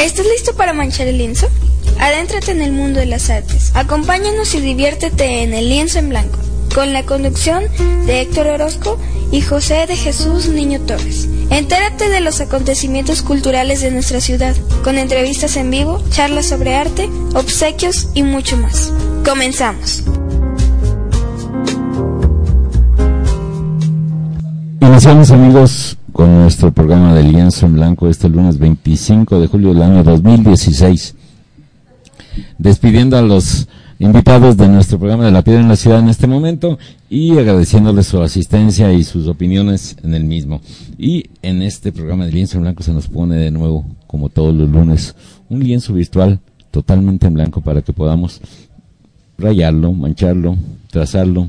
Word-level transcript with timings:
¿Estás 0.00 0.24
listo 0.24 0.54
para 0.54 0.72
manchar 0.72 1.08
el 1.08 1.18
lienzo? 1.18 1.46
Adéntrate 1.98 2.52
en 2.52 2.62
el 2.62 2.72
mundo 2.72 3.00
de 3.00 3.06
las 3.06 3.28
artes. 3.28 3.70
Acompáñanos 3.74 4.54
y 4.54 4.60
diviértete 4.60 5.42
en 5.42 5.52
el 5.52 5.68
lienzo 5.68 5.98
en 5.98 6.08
blanco, 6.08 6.38
con 6.74 6.94
la 6.94 7.04
conducción 7.04 7.64
de 8.06 8.22
Héctor 8.22 8.46
Orozco 8.46 8.98
y 9.30 9.42
José 9.42 9.86
de 9.86 9.96
Jesús 9.96 10.48
Niño 10.48 10.80
Torres. 10.80 11.28
Entérate 11.50 12.08
de 12.08 12.20
los 12.20 12.40
acontecimientos 12.40 13.20
culturales 13.20 13.82
de 13.82 13.90
nuestra 13.90 14.22
ciudad, 14.22 14.56
con 14.82 14.96
entrevistas 14.96 15.56
en 15.56 15.70
vivo, 15.70 16.02
charlas 16.08 16.46
sobre 16.46 16.76
arte, 16.76 17.10
obsequios 17.34 18.08
y 18.14 18.22
mucho 18.22 18.56
más. 18.56 18.90
Comenzamos. 19.22 20.04
Iniciamos 24.80 25.30
amigos 25.30 25.99
nuestro 26.26 26.72
programa 26.72 27.14
de 27.14 27.22
Lienzo 27.22 27.66
en 27.66 27.74
Blanco 27.74 28.08
este 28.08 28.28
lunes 28.28 28.58
25 28.58 29.40
de 29.40 29.46
julio 29.46 29.72
del 29.72 29.82
año 29.82 30.04
2016. 30.04 31.14
Despidiendo 32.58 33.16
a 33.16 33.22
los 33.22 33.68
invitados 33.98 34.56
de 34.56 34.68
nuestro 34.68 34.98
programa 34.98 35.24
de 35.24 35.30
La 35.30 35.42
Piedra 35.42 35.60
en 35.60 35.68
la 35.68 35.76
Ciudad 35.76 36.00
en 36.00 36.08
este 36.08 36.26
momento 36.26 36.78
y 37.08 37.38
agradeciéndoles 37.38 38.06
su 38.06 38.20
asistencia 38.22 38.92
y 38.92 39.04
sus 39.04 39.28
opiniones 39.28 39.96
en 40.02 40.14
el 40.14 40.24
mismo. 40.24 40.60
Y 40.98 41.26
en 41.42 41.62
este 41.62 41.92
programa 41.92 42.26
de 42.26 42.32
Lienzo 42.32 42.56
en 42.56 42.62
Blanco 42.62 42.82
se 42.82 42.92
nos 42.92 43.08
pone 43.08 43.36
de 43.36 43.50
nuevo, 43.50 43.84
como 44.06 44.28
todos 44.28 44.54
los 44.54 44.68
lunes, 44.68 45.14
un 45.48 45.60
lienzo 45.60 45.94
virtual 45.94 46.40
totalmente 46.70 47.26
en 47.26 47.34
blanco 47.34 47.60
para 47.60 47.82
que 47.82 47.92
podamos 47.92 48.40
rayarlo, 49.38 49.92
mancharlo, 49.92 50.56
trazarlo, 50.90 51.48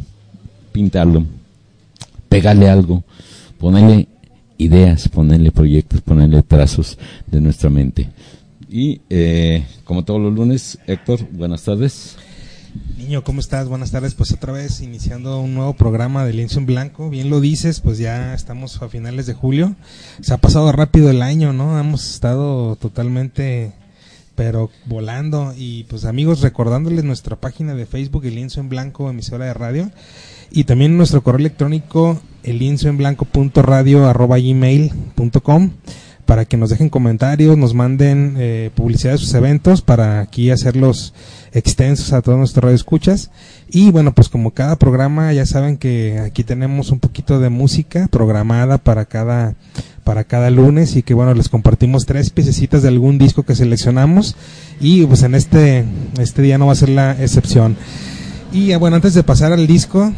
pintarlo, 0.72 1.26
pegarle 2.30 2.70
algo, 2.70 3.04
ponerle 3.60 4.08
ideas, 4.62 5.10
ponerle 5.10 5.52
proyectos, 5.52 6.02
ponerle 6.02 6.44
trazos 6.44 6.98
de 7.28 7.42
nuestra 7.42 7.70
mente. 7.70 8.10
Y 8.70 9.02
eh, 9.10 9.66
como 9.84 10.06
todos 10.06 10.22
los 10.22 10.34
lunes, 10.34 10.78
Héctor, 10.88 11.28
buenas 11.32 11.64
tardes. 11.64 12.16
Niño, 12.98 13.24
¿cómo 13.24 13.42
estás? 13.42 13.68
Buenas 13.68 13.92
tardes. 13.92 14.14
Pues 14.14 14.32
otra 14.32 14.54
vez 14.54 14.80
iniciando 14.82 15.42
un 15.42 15.56
nuevo 15.56 15.74
programa 15.74 16.24
de 16.24 16.34
Lienzo 16.34 16.60
en 16.60 16.68
Blanco. 16.68 17.10
Bien 17.10 17.30
lo 17.30 17.42
dices, 17.42 17.82
pues 17.82 17.98
ya 17.98 18.34
estamos 18.34 18.82
a 18.82 18.88
finales 18.88 19.26
de 19.26 19.34
julio. 19.34 19.76
Se 20.22 20.34
ha 20.34 20.38
pasado 20.38 20.72
rápido 20.72 21.10
el 21.10 21.22
año, 21.22 21.52
¿no? 21.52 21.78
Hemos 21.78 22.10
estado 22.14 22.78
totalmente, 22.78 23.74
pero 24.36 24.70
volando. 24.86 25.54
Y 25.58 25.84
pues 25.86 26.06
amigos, 26.06 26.42
recordándoles 26.42 27.04
nuestra 27.04 27.36
página 27.36 27.74
de 27.74 27.86
Facebook, 27.86 28.26
El 28.26 28.36
Lienzo 28.36 28.62
en 28.62 28.70
Blanco, 28.70 29.10
emisora 29.10 29.46
de 29.46 29.54
radio. 29.54 29.92
Y 30.52 30.66
también 30.66 30.98
nuestro 30.98 31.24
correo 31.24 31.40
electrónico, 31.40 32.20
el 32.44 32.60
lienzo 32.60 32.90
en 32.90 32.98
blanco 32.98 33.24
punto 33.24 33.62
radio 33.62 34.06
arroba 34.08 34.38
gmail 34.38 34.92
punto 35.16 35.42
com 35.42 35.70
para 36.26 36.46
que 36.46 36.58
nos 36.58 36.70
dejen 36.70 36.90
comentarios, 36.90 37.58
nos 37.58 37.74
manden 37.74 38.36
eh, 38.38 38.70
publicidad 38.76 39.14
de 39.14 39.18
sus 39.18 39.34
eventos 39.34 39.82
para 39.82 40.20
aquí 40.20 40.50
hacerlos 40.50 41.14
extensos 41.52 42.14
a 42.14 42.22
todos 42.22 42.38
nuestros 42.38 42.64
radioescuchas. 42.64 43.32
Y 43.70 43.92
bueno, 43.92 44.14
pues 44.14 44.30
como 44.30 44.52
cada 44.52 44.78
programa 44.78 45.32
ya 45.34 45.46
saben 45.46 45.78
que 45.78 46.20
aquí 46.20 46.44
tenemos 46.44 46.92
un 46.92 47.00
poquito 47.00 47.40
de 47.40 47.50
música 47.50 48.08
programada 48.10 48.78
para 48.78 49.06
cada 49.06 49.56
para 50.04 50.24
cada 50.26 50.50
lunes 50.50 50.96
y 50.96 51.04
que 51.04 51.14
bueno, 51.14 51.34
les 51.34 51.48
compartimos 51.48 52.06
tres 52.06 52.30
piececitas 52.30 52.82
de 52.82 52.90
algún 52.90 53.18
disco 53.18 53.44
que 53.44 53.56
seleccionamos 53.56 54.36
y 54.80 55.06
pues 55.06 55.24
en 55.24 55.36
este 55.36 55.86
este 56.20 56.42
día 56.42 56.58
no 56.58 56.68
va 56.68 56.74
a 56.74 56.76
ser 56.76 56.90
la 56.90 57.12
excepción. 57.12 57.78
Y 58.54 58.76
bueno, 58.76 58.98
antes 58.98 59.14
de 59.14 59.24
pasar 59.24 59.54
al 59.54 59.66
disco, 59.66 60.12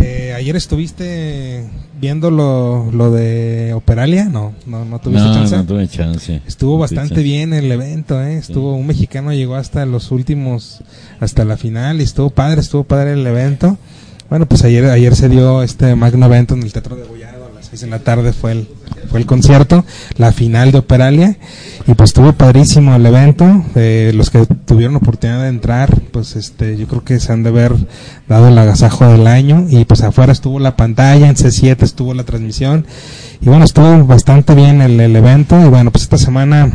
eh, 0.00 0.32
ayer 0.34 0.56
estuviste 0.56 1.68
viendo 2.00 2.30
lo, 2.30 2.90
lo, 2.92 3.10
de 3.10 3.72
Operalia, 3.74 4.26
no, 4.26 4.54
no, 4.66 4.84
no 4.84 4.98
tuviste 5.00 5.28
chance. 5.32 5.56
No 5.56 5.64
tuve 5.64 5.88
chance. 5.88 6.42
Estuvo 6.46 6.78
bastante 6.78 7.22
bien 7.22 7.52
el 7.52 7.70
evento, 7.70 8.22
¿eh? 8.22 8.38
estuvo 8.38 8.74
un 8.74 8.86
mexicano 8.86 9.32
llegó 9.32 9.56
hasta 9.56 9.84
los 9.86 10.10
últimos, 10.10 10.82
hasta 11.20 11.44
la 11.44 11.56
final 11.56 12.00
y 12.00 12.04
estuvo 12.04 12.30
padre, 12.30 12.60
estuvo 12.60 12.84
padre 12.84 13.12
el 13.12 13.26
evento. 13.26 13.78
Bueno, 14.30 14.46
pues 14.46 14.62
ayer 14.64 14.84
ayer 14.86 15.16
se 15.16 15.28
dio 15.28 15.62
este 15.62 15.94
magno 15.94 16.26
evento 16.26 16.54
en 16.54 16.62
el 16.62 16.72
Teatro 16.72 16.96
de 16.96 17.04
6 17.70 17.82
de 17.82 17.86
la 17.88 17.98
tarde 17.98 18.32
fue 18.32 18.52
el, 18.52 18.68
fue 19.10 19.20
el 19.20 19.26
concierto, 19.26 19.84
la 20.16 20.32
final 20.32 20.72
de 20.72 20.78
Operalia, 20.78 21.36
y 21.86 21.94
pues 21.94 22.10
estuvo 22.10 22.32
padrísimo 22.32 22.94
el 22.94 23.04
evento, 23.04 23.64
eh, 23.74 24.12
los 24.14 24.30
que 24.30 24.46
tuvieron 24.64 24.96
oportunidad 24.96 25.42
de 25.42 25.48
entrar, 25.48 26.00
pues 26.10 26.36
este, 26.36 26.76
yo 26.78 26.86
creo 26.86 27.04
que 27.04 27.20
se 27.20 27.32
han 27.32 27.42
de 27.42 27.50
haber 27.50 27.74
dado 28.26 28.48
el 28.48 28.56
agasajo 28.56 29.06
del 29.06 29.26
año, 29.26 29.66
y 29.68 29.84
pues 29.84 30.02
afuera 30.02 30.32
estuvo 30.32 30.58
la 30.58 30.76
pantalla, 30.76 31.28
en 31.28 31.36
C7 31.36 31.82
estuvo 31.82 32.14
la 32.14 32.24
transmisión, 32.24 32.86
y 33.42 33.46
bueno, 33.46 33.64
estuvo 33.64 34.04
bastante 34.06 34.54
bien 34.54 34.80
el, 34.80 34.98
el 34.98 35.14
evento, 35.14 35.60
y 35.60 35.68
bueno, 35.68 35.90
pues 35.90 36.04
esta 36.04 36.16
semana 36.16 36.70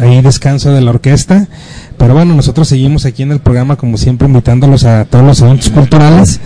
ahí 0.00 0.20
descanso 0.22 0.72
de 0.72 0.80
la 0.80 0.90
orquesta. 0.90 1.48
Pero 1.98 2.14
bueno, 2.14 2.34
nosotros 2.34 2.68
seguimos 2.68 3.06
aquí 3.06 3.22
en 3.22 3.32
el 3.32 3.40
programa, 3.40 3.76
como 3.76 3.96
siempre, 3.96 4.28
invitándolos 4.28 4.84
a 4.84 5.04
todos 5.04 5.24
los 5.24 5.40
eventos 5.40 5.70
culturales. 5.70 6.40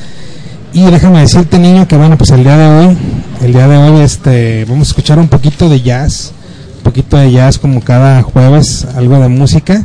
Y 0.72 0.84
déjame 0.84 1.20
decirte 1.20 1.58
niño 1.58 1.88
que 1.88 1.96
bueno, 1.96 2.16
pues 2.16 2.30
el 2.30 2.44
día 2.44 2.56
de 2.56 2.68
hoy, 2.68 2.96
el 3.42 3.52
día 3.52 3.66
de 3.66 3.76
hoy 3.76 4.00
este 4.00 4.64
vamos 4.66 4.88
a 4.88 4.90
escuchar 4.90 5.18
un 5.18 5.28
poquito 5.28 5.68
de 5.68 5.80
jazz, 5.82 6.32
un 6.78 6.82
poquito 6.84 7.16
de 7.16 7.32
jazz 7.32 7.58
como 7.58 7.80
cada 7.80 8.22
jueves, 8.22 8.86
algo 8.96 9.18
de 9.18 9.28
música. 9.28 9.82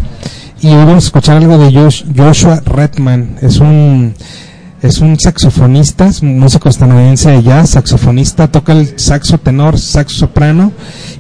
Y 0.62 0.68
hoy 0.68 0.86
vamos 0.86 1.06
a 1.06 1.08
escuchar 1.08 1.38
algo 1.38 1.58
de 1.58 1.72
Josh- 1.72 2.06
Joshua 2.16 2.62
Redman, 2.66 3.38
es 3.42 3.58
un 3.58 4.14
es 4.82 5.00
un 5.00 5.20
saxofonista, 5.20 6.06
es 6.08 6.22
un 6.22 6.38
músico 6.40 6.70
estadounidense 6.70 7.32
de 7.32 7.42
jazz, 7.42 7.72
saxofonista, 7.72 8.48
toca 8.50 8.74
el 8.74 9.00
saxo 9.00 9.40
tenor, 9.40 9.80
saxo 9.80 10.18
soprano 10.20 10.72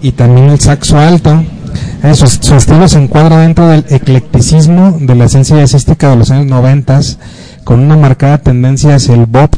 y 0.04 0.12
también 0.12 0.50
el 0.52 0.60
saxo 0.60 1.00
alto. 1.00 1.44
Eh, 2.04 2.14
su, 2.14 2.28
su 2.28 2.54
estilo 2.56 2.88
se 2.88 3.00
encuadra 3.00 3.40
dentro 3.40 3.68
del 3.68 3.84
eclecticismo 3.90 4.98
de 5.02 5.16
la 5.16 5.26
esencia 5.26 5.58
jazzística 5.58 6.10
de 6.12 6.16
los 6.16 6.30
años 6.30 6.46
noventas, 6.46 7.18
con 7.66 7.82
una 7.82 7.98
marcada 7.98 8.38
tendencia 8.38 8.96
hacia 8.96 9.16
el 9.16 9.26
bop 9.26 9.54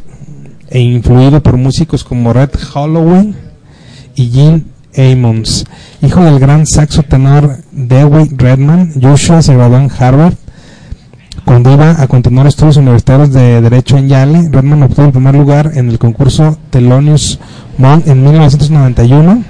e 0.69 0.79
influido 0.79 1.43
por 1.43 1.57
músicos 1.57 2.03
como 2.03 2.33
Red 2.33 2.49
Holloway 2.73 3.35
y 4.15 4.31
Gene 4.31 4.63
Ammons. 4.97 5.65
Hijo 6.01 6.23
del 6.23 6.39
gran 6.39 6.65
saxo 6.65 7.03
tenor 7.03 7.57
Dewey 7.71 8.29
Redman, 8.35 8.93
Joshua 8.99 9.43
se 9.43 9.53
graduó 9.53 9.77
en 9.77 9.91
Harvard 9.99 10.33
cuando 11.47 11.71
iba 11.71 12.01
a 12.01 12.07
continuar 12.07 12.47
estudios 12.47 12.75
universitarios 12.75 13.31
de 13.31 13.61
Derecho 13.61 13.97
en 13.97 14.09
Yale, 14.09 14.49
Redman 14.51 14.83
obtuvo 14.83 15.05
el 15.05 15.11
primer 15.13 15.35
lugar 15.35 15.71
en 15.75 15.89
el 15.89 15.97
concurso 15.97 16.57
Thelonious 16.71 17.39
Monk 17.77 18.05
en 18.07 18.21
1991, 18.21 19.43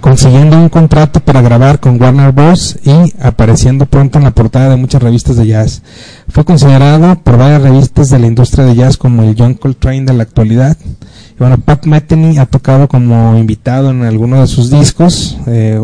consiguiendo 0.00 0.56
un 0.56 0.68
contrato 0.68 1.20
para 1.20 1.40
grabar 1.42 1.80
con 1.80 2.00
Warner 2.00 2.32
Bros. 2.32 2.78
y 2.84 3.12
apareciendo 3.20 3.86
pronto 3.86 4.18
en 4.18 4.24
la 4.24 4.30
portada 4.30 4.70
de 4.70 4.76
muchas 4.76 5.02
revistas 5.02 5.36
de 5.36 5.46
jazz. 5.46 5.82
Fue 6.28 6.44
considerado 6.44 7.16
por 7.16 7.38
varias 7.38 7.62
revistas 7.62 8.10
de 8.10 8.18
la 8.18 8.26
industria 8.26 8.64
de 8.64 8.74
jazz 8.74 8.96
como 8.96 9.22
el 9.22 9.34
John 9.38 9.54
Coltrane 9.54 10.04
de 10.04 10.12
la 10.12 10.22
actualidad. 10.22 10.76
Y 10.82 11.38
bueno, 11.38 11.58
Pat 11.58 11.86
Metheny 11.86 12.38
ha 12.38 12.46
tocado 12.46 12.88
como 12.88 13.36
invitado 13.36 13.90
en 13.90 14.02
algunos 14.04 14.40
de 14.40 14.46
sus 14.46 14.70
discos, 14.70 15.38
eh, 15.46 15.80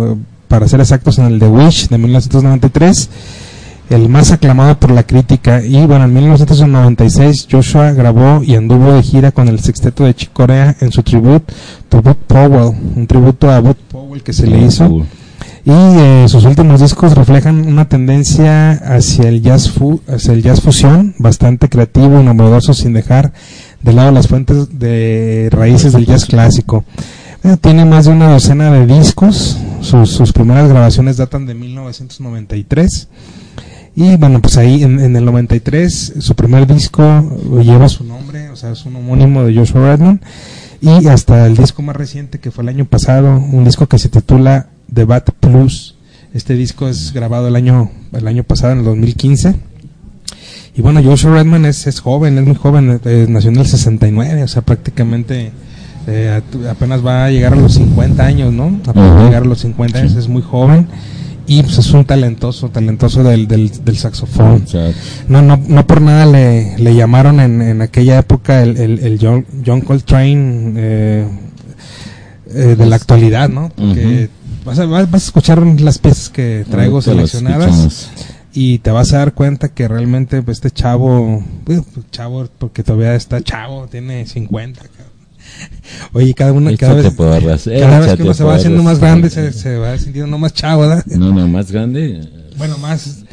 para 0.49 0.69
ser 0.69 0.81
exactos 0.81 1.19
en 1.19 1.27
el 1.27 1.39
The 1.39 1.49
Wish 1.49 1.89
de 1.89 1.99
1993 1.99 3.11
el 3.91 4.09
más 4.09 4.33
aclamado 4.33 4.79
por 4.79 4.91
la 4.91 5.05
crítica. 5.05 5.63
Y 5.63 5.87
bueno, 5.87 6.05
en 6.05 6.15
1996 6.15 7.49
Joshua 7.51 7.93
grabó 7.93 8.43
y 8.43 8.55
anduvo 8.55 8.93
de 8.93 9.03
gira 9.03 9.33
con 9.33 9.49
el 9.49 9.61
sexteto 9.61 10.05
de 10.05 10.15
Chick 10.15 10.33
Corea 10.33 10.77
en 10.81 10.93
su 10.93 11.03
tributo 11.03 11.53
to 11.89 12.03
Bud 12.03 12.17
Powell, 12.27 12.75
un 12.97 13.07
tributo 13.07 13.51
a 13.51 13.61
Bud 13.61 13.77
Powell 13.91 14.23
que 14.23 14.33
se 14.33 14.47
le 14.47 14.59
hizo. 14.59 15.07
Y 15.65 15.73
eh, 15.73 16.27
sus 16.29 16.45
últimos 16.45 16.81
discos 16.81 17.17
reflejan 17.17 17.67
una 17.67 17.89
tendencia 17.89 18.71
hacia 18.71 19.29
el 19.29 19.43
jazz 19.43 19.69
fu 19.69 20.01
hacia 20.07 20.33
el 20.33 20.43
jazz 20.43 20.61
fusión, 20.61 21.17
bastante 21.19 21.69
creativo 21.69 22.21
y 22.21 22.25
novedoso 22.25 22.73
sin 22.73 22.93
dejar 22.93 23.33
de 23.83 23.93
lado 23.93 24.13
las 24.13 24.29
fuentes 24.29 24.79
de 24.79 25.49
raíces 25.51 25.93
del 25.93 26.07
jazz 26.07 26.25
clásico. 26.25 26.85
Eh, 27.43 27.57
tiene 27.61 27.85
más 27.85 28.05
de 28.05 28.13
una 28.13 28.31
docena 28.31 28.71
de 28.71 28.87
discos, 28.87 29.59
sus, 29.81 30.11
sus 30.11 30.33
primeras 30.33 30.69
grabaciones 30.69 31.17
datan 31.17 31.47
de 31.47 31.55
1993. 31.55 33.09
Y 33.97 34.17
bueno, 34.17 34.43
pues 34.43 34.59
ahí 34.59 34.83
en, 34.83 35.01
en 35.01 35.17
el 35.17 35.25
93 35.25 36.15
su 36.19 36.35
primer 36.35 36.67
disco 36.67 37.03
lleva 37.63 37.89
su 37.89 38.05
nombre, 38.05 38.51
o 38.51 38.57
sea, 38.57 38.71
es 38.73 38.85
un 38.85 38.95
homónimo 38.97 39.43
de 39.43 39.57
Joshua 39.57 39.97
Redman. 39.97 40.21
Y 40.83 41.07
hasta 41.09 41.47
el 41.47 41.57
disco 41.57 41.81
más 41.81 41.97
reciente 41.97 42.39
que 42.39 42.51
fue 42.51 42.63
el 42.63 42.69
año 42.69 42.85
pasado, 42.85 43.39
un 43.39 43.65
disco 43.65 43.87
que 43.87 43.99
se 43.99 44.11
titula 44.11 44.67
The 44.93 45.05
Bat 45.05 45.31
Plus. 45.41 45.97
Este 46.35 46.53
disco 46.55 46.87
es 46.89 47.15
grabado 47.15 47.49
el 47.49 47.57
año, 47.57 47.91
el 48.13 48.29
año 48.29 48.45
pasado, 48.45 48.75
en 48.75 48.81
el 48.81 48.85
2015. 48.85 49.55
Y 50.77 50.83
bueno, 50.83 51.03
Joshua 51.03 51.33
Redman 51.33 51.65
es, 51.65 51.87
es 51.87 52.01
joven, 52.01 52.37
es 52.37 52.45
muy 52.45 52.55
joven, 52.55 53.01
eh, 53.07 53.27
nació 53.31 53.49
en 53.49 53.57
el 53.57 53.67
69, 53.67 54.43
o 54.43 54.49
sea, 54.49 54.61
prácticamente 54.61 55.53
eh, 56.07 56.43
apenas 56.69 57.05
va 57.05 57.25
a 57.25 57.31
llegar 57.31 57.55
a 57.55 57.57
los 57.57 57.73
50 57.73 58.23
años, 58.23 58.53
¿no? 58.53 58.79
Apenas 58.87 59.11
va 59.13 59.21
a 59.23 59.25
llegar 59.25 59.43
a 59.45 59.47
los 59.47 59.61
50 59.61 59.99
años, 59.99 60.15
es 60.15 60.29
muy 60.29 60.43
joven. 60.43 60.87
Y 61.49 61.63
pues 61.63 61.79
es 61.79 61.91
un 61.93 62.05
talentoso, 62.05 62.69
talentoso 62.71 63.23
del, 63.23 63.47
del, 63.47 63.85
del 63.85 63.97
saxofón. 63.97 64.65
No, 65.29 65.43
no, 65.43 65.57
no 65.57 65.87
por 65.87 66.01
nada 66.01 66.27
le, 66.27 66.77
le 66.79 66.95
llamaron 66.95 67.41
en, 67.41 67.63
en 67.63 67.83
aquella 67.83 68.19
época 68.19 68.63
el, 68.63 68.77
el, 68.77 68.99
el 68.99 69.19
John, 69.21 69.47
John 69.65 69.81
Coltrane 69.81 70.73
eh, 70.77 71.29
eh, 72.49 72.75
de 72.77 72.87
la 72.87 72.97
actualidad, 72.97 73.49
¿no? 73.49 73.71
Porque 73.75 74.29
vas 74.65 74.79
a, 74.79 74.87
vas 74.87 75.13
a 75.13 75.17
escuchar 75.17 75.65
las 75.65 75.99
piezas 75.99 76.29
que 76.31 76.65
traigo 76.69 76.97
Ahorita 76.97 77.15
las 77.15 77.31
seleccionadas 77.31 78.11
y 78.53 78.79
te 78.79 78.91
vas 78.91 79.13
a 79.13 79.19
dar 79.19 79.35
cuenta 79.35 79.69
que 79.69 79.87
realmente 79.87 80.41
pues, 80.43 80.57
este 80.57 80.71
chavo, 80.71 81.45
pues, 81.65 81.83
chavo 82.11 82.49
porque 82.59 82.83
todavía 82.83 83.15
está 83.15 83.43
chavo, 83.43 83.87
tiene 83.87 84.27
50. 84.27 84.81
Oye, 86.13 86.35
cada 86.35 86.53
uno, 86.53 86.71
cada 86.79 86.95
vez, 86.95 87.13
porras, 87.15 87.65
cada 87.65 88.01
vez 88.01 88.17
que 88.17 88.23
uno 88.23 88.35
se 88.35 88.45
va 88.45 88.55
haciendo 88.55 88.83
más 88.83 88.99
grande, 88.99 89.31
se, 89.31 89.53
se 89.53 89.77
va 89.77 89.97
sintiendo 89.99 90.31
no 90.31 90.39
más 90.39 90.53
chavo, 90.53 90.83
¿verdad? 90.83 91.05
No, 91.07 91.33
no, 91.33 91.47
más 91.49 91.71
grande. 91.71 92.29
Bueno, 92.57 92.79
más 92.79 93.25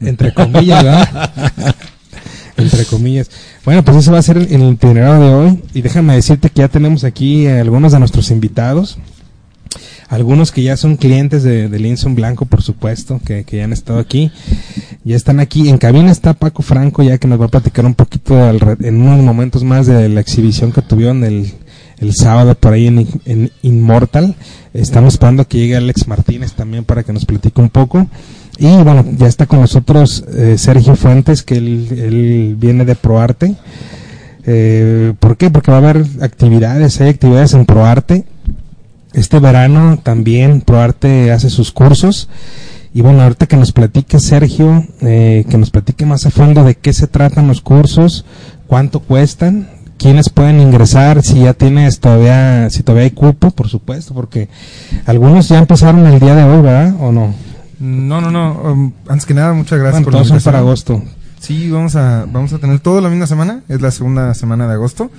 entre 0.00 0.32
comillas, 0.32 0.82
¿verdad? 0.82 1.32
entre 2.56 2.84
comillas. 2.84 3.30
Bueno, 3.64 3.84
pues 3.84 3.98
eso 3.98 4.12
va 4.12 4.18
a 4.18 4.22
ser 4.22 4.36
el 4.38 4.72
itinerario 4.72 5.20
de 5.20 5.34
hoy. 5.34 5.62
Y 5.74 5.82
déjame 5.82 6.14
decirte 6.14 6.50
que 6.50 6.60
ya 6.60 6.68
tenemos 6.68 7.04
aquí 7.04 7.46
algunos 7.46 7.92
de 7.92 7.98
nuestros 7.98 8.30
invitados. 8.30 8.98
Algunos 10.08 10.52
que 10.52 10.62
ya 10.62 10.76
son 10.76 10.96
clientes 10.96 11.42
de, 11.42 11.70
de 11.70 11.78
Linson 11.78 12.14
Blanco, 12.14 12.44
por 12.44 12.60
supuesto, 12.60 13.18
que, 13.24 13.44
que 13.44 13.58
ya 13.58 13.64
han 13.64 13.72
estado 13.72 13.98
aquí. 13.98 14.30
Ya 15.04 15.16
están 15.16 15.40
aquí. 15.40 15.70
En 15.70 15.78
cabina 15.78 16.12
está 16.12 16.34
Paco 16.34 16.62
Franco, 16.62 17.02
ya 17.02 17.16
que 17.16 17.28
nos 17.28 17.40
va 17.40 17.46
a 17.46 17.48
platicar 17.48 17.86
un 17.86 17.94
poquito 17.94 18.36
al 18.42 18.60
en 18.80 19.00
unos 19.00 19.24
momentos 19.24 19.64
más 19.64 19.86
de 19.86 20.10
la 20.10 20.20
exhibición 20.20 20.70
que 20.70 20.82
tuvieron 20.82 21.24
el, 21.24 21.54
el 22.02 22.14
sábado 22.14 22.54
por 22.54 22.72
ahí 22.72 22.88
en, 22.88 23.08
en. 23.24 24.36
Estamos 24.74 25.14
esperando 25.14 25.46
que 25.46 25.58
llegue 25.58 25.76
Alex 25.76 26.08
Martínez 26.08 26.52
también 26.54 26.84
para 26.84 27.02
que 27.02 27.12
nos 27.12 27.24
platique 27.24 27.60
un 27.60 27.70
poco. 27.70 28.08
Y 28.58 28.66
bueno, 28.82 29.04
ya 29.16 29.26
está 29.26 29.46
con 29.46 29.60
nosotros 29.60 30.24
eh, 30.34 30.56
Sergio 30.58 30.96
Fuentes, 30.96 31.42
que 31.42 31.56
él, 31.56 31.88
él 31.90 32.56
viene 32.58 32.84
de 32.84 32.94
ProArte. 32.94 33.54
Eh, 34.44 35.14
¿Por 35.18 35.36
qué? 35.36 35.50
Porque 35.50 35.70
va 35.70 35.78
a 35.78 35.80
haber 35.80 36.04
actividades, 36.20 37.00
hay 37.00 37.08
actividades 37.08 37.54
en 37.54 37.66
ProArte. 37.66 38.24
Este 39.12 39.38
verano 39.38 39.98
también 40.02 40.60
ProArte 40.62 41.32
hace 41.32 41.50
sus 41.50 41.70
cursos. 41.70 42.28
Y 42.94 43.00
bueno, 43.00 43.22
ahorita 43.22 43.46
que 43.46 43.56
nos 43.56 43.72
platique 43.72 44.18
Sergio, 44.18 44.86
eh, 45.00 45.44
que 45.48 45.56
nos 45.56 45.70
platique 45.70 46.04
más 46.04 46.26
a 46.26 46.30
fondo 46.30 46.64
de 46.64 46.74
qué 46.74 46.92
se 46.92 47.06
tratan 47.06 47.48
los 47.48 47.62
cursos, 47.62 48.24
cuánto 48.66 49.00
cuestan, 49.00 49.68
quiénes 50.02 50.30
pueden 50.30 50.60
ingresar, 50.60 51.22
si 51.22 51.40
ya 51.40 51.54
tienes 51.54 52.00
todavía, 52.00 52.68
si 52.70 52.82
todavía 52.82 53.04
hay 53.04 53.12
cupo, 53.12 53.52
por 53.52 53.68
supuesto, 53.68 54.12
porque 54.12 54.48
algunos 55.06 55.48
ya 55.48 55.58
empezaron 55.58 56.04
el 56.06 56.18
día 56.18 56.34
de 56.34 56.42
hoy, 56.42 56.60
¿verdad? 56.60 56.96
¿O 56.98 57.12
no? 57.12 57.32
No, 57.78 58.20
no, 58.20 58.30
no. 58.32 58.60
um, 58.62 58.92
antes 59.08 59.26
que 59.26 59.34
nada, 59.34 59.52
muchas 59.52 59.78
gracias 59.78 60.02
Bueno, 60.02 60.04
por 60.04 60.14
la 60.14 60.18
invitación. 60.20 60.44
para 60.44 60.58
agosto. 60.58 61.02
Sí, 61.38 61.70
vamos 61.70 61.94
a, 61.94 62.26
vamos 62.30 62.52
a 62.52 62.58
tener 62.58 62.80
todo 62.80 63.00
la 63.00 63.08
misma 63.08 63.28
semana. 63.28 63.62
Es 63.68 63.80
la 63.80 63.92
segunda 63.92 64.34
semana 64.34 64.66
de 64.66 64.74
agosto. 64.74 65.10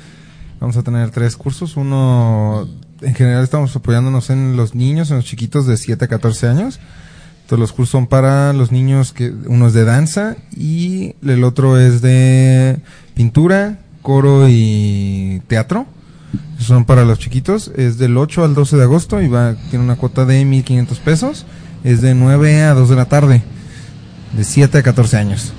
Vamos 0.60 0.76
a 0.76 0.84
tener 0.84 1.12
tres 1.12 1.38
cursos. 1.38 1.78
Uno, 1.78 2.68
en 3.02 3.16
general 3.16 3.44
estamos 3.44 3.74
apoyándonos 3.76 4.30
en 4.30 4.58
los 4.58 4.76
niños, 4.76 5.12
en 5.12 5.18
los 5.18 5.26
chiquitos 5.26 5.66
de 5.66 5.78
7 5.78 6.06
a 6.06 6.08
14 6.10 6.48
años. 6.48 6.80
Todos 7.48 7.60
los 7.60 7.74
cursos 7.74 7.92
son 7.92 8.08
para 8.08 8.54
los 8.54 8.72
niños 8.72 9.12
que, 9.12 9.34
uno 9.48 9.68
es 9.68 9.74
de 9.74 9.84
danza 9.84 10.38
y 10.56 11.16
el 11.26 11.44
otro 11.44 11.78
es 11.78 12.02
de 12.02 12.80
pintura, 13.14 13.80
coro 14.04 14.48
y 14.48 15.42
teatro. 15.48 15.88
Son 16.60 16.86
para 16.86 17.04
los 17.06 17.18
chiquitos. 17.20 17.72
Es 17.76 17.98
del 17.98 18.16
8 18.18 18.44
al 18.44 18.54
12 18.54 18.78
de 18.78 18.84
agosto 18.84 19.22
y 19.22 19.28
va, 19.28 19.56
tiene 19.72 19.84
una 19.84 19.96
cuota 19.96 20.26
de 20.26 20.46
1500 20.46 21.00
pesos. 21.00 21.46
Es 21.84 22.02
de 22.02 22.14
9 22.14 22.62
a 22.64 22.74
2 22.76 22.90
de 22.90 22.96
la 22.96 23.06
tarde. 23.06 23.42
De 24.38 24.44
7 24.44 24.78
a 24.78 24.84
14 24.84 25.18
años. 25.18 25.54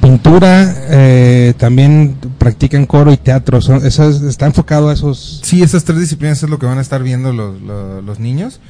Pintura, 0.00 0.72
eh, 0.90 1.54
también 1.58 2.16
practican 2.38 2.86
coro 2.86 3.12
y 3.12 3.16
teatro. 3.16 3.60
Son, 3.60 3.84
eso 3.84 4.08
es- 4.08 4.22
está 4.22 4.46
enfocado 4.46 4.88
a 4.88 4.92
esos. 4.92 5.40
Sí, 5.42 5.62
esas 5.62 5.84
tres 5.84 5.98
disciplinas 5.98 6.42
es 6.42 6.48
lo 6.48 6.58
que 6.58 6.66
van 6.66 6.78
a 6.78 6.80
estar 6.80 7.02
viendo 7.02 7.32
los, 7.32 7.60
los, 7.60 8.04
los 8.04 8.20
niños. 8.20 8.60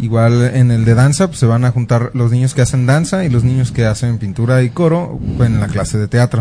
Igual 0.00 0.42
en 0.54 0.70
el 0.70 0.84
de 0.84 0.94
danza 0.94 1.26
pues, 1.26 1.40
se 1.40 1.46
van 1.46 1.64
a 1.64 1.72
juntar 1.72 2.10
los 2.14 2.30
niños 2.30 2.54
que 2.54 2.62
hacen 2.62 2.86
danza 2.86 3.24
y 3.24 3.28
los 3.28 3.44
niños 3.44 3.70
que 3.72 3.84
hacen 3.84 4.18
pintura 4.18 4.62
y 4.62 4.70
coro 4.70 5.18
en 5.40 5.60
la 5.60 5.66
clase 5.68 5.98
de 5.98 6.08
teatro. 6.08 6.40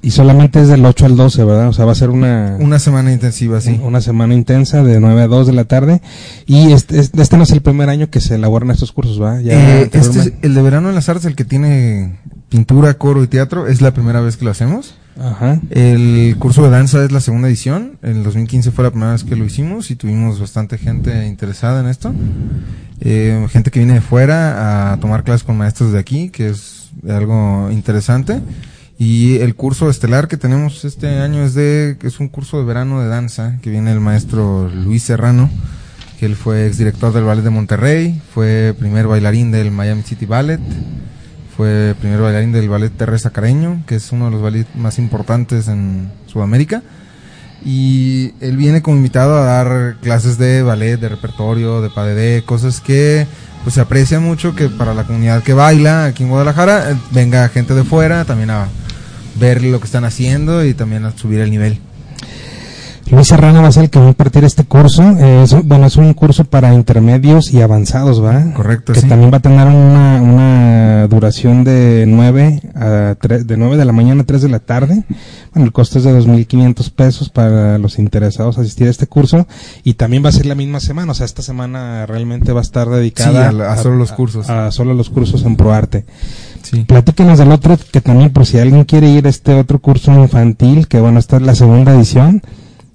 Y 0.00 0.12
solamente 0.12 0.60
es 0.60 0.68
del 0.68 0.84
8 0.84 1.06
al 1.06 1.16
12, 1.16 1.44
¿verdad? 1.44 1.68
O 1.68 1.72
sea, 1.72 1.84
va 1.84 1.92
a 1.92 1.96
ser 1.96 2.10
una, 2.10 2.56
Una 2.60 2.78
semana 2.78 3.12
intensiva, 3.12 3.60
sí. 3.60 3.80
una 3.82 4.00
semana 4.00 4.34
intensa 4.34 4.84
de 4.84 5.00
9 5.00 5.22
a 5.22 5.26
2 5.26 5.46
de 5.48 5.52
la 5.52 5.64
tarde. 5.64 6.00
Y 6.46 6.72
este, 6.72 7.00
este, 7.00 7.36
no 7.36 7.42
es 7.42 7.50
el 7.50 7.62
primer 7.62 7.88
año 7.88 8.08
que 8.08 8.20
se 8.20 8.36
elaboran 8.36 8.70
estos 8.70 8.92
cursos, 8.92 9.18
¿verdad? 9.18 9.40
Ya 9.40 9.80
Eh, 9.80 9.90
este 9.92 9.98
es 9.98 10.32
el 10.42 10.54
de 10.54 10.62
verano 10.62 10.88
en 10.88 10.94
las 10.94 11.08
artes, 11.08 11.24
el 11.24 11.34
que 11.34 11.44
tiene 11.44 12.18
pintura, 12.48 12.94
coro 12.94 13.22
y 13.22 13.26
teatro, 13.26 13.66
es 13.66 13.80
la 13.80 13.92
primera 13.92 14.20
vez 14.20 14.36
que 14.36 14.44
lo 14.44 14.50
hacemos. 14.50 14.94
Ajá. 15.20 15.60
El 15.70 16.36
curso 16.38 16.62
de 16.62 16.70
danza 16.70 17.04
es 17.04 17.10
la 17.10 17.20
segunda 17.20 17.48
edición. 17.48 17.98
En 18.02 18.18
el 18.18 18.22
2015 18.22 18.70
fue 18.70 18.84
la 18.84 18.90
primera 18.90 19.12
vez 19.12 19.24
que 19.24 19.34
lo 19.34 19.44
hicimos 19.44 19.90
y 19.90 19.96
tuvimos 19.96 20.38
bastante 20.40 20.78
gente 20.78 21.26
interesada 21.26 21.80
en 21.80 21.88
esto. 21.88 22.14
Eh, 23.00 23.46
gente 23.50 23.70
que 23.70 23.80
viene 23.80 23.94
de 23.94 24.00
fuera 24.00 24.92
a 24.92 25.00
tomar 25.00 25.24
clases 25.24 25.42
con 25.42 25.56
maestros 25.56 25.92
de 25.92 25.98
aquí, 25.98 26.30
que 26.30 26.50
es 26.50 26.90
algo 27.08 27.68
interesante. 27.72 28.40
Y 29.00 29.36
el 29.36 29.54
curso 29.54 29.88
estelar 29.88 30.26
que 30.26 30.36
tenemos 30.36 30.84
este 30.84 31.20
año 31.20 31.44
es 31.44 31.54
de, 31.54 31.96
es 32.02 32.18
un 32.18 32.26
curso 32.26 32.58
de 32.58 32.64
verano 32.64 33.00
de 33.00 33.06
danza, 33.06 33.58
que 33.62 33.70
viene 33.70 33.92
el 33.92 34.00
maestro 34.00 34.68
Luis 34.68 35.04
Serrano, 35.04 35.48
que 36.18 36.26
él 36.26 36.34
fue 36.34 36.66
exdirector 36.66 37.12
del 37.12 37.22
Ballet 37.22 37.44
de 37.44 37.50
Monterrey, 37.50 38.20
fue 38.34 38.74
primer 38.76 39.06
bailarín 39.06 39.52
del 39.52 39.70
Miami 39.70 40.02
City 40.02 40.26
Ballet, 40.26 40.58
fue 41.56 41.94
primer 42.00 42.20
bailarín 42.20 42.50
del 42.50 42.68
ballet 42.68 42.90
Teresa 42.90 43.30
Careño, 43.30 43.84
que 43.86 43.94
es 43.94 44.10
uno 44.10 44.24
de 44.24 44.30
los 44.32 44.42
ballets 44.42 44.74
más 44.74 44.98
importantes 44.98 45.68
en 45.68 46.10
Sudamérica. 46.26 46.82
Y 47.64 48.32
él 48.40 48.56
viene 48.56 48.82
como 48.82 48.96
invitado 48.96 49.36
a 49.36 49.44
dar 49.44 49.96
clases 50.00 50.38
de 50.38 50.62
ballet, 50.62 50.98
de 50.98 51.08
repertorio, 51.08 51.82
de 51.82 51.90
padedé, 51.90 52.42
cosas 52.44 52.80
que 52.80 53.28
pues 53.62 53.74
se 53.74 53.80
aprecia 53.80 54.18
mucho 54.18 54.54
que 54.54 54.68
para 54.68 54.94
la 54.94 55.04
comunidad 55.04 55.42
que 55.42 55.52
baila 55.52 56.06
aquí 56.06 56.22
en 56.22 56.30
Guadalajara 56.30 56.92
eh, 56.92 56.96
venga 57.10 57.48
gente 57.48 57.74
de 57.74 57.82
fuera 57.82 58.24
también 58.24 58.50
a 58.50 58.68
ver 59.38 59.62
lo 59.64 59.78
que 59.80 59.86
están 59.86 60.04
haciendo 60.04 60.64
y 60.64 60.74
también 60.74 61.04
a 61.04 61.12
subir 61.16 61.40
el 61.40 61.50
nivel. 61.50 61.78
Luis 63.10 63.28
Serrano 63.28 63.62
va 63.62 63.68
a 63.68 63.72
ser 63.72 63.84
el 63.84 63.90
que 63.90 63.98
va 63.98 64.04
a 64.04 64.08
impartir 64.08 64.44
este 64.44 64.64
curso. 64.64 65.02
Eh, 65.18 65.42
es 65.42 65.54
bueno, 65.66 65.86
es 65.86 65.96
un 65.96 66.12
curso 66.12 66.44
para 66.44 66.74
intermedios 66.74 67.50
y 67.54 67.62
avanzados, 67.62 68.22
¿va? 68.22 68.52
Correcto, 68.52 68.92
Que 68.92 69.00
sí. 69.00 69.08
también 69.08 69.32
va 69.32 69.38
a 69.38 69.40
tener 69.40 69.66
una, 69.66 70.20
una 70.20 71.06
duración 71.08 71.64
de 71.64 72.04
9 72.06 72.60
a 72.74 73.14
3, 73.18 73.46
de 73.46 73.56
9 73.56 73.78
de 73.78 73.84
la 73.86 73.92
mañana 73.92 74.22
a 74.22 74.26
3 74.26 74.42
de 74.42 74.48
la 74.50 74.58
tarde. 74.58 75.04
Bueno, 75.54 75.64
el 75.64 75.72
costo 75.72 75.96
es 75.98 76.04
de 76.04 76.12
2.500 76.20 76.90
pesos 76.92 77.30
para 77.30 77.78
los 77.78 77.98
interesados 77.98 78.58
a 78.58 78.60
asistir 78.60 78.88
a 78.88 78.90
este 78.90 79.06
curso. 79.06 79.46
Y 79.84 79.94
también 79.94 80.22
va 80.22 80.28
a 80.28 80.32
ser 80.32 80.44
la 80.44 80.54
misma 80.54 80.78
semana. 80.80 81.12
O 81.12 81.14
sea, 81.14 81.24
esta 81.24 81.40
semana 81.40 82.04
realmente 82.04 82.52
va 82.52 82.60
a 82.60 82.62
estar 82.62 82.90
dedicada 82.90 83.30
Sí, 83.30 83.36
a 83.48 83.52
la- 83.52 83.72
a 83.72 83.76
solo 83.78 83.96
los 83.96 84.12
cursos. 84.12 84.50
A, 84.50 84.66
a 84.66 84.70
solo 84.70 84.92
los 84.92 85.08
cursos 85.08 85.44
en 85.44 85.56
ProArte. 85.56 86.04
Sí. 86.62 86.84
Platíquenos 86.84 87.38
del 87.38 87.50
otro, 87.52 87.76
que 87.92 88.00
también 88.00 88.30
por 88.32 88.44
si 88.46 88.58
alguien 88.58 88.84
quiere 88.84 89.08
ir 89.10 89.26
a 89.26 89.30
este 89.30 89.54
otro 89.54 89.78
curso 89.78 90.12
infantil, 90.12 90.86
que 90.88 91.00
bueno, 91.00 91.18
esta 91.18 91.36
es 91.36 91.42
la 91.42 91.54
segunda 91.54 91.94
edición, 91.94 92.42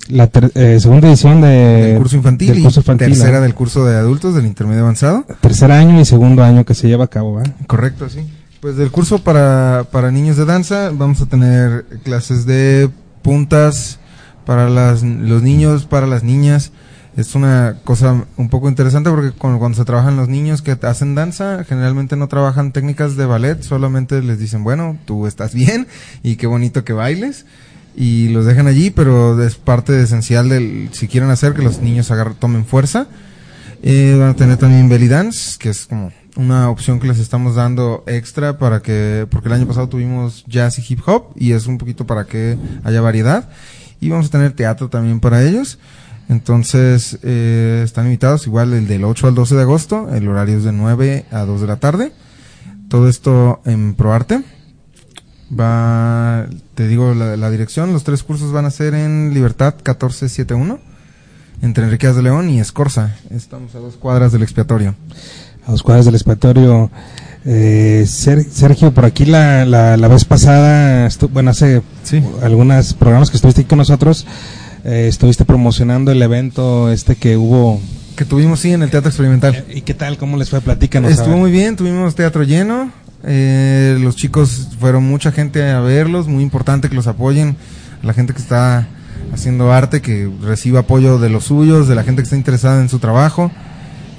la 0.10 0.28
ter- 0.28 0.52
eh, 0.56 0.78
segunda 0.80 1.08
edición 1.08 1.42
de, 1.42 1.48
Del 1.48 1.98
curso 1.98 2.16
infantil 2.18 2.50
del 2.50 2.60
y 2.60 2.64
curso 2.64 2.80
infantil, 2.82 3.08
tercera 3.10 3.40
del 3.42 3.54
curso 3.56 3.86
de 3.86 3.96
adultos 3.96 4.36
del 4.36 4.46
intermedio 4.46 4.82
avanzado. 4.84 5.26
tercer 5.42 5.72
año 5.72 6.00
y 6.00 6.06
segundo 6.06 6.44
año 6.44 6.66
que 6.66 6.74
se 6.76 6.88
lleva 6.88 7.06
a 7.06 7.08
cabo, 7.08 7.36
¿verdad? 7.36 7.54
Correcto, 7.68 8.10
sí. 8.10 8.20
Pues 8.60 8.78
del 8.78 8.92
curso 8.92 9.20
para, 9.20 9.86
para 9.92 10.12
niños 10.12 10.38
de 10.38 10.46
danza 10.46 10.92
vamos 10.94 11.20
a 11.22 11.26
tener 11.26 11.86
clases 12.04 12.46
de 12.46 12.90
puntas 13.22 14.00
para 14.46 14.70
las, 14.70 15.04
los 15.04 15.42
niños, 15.42 15.86
para 15.86 16.06
las 16.08 16.24
niñas. 16.24 16.72
Es 17.16 17.36
una 17.36 17.78
cosa 17.84 18.26
un 18.38 18.50
poco 18.50 18.68
interesante 18.70 19.12
porque 19.12 19.32
cuando, 19.32 19.60
cuando 19.60 19.78
se 19.78 19.86
trabajan 19.86 20.18
los 20.18 20.30
niños 20.30 20.64
que 20.64 20.72
hacen 20.82 21.14
danza, 21.14 21.64
generalmente 21.64 22.16
no 22.16 22.28
trabajan 22.28 22.72
técnicas 22.72 23.16
de 23.16 23.28
ballet, 23.28 23.62
solamente 23.62 24.22
les 24.24 24.40
dicen, 24.40 24.64
bueno, 24.64 24.98
tú 25.06 25.28
estás 25.28 25.54
bien 25.56 25.88
y 26.24 26.38
qué 26.38 26.48
bonito 26.48 26.84
que 26.84 26.94
bailes. 26.94 27.46
Y 27.96 28.30
los 28.30 28.46
dejan 28.46 28.66
allí, 28.66 28.90
pero 28.90 29.42
es 29.44 29.56
parte 29.56 30.02
esencial 30.02 30.50
del, 30.50 30.90
si 30.94 31.08
quieren 31.08 31.30
hacer 31.30 31.54
que 31.54 31.62
los 31.62 31.80
niños 31.80 32.10
agarren, 32.10 32.34
tomen 32.34 32.66
fuerza. 32.66 33.08
Eh, 33.84 34.16
van 34.18 34.30
a 34.30 34.36
tener 34.36 34.58
también 34.58 34.90
belly 34.90 35.08
dance, 35.08 35.58
que 35.60 35.70
es 35.70 35.86
como 35.86 36.12
una 36.36 36.70
opción 36.70 37.00
que 37.00 37.08
les 37.08 37.20
estamos 37.20 37.56
dando 37.56 38.04
extra 38.08 38.58
para 38.58 38.82
que, 38.82 39.28
porque 39.30 39.50
el 39.50 39.54
año 39.54 39.68
pasado 39.68 39.90
tuvimos 39.90 40.44
jazz 40.48 40.80
y 40.80 40.86
hip 40.88 41.02
hop 41.06 41.34
y 41.36 41.52
es 41.52 41.68
un 41.68 41.78
poquito 41.78 42.08
para 42.08 42.26
que 42.26 42.58
haya 42.84 43.02
variedad. 43.02 43.50
Y 44.00 44.10
vamos 44.10 44.28
a 44.28 44.30
tener 44.32 44.54
teatro 44.54 44.90
también 44.90 45.20
para 45.20 45.44
ellos. 45.44 45.78
Entonces, 46.34 47.20
eh, 47.24 47.82
están 47.86 48.06
invitados 48.08 48.48
igual 48.48 48.74
el 48.74 48.88
del 48.88 49.04
8 49.06 49.28
al 49.28 49.36
12 49.36 49.56
de 49.56 49.62
agosto, 49.62 50.10
el 50.14 50.28
horario 50.28 50.58
es 50.58 50.64
de 50.64 50.72
9 50.72 51.26
a 51.32 51.46
2 51.46 51.62
de 51.62 51.68
la 51.68 51.76
tarde. 51.78 52.12
Todo 52.90 53.08
esto 53.08 53.62
en 53.66 53.94
ProArte. 53.94 54.42
Va, 55.58 56.48
te 56.74 56.88
digo 56.88 57.14
la, 57.14 57.38
la 57.38 57.52
dirección, 57.52 57.94
los 57.94 58.04
tres 58.04 58.24
cursos 58.24 58.52
van 58.52 58.66
a 58.66 58.72
ser 58.72 58.96
en 58.96 59.34
Libertad 59.34 59.76
1471, 59.76 60.80
entre 61.62 61.84
Enriquez 61.86 62.16
de 62.16 62.24
León 62.24 62.50
y 62.50 62.60
Escorza. 62.60 63.16
Estamos 63.30 63.76
a 63.76 63.80
dos 63.80 63.96
cuadras 63.98 64.32
del 64.32 64.42
expiatorio. 64.42 64.96
A 65.68 65.72
los 65.72 65.84
cuadros 65.84 66.06
del 66.06 66.16
expiatorio. 66.16 66.90
Eh, 67.46 68.06
Ser- 68.08 68.44
Sergio, 68.50 68.94
por 68.94 69.06
aquí 69.06 69.26
la, 69.26 69.66
la, 69.66 69.96
la 69.98 70.08
vez 70.08 70.26
pasada, 70.26 71.08
bueno, 71.32 71.52
hace 71.52 71.82
Sí. 72.04 72.24
algunos 72.42 72.94
programas 72.96 73.30
que 73.30 73.36
estuviste 73.38 73.62
aquí 73.62 73.70
con 73.70 73.78
nosotros, 73.78 74.26
eh, 74.84 75.08
estuviste 75.08 75.46
promocionando 75.46 76.12
el 76.12 76.22
evento 76.22 76.92
este 76.92 77.16
que 77.16 77.38
hubo 77.38 77.82
Que 78.16 78.26
tuvimos, 78.26 78.60
sí, 78.60 78.74
en 78.74 78.84
el 78.84 78.90
Teatro 78.90 79.10
Experimental. 79.10 79.66
¿Y 79.74 79.82
qué 79.82 79.94
tal? 79.94 80.18
¿Cómo 80.18 80.38
les 80.38 80.50
fue? 80.50 80.62
Platícanos. 80.62 81.12
Estuvo 81.12 81.38
muy 81.38 81.52
bien, 81.52 81.76
tuvimos 81.76 82.16
teatro 82.16 82.44
lleno. 82.44 82.92
Eh, 83.24 83.98
los 84.02 84.16
chicos 84.16 84.70
fueron 84.80 85.04
mucha 85.04 85.32
gente 85.32 85.70
a 85.70 85.80
verlos, 85.80 86.28
muy 86.28 86.44
importante 86.44 86.90
que 86.90 86.96
los 86.96 87.08
apoyen. 87.08 87.56
La 88.02 88.14
gente 88.14 88.34
que 88.34 88.42
está 88.42 88.88
haciendo 89.34 89.72
arte, 89.72 90.02
que 90.02 90.30
reciba 90.42 90.82
apoyo 90.82 91.18
de 91.18 91.30
los 91.30 91.46
suyos, 91.46 91.88
de 91.88 91.96
la 91.96 92.04
gente 92.04 92.22
que 92.22 92.26
está 92.26 92.36
interesada 92.36 92.82
en 92.82 92.90
su 92.90 93.00
trabajo. 93.00 93.52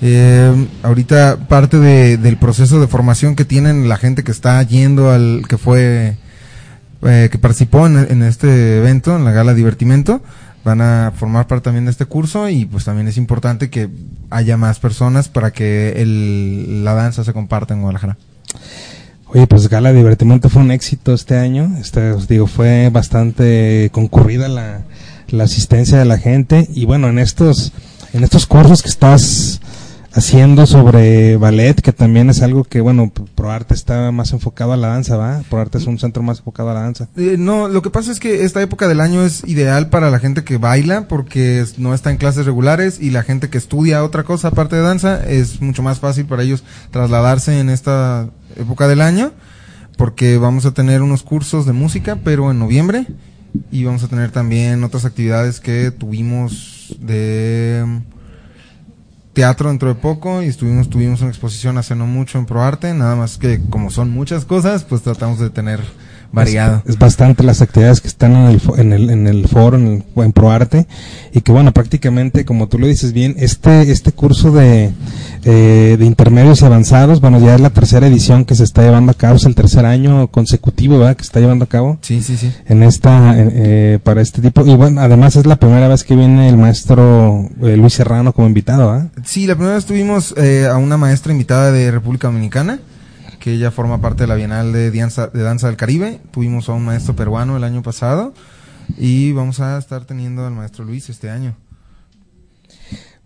Eh, 0.03 0.67
ahorita 0.83 1.47
parte 1.49 1.79
de, 1.79 2.17
del 2.17 2.37
proceso 2.37 2.81
de 2.81 2.89
formación 2.89 3.37
que 3.37 3.45
tienen 3.45 3.89
la 3.89 3.97
gente 3.97 4.25
que 4.25 4.33
está 4.33 4.63
yendo 4.63 5.11
al 5.11 5.45
que 5.49 5.57
fue 5.57 6.17
eh, 7.03 7.29
que 7.31 7.39
participó 7.39 7.87
en, 7.87 7.99
en, 7.99 8.23
este 8.23 8.79
evento 8.79 9.17
en 9.17 9.25
la 9.25 9.31
gala 9.31 9.55
divertimento 9.55 10.21
van 10.65 10.81
a 10.81 11.13
formar 11.15 11.47
parte 11.47 11.65
también 11.65 11.85
de 11.85 11.91
este 11.91 12.07
curso 12.07 12.49
y 12.49 12.65
pues 12.65 12.85
también 12.85 13.07
es 13.09 13.17
importante 13.17 13.71
que 13.71 13.89
haya 14.31 14.57
más 14.57 14.81
personas 14.81 15.29
para 15.29 15.53
que 15.53 16.03
el, 16.03 16.85
la 16.85 16.95
danza 16.95 17.23
se 17.25 17.33
comparta 17.33 17.75
en 17.75 17.81
Guadalajara. 17.81 18.17
Oye, 19.29 19.47
pues 19.47 19.69
Gala 19.69 19.93
Divertimento 19.93 20.49
fue 20.49 20.63
un 20.63 20.71
éxito 20.71 21.13
este 21.13 21.37
año. 21.37 21.77
Este, 21.81 22.13
os 22.13 22.29
digo, 22.29 22.47
fue 22.47 22.89
bastante 22.91 23.91
concurrida 23.93 24.49
la, 24.49 24.83
la 25.29 25.45
asistencia 25.45 25.99
de 25.99 26.05
la 26.05 26.19
gente 26.19 26.69
y 26.73 26.85
bueno, 26.85 27.09
en 27.09 27.19
estos 27.19 27.73
en 28.13 28.23
estos 28.23 28.47
cursos 28.47 28.83
que 28.83 28.89
estás 28.89 29.61
haciendo 30.15 30.67
sobre 30.67 31.37
ballet, 31.37 31.81
que 31.81 31.93
también 31.93 32.31
es 32.31 32.41
algo 32.41 32.63
que, 32.65 32.81
bueno, 32.81 33.13
ProArte 33.35 33.75
está 33.75 34.13
más 34.13 34.33
enfocado 34.33 34.73
a 34.73 34.77
la 34.77 34.89
danza, 34.89 35.17
¿va? 35.17 35.43
ProArte 35.51 35.79
es 35.79 35.87
un 35.87 35.99
centro 35.99 36.23
más 36.23 36.39
enfocado 36.39 36.71
a 36.71 36.75
la 36.75 36.83
danza. 36.83 37.09
Eh, 37.17 37.37
no, 37.37 37.69
lo 37.69 37.83
que 37.83 37.91
pasa 37.91 38.13
es 38.13 38.21
que 38.21 38.45
esta 38.45 38.63
época 38.63 38.87
del 38.87 39.01
año 39.01 39.25
es 39.25 39.43
ideal 39.47 39.89
para 39.89 40.11
la 40.11 40.21
gente 40.21 40.45
que 40.45 40.57
baila 40.57 41.09
porque 41.09 41.65
no 41.79 41.95
está 41.95 42.13
en 42.13 42.17
clases 42.17 42.47
regulares 42.47 43.01
y 43.01 43.11
la 43.11 43.25
gente 43.25 43.51
que 43.51 43.59
estudia 43.59 44.05
otra 44.05 44.23
cosa 44.23 44.49
aparte 44.49 44.77
de 44.77 44.83
danza 44.83 45.25
es 45.27 45.61
mucho 45.61 45.83
más 45.83 45.99
fácil 45.99 46.27
para 46.27 46.45
ellos 46.45 46.63
trasladarse 46.93 47.59
en 47.59 47.69
esta 47.69 48.29
época 48.57 48.87
del 48.87 49.01
año 49.01 49.33
porque 49.97 50.39
vamos 50.39 50.65
a 50.65 50.75
tener 50.75 51.03
unos 51.03 51.23
cursos 51.23 51.67
de 51.67 51.73
música, 51.73 52.19
pero 52.23 52.51
en 52.51 52.59
noviembre 52.59 53.07
y 53.71 53.85
vamos 53.85 54.03
a 54.05 54.09
tener 54.09 54.31
también 54.31 54.83
otras 54.85 55.05
actividades 55.05 55.61
que 55.61 55.91
tuvimos 55.91 56.97
de 57.01 57.85
teatro 59.35 59.69
dentro 59.69 59.89
de 59.89 59.97
poco 59.97 60.43
y 60.43 60.47
estuvimos 60.47 60.89
tuvimos 60.89 61.21
una 61.21 61.31
exposición 61.31 61.77
hace 61.77 61.95
no 61.95 62.07
mucho 62.07 62.39
en 62.39 62.47
ProArte, 62.47 62.95
nada 62.95 63.17
más 63.17 63.37
que 63.37 63.61
como 63.69 63.91
son 63.91 64.11
muchas 64.11 64.45
cosas, 64.45 64.85
pues 64.85 65.03
tratamos 65.03 65.39
de 65.41 65.51
tener 65.51 65.81
variado. 66.35 66.83
Es, 66.85 66.91
es 66.95 66.99
bastante 66.99 67.43
las 67.43 67.63
actividades 67.63 68.01
que 68.01 68.09
están 68.09 68.33
en 68.37 68.47
el, 68.49 68.61
en 68.77 68.93
el, 68.93 69.11
en 69.11 69.27
el 69.27 69.49
foro, 69.49 69.77
en, 69.77 69.87
el, 69.87 70.23
en 70.23 70.33
ProArte, 70.33 70.87
y 71.33 71.41
que 71.41 71.53
bueno, 71.53 71.73
prácticamente, 71.73 72.45
como 72.45 72.69
tú 72.69 72.79
lo 72.79 72.87
dices 72.87 73.13
bien, 73.13 73.37
este, 73.39 73.91
este 73.91 74.13
curso 74.13 74.51
de, 74.53 74.91
eh, 75.45 75.97
de 75.99 76.05
intermedios 76.05 76.63
y 76.63 76.65
avanzados, 76.65 77.21
bueno, 77.21 77.39
ya 77.39 77.55
es 77.55 77.61
la 77.61 77.71
tercera 77.71 78.07
edición 78.07 78.45
que 78.45 78.55
se 78.55 78.65
está 78.65 78.83
llevando 78.83 79.13
a 79.13 79.15
cabo, 79.15 79.37
es 79.37 79.45
el 79.45 79.55
tercer 79.55 79.87
año 79.87 80.29
consecutivo, 80.29 80.99
¿verdad? 80.99 81.17
Que 81.17 81.23
se 81.23 81.29
está 81.29 81.41
llevando 81.41 81.65
a 81.65 81.69
cabo. 81.69 81.99
Sí, 82.03 82.23
sí, 82.23 82.37
sí. 82.37 82.53
En 82.67 82.83
esta, 82.83 83.35
eh, 83.37 83.99
para 84.03 84.21
este 84.21 84.43
tipo, 84.43 84.67
y 84.67 84.75
bueno, 84.75 85.01
además 85.01 85.37
es 85.37 85.47
la 85.47 85.57
primera 85.57 85.89
vez 85.89 86.05
que 86.05 86.17
viene 86.17 86.49
el 86.49 86.57
maestro 86.57 87.49
eh, 87.63 87.77
Luis 87.77 87.95
Serrano 87.95 88.33
como 88.33 88.49
invitado, 88.49 88.91
¿verdad? 88.91 89.09
Sí, 89.25 89.47
la 89.47 89.55
primera 89.55 89.77
vez 89.77 89.85
tuvimos 89.85 90.35
eh, 90.37 90.67
a 90.67 90.77
una 90.77 90.97
maestra 90.97 91.33
invitada 91.33 91.71
de 91.73 91.91
República 91.91 92.29
Dominicana, 92.29 92.81
que 93.45 93.53
ella 93.53 93.71
forma 93.71 94.01
parte 94.01 94.23
de 94.23 94.27
la 94.27 94.37
Bienal 94.37 94.73
de 94.73 94.91
Danza, 94.91 95.27
de 95.27 95.43
Danza 95.43 95.67
del 95.67 95.77
Caribe. 95.77 96.19
Tuvimos 96.31 96.71
a 96.71 96.73
un 96.73 96.83
maestro 96.83 97.15
peruano 97.15 97.59
el 97.59 97.65
año 97.65 97.83
pasado 97.83 98.33
y 98.97 99.33
vamos 99.33 99.61
a 99.61 99.77
estar 99.77 100.07
teniendo 100.07 100.47
al 100.47 100.55
maestro 100.55 100.83
Luis 100.83 101.11
este 101.11 101.29
año. 101.29 101.55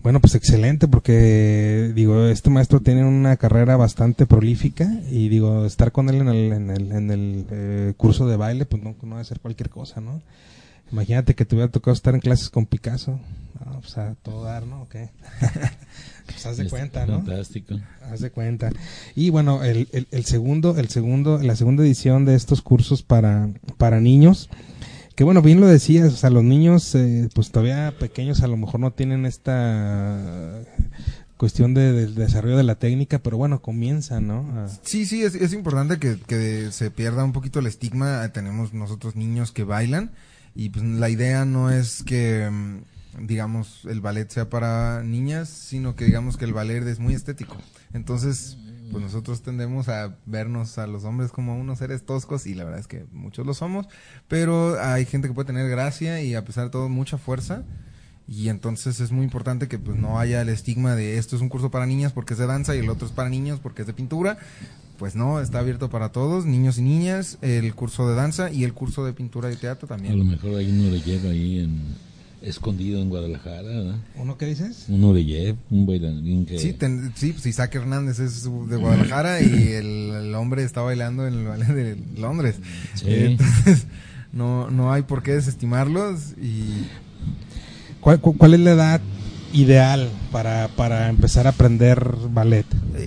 Bueno, 0.02 0.18
pues 0.18 0.34
excelente, 0.34 0.88
porque 0.88 1.92
digo, 1.94 2.26
este 2.26 2.50
maestro 2.50 2.80
tiene 2.80 3.04
una 3.04 3.36
carrera 3.36 3.76
bastante 3.76 4.26
prolífica 4.26 4.90
y 5.08 5.28
digo, 5.28 5.64
estar 5.64 5.92
con 5.92 6.08
él 6.08 6.16
en 6.16 6.28
el, 6.28 6.52
en 6.52 6.70
el, 6.70 6.90
en 6.90 7.10
el 7.12 7.46
eh, 7.52 7.94
curso 7.96 8.26
de 8.26 8.36
baile, 8.36 8.66
pues 8.66 8.82
no, 8.82 8.96
no 9.00 9.14
va 9.14 9.20
a 9.20 9.24
ser 9.24 9.38
cualquier 9.38 9.70
cosa, 9.70 10.00
¿no? 10.00 10.20
Imagínate 10.90 11.36
que 11.36 11.44
te 11.44 11.54
hubiera 11.54 11.70
tocado 11.70 11.94
estar 11.94 12.14
en 12.14 12.20
clases 12.20 12.50
con 12.50 12.66
Picasso. 12.66 13.20
No, 13.64 13.80
pues 13.80 13.94
todo 14.22 14.42
dar, 14.42 14.66
¿no? 14.66 14.82
¿O 14.82 14.88
qué? 14.88 15.10
pues 16.28 16.44
haz 16.46 16.58
de 16.58 16.68
cuenta, 16.68 17.06
¿no? 17.06 17.22
Fantástico. 17.22 17.74
Haz 18.10 18.20
de 18.20 18.30
cuenta. 18.30 18.70
Y 19.16 19.30
bueno, 19.30 19.64
el, 19.64 19.88
el, 19.92 20.06
el, 20.10 20.24
segundo, 20.24 20.76
el 20.78 20.88
segundo, 20.88 21.38
la 21.42 21.56
segunda 21.56 21.82
edición 21.82 22.24
de 22.24 22.34
estos 22.34 22.62
cursos 22.62 23.02
para, 23.02 23.48
para 23.78 24.00
niños, 24.00 24.50
que 25.14 25.24
bueno, 25.24 25.42
bien 25.42 25.60
lo 25.60 25.66
decías, 25.66 26.12
o 26.12 26.16
sea, 26.16 26.30
los 26.30 26.44
niños, 26.44 26.94
eh, 26.94 27.28
pues 27.34 27.50
todavía 27.50 27.94
pequeños 27.98 28.42
a 28.42 28.46
lo 28.46 28.56
mejor 28.56 28.80
no 28.80 28.92
tienen 28.92 29.26
esta 29.26 30.60
cuestión 31.36 31.72
de, 31.72 31.92
del 31.92 32.14
desarrollo 32.14 32.56
de 32.56 32.64
la 32.64 32.74
técnica, 32.74 33.20
pero 33.20 33.38
bueno, 33.38 33.62
comienza, 33.62 34.20
¿no? 34.20 34.40
A... 34.56 34.68
Sí, 34.82 35.06
sí, 35.06 35.22
es, 35.22 35.34
es 35.34 35.52
importante 35.54 35.98
que, 35.98 36.18
que 36.20 36.70
se 36.72 36.90
pierda 36.90 37.24
un 37.24 37.32
poquito 37.32 37.60
el 37.60 37.66
estigma. 37.66 38.28
Tenemos 38.32 38.74
nosotros 38.74 39.16
niños 39.16 39.50
que 39.52 39.64
bailan 39.64 40.10
y 40.54 40.70
pues 40.70 40.84
la 40.84 41.08
idea 41.08 41.44
no 41.44 41.70
es 41.70 42.02
que 42.02 42.48
digamos 43.20 43.84
el 43.84 44.00
ballet 44.00 44.28
sea 44.28 44.48
para 44.48 45.02
niñas, 45.02 45.48
sino 45.48 45.96
que 45.96 46.04
digamos 46.04 46.36
que 46.36 46.44
el 46.44 46.52
ballet 46.52 46.86
es 46.86 46.98
muy 46.98 47.14
estético. 47.14 47.56
Entonces, 47.92 48.58
pues 48.90 49.02
nosotros 49.02 49.42
tendemos 49.42 49.88
a 49.88 50.16
vernos 50.26 50.78
a 50.78 50.86
los 50.86 51.04
hombres 51.04 51.30
como 51.30 51.58
unos 51.58 51.78
seres 51.78 52.04
toscos 52.04 52.46
y 52.46 52.54
la 52.54 52.64
verdad 52.64 52.80
es 52.80 52.86
que 52.86 53.06
muchos 53.12 53.46
lo 53.46 53.54
somos, 53.54 53.86
pero 54.28 54.80
hay 54.80 55.04
gente 55.04 55.28
que 55.28 55.34
puede 55.34 55.46
tener 55.46 55.68
gracia 55.68 56.22
y 56.22 56.34
a 56.34 56.44
pesar 56.44 56.64
de 56.64 56.70
todo 56.70 56.88
mucha 56.88 57.18
fuerza 57.18 57.64
y 58.28 58.50
entonces 58.50 59.00
es 59.00 59.10
muy 59.10 59.24
importante 59.24 59.68
que 59.68 59.78
pues 59.78 59.96
no 59.96 60.18
haya 60.18 60.42
el 60.42 60.50
estigma 60.50 60.94
de 60.94 61.16
esto 61.16 61.34
es 61.34 61.42
un 61.42 61.48
curso 61.48 61.70
para 61.70 61.86
niñas 61.86 62.12
porque 62.12 62.34
es 62.34 62.38
de 62.38 62.46
danza 62.46 62.76
y 62.76 62.80
el 62.80 62.90
otro 62.90 63.06
es 63.06 63.12
para 63.12 63.30
niños 63.30 63.58
porque 63.60 63.82
es 63.82 63.86
de 63.86 63.94
pintura. 63.94 64.38
Pues 64.98 65.14
no, 65.14 65.40
está 65.40 65.60
abierto 65.60 65.90
para 65.90 66.10
todos, 66.10 66.44
niños 66.44 66.76
y 66.76 66.82
niñas, 66.82 67.38
el 67.40 67.72
curso 67.74 68.08
de 68.08 68.16
danza 68.16 68.50
y 68.50 68.64
el 68.64 68.74
curso 68.74 69.04
de 69.04 69.12
pintura 69.12 69.50
y 69.52 69.56
teatro 69.56 69.86
también. 69.86 70.14
A 70.14 70.16
lo 70.16 70.24
mejor 70.24 70.56
hay 70.56 70.68
uno 70.70 70.90
de 70.90 71.00
lleva 71.00 71.30
ahí 71.30 71.60
en, 71.60 71.94
escondido 72.42 73.00
en 73.00 73.08
Guadalajara, 73.08 73.62
¿verdad? 73.62 73.96
¿Uno 74.16 74.38
qué 74.38 74.46
dices? 74.46 74.86
Uno 74.88 75.12
de 75.12 75.24
Jeff, 75.24 75.56
un 75.70 75.86
bailarín 75.86 76.46
que... 76.46 76.58
Sí, 76.58 76.72
ten, 76.72 77.12
sí, 77.14 77.32
pues 77.32 77.46
Isaac 77.46 77.74
Hernández 77.74 78.18
es 78.20 78.44
de 78.44 78.76
Guadalajara 78.76 79.40
y 79.40 79.68
el, 79.72 80.10
el, 80.14 80.34
hombre 80.34 80.62
está 80.62 80.80
bailando 80.80 81.26
en 81.26 81.34
el 81.34 81.44
ballet 81.46 81.68
de 81.68 81.98
Londres. 82.16 82.56
Sí. 82.94 83.06
Entonces, 83.08 83.86
no, 84.32 84.70
no 84.70 84.92
hay 84.92 85.02
por 85.02 85.22
qué 85.22 85.32
desestimarlos 85.32 86.32
y... 86.40 86.86
¿Cuál, 88.00 88.20
cuál 88.20 88.54
es 88.54 88.60
la 88.60 88.70
edad 88.70 89.00
ideal 89.52 90.08
para, 90.30 90.68
para 90.68 91.08
empezar 91.08 91.46
a 91.46 91.50
aprender 91.50 92.14
ballet? 92.30 92.66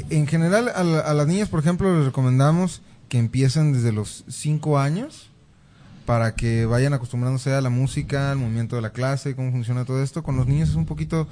En 0.10 0.28
general, 0.28 0.68
a, 0.68 0.82
a 0.82 1.14
las 1.14 1.28
niñas, 1.28 1.48
por 1.48 1.62
ejemplo, 1.62 1.96
les 1.96 2.06
recomendamos 2.06 2.82
que 3.08 3.18
empiecen 3.18 3.72
desde 3.72 3.94
los 3.94 4.26
5 4.28 4.80
años 4.80 5.31
para 6.12 6.36
que 6.36 6.65
vayan 6.65 6.91
acostumbrándose 6.91 7.53
a 7.53 7.62
la 7.62 7.70
música, 7.70 8.34
al 8.34 8.38
movimiento 8.38 8.75
de 8.75 8.82
la 8.82 8.89
clase, 8.89 9.34
cómo 9.34 9.50
funciona 9.50 9.86
todo 9.86 10.03
esto. 10.03 10.24
Con 10.24 10.36
los 10.36 10.46
niños 10.46 10.68
es 10.68 10.75
un 10.75 10.86
poquito 10.86 11.25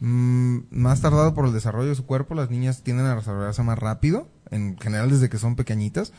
mmm, 0.00 0.60
más 0.70 1.02
tardado 1.02 1.34
por 1.34 1.44
el 1.44 1.52
desarrollo 1.52 1.90
de 1.90 1.94
su 1.96 2.06
cuerpo. 2.06 2.34
Las 2.34 2.48
niñas 2.48 2.80
tienden 2.82 3.04
a 3.04 3.14
desarrollarse 3.14 3.62
más 3.62 3.78
rápido, 3.78 4.26
en 4.50 4.78
general 4.78 5.10
desde 5.10 5.28
que 5.28 5.36
son 5.36 5.54
pequeñitas. 5.54 6.14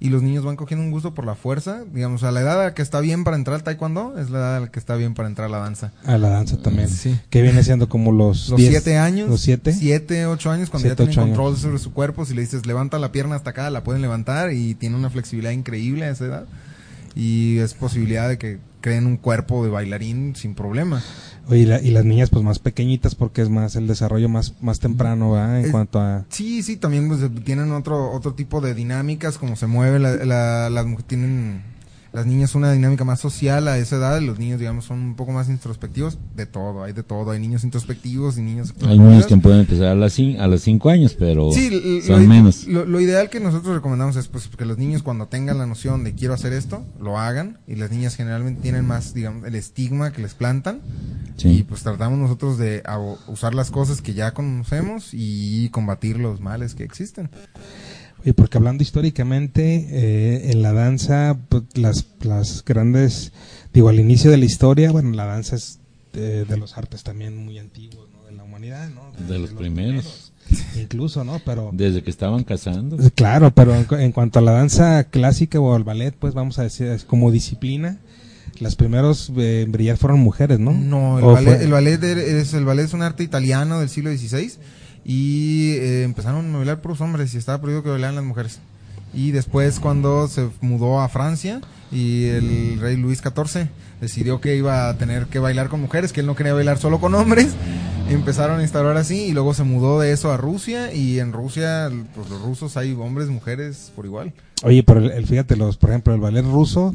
Y 0.00 0.08
los 0.08 0.22
niños 0.22 0.46
van 0.46 0.56
cogiendo 0.56 0.82
un 0.82 0.90
gusto 0.90 1.12
por 1.12 1.26
la 1.26 1.34
fuerza. 1.34 1.84
Digamos, 1.92 2.22
a 2.22 2.30
la 2.32 2.40
edad 2.40 2.58
a 2.58 2.64
la 2.64 2.74
que 2.74 2.80
está 2.80 3.00
bien 3.00 3.22
para 3.22 3.36
entrar 3.36 3.56
al 3.56 3.64
taekwondo 3.64 4.18
es 4.18 4.30
la 4.30 4.38
edad 4.38 4.56
a 4.56 4.60
la 4.60 4.70
que 4.70 4.78
está 4.78 4.94
bien 4.94 5.12
para 5.12 5.28
entrar 5.28 5.48
a 5.48 5.50
la 5.50 5.58
danza. 5.58 5.92
A 6.06 6.16
la 6.16 6.30
danza 6.30 6.56
también. 6.62 6.88
Sí. 6.88 7.20
Que 7.28 7.42
viene 7.42 7.62
siendo 7.64 7.90
como 7.90 8.12
los... 8.12 8.48
Los 8.48 8.62
7 8.62 8.96
años. 8.96 9.28
Los 9.28 9.42
7. 9.42 9.74
7, 9.74 10.24
8 10.24 10.50
años, 10.50 10.70
cuando 10.70 10.88
Siete, 10.88 11.02
ya 11.02 11.10
tienen 11.10 11.12
ocho 11.12 11.20
control 11.20 11.48
años. 11.48 11.60
sobre 11.60 11.78
su 11.78 11.92
cuerpo. 11.92 12.24
Si 12.24 12.32
le 12.32 12.40
dices, 12.40 12.64
levanta 12.64 12.98
la 12.98 13.12
pierna 13.12 13.36
hasta 13.36 13.50
acá, 13.50 13.68
la 13.68 13.84
pueden 13.84 14.00
levantar 14.00 14.54
y 14.54 14.74
tiene 14.74 14.96
una 14.96 15.10
flexibilidad 15.10 15.52
increíble 15.52 16.06
a 16.06 16.10
esa 16.12 16.24
edad 16.24 16.46
y 17.18 17.58
es 17.58 17.74
posibilidad 17.74 18.28
de 18.28 18.38
que 18.38 18.60
creen 18.80 19.06
un 19.06 19.16
cuerpo 19.16 19.64
de 19.64 19.70
bailarín 19.70 20.36
sin 20.36 20.54
problema. 20.54 21.02
Oye, 21.48 21.60
y, 21.60 21.66
la, 21.66 21.82
y, 21.82 21.90
las 21.90 22.04
niñas 22.04 22.30
pues 22.30 22.44
más 22.44 22.60
pequeñitas 22.60 23.16
porque 23.16 23.42
es 23.42 23.48
más 23.48 23.74
el 23.74 23.88
desarrollo 23.88 24.28
más 24.28 24.54
más 24.60 24.78
temprano, 24.78 25.32
¿verdad? 25.32 25.58
En 25.60 25.66
Eh, 25.66 25.70
cuanto 25.72 26.00
a 26.00 26.24
Sí, 26.28 26.62
sí, 26.62 26.76
también 26.76 27.08
pues, 27.08 27.20
tienen 27.44 27.72
otro 27.72 28.12
otro 28.12 28.34
tipo 28.34 28.60
de 28.60 28.74
dinámicas, 28.74 29.36
como 29.36 29.56
se 29.56 29.66
mueve 29.66 29.98
la, 29.98 30.14
la, 30.24 30.70
las 30.70 30.86
tienen 31.06 31.62
las 32.12 32.26
niñas 32.26 32.54
una 32.54 32.72
dinámica 32.72 33.04
más 33.04 33.20
social 33.20 33.68
a 33.68 33.78
esa 33.78 33.96
edad, 33.96 34.20
los 34.20 34.38
niños 34.38 34.58
digamos 34.58 34.84
son 34.86 34.98
un 35.00 35.14
poco 35.14 35.32
más 35.32 35.48
introspectivos, 35.48 36.18
de 36.34 36.46
todo, 36.46 36.82
hay 36.84 36.92
de 36.92 37.02
todo, 37.02 37.30
hay 37.32 37.40
niños 37.40 37.64
introspectivos 37.64 38.38
y 38.38 38.42
niños 38.42 38.72
Hay 38.86 38.98
niños 38.98 39.26
que 39.26 39.36
pueden 39.36 39.60
empezar 39.60 39.88
a, 39.88 39.94
las 39.94 40.18
a 40.18 40.46
los 40.46 40.62
5 40.62 40.88
años, 40.90 41.14
pero 41.18 41.50
Sí, 41.52 41.70
lo, 41.70 42.06
son 42.06 42.22
lo- 42.22 42.28
menos. 42.28 42.66
Lo, 42.66 42.84
lo 42.86 43.00
ideal 43.00 43.28
que 43.30 43.40
nosotros 43.40 43.74
recomendamos 43.74 44.16
es 44.16 44.28
pues 44.28 44.48
que 44.48 44.64
los 44.64 44.78
niños 44.78 45.02
cuando 45.02 45.26
tengan 45.28 45.58
la 45.58 45.66
noción 45.66 46.02
de 46.04 46.14
quiero 46.14 46.34
hacer 46.34 46.52
esto, 46.52 46.84
lo 47.00 47.18
hagan 47.18 47.58
y 47.66 47.74
las 47.76 47.90
niñas 47.90 48.14
generalmente 48.16 48.62
tienen 48.62 48.86
más, 48.86 49.14
digamos, 49.14 49.44
el 49.46 49.54
estigma 49.54 50.12
que 50.12 50.22
les 50.22 50.34
plantan 50.34 50.80
Sí. 51.36 51.48
y 51.58 51.62
pues 51.62 51.82
tratamos 51.84 52.18
nosotros 52.18 52.58
de 52.58 52.82
usar 53.28 53.54
las 53.54 53.70
cosas 53.70 54.00
que 54.02 54.12
ya 54.12 54.32
conocemos 54.34 55.10
y 55.12 55.68
combatir 55.70 56.18
los 56.18 56.40
males 56.40 56.74
que 56.74 56.82
existen. 56.82 57.30
Oye, 58.22 58.34
porque 58.34 58.58
hablando 58.58 58.82
históricamente, 58.82 59.86
eh, 59.90 60.50
en 60.50 60.62
la 60.62 60.72
danza, 60.72 61.38
pues, 61.48 61.62
las, 61.74 62.06
las 62.20 62.64
grandes, 62.64 63.32
digo, 63.72 63.88
al 63.88 64.00
inicio 64.00 64.30
de 64.30 64.36
la 64.38 64.44
historia, 64.44 64.90
bueno, 64.90 65.10
la 65.12 65.24
danza 65.26 65.56
es 65.56 65.78
de, 66.12 66.44
de 66.44 66.56
los 66.56 66.76
artes 66.76 67.02
también 67.04 67.36
muy 67.36 67.58
antiguos, 67.58 68.08
¿no? 68.12 68.24
De 68.28 68.32
la 68.32 68.42
humanidad, 68.42 68.88
¿no? 68.90 69.12
De 69.26 69.38
los 69.38 69.50
primeros. 69.50 70.32
Incluso, 70.80 71.24
¿no? 71.24 71.40
Pero 71.44 71.70
Desde 71.72 72.02
que 72.02 72.10
estaban 72.10 72.42
casando. 72.42 72.96
claro, 73.14 73.52
pero 73.54 73.74
en, 73.74 73.84
cu- 73.84 73.96
en 73.96 74.12
cuanto 74.12 74.38
a 74.38 74.42
la 74.42 74.52
danza 74.52 75.04
clásica 75.04 75.60
o 75.60 75.74
al 75.74 75.84
ballet, 75.84 76.14
pues 76.18 76.34
vamos 76.34 76.58
a 76.58 76.62
decir 76.62 76.86
es 76.88 77.04
como 77.04 77.30
disciplina, 77.30 77.98
las 78.58 78.74
primeros 78.74 79.30
eh, 79.36 79.62
en 79.62 79.72
brillar 79.72 79.96
fueron 79.98 80.20
mujeres, 80.20 80.58
¿no? 80.58 80.72
No, 80.72 81.18
el 81.18 81.24
¿O 81.24 81.32
ballet, 81.34 81.54
fue- 81.56 81.64
el 81.64 81.70
ballet 81.70 82.02
es 82.02 82.54
el 82.54 82.64
ballet 82.64 82.86
es 82.86 82.94
un 82.94 83.02
arte 83.02 83.22
italiano 83.22 83.78
del 83.78 83.90
siglo 83.90 84.10
XVI 84.10 84.52
y 85.10 85.72
eh, 85.78 86.02
empezaron 86.04 86.54
a 86.54 86.58
bailar 86.58 86.82
puros 86.82 87.00
hombres 87.00 87.32
y 87.34 87.38
estaba 87.38 87.58
prohibido 87.62 87.82
que 87.82 87.88
bailaran 87.88 88.14
las 88.16 88.24
mujeres. 88.24 88.60
Y 89.14 89.30
después 89.30 89.80
cuando 89.80 90.28
se 90.28 90.48
mudó 90.60 91.00
a 91.00 91.08
Francia 91.08 91.62
y 91.90 92.24
el 92.26 92.78
rey 92.78 92.94
Luis 92.98 93.20
XIV 93.22 93.68
decidió 94.02 94.38
que 94.42 94.54
iba 94.54 94.90
a 94.90 94.98
tener 94.98 95.26
que 95.28 95.38
bailar 95.38 95.70
con 95.70 95.80
mujeres, 95.80 96.12
que 96.12 96.20
él 96.20 96.26
no 96.26 96.36
quería 96.36 96.52
bailar 96.52 96.76
solo 96.76 97.00
con 97.00 97.14
hombres, 97.14 97.54
empezaron 98.10 98.60
a 98.60 98.62
instaurar 98.62 98.98
así 98.98 99.22
y 99.24 99.32
luego 99.32 99.54
se 99.54 99.64
mudó 99.64 99.98
de 99.98 100.12
eso 100.12 100.30
a 100.30 100.36
Rusia 100.36 100.92
y 100.92 101.20
en 101.20 101.32
Rusia 101.32 101.90
pues 102.14 102.28
los 102.28 102.42
rusos 102.42 102.76
hay 102.76 102.92
hombres, 102.92 103.28
mujeres 103.28 103.90
por 103.96 104.04
igual. 104.04 104.34
Oye, 104.62 104.82
pero 104.82 105.00
el, 105.00 105.10
el- 105.10 105.26
fíjate, 105.26 105.56
los, 105.56 105.78
por 105.78 105.88
ejemplo, 105.88 106.12
el 106.14 106.20
ballet 106.20 106.44
ruso, 106.44 106.94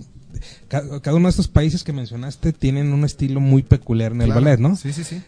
ca- 0.68 0.84
cada, 1.02 1.16
uno 1.18 1.28
de 1.30 1.32
estos 1.32 1.48
países 1.48 1.84
que 1.84 1.94
mencionaste 1.94 2.54
tienen 2.54 2.94
un 2.94 3.06
estilo 3.06 3.40
muy 3.40 3.64
peculiar 3.64 4.12
en 4.12 4.22
el 4.22 4.28
Claro. 4.28 4.42
ballet, 4.42 4.60
¿no? 4.60 4.76
Sí, 4.76 4.94
sí, 4.94 5.04
sí. 5.04 5.24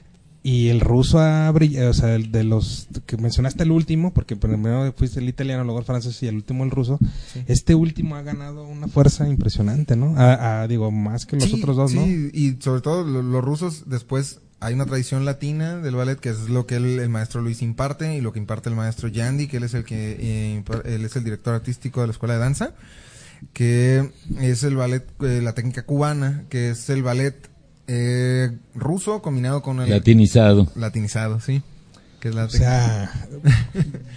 Y 0.48 0.70
el 0.70 0.80
ruso 0.80 1.18
ha 1.20 1.50
brillado, 1.50 1.90
o 1.90 1.94
sea, 1.96 2.14
el 2.14 2.32
de 2.32 2.44
los 2.44 2.88
que 3.08 3.18
mencionaste 3.18 3.64
el 3.64 3.72
último, 3.72 4.14
porque 4.14 4.36
primero 4.36 4.94
fuiste 4.96 5.20
el 5.20 5.28
italiano, 5.28 5.64
luego 5.64 5.80
el 5.80 5.86
francés 5.86 6.22
y 6.22 6.28
el 6.28 6.36
último 6.36 6.64
el 6.64 6.70
ruso. 6.70 7.00
Este 7.48 7.74
último 7.74 8.16
ha 8.16 8.22
ganado 8.22 8.68
una 8.68 8.88
fuerza 8.88 9.28
impresionante, 9.28 9.96
¿no? 9.96 10.16
A- 10.18 10.62
a, 10.62 10.68
digo, 10.68 10.92
más 10.92 11.26
que 11.26 11.38
los 11.38 11.46
Sí, 11.46 11.56
otros 11.60 11.76
dos, 11.78 11.92
sí, 11.92 11.98
¿no? 11.98 12.06
y 12.06 12.58
sobre 12.62 12.82
todo 12.82 13.04
lo- 13.04 13.24
los 13.24 13.44
rusos 13.44 13.86
después 13.88 14.40
hay 14.60 14.76
una 14.76 14.86
tradición 14.86 15.26
latina 15.26 15.78
del 15.78 15.96
ballet 15.96 16.20
que 16.20 16.30
es 16.30 16.48
lo 16.48 16.68
que 16.68 16.76
el, 16.76 17.00
el 17.00 17.10
maestro 17.10 17.42
Luis 17.42 17.64
imparte 17.64 18.16
y 18.16 18.22
lo 18.22 18.32
que 18.32 18.38
imparte 18.40 18.70
el 18.70 18.76
maestro 18.76 19.08
Yandy, 19.08 19.48
que 19.48 19.58
él 19.58 19.64
es 19.64 19.74
el 19.74 19.84
que 19.84 20.16
eh, 20.20 20.64
impar- 20.64 20.86
él 20.86 21.04
es 21.06 21.16
el 21.16 21.24
director 21.24 21.56
artístico 21.56 22.02
de 22.02 22.08
la 22.08 22.12
escuela 22.14 22.36
de 22.36 22.40
danza, 22.42 22.74
que 23.54 24.12
es 24.40 24.64
el 24.64 24.76
ballet 24.76 25.04
eh, 25.22 25.42
la 25.44 25.54
técnica 25.54 25.84
cubana, 25.86 26.46
que 26.50 26.70
es 26.70 26.90
el 26.90 27.04
ballet 27.04 27.36
eh, 27.88 28.52
ruso 28.74 29.22
combinado 29.22 29.62
con 29.62 29.80
el 29.82 29.90
Latinizado. 29.90 30.68
latinizado, 30.76 31.40
sí, 31.40 31.62
que 32.20 32.30
es 32.30 32.36
la 32.36 32.46
O 32.46 32.50
sea, 32.50 33.12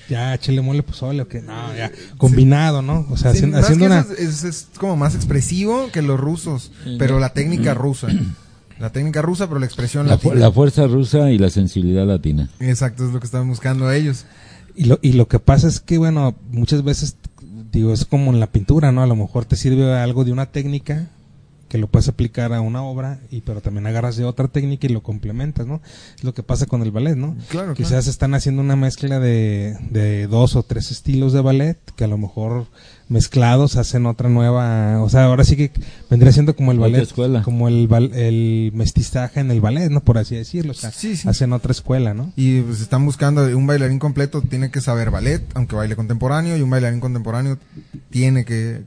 ya 0.08 0.36
chile 0.38 0.60
mole 0.62 0.82
pozole 0.82 1.22
o 1.22 1.28
que 1.28 1.42
no, 1.42 1.74
ya 1.76 1.90
combinado, 2.16 2.82
¿no? 2.82 3.06
O 3.10 3.16
sea, 3.16 3.32
Sí, 3.34 3.44
haciendo 3.54 3.86
una 3.86 4.00
es, 4.00 4.10
es- 4.10 4.44
es 4.44 4.68
como 4.78 4.96
más 4.96 5.14
expresivo 5.14 5.90
que 5.92 6.02
los 6.02 6.18
rusos, 6.18 6.72
pero 6.98 7.18
la 7.18 7.32
técnica 7.32 7.74
rusa. 7.74 8.08
La 8.78 8.90
técnica 8.92 9.22
rusa, 9.22 9.48
pero 9.48 9.58
la 9.58 9.66
expresión 9.66 10.06
La, 10.06 10.12
latina. 10.14 10.34
la 10.36 10.52
fuerza 10.52 10.86
rusa 10.86 11.32
y 11.32 11.38
la 11.38 11.50
sensibilidad 11.50 12.06
latina. 12.06 12.48
Exacto, 12.60 13.04
es 13.06 13.12
lo 13.12 13.18
que 13.18 13.26
estaban 13.26 13.48
buscando 13.48 13.90
ellos. 13.90 14.24
Y 14.76 14.84
lo, 14.84 15.00
y 15.02 15.14
lo 15.14 15.26
que 15.26 15.40
pasa 15.40 15.66
es 15.66 15.80
que, 15.80 15.98
bueno, 15.98 16.36
muchas 16.52 16.84
veces, 16.84 17.16
digo, 17.72 17.92
es 17.92 18.04
como 18.04 18.32
en 18.32 18.38
la 18.38 18.46
pintura, 18.46 18.92
¿no? 18.92 19.02
A 19.02 19.08
lo 19.08 19.16
mejor 19.16 19.46
te 19.46 19.56
sirve 19.56 19.92
algo 19.98 20.24
de 20.24 20.30
una 20.30 20.46
técnica 20.46 21.08
que 21.68 21.78
lo 21.78 21.86
puedes 21.86 22.08
aplicar 22.08 22.52
a 22.52 22.60
una 22.60 22.82
obra, 22.82 23.20
y 23.30 23.42
pero 23.42 23.60
también 23.60 23.86
agarras 23.86 24.16
de 24.16 24.24
otra 24.24 24.48
técnica 24.48 24.86
y 24.86 24.90
lo 24.90 25.02
complementas, 25.02 25.66
¿no? 25.66 25.80
Es 26.16 26.24
lo 26.24 26.34
que 26.34 26.42
pasa 26.42 26.66
con 26.66 26.82
el 26.82 26.90
ballet, 26.90 27.16
¿no? 27.16 27.36
Claro, 27.48 27.74
Quizás 27.74 27.90
claro. 27.90 28.10
están 28.10 28.34
haciendo 28.34 28.62
una 28.62 28.76
mezcla 28.76 29.18
de, 29.20 29.76
de 29.90 30.26
dos 30.26 30.56
o 30.56 30.62
tres 30.62 30.90
estilos 30.90 31.32
de 31.32 31.40
ballet 31.40 31.78
que 31.96 32.04
a 32.04 32.08
lo 32.08 32.18
mejor 32.18 32.66
mezclados 33.08 33.76
hacen 33.76 34.04
otra 34.06 34.28
nueva, 34.28 35.00
o 35.02 35.08
sea, 35.08 35.24
ahora 35.24 35.44
sí 35.44 35.56
que 35.56 35.70
vendría 36.10 36.32
siendo 36.32 36.54
como 36.54 36.72
el 36.72 36.78
ballet, 36.78 37.02
escuela. 37.02 37.42
como 37.42 37.68
el, 37.68 37.88
bal- 37.88 38.12
el 38.14 38.70
mestizaje 38.74 39.40
en 39.40 39.50
el 39.50 39.60
ballet, 39.60 39.90
¿no? 39.90 40.00
Por 40.00 40.18
así 40.18 40.36
decirlo, 40.36 40.72
o 40.72 40.74
sea, 40.74 40.90
Sí, 40.92 41.16
sí. 41.16 41.28
hacen 41.28 41.52
otra 41.52 41.72
escuela, 41.72 42.12
¿no? 42.14 42.32
Y 42.36 42.60
pues 42.60 42.80
están 42.80 43.04
buscando 43.06 43.44
un 43.56 43.66
bailarín 43.66 43.98
completo, 43.98 44.42
tiene 44.42 44.70
que 44.70 44.80
saber 44.80 45.10
ballet, 45.10 45.42
aunque 45.54 45.74
baile 45.76 45.96
contemporáneo, 45.96 46.56
y 46.56 46.62
un 46.62 46.70
bailarín 46.70 47.00
contemporáneo 47.00 47.58
tiene 48.10 48.44
que, 48.44 48.82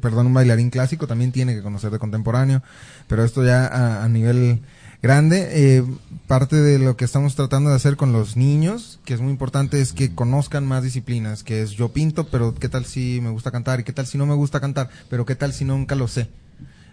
perdón, 0.00 0.28
un 0.28 0.34
bailarín 0.34 0.70
clásico 0.70 1.06
también 1.06 1.32
tiene 1.32 1.54
que 1.54 1.62
conocer 1.62 1.90
de 1.90 1.98
contemporáneo, 1.98 2.62
pero 3.06 3.24
esto 3.24 3.44
ya 3.44 3.66
a, 3.66 4.04
a 4.04 4.08
nivel 4.08 4.60
grande. 5.06 5.48
Eh, 5.52 5.84
parte 6.26 6.56
de 6.56 6.80
lo 6.80 6.96
que 6.96 7.04
estamos 7.04 7.36
tratando 7.36 7.70
de 7.70 7.76
hacer 7.76 7.96
con 7.96 8.12
los 8.12 8.36
niños, 8.36 8.98
que 9.04 9.14
es 9.14 9.20
muy 9.20 9.30
importante, 9.30 9.80
es 9.80 9.92
que 9.92 10.12
conozcan 10.12 10.66
más 10.66 10.82
disciplinas, 10.82 11.44
que 11.44 11.62
es 11.62 11.70
yo 11.70 11.92
pinto, 11.92 12.26
pero 12.26 12.54
qué 12.54 12.68
tal 12.68 12.84
si 12.84 13.20
me 13.22 13.30
gusta 13.30 13.52
cantar, 13.52 13.78
y 13.78 13.84
qué 13.84 13.92
tal 13.92 14.06
si 14.06 14.18
no 14.18 14.26
me 14.26 14.34
gusta 14.34 14.58
cantar, 14.58 14.88
pero 15.08 15.24
qué 15.24 15.36
tal 15.36 15.52
si 15.52 15.64
nunca 15.64 15.94
lo 15.94 16.08
sé. 16.08 16.28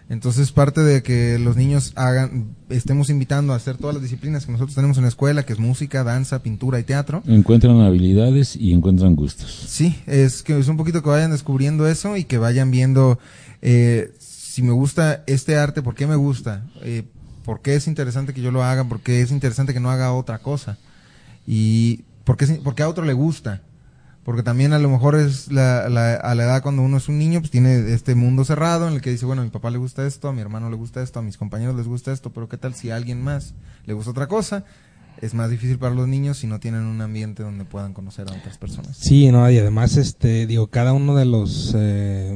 Entonces 0.08 0.52
parte 0.52 0.82
de 0.82 1.02
que 1.02 1.38
los 1.40 1.56
niños 1.56 1.92
hagan, 1.96 2.54
estemos 2.68 3.10
invitando 3.10 3.52
a 3.52 3.56
hacer 3.56 3.78
todas 3.78 3.94
las 3.94 4.02
disciplinas 4.02 4.46
que 4.46 4.52
nosotros 4.52 4.76
tenemos 4.76 4.96
en 4.98 5.04
la 5.04 5.08
escuela, 5.08 5.44
que 5.44 5.54
es 5.54 5.58
música, 5.58 6.04
danza, 6.04 6.42
pintura 6.42 6.78
y 6.78 6.84
teatro. 6.84 7.22
Encuentran 7.26 7.80
habilidades 7.80 8.54
y 8.54 8.72
encuentran 8.72 9.16
gustos. 9.16 9.64
Sí, 9.66 9.98
es 10.06 10.42
que 10.42 10.56
es 10.56 10.68
un 10.68 10.76
poquito 10.76 11.02
que 11.02 11.08
vayan 11.08 11.32
descubriendo 11.32 11.88
eso 11.88 12.16
y 12.16 12.24
que 12.24 12.38
vayan 12.38 12.70
viendo 12.70 13.18
eh, 13.62 14.12
si 14.54 14.62
me 14.62 14.70
gusta 14.70 15.24
este 15.26 15.56
arte, 15.56 15.82
por 15.82 15.96
qué 15.96 16.06
me 16.06 16.14
gusta, 16.14 16.64
eh, 16.82 17.02
por 17.44 17.60
qué 17.62 17.74
es 17.76 17.86
interesante 17.86 18.32
que 18.34 18.42
yo 18.42 18.50
lo 18.50 18.64
haga, 18.64 18.84
por 18.84 19.00
qué 19.00 19.20
es 19.20 19.30
interesante 19.30 19.72
que 19.74 19.80
no 19.80 19.90
haga 19.90 20.12
otra 20.12 20.38
cosa 20.38 20.78
y 21.46 22.04
por 22.24 22.36
qué, 22.36 22.46
por 22.46 22.80
a 22.80 22.88
otro 22.88 23.04
le 23.04 23.12
gusta. 23.12 23.62
Porque 24.24 24.42
también 24.42 24.72
a 24.72 24.78
lo 24.78 24.88
mejor 24.88 25.16
es 25.16 25.52
la, 25.52 25.90
la- 25.90 26.14
a 26.14 26.34
la 26.34 26.44
edad 26.44 26.62
cuando 26.62 26.80
uno 26.80 26.96
es 26.96 27.10
un 27.10 27.18
niño, 27.18 27.40
pues 27.40 27.50
tiene 27.50 27.92
este 27.92 28.14
mundo 28.14 28.46
cerrado 28.46 28.88
en 28.88 28.94
el 28.94 29.02
que 29.02 29.10
dice, 29.10 29.26
bueno, 29.26 29.42
a 29.42 29.44
mi 29.44 29.50
papá 29.50 29.70
le 29.70 29.76
gusta 29.76 30.06
esto, 30.06 30.28
a 30.28 30.32
mi 30.32 30.40
hermano 30.40 30.70
le 30.70 30.76
gusta 30.76 31.02
esto, 31.02 31.18
a 31.18 31.22
mis 31.22 31.36
compañeros 31.36 31.76
les 31.76 31.86
gusta 31.86 32.10
esto, 32.10 32.32
pero 32.32 32.48
qué 32.48 32.56
tal 32.56 32.74
si 32.74 32.90
a 32.90 32.96
alguien 32.96 33.22
más 33.22 33.52
le 33.84 33.92
gusta 33.92 34.12
otra 34.12 34.26
cosa. 34.26 34.64
Es 35.20 35.34
más 35.34 35.50
difícil 35.50 35.78
para 35.78 35.94
los 35.94 36.08
niños 36.08 36.38
si 36.38 36.46
no 36.46 36.58
tienen 36.58 36.84
un 36.84 37.00
ambiente 37.02 37.42
donde 37.42 37.64
puedan 37.66 37.92
conocer 37.92 38.26
a 38.30 38.34
otras 38.34 38.56
personas. 38.56 38.96
Sí, 38.96 39.30
no, 39.30 39.48
y 39.50 39.58
además, 39.58 39.96
este, 39.98 40.46
digo, 40.46 40.68
cada 40.68 40.92
uno 40.94 41.14
de 41.14 41.24
los, 41.26 41.74
eh, 41.76 42.30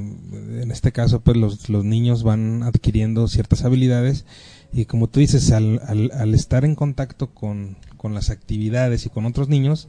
en 0.62 0.71
este 0.71 0.92
caso, 0.92 1.21
pues 1.21 1.38
los, 1.38 1.71
los 1.71 1.85
niños 1.87 2.23
van 2.23 2.62
adquiriendo 2.64 3.27
ciertas 3.29 3.64
habilidades 3.64 4.27
y 4.73 4.85
como 4.85 5.09
tú 5.09 5.21
dices, 5.21 5.51
al, 5.53 5.81
al, 5.87 6.11
al 6.13 6.35
estar 6.35 6.65
en 6.65 6.75
contacto 6.75 7.29
con, 7.29 7.77
con 7.97 8.15
las 8.15 8.31
actividades 8.31 9.07
y 9.07 9.11
con 9.11 9.27
otros 9.27 9.49
niños, 9.49 9.89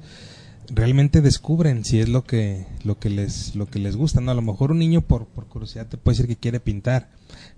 realmente 0.74 1.22
descubren 1.22 1.84
si 1.84 2.00
es 2.00 2.10
lo 2.10 2.24
que, 2.24 2.65
lo 2.84 3.00
que 3.00 3.10
les, 3.10 3.56
lo 3.56 3.65
que 3.68 3.80
les 3.80 3.96
gusta, 3.96 4.22
¿no? 4.22 4.32
A 4.32 4.36
lo 4.36 4.42
mejor 4.42 4.72
un 4.72 4.80
niño 4.80 5.02
por, 5.02 5.26
por 5.26 5.48
curiosidad 5.48 5.88
te 5.88 5.98
puede 5.98 6.15
decir 6.15 6.28
que 6.28 6.39
quiere 6.39 6.60
pintar, 6.60 7.10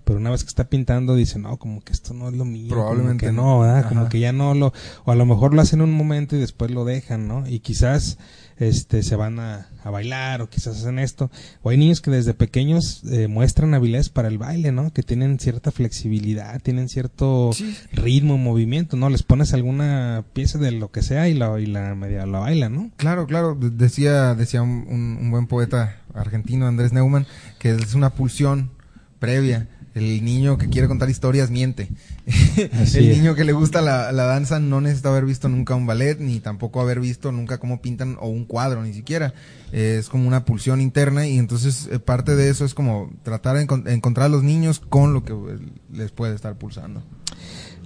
pero 0.04 0.18
una 0.18 0.30
vez 0.30 0.44
que 0.44 0.48
está 0.48 0.68
pintando 0.68 1.14
dice, 1.14 1.38
no, 1.38 1.58
como 1.58 1.82
que 1.82 1.92
esto 1.92 2.14
no 2.14 2.28
es 2.28 2.34
lo 2.34 2.44
mío, 2.44 2.70
como 2.70 2.82
Probablemente 2.82 3.26
que 3.26 3.32
no. 3.32 3.60
¿verdad? 3.60 3.88
Como 3.88 4.08
que 4.08 4.20
ya 4.20 4.32
no 4.32 4.54
lo, 4.54 4.72
o 5.04 5.12
a 5.12 5.14
lo 5.14 5.26
mejor 5.26 5.54
lo 5.54 5.60
hacen 5.60 5.80
un 5.80 5.92
momento 5.92 6.36
y 6.36 6.40
después 6.40 6.70
lo 6.70 6.84
dejan, 6.84 7.28
¿no? 7.28 7.46
Y 7.46 7.60
quizás 7.60 8.18
este 8.58 9.02
se 9.02 9.16
van 9.16 9.40
a, 9.40 9.66
a 9.82 9.90
bailar 9.90 10.42
o 10.42 10.48
quizás 10.48 10.76
hacen 10.78 10.98
esto. 10.98 11.30
O 11.62 11.70
hay 11.70 11.76
niños 11.76 12.00
que 12.00 12.10
desde 12.10 12.34
pequeños 12.34 13.02
eh, 13.10 13.28
muestran 13.28 13.74
habilidades 13.74 14.08
para 14.08 14.28
el 14.28 14.38
baile, 14.38 14.72
¿no? 14.72 14.92
Que 14.92 15.02
tienen 15.02 15.38
cierta 15.38 15.70
flexibilidad, 15.70 16.60
tienen 16.62 16.88
cierto 16.88 17.50
Sí. 17.54 17.76
ritmo, 17.92 18.38
movimiento, 18.38 18.96
¿no? 18.96 19.08
Les 19.10 19.22
pones 19.22 19.52
alguna 19.52 20.24
pieza 20.32 20.58
de 20.58 20.72
lo 20.72 20.90
que 20.90 21.02
sea 21.02 21.28
y 21.28 21.34
la, 21.34 21.58
y 21.60 21.66
la 21.66 21.94
media 21.94 22.26
la 22.26 22.38
bailan, 22.40 22.74
¿no? 22.74 22.90
Claro, 22.96 23.26
claro. 23.26 23.54
De- 23.54 23.70
Decía, 23.70 24.34
decía 24.34 24.62
un, 24.62 24.86
un- 24.88 25.18
un 25.20 25.30
buen 25.30 25.46
poeta 25.46 25.96
argentino, 26.14 26.66
Andrés 26.66 26.92
Neumann, 26.92 27.26
que 27.58 27.70
es 27.74 27.94
una 27.94 28.10
pulsión 28.10 28.70
previa. 29.18 29.68
El 29.94 30.24
niño 30.24 30.56
que 30.56 30.68
quiere 30.68 30.88
contar 30.88 31.10
historias 31.10 31.50
miente. 31.50 31.88
El 32.56 33.08
niño 33.10 33.34
que 33.34 33.44
le 33.44 33.52
gusta 33.52 33.82
la, 33.82 34.10
la 34.12 34.24
danza 34.24 34.58
no 34.58 34.80
necesita 34.80 35.10
haber 35.10 35.26
visto 35.26 35.48
nunca 35.48 35.74
un 35.74 35.86
ballet, 35.86 36.18
ni 36.18 36.40
tampoco 36.40 36.80
haber 36.80 36.98
visto 37.00 37.30
nunca 37.32 37.58
cómo 37.58 37.82
pintan 37.82 38.16
o 38.20 38.28
un 38.28 38.44
cuadro, 38.46 38.82
ni 38.82 38.94
siquiera. 38.94 39.34
Eh, 39.72 39.96
es 39.98 40.08
como 40.08 40.26
una 40.26 40.44
pulsión 40.44 40.80
interna 40.80 41.26
y 41.26 41.36
entonces 41.38 41.88
eh, 41.92 41.98
parte 41.98 42.36
de 42.36 42.48
eso 42.48 42.64
es 42.64 42.74
como 42.74 43.10
tratar 43.22 43.56
de 43.56 43.66
encon- 43.66 43.88
encontrar 43.90 44.26
a 44.26 44.30
los 44.30 44.42
niños 44.42 44.80
con 44.80 45.12
lo 45.12 45.24
que 45.24 45.32
eh, 45.32 45.58
les 45.92 46.10
puede 46.10 46.34
estar 46.34 46.54
pulsando. 46.56 47.02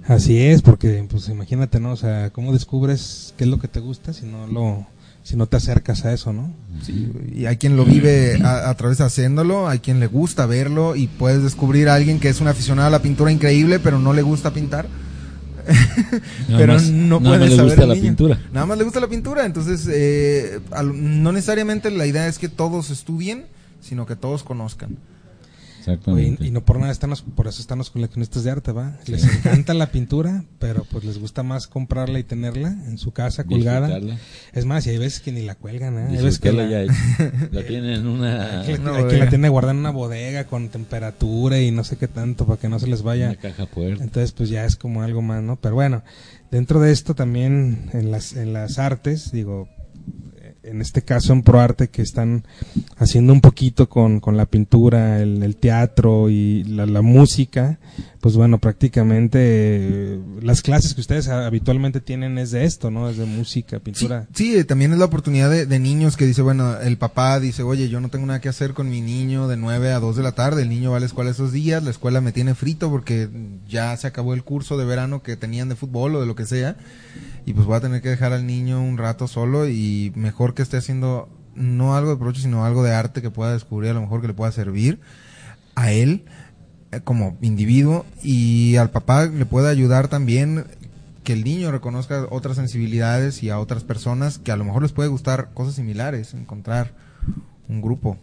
Así 0.05 0.37
es, 0.39 0.61
porque 0.61 1.05
pues 1.09 1.27
imagínate, 1.27 1.79
¿no? 1.81 1.91
O 1.91 1.97
sea, 1.97 2.29
¿cómo 2.29 2.53
descubres 2.53 3.33
qué 3.37 3.43
es 3.43 3.49
lo 3.49 3.59
que 3.59 3.67
te 3.67 3.81
gusta 3.81 4.13
si 4.13 4.25
no 4.25 4.47
lo 4.47 4.87
si 5.27 5.35
no 5.35 5.45
te 5.47 5.57
acercas 5.57 6.05
a 6.05 6.13
eso, 6.13 6.31
¿no? 6.31 6.53
Sí, 6.81 7.11
y 7.35 7.47
hay 7.47 7.57
quien 7.57 7.75
lo 7.75 7.83
vive 7.83 8.39
a, 8.41 8.69
a 8.69 8.77
través 8.77 8.97
de 8.99 9.03
haciéndolo, 9.03 9.67
hay 9.67 9.79
quien 9.79 9.99
le 9.99 10.07
gusta 10.07 10.45
verlo 10.45 10.95
y 10.95 11.07
puedes 11.07 11.43
descubrir 11.43 11.89
a 11.89 11.95
alguien 11.95 12.21
que 12.21 12.29
es 12.29 12.39
un 12.39 12.47
aficionado 12.47 12.87
a 12.87 12.91
la 12.91 13.01
pintura 13.01 13.29
increíble, 13.29 13.79
pero 13.79 13.99
no 13.99 14.13
le 14.13 14.21
gusta 14.21 14.53
pintar. 14.53 14.87
Nada 16.47 16.57
pero 16.57 16.73
más- 16.75 16.89
no 16.89 17.19
nada 17.19 17.35
puede 17.35 17.39
más 17.41 17.49
le 17.49 17.55
saber 17.57 17.71
gusta 17.71 17.85
la 17.87 17.93
niño. 17.95 18.05
pintura. 18.05 18.39
Nada 18.53 18.65
más 18.65 18.77
le 18.77 18.83
gusta 18.85 18.99
la 19.01 19.07
pintura, 19.07 19.45
entonces 19.45 19.85
eh, 19.91 20.61
al- 20.71 21.23
no 21.23 21.33
necesariamente 21.33 21.91
la 21.91 22.05
idea 22.05 22.27
es 22.27 22.39
que 22.39 22.47
todos 22.47 22.89
estudien, 22.89 23.47
sino 23.81 24.05
que 24.05 24.15
todos 24.15 24.43
conozcan. 24.43 24.95
Exactamente. 25.87 26.43
Y, 26.43 26.47
y 26.47 26.51
no 26.51 26.63
por 26.65 26.79
nada 26.79 26.91
están 26.91 27.09
los, 27.09 27.21
por 27.21 27.47
eso 27.47 27.61
están 27.61 27.77
los 27.77 27.89
coleccionistas 27.89 28.43
de 28.43 28.51
arte, 28.51 28.71
¿va? 28.71 28.97
Les 29.07 29.23
encanta 29.23 29.73
la 29.73 29.87
pintura, 29.91 30.43
pero 30.59 30.85
pues 30.91 31.03
les 31.05 31.17
gusta 31.19 31.43
más 31.43 31.67
comprarla 31.67 32.19
y 32.19 32.23
tenerla 32.23 32.69
en 32.69 32.97
su 32.97 33.11
casa 33.11 33.43
colgada. 33.45 33.99
Es 34.53 34.65
más, 34.65 34.85
y 34.87 34.91
hay 34.91 34.97
veces 34.97 35.19
que 35.21 35.31
ni 35.31 35.41
la 35.43 35.55
cuelgan, 35.55 35.97
¿eh? 35.97 36.07
Hay 36.17 36.23
veces 36.23 36.39
que 36.39 36.51
la, 36.51 36.69
ya 36.69 36.81
es- 36.81 36.91
la 37.51 37.63
tienen 37.63 37.91
en 37.91 38.07
una, 38.07 38.63
que 38.65 38.77
la- 38.77 38.83
No, 38.83 38.89
hay 38.91 38.95
quien 38.95 39.05
bodega. 39.05 39.23
la 39.25 39.29
tiene 39.29 39.49
guardada 39.49 39.73
en 39.73 39.79
una 39.79 39.91
bodega 39.91 40.43
con 40.45 40.69
temperatura 40.69 41.59
y 41.59 41.71
no 41.71 41.83
sé 41.83 41.97
qué 41.97 42.07
tanto 42.07 42.45
para 42.45 42.59
que 42.59 42.69
no 42.69 42.79
se 42.79 42.87
les 42.87 43.01
vaya. 43.01 43.27
una 43.27 43.35
caja 43.37 43.65
fuerte. 43.67 44.03
Entonces, 44.03 44.31
pues 44.31 44.49
ya 44.49 44.65
es 44.65 44.75
como 44.75 45.01
algo 45.03 45.21
más, 45.21 45.41
¿no? 45.43 45.55
Pero 45.55 45.75
bueno, 45.75 46.03
dentro 46.51 46.79
de 46.79 46.91
esto 46.91 47.15
también 47.15 47.89
en 47.93 48.11
las, 48.11 48.33
en 48.33 48.53
las 48.53 48.79
artes, 48.79 49.31
digo, 49.31 49.67
eh, 49.69 49.76
en 50.69 50.81
este 50.81 51.01
caso 51.01 51.33
en 51.33 51.43
ProArte 51.43 51.89
que 51.89 52.01
están 52.01 52.45
haciendo 52.97 53.33
un 53.33 53.41
poquito 53.41 53.89
con, 53.89 54.19
con 54.19 54.37
la 54.37 54.45
pintura, 54.45 55.21
el, 55.21 55.41
el 55.43 55.55
teatro 55.55 56.29
y 56.29 56.63
la, 56.63 56.85
la 56.85 57.01
música, 57.01 57.79
pues 58.19 58.35
bueno, 58.35 58.59
prácticamente 58.59 59.39
eh, 59.41 60.19
las 60.41 60.61
clases 60.61 60.93
que 60.93 61.01
ustedes 61.01 61.27
habitualmente 61.27 62.01
tienen 62.01 62.37
es 62.37 62.51
de 62.51 62.65
esto, 62.65 62.91
¿no? 62.91 63.09
Es 63.09 63.17
de 63.17 63.25
música, 63.25 63.79
pintura. 63.79 64.27
sí, 64.33 64.55
eh, 64.55 64.63
también 64.63 64.91
es 64.91 64.99
la 64.99 65.05
oportunidad 65.05 65.49
de, 65.49 65.65
de 65.65 65.79
niños 65.79 66.17
que 66.17 66.25
dice, 66.25 66.41
bueno, 66.41 66.79
el 66.79 66.97
papá 66.97 67.39
dice, 67.39 67.63
oye, 67.63 67.89
yo 67.89 67.99
no 68.01 68.09
tengo 68.09 68.25
nada 68.25 68.41
que 68.41 68.49
hacer 68.49 68.73
con 68.73 68.89
mi 68.89 69.01
niño 69.01 69.47
de 69.47 69.57
9 69.57 69.91
a 69.91 69.99
2 69.99 70.15
de 70.15 70.23
la 70.23 70.33
tarde, 70.33 70.63
el 70.63 70.69
niño 70.69 70.91
va 70.91 70.97
a 70.97 70.99
la 70.99 71.05
escuela 71.05 71.31
esos 71.31 71.51
días, 71.51 71.83
la 71.83 71.91
escuela 71.91 72.21
me 72.21 72.31
tiene 72.31 72.55
frito 72.55 72.89
porque 72.89 73.29
ya 73.67 73.95
se 73.97 74.07
acabó 74.07 74.33
el 74.33 74.43
curso 74.43 74.77
de 74.77 74.85
verano 74.85 75.21
que 75.21 75.37
tenían 75.37 75.69
de 75.69 75.75
fútbol 75.75 76.15
o 76.15 76.19
de 76.19 76.25
lo 76.25 76.35
que 76.35 76.45
sea, 76.45 76.75
y 77.47 77.53
pues 77.53 77.65
voy 77.65 77.77
a 77.77 77.79
tener 77.79 78.01
que 78.01 78.09
dejar 78.09 78.33
al 78.33 78.45
niño 78.45 78.83
un 78.83 78.97
rato 78.97 79.25
solo 79.25 79.69
y 79.69 80.11
mejor 80.15 80.53
que 80.53 80.61
esté 80.61 80.75
haciendo 80.75 81.29
no 81.55 81.95
algo 81.95 82.11
de 82.11 82.17
provecho, 82.17 82.41
sino 82.41 82.65
algo 82.65 82.83
de 82.83 82.93
arte 82.93 83.21
que 83.21 83.31
pueda 83.31 83.53
descubrir, 83.53 83.91
a 83.91 83.93
lo 83.93 84.01
mejor 84.01 84.19
que 84.19 84.27
le 84.27 84.33
pueda 84.33 84.51
servir 84.51 84.99
a 85.73 85.93
él 85.93 86.25
eh, 86.91 86.99
como 87.05 87.37
individuo 87.41 88.05
y 88.21 88.75
al 88.75 88.89
papá 88.89 89.27
le 89.27 89.45
puede 89.45 89.69
ayudar 89.69 90.09
también 90.09 90.65
que 91.23 91.31
el 91.31 91.45
niño 91.45 91.71
reconozca 91.71 92.27
otras 92.31 92.57
sensibilidades 92.57 93.41
y 93.41 93.49
a 93.49 93.59
otras 93.59 93.85
personas 93.85 94.39
que 94.39 94.51
a 94.51 94.57
lo 94.57 94.65
mejor 94.65 94.81
les 94.81 94.91
puede 94.91 95.07
gustar 95.07 95.51
cosas 95.53 95.75
similares, 95.75 96.33
encontrar 96.33 96.95
un 97.69 97.81
grupo. 97.81 98.17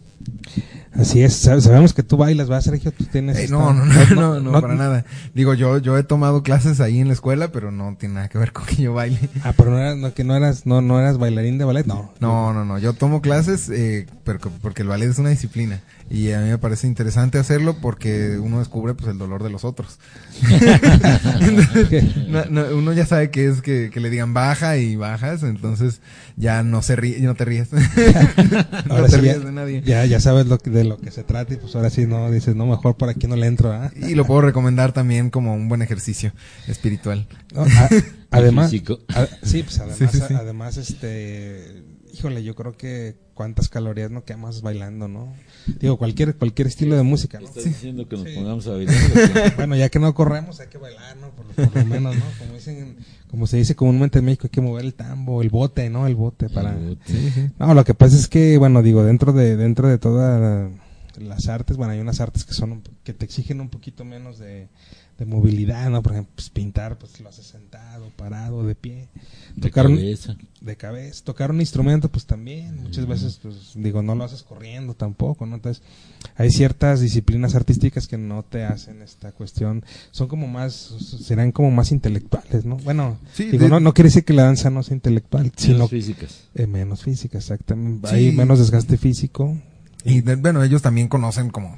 Así 0.93 1.21
es, 1.21 1.45
sab- 1.45 1.59
sabemos 1.59 1.93
que 1.93 2.03
tú 2.03 2.15
bailas, 2.15 2.49
¿va, 2.49 2.61
Sergio? 2.61 2.91
Tú 2.93 3.03
tienes... 3.03 3.37
Eh, 3.37 3.47
no, 3.49 3.73
no, 3.73 3.83
no, 3.85 4.15
no, 4.15 4.39
no, 4.39 4.61
para 4.61 4.75
nada. 4.75 5.05
Digo, 5.33 5.53
yo 5.53 5.77
yo 5.79 5.97
he 5.97 6.03
tomado 6.03 6.41
clases 6.41 6.79
ahí 6.79 6.99
en 6.99 7.07
la 7.07 7.13
escuela, 7.13 7.49
pero 7.49 7.69
no 7.69 7.97
tiene 7.99 8.15
nada 8.15 8.29
que 8.29 8.37
ver 8.37 8.51
con 8.53 8.65
que 8.65 8.77
yo 8.77 8.93
baile. 8.93 9.19
Ah, 9.43 9.53
pero 9.57 9.71
no 9.71 9.79
eras, 9.79 9.97
no, 9.97 10.13
que 10.13 10.23
no 10.23 10.35
eras, 10.37 10.65
no, 10.65 10.81
no 10.81 10.97
eras 10.99 11.17
bailarín 11.17 11.57
de 11.57 11.65
ballet, 11.65 11.85
no. 11.85 12.13
No, 12.21 12.53
no, 12.53 12.63
no. 12.63 12.79
Yo 12.79 12.93
tomo 12.93 13.21
clases 13.21 13.69
eh, 13.69 14.07
pero 14.23 14.39
que- 14.39 14.49
porque 14.61 14.83
el 14.83 14.87
ballet 14.87 15.09
es 15.09 15.19
una 15.19 15.29
disciplina 15.29 15.81
y 16.09 16.31
a 16.31 16.39
mí 16.39 16.49
me 16.49 16.57
parece 16.59 16.85
interesante 16.87 17.37
hacerlo 17.39 17.77
porque 17.81 18.37
uno 18.39 18.59
descubre 18.59 18.93
pues 18.93 19.09
el 19.11 19.17
dolor 19.17 19.41
de 19.43 19.49
los 19.49 19.65
otros. 19.65 19.99
Entonces, 21.41 22.15
no- 22.27 22.45
no, 22.45 22.65
uno 22.75 22.93
ya 22.93 23.05
sabe 23.05 23.31
que 23.31 23.47
es 23.47 23.61
que, 23.61 23.89
que 23.91 23.99
le 23.99 24.09
digan 24.09 24.33
baja 24.33 24.77
y 24.77 24.95
bajas, 24.95 25.43
entonces 25.43 26.01
ya 26.37 26.63
no 26.63 26.81
se 26.81 26.95
ríe, 26.95 27.19
no 27.21 27.35
te 27.35 27.45
ríes. 27.45 27.69
no 27.73 27.79
Ahora 28.93 29.05
te 29.07 29.11
sí 29.15 29.17
ríes 29.21 29.39
ya, 29.39 29.45
de 29.45 29.51
nadie. 29.51 29.81
ya, 29.83 30.05
ya 30.05 30.19
sabes 30.19 30.45
lo 30.47 30.57
que- 30.59 30.69
de 30.69 30.83
lo 30.83 30.97
que 30.97 31.11
se 31.11 31.23
trata 31.23 31.53
y 31.53 31.57
pues 31.57 31.75
ahora 31.75 31.89
sí 31.89 32.05
no 32.05 32.29
dices, 32.31 32.55
no, 32.55 32.65
mejor 32.65 32.97
por 32.97 33.09
aquí 33.09 33.27
no 33.27 33.35
le 33.35 33.47
entro, 33.47 33.71
¿ah? 33.71 33.91
Y 33.95 34.15
lo 34.15 34.25
puedo 34.25 34.41
recomendar 34.41 34.91
también 34.93 35.29
como 35.29 35.53
un 35.55 35.69
buen 35.69 35.81
ejercicio 35.81 36.33
espiritual. 36.67 37.27
No, 37.53 37.63
a- 37.63 37.89
además, 38.31 38.71
a- 39.13 39.27
sí, 39.43 39.63
pues 39.63 39.79
además, 39.79 39.97
Sí, 39.97 40.07
sí, 40.11 40.19
sí. 40.27 40.33
además, 40.33 40.77
este, 40.77 41.83
híjole, 42.17 42.43
yo 42.43 42.55
creo 42.55 42.77
que 42.77 43.15
cuántas 43.33 43.67
calorías 43.69 44.09
no 44.11 44.23
quemas 44.23 44.61
bailando, 44.61 45.07
¿no? 45.07 45.33
Digo, 45.79 45.97
cualquier, 45.97 46.35
cualquier 46.35 46.67
estilo 46.67 46.95
de 46.95 47.03
música, 47.03 47.39
¿no? 47.39 47.45
¿Estás 47.47 47.65
diciendo 47.65 48.07
que 48.07 48.15
nos 48.15 48.25
Sí. 48.27 48.35
pongamos 48.35 48.65
a 48.67 48.71
bailar? 48.71 48.95
Bueno, 49.57 49.75
ya 49.75 49.89
que 49.89 49.99
no 49.99 50.13
corremos, 50.13 50.59
hay 50.59 50.67
que 50.67 50.77
bailar, 50.77 51.17
¿no? 51.17 51.29
Por, 51.31 51.45
por 51.47 51.75
lo 51.75 51.85
menos, 51.85 52.15
¿no? 52.15 52.23
Como 52.39 52.53
dicen, 52.53 52.97
como 53.29 53.47
se 53.47 53.57
dice 53.57 53.75
comúnmente 53.75 54.19
en 54.19 54.25
México, 54.25 54.43
hay 54.47 54.51
que 54.51 54.61
mover 54.61 54.85
el 54.85 54.93
tambo, 54.93 55.41
el 55.41 55.49
bote, 55.49 55.89
¿no? 55.89 56.07
El 56.07 56.15
bote 56.15 56.49
para... 56.49 56.77
No, 57.59 57.73
lo 57.73 57.83
que 57.83 57.93
pasa 57.93 58.15
es 58.17 58.27
que, 58.27 58.57
bueno, 58.57 58.81
digo, 58.81 59.03
dentro 59.03 59.33
de 59.33 59.57
dentro 59.57 59.87
de 59.87 59.97
todas 59.97 60.39
la- 60.39 60.69
las 61.17 61.47
artes, 61.47 61.77
bueno, 61.77 61.93
hay 61.93 61.99
unas 61.99 62.19
artes 62.19 62.43
que 62.43 62.53
son 62.53 62.81
que 63.03 63.13
te 63.13 63.23
exigen 63.25 63.61
un 63.61 63.69
poquito 63.69 64.03
menos 64.03 64.37
de, 64.37 64.67
de 65.17 65.25
movilidad, 65.25 65.89
¿no? 65.89 66.03
Por 66.03 66.11
ejemplo, 66.11 66.33
pues, 66.35 66.49
pintar, 66.49 66.97
pues 66.97 67.19
lo 67.21 67.29
haces 67.29 67.45
sentado, 67.47 68.09
parado, 68.17 68.65
de 68.65 68.75
pie. 68.75 69.07
De 69.55 69.69
Tocar 69.69 69.87
un- 69.87 69.95
cabeza. 69.95 70.35
de 70.59 70.75
cabeza. 70.75 71.23
Tocar 71.23 71.51
un 71.51 71.61
instrumento, 71.61 72.09
pues 72.09 72.25
también. 72.25 72.83
Muchas 72.83 73.07
veces, 73.07 73.39
pues 73.41 73.71
digo, 73.75 74.01
no 74.01 74.13
lo 74.15 74.25
haces 74.25 74.43
corriendo 74.43 74.93
tampoco, 74.93 75.45
¿no? 75.45 75.55
Entonces, 75.55 75.81
hay 76.35 76.51
ciertas 76.51 76.99
disciplinas 76.99 77.55
artísticas 77.55 78.07
que 78.07 78.17
no 78.17 78.43
te 78.43 78.65
hacen 78.65 79.01
esta 79.01 79.31
cuestión. 79.31 79.85
Son 80.11 80.27
como 80.27 80.47
más, 80.47 80.73
serán 81.21 81.53
como 81.53 81.71
más 81.71 81.93
intelectuales, 81.93 82.65
¿no? 82.65 82.75
Bueno, 82.77 83.17
Sí, 83.33 83.45
digo, 83.45 83.63
de- 83.63 83.69
no, 83.69 83.79
no 83.79 83.93
quiere 83.93 84.09
decir 84.09 84.25
que 84.25 84.33
la 84.33 84.43
danza 84.43 84.69
no 84.69 84.83
sea 84.83 84.95
intelectual, 84.95 85.49
sino 85.55 85.75
Menos 85.75 85.89
físicas. 85.91 86.41
eh, 86.55 86.67
menos 86.67 87.03
física, 87.03 87.37
exactamente. 87.37 88.09
Sí. 88.09 88.15
Hay 88.15 88.31
menos 88.33 88.59
desgaste 88.59 88.97
físico. 88.97 89.57
Y 90.03 90.19
de- 90.21 90.35
bueno, 90.35 90.61
ellos 90.61 90.81
también 90.81 91.07
conocen 91.07 91.49
como 91.51 91.77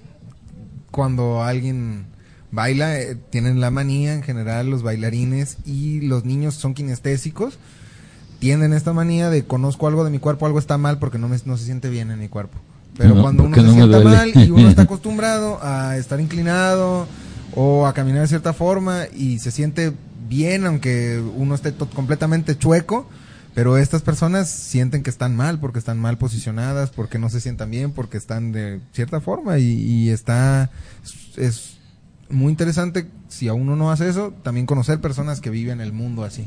cuando 0.90 1.44
alguien 1.44 2.06
baila, 2.52 3.00
eh, 3.00 3.16
tienen 3.30 3.60
la 3.60 3.72
manía 3.72 4.14
en 4.14 4.24
general 4.24 4.70
los 4.70 4.84
bailarines 4.84 5.58
y 5.66 6.02
los 6.02 6.26
niños 6.26 6.56
son 6.56 6.74
kinestésicos, 6.74 7.60
tienen 8.40 8.74
esta 8.74 8.94
manía 8.94 9.30
de 9.30 9.46
conozco 9.46 9.88
algo 9.88 10.04
de 10.04 10.12
mi 10.12 10.20
cuerpo, 10.20 10.46
algo 10.46 10.60
está 10.60 10.78
mal 10.78 11.00
porque 11.00 11.18
no, 11.18 11.28
me, 11.28 11.38
no 11.46 11.58
se 11.58 11.66
siente 11.66 11.90
bien 11.90 12.12
en 12.12 12.20
mi 12.20 12.30
cuerpo. 12.30 12.58
Pero 12.98 13.16
No, 13.16 13.22
cuando 13.22 13.44
uno 13.44 13.56
se 13.56 13.62
no 13.62 13.74
sienta 13.74 14.00
mal 14.00 14.32
y 14.36 14.50
uno 14.50 14.70
está 14.70 14.82
acostumbrado 14.84 15.60
a 15.62 15.98
estar 15.98 16.20
inclinado 16.20 17.08
o 17.54 17.86
a 17.86 17.94
caminar 17.94 18.22
de 18.22 18.28
cierta 18.28 18.54
forma 18.54 19.06
y 19.16 19.40
se 19.40 19.52
siente 19.52 19.94
bien 20.28 20.66
aunque 20.66 21.24
uno 21.36 21.56
esté 21.56 21.74
completamente 21.74 22.58
chueco, 22.58 23.08
pero 23.54 23.78
estas 23.78 24.02
personas 24.02 24.50
sienten 24.50 25.04
que 25.04 25.10
están 25.10 25.36
mal 25.36 25.60
porque 25.60 25.80
están 25.80 26.00
mal 26.00 26.18
posicionadas, 26.18 26.92
porque 26.92 27.18
no 27.18 27.30
se 27.30 27.40
sientan 27.40 27.72
bien, 27.72 27.92
porque 27.92 28.18
están 28.18 28.52
de 28.52 28.80
cierta 28.94 29.22
forma 29.22 29.58
y, 29.60 29.66
y 29.66 30.10
está 30.10 30.70
es, 31.04 31.38
es 31.38 31.77
muy 32.30 32.52
interesante 32.52 33.08
si 33.30 33.48
a 33.48 33.54
uno 33.54 33.76
no 33.76 33.92
hace 33.92 34.10
eso, 34.10 34.34
también 34.44 34.66
conocer 34.66 35.00
personas 35.00 35.42
que 35.42 35.50
viven 35.50 35.82
el 35.82 35.94
mundo 35.94 36.24
así. 36.24 36.46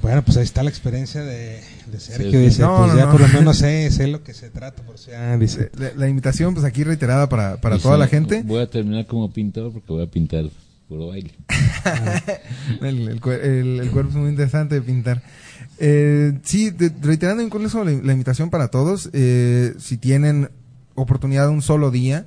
Bueno, 0.00 0.22
pues 0.22 0.36
ahí 0.36 0.44
está 0.44 0.62
la 0.62 0.70
experiencia 0.70 1.22
de, 1.22 1.60
de 1.86 2.00
Sergio. 2.00 2.30
Sí, 2.30 2.36
sí. 2.36 2.44
Dice, 2.44 2.62
No, 2.62 2.78
pues 2.78 2.92
no, 2.92 2.98
ya 2.98 3.04
no. 3.06 3.12
por 3.12 3.20
lo 3.20 3.28
menos 3.28 3.56
sé, 3.58 3.90
sé 3.90 4.06
lo 4.06 4.22
que 4.22 4.34
se 4.34 4.50
trata. 4.50 4.82
Por 4.82 4.98
si 4.98 5.10
ya 5.10 5.36
dice, 5.36 5.70
La, 5.78 5.92
la 5.96 6.08
invitación 6.08 6.54
pues 6.54 6.64
aquí 6.64 6.84
reiterada 6.84 7.28
para, 7.28 7.56
para 7.58 7.78
toda 7.78 7.96
sí, 7.96 8.00
la 8.00 8.06
gente. 8.08 8.42
Voy 8.44 8.60
a 8.62 8.66
terminar 8.68 9.06
como 9.06 9.30
pintor 9.32 9.72
porque 9.72 9.92
voy 9.92 10.02
a 10.02 10.10
pintar 10.10 10.44
puro 10.88 11.08
baile. 11.08 11.32
El, 12.82 13.08
el 13.08 13.20
cuer- 13.20 13.40
el- 13.42 13.80
el 13.80 13.90
cuerpo 13.90 14.10
es 14.10 14.16
muy 14.16 14.30
interesante 14.30 14.74
de 14.74 14.82
pintar. 14.82 15.22
Eh, 15.78 16.38
sí, 16.44 16.70
de- 16.70 16.92
reiterando 17.02 17.42
incluso 17.42 17.82
la, 17.84 17.90
la 17.92 18.12
invitación 18.12 18.50
para 18.50 18.68
todos, 18.68 19.10
eh, 19.12 19.74
si 19.78 19.96
tienen 19.96 20.50
oportunidad 20.94 21.48
un 21.48 21.62
solo 21.62 21.90
día 21.90 22.26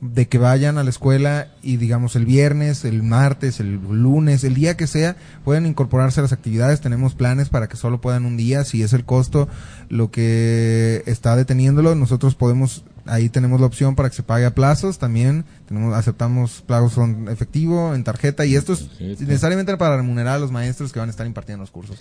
de 0.00 0.28
que 0.28 0.38
vayan 0.38 0.78
a 0.78 0.84
la 0.84 0.90
escuela 0.90 1.48
y 1.62 1.76
digamos 1.76 2.14
el 2.14 2.24
viernes, 2.24 2.84
el 2.84 3.02
martes, 3.02 3.58
el 3.58 3.74
lunes, 3.90 4.44
el 4.44 4.54
día 4.54 4.76
que 4.76 4.86
sea, 4.86 5.16
pueden 5.44 5.66
incorporarse 5.66 6.20
a 6.20 6.22
las 6.22 6.32
actividades. 6.32 6.80
Tenemos 6.80 7.14
planes 7.14 7.48
para 7.48 7.68
que 7.68 7.76
solo 7.76 8.00
puedan 8.00 8.24
un 8.24 8.36
día, 8.36 8.64
si 8.64 8.82
es 8.82 8.92
el 8.92 9.04
costo 9.04 9.48
lo 9.88 10.10
que 10.12 11.02
está 11.06 11.34
deteniéndolo, 11.34 11.94
nosotros 11.96 12.34
podemos 12.36 12.84
ahí 13.06 13.28
tenemos 13.30 13.58
la 13.58 13.66
opción 13.66 13.94
para 13.94 14.10
que 14.10 14.16
se 14.16 14.22
pague 14.22 14.44
a 14.44 14.54
plazos 14.54 14.98
también 14.98 15.46
tenemos 15.66 15.94
aceptamos 15.94 16.62
pagos 16.66 16.98
en 16.98 17.26
efectivo 17.30 17.94
en 17.94 18.04
tarjeta 18.04 18.44
y 18.44 18.54
esto 18.54 18.74
es 18.74 18.90
necesariamente 19.00 19.74
para 19.78 19.96
remunerar 19.96 20.34
a 20.34 20.38
los 20.38 20.52
maestros 20.52 20.92
que 20.92 20.98
van 21.00 21.08
a 21.08 21.12
estar 21.12 21.26
impartiendo 21.26 21.62
los 21.62 21.70
cursos 21.70 21.98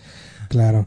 Claro. 0.50 0.86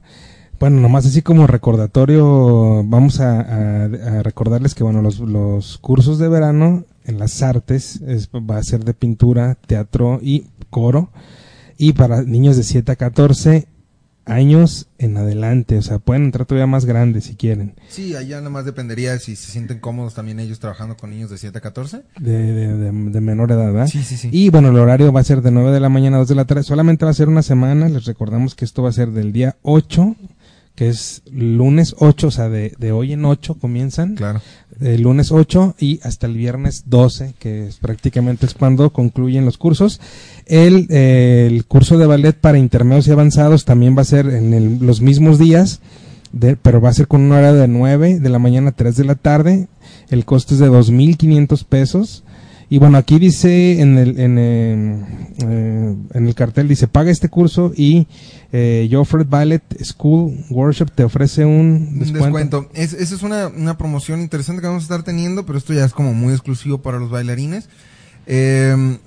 Bueno, 0.59 0.79
nomás 0.79 1.07
así 1.07 1.23
como 1.23 1.47
recordatorio, 1.47 2.85
vamos 2.85 3.21
a, 3.21 3.41
a- 3.41 3.85
a 3.85 4.23
recordarles 4.23 4.75
que 4.75 4.85
bueno, 4.85 5.01
los, 5.03 5.19
los 5.21 5.79
cursos 5.79 6.19
de 6.19 6.29
verano 6.29 6.85
en 7.05 7.19
las 7.19 7.43
artes 7.43 8.01
es- 8.07 8.29
va 8.31 8.59
a 8.59 8.63
ser 8.63 8.85
de 8.85 8.95
pintura, 8.95 9.57
teatro 9.67 10.19
y 10.23 10.47
coro. 10.71 11.11
Y 11.79 11.95
para 11.95 12.23
niños 12.23 12.57
de 12.57 12.63
7 12.63 12.93
a 12.93 12.97
14 12.97 13.67
años 14.27 14.87
en 14.99 15.17
adelante, 15.17 15.77
o 15.79 15.83
sea, 15.83 15.99
pueden 15.99 16.25
entrar 16.25 16.47
todavía 16.47 16.67
más 16.67 16.85
grandes 16.85 17.25
si 17.25 17.35
quieren. 17.35 17.75
sí 17.89 18.15
allá 18.15 18.37
nada 18.37 18.51
más 18.51 18.65
dependería 18.65 19.19
si 19.19 19.35
se 19.35 19.51
sienten 19.51 19.81
cómodos 19.81 20.15
también 20.15 20.39
ellos 20.39 20.61
trabajando 20.61 20.97
con 20.97 21.11
niños 21.11 21.31
de 21.31 21.39
7 21.39 21.59
a 21.59 21.61
14 21.61 22.03
De, 22.21 22.31
de, 22.53 22.77
de- 22.77 22.93
de 23.11 23.21
menor 23.21 23.51
edad, 23.51 23.73
¿verdad? 23.73 23.89
sí 23.89 24.03
sí 24.05 24.17
sí 24.17 24.29
Y 24.31 24.51
bueno, 24.51 24.69
el 24.69 24.77
horario 24.79 25.11
va 25.13 25.21
a 25.21 25.25
ser 25.25 25.43
de 25.43 25.51
9 25.51 25.73
de 25.73 25.81
la 25.81 25.89
mañana 25.89 26.17
a 26.17 26.21
2 26.21 26.29
de 26.29 26.35
la 26.37 26.45
tarde. 26.45 26.63
Solamente 26.63 27.05
va 27.07 27.11
a 27.11 27.15
ser 27.15 27.29
una 27.29 27.43
semana. 27.43 27.89
Les 27.89 28.05
recordamos 28.05 28.55
que 28.55 28.65
esto 28.67 28.83
va 28.83 28.91
a 28.91 28.93
ser 28.93 29.11
del 29.11 29.33
día 29.33 29.57
8, 29.63 30.15
que 30.81 30.89
es 30.89 31.21
lunes 31.31 31.95
8, 31.99 32.29
o 32.29 32.31
sea, 32.31 32.49
de, 32.49 32.73
de 32.79 32.91
hoy 32.91 33.13
en 33.13 33.27
8 33.27 33.57
comienzan. 33.61 34.15
claro 34.15 34.41
El 34.81 35.03
lunes 35.03 35.31
8 35.31 35.75
y 35.79 36.01
hasta 36.05 36.27
el 36.27 36.39
viernes 36.39 36.85
12, 36.87 37.35
que 37.39 37.67
es 37.67 37.77
prácticamente 37.77 38.47
es 38.47 38.55
cuando 38.55 38.89
concluyen 38.91 39.45
los 39.45 39.59
cursos. 39.59 40.01
El, 40.47 40.87
eh, 40.89 41.47
el 41.51 41.67
curso 41.67 41.99
de 41.99 42.07
ballet 42.07 42.33
para 42.35 42.57
intermedios 42.57 43.07
y 43.09 43.11
avanzados 43.11 43.67
también 43.67 43.95
va 43.95 44.01
a 44.01 44.05
ser 44.07 44.27
en 44.31 44.55
el- 44.55 44.79
los 44.81 45.03
mismos 45.03 45.39
días. 45.39 45.81
de, 46.33 46.57
pero 46.57 46.81
va 46.81 46.89
a 46.89 46.95
ser 46.95 47.09
con 47.09 47.21
una 47.23 47.37
hora 47.39 47.53
de 47.53 47.69
9 47.69 48.19
de 48.21 48.29
la 48.31 48.39
mañana 48.39 48.71
a 48.71 48.73
3 48.73 48.97
de 48.97 49.05
la 49.05 49.17
tarde. 49.17 49.69
El 50.09 50.25
costo 50.25 50.55
es 50.55 50.61
de 50.61 50.69
2.500 50.71 51.65
pesos. 51.65 52.23
Y 52.73 52.79
bueno, 52.79 52.99
aquí 52.99 53.19
dice 53.19 53.81
en 53.81 53.99
el, 53.99 54.21
en, 54.21 54.39
eh, 54.39 55.05
eh, 55.43 55.97
en 56.15 56.27
el 56.27 56.35
cartel, 56.37 56.69
dice, 56.69 56.87
paga 56.87 57.11
este 57.11 57.29
curso 57.29 57.73
y 57.77 58.07
eh, 58.53 58.89
Joffred 58.91 59.27
Ballet 59.27 59.63
School 59.83 60.45
Workshop 60.51 60.93
te 60.93 61.03
ofrece 61.03 61.45
un 61.45 61.99
descuento. 61.99 62.71
Es, 62.73 62.93
esa 62.93 63.17
es 63.17 63.23
una, 63.25 63.49
una 63.49 63.77
promoción 63.77 64.21
interesante 64.21 64.63
que 64.63 64.69
vamos 64.69 64.85
a 64.85 64.87
estar 64.87 65.03
teniendo, 65.03 65.45
pero 65.45 65.59
esto 65.59 65.75
ya 65.75 65.85
es 65.85 65.93
como 65.93 66.15
muy 66.15 66.33
exclusivo 66.33 66.79
para 66.79 67.01
los 67.01 67.11
bailarines. 67.11 67.69
Eh, 68.27 68.99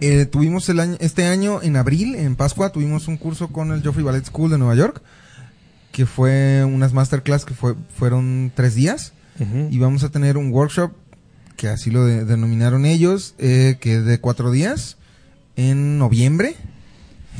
eh, 0.00 0.26
tuvimos 0.26 0.68
el 0.68 0.78
año, 0.78 0.96
este 1.00 1.24
año, 1.24 1.60
en 1.60 1.76
abril, 1.76 2.14
en 2.14 2.36
Pascua, 2.36 2.70
tuvimos 2.70 3.08
un 3.08 3.16
curso 3.16 3.48
con 3.48 3.72
el 3.72 3.82
Joffrey 3.82 4.04
Ballet 4.04 4.24
School 4.24 4.52
de 4.52 4.58
Nueva 4.58 4.76
York, 4.76 5.02
que 5.90 6.06
fue 6.06 6.64
unas 6.64 6.92
masterclass 6.92 7.44
que 7.44 7.54
fue, 7.54 7.74
fueron 7.96 8.52
tres 8.54 8.76
días. 8.76 9.14
Y 9.70 9.78
vamos 9.78 10.02
a 10.02 10.08
tener 10.08 10.36
un 10.36 10.50
workshop, 10.50 10.90
que 11.58 11.68
así 11.68 11.90
lo 11.90 12.06
de- 12.06 12.24
denominaron 12.24 12.86
ellos, 12.86 13.34
eh, 13.38 13.76
que 13.80 13.96
es 13.96 14.04
de 14.06 14.18
cuatro 14.18 14.50
días, 14.50 14.96
en 15.56 15.98
noviembre, 15.98 16.54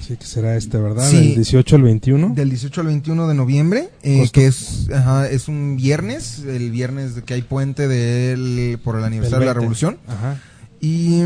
Sí, 0.06 0.16
que 0.16 0.26
será 0.26 0.56
este, 0.56 0.78
¿verdad? 0.78 1.08
Sí. 1.10 1.16
Del 1.16 1.34
18 1.36 1.76
al 1.76 1.82
21. 1.82 2.32
del 2.34 2.50
18 2.50 2.80
al 2.82 2.86
21 2.86 3.26
de 3.28 3.34
noviembre, 3.34 3.88
eh, 4.02 4.28
que 4.32 4.46
es, 4.46 4.88
ajá, 4.94 5.28
es 5.28 5.48
un 5.48 5.76
viernes, 5.76 6.38
el 6.46 6.70
viernes 6.70 7.14
de 7.16 7.22
que 7.22 7.34
hay 7.34 7.42
puente 7.42 7.88
del, 7.88 8.78
por 8.84 8.96
el 8.96 9.04
aniversario 9.04 9.40
de 9.40 9.46
la 9.46 9.52
20. 9.54 9.60
revolución. 9.60 9.98
Ajá. 10.06 10.40
Y... 10.80 11.22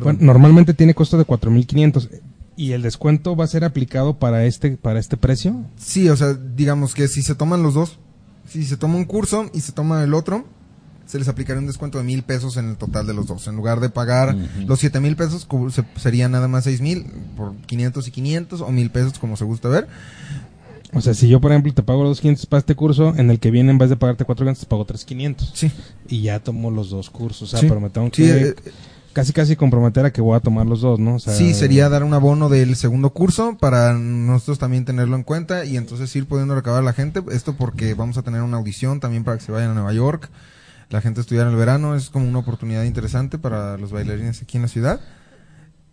Bueno, 0.00 0.18
normalmente 0.20 0.74
tiene 0.74 0.94
costo 0.94 1.18
de 1.18 1.24
4.500 1.26 2.08
y 2.56 2.72
el 2.72 2.82
descuento 2.82 3.34
va 3.34 3.44
a 3.44 3.48
ser 3.48 3.64
aplicado 3.64 4.18
para 4.18 4.44
este 4.44 4.76
para 4.76 5.00
este 5.00 5.16
precio. 5.16 5.64
Sí, 5.76 6.08
o 6.08 6.16
sea, 6.16 6.34
digamos 6.34 6.94
que 6.94 7.08
si 7.08 7.22
se 7.22 7.34
toman 7.34 7.62
los 7.62 7.74
dos, 7.74 7.98
si 8.48 8.64
se 8.64 8.76
toma 8.76 8.96
un 8.96 9.04
curso 9.04 9.50
y 9.52 9.60
se 9.60 9.72
toma 9.72 10.04
el 10.04 10.14
otro, 10.14 10.44
se 11.08 11.18
les 11.18 11.26
aplicaría 11.26 11.58
un 11.60 11.66
descuento 11.66 11.96
de 11.98 12.04
mil 12.04 12.22
pesos 12.22 12.58
en 12.58 12.68
el 12.68 12.76
total 12.76 13.06
de 13.06 13.14
los 13.14 13.26
dos. 13.26 13.46
En 13.48 13.56
lugar 13.56 13.80
de 13.80 13.88
pagar 13.88 14.36
los 14.66 14.78
siete 14.78 15.00
mil 15.00 15.16
pesos, 15.16 15.48
sería 15.96 16.28
nada 16.28 16.48
más 16.48 16.64
seis 16.64 16.82
mil 16.82 17.06
por 17.34 17.56
500 17.66 18.06
y 18.06 18.10
500 18.10 18.60
o 18.60 18.68
mil 18.70 18.90
pesos 18.90 19.18
como 19.18 19.36
se 19.36 19.44
gusta 19.44 19.68
ver. 19.68 19.88
O 20.92 21.00
sea, 21.00 21.14
si 21.14 21.28
yo 21.28 21.40
por 21.40 21.50
ejemplo 21.50 21.72
te 21.72 21.82
pago 21.82 22.04
los 22.04 22.20
500 22.20 22.46
para 22.46 22.58
este 22.60 22.74
curso, 22.74 23.14
en 23.16 23.30
el 23.30 23.40
que 23.40 23.50
viene 23.50 23.70
en 23.70 23.78
vez 23.78 23.90
de 23.90 23.96
pagarte 23.96 24.26
4.500 24.26 24.58
te 24.58 24.66
pago 24.66 24.86
3.500 24.86 25.50
Sí, 25.54 25.72
y 26.08 26.22
ya 26.22 26.40
tomo 26.40 26.70
los 26.70 26.90
dos 26.90 27.10
cursos. 27.10 27.42
O 27.42 27.46
sea, 27.46 27.60
Sí. 27.60 27.66
pero 27.68 27.80
me 27.80 27.90
tengo 27.90 28.06
sí, 28.08 28.22
que 28.24 28.48
eh, 28.48 28.54
casi 29.12 29.32
casi 29.32 29.56
comprometer 29.56 30.04
a 30.04 30.12
que 30.12 30.20
voy 30.20 30.36
a 30.36 30.40
tomar 30.40 30.66
los 30.66 30.80
dos, 30.82 30.98
¿no? 30.98 31.14
O 31.16 31.18
sea, 31.18 31.34
sí, 31.34 31.52
sería 31.54 31.88
dar 31.88 32.04
un 32.04 32.14
abono 32.14 32.48
del 32.48 32.76
segundo 32.76 33.10
curso 33.10 33.56
para 33.58 33.94
nosotros 33.94 34.58
también 34.58 34.84
tenerlo 34.84 35.16
en 35.16 35.24
cuenta 35.24 35.64
y 35.64 35.76
entonces 35.76 36.14
ir 36.16 36.26
pudiendo 36.26 36.54
recabar 36.54 36.80
a 36.82 36.84
la 36.84 36.92
gente. 36.92 37.22
Esto 37.32 37.54
porque 37.54 37.94
vamos 37.94 38.16
a 38.18 38.22
tener 38.22 38.42
una 38.42 38.56
audición 38.58 39.00
también 39.00 39.24
para 39.24 39.38
que 39.38 39.44
se 39.44 39.52
vayan 39.52 39.70
a 39.70 39.74
Nueva 39.74 39.92
York. 39.92 40.30
La 40.90 41.00
gente 41.00 41.20
estudiar 41.20 41.46
en 41.46 41.52
el 41.52 41.58
verano 41.58 41.94
es 41.94 42.08
como 42.08 42.28
una 42.28 42.38
oportunidad 42.38 42.84
interesante 42.84 43.38
para 43.38 43.76
los 43.76 43.92
bailarines 43.92 44.42
aquí 44.42 44.56
en 44.56 44.62
la 44.62 44.68
ciudad. 44.68 45.00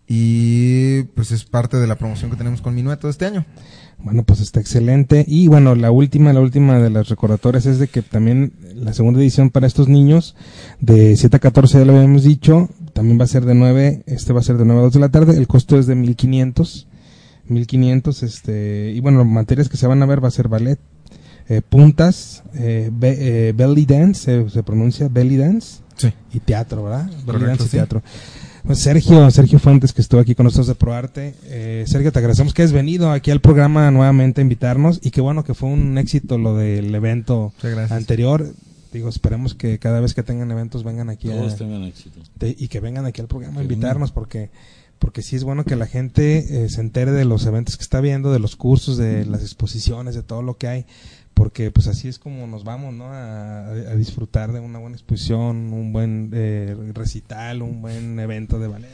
Y 0.08 1.04
pues 1.16 1.32
es 1.32 1.46
parte 1.46 1.78
de 1.78 1.88
la 1.88 1.96
promoción 1.96 2.30
que 2.30 2.38
tenemos 2.38 2.62
con 2.62 2.76
Minueto 2.76 3.10
este 3.10 3.26
año. 3.26 3.46
Bueno, 3.98 4.24
pues 4.24 4.40
está 4.40 4.60
excelente. 4.60 5.26
Y 5.28 5.48
bueno, 5.48 5.76
la 5.76 5.92
última, 5.92 6.32
la 6.32 6.42
última 6.42 6.80
de 6.80 6.90
las 6.90 7.10
recordatorias 7.10 7.66
es 7.66 7.80
de 7.80 7.88
que 7.88 8.02
también 8.02 8.54
la 8.76 8.94
segunda 8.94 9.20
edición 9.20 9.50
para 9.50 9.68
estos 9.68 9.88
niños 9.88 10.36
de 10.80 11.18
7 11.18 11.38
a 11.38 11.40
14, 11.40 11.80
ya 11.80 11.86
lo 11.86 11.96
habíamos 11.96 12.24
dicho, 12.24 12.70
también 12.94 13.20
va 13.20 13.24
a 13.24 13.28
ser 13.28 13.46
de 13.46 13.56
9, 13.56 14.04
este 14.06 14.32
va 14.32 14.42
a 14.42 14.44
ser 14.44 14.58
de 14.58 14.66
9 14.66 14.80
a 14.80 14.84
2 14.84 14.94
de 14.94 15.00
la 15.00 15.10
tarde, 15.10 15.38
el 15.38 15.48
costo 15.48 15.80
es 15.80 15.88
de 15.88 15.96
1500. 15.96 16.88
1500, 17.48 18.24
este, 18.24 18.92
y 18.96 19.00
bueno, 19.00 19.24
materias 19.24 19.70
que 19.70 19.78
se 19.78 19.88
van 19.88 20.02
a 20.02 20.06
ver 20.06 20.24
va 20.24 20.30
a 20.30 20.32
ser 20.32 20.48
ballet, 20.48 20.80
eh, 21.48 21.62
puntas, 21.62 22.44
eh, 22.56 22.90
be- 22.92 23.50
eh, 23.50 23.54
belly 23.54 23.86
dance, 23.86 24.34
eh, 24.42 24.46
se 24.50 24.64
pronuncia 24.64 25.08
belly 25.08 25.38
dance, 25.38 25.80
Sí. 25.98 26.12
y 26.34 26.40
teatro, 26.40 26.84
¿verdad? 26.84 27.06
Belly 27.06 27.24
Correcto, 27.26 27.48
dance 27.48 27.64
y 27.64 27.68
sí. 27.68 27.72
teatro. 27.78 28.04
Pues 28.66 28.80
Sergio, 28.80 29.30
Sergio 29.30 29.60
Fuentes, 29.60 29.94
que 29.94 30.02
estuvo 30.02 30.20
aquí 30.20 30.34
con 30.34 30.46
nosotros 30.46 30.66
de 30.68 30.74
ProArte. 30.76 31.36
Eh, 31.44 31.84
Sergio, 31.88 32.12
te 32.12 32.18
agradecemos 32.18 32.52
que 32.54 32.64
has 32.64 32.72
venido 32.72 33.12
aquí 33.12 33.30
al 33.30 33.40
programa 33.40 33.92
nuevamente 33.92 34.42
a 34.42 34.44
invitarnos 34.44 35.00
y 35.04 35.12
qué 35.12 35.22
bueno 35.22 35.44
que 35.44 35.54
fue 35.54 35.70
un 35.70 35.98
éxito 36.00 36.40
lo 36.40 36.56
del 36.56 36.94
evento 36.96 37.54
anterior. 37.92 38.54
Digo, 38.92 39.08
esperemos 39.10 39.54
que 39.54 39.78
cada 39.78 40.00
vez 40.00 40.14
que 40.16 40.24
tengan 40.24 40.50
eventos 40.52 40.84
vengan 40.84 41.10
aquí 41.12 41.30
a- 41.30 41.36
Todos 41.38 41.58
tengan 41.58 41.84
éxito. 41.84 42.22
te- 42.40 42.56
y 42.58 42.68
que 42.70 42.80
vengan 42.80 43.06
aquí 43.06 43.22
al 43.22 43.28
programa 43.28 43.60
a 43.60 43.64
invitarnos 43.64 44.12
porque 44.12 44.50
porque 44.98 45.22
sí 45.22 45.36
es 45.36 45.44
bueno 45.44 45.66
que 45.66 45.76
la 45.76 45.86
gente 45.88 46.64
eh, 46.64 46.70
se 46.70 46.80
entere 46.82 47.12
de 47.12 47.26
los 47.26 47.46
eventos 47.46 47.76
que 47.78 47.84
está 47.84 48.00
viendo, 48.00 48.32
de 48.32 48.40
los 48.40 48.56
cursos, 48.56 48.98
de 48.98 49.26
las 49.26 49.42
exposiciones, 49.42 50.16
de 50.16 50.24
todo 50.24 50.42
lo 50.42 50.58
que 50.58 50.68
hay, 50.70 50.86
porque 51.36 51.70
pues 51.70 51.88
así 51.88 52.08
es 52.08 52.18
como 52.18 52.48
nos 52.48 52.64
vamos, 52.64 52.94
¿no? 52.94 53.12
A, 53.12 53.74
disfrutar 53.96 54.54
de 54.54 54.62
una 54.62 54.80
buena 54.80 54.96
exposición, 54.96 55.74
un 55.74 55.94
buen 55.94 56.32
eh, 56.34 56.76
recital, 56.94 57.62
un 57.62 57.82
buen 57.82 58.18
evento 58.20 58.58
de 58.58 58.68
ballet, 58.68 58.90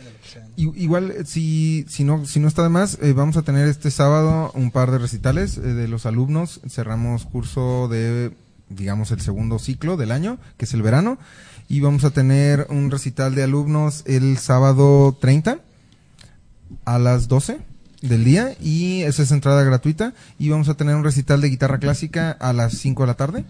Igual, 0.58 1.12
eh, 1.12 1.24
si, 1.26 1.86
si, 1.88 2.04
no, 2.04 2.26
si 2.26 2.40
no 2.40 2.48
está 2.48 2.64
de 2.64 2.70
más, 2.70 2.98
eh, 3.02 3.14
vamos 3.14 3.38
a 3.38 3.44
tener 3.44 3.68
este 3.68 3.92
sábado 3.92 4.52
un 4.56 4.72
par 4.72 4.92
de 4.92 4.98
recitales 4.98 5.58
eh, 5.58 5.62
de 5.62 5.88
los 5.88 6.06
alumnos. 6.06 6.62
Cerramos 6.68 7.26
curso 7.26 7.88
de, 7.88 8.32
digamos, 8.70 9.12
el 9.12 9.22
segundo 9.22 9.60
ciclo 9.60 9.96
del 9.96 10.12
año, 10.12 10.40
que 10.58 10.66
es 10.66 10.74
el 10.74 10.82
verano. 10.82 11.20
Y 11.70 11.80
vamos 11.80 12.04
a 12.06 12.10
tener 12.10 12.66
un 12.70 12.90
recital 12.90 13.36
de 13.36 13.44
alumnos 13.44 14.04
el 14.08 14.38
sábado 14.40 15.16
30 15.20 15.60
a 16.86 17.00
las 17.00 17.28
12 17.28 17.71
del 18.02 18.24
día. 18.24 18.54
Y 18.62 19.02
esa 19.04 19.24
es 19.24 19.32
entrada 19.32 19.64
gratuita. 19.64 20.14
Y 20.40 20.50
vamos 20.50 20.70
a 20.70 20.76
tener 20.76 20.96
un 20.96 21.04
recital 21.04 21.42
de 21.42 21.50
guitarra 21.50 21.80
clásica 21.80 22.32
a 22.32 22.54
las 22.54 22.74
5 22.78 23.04
de 23.04 23.08
la 23.08 23.14
tarde. 23.16 23.44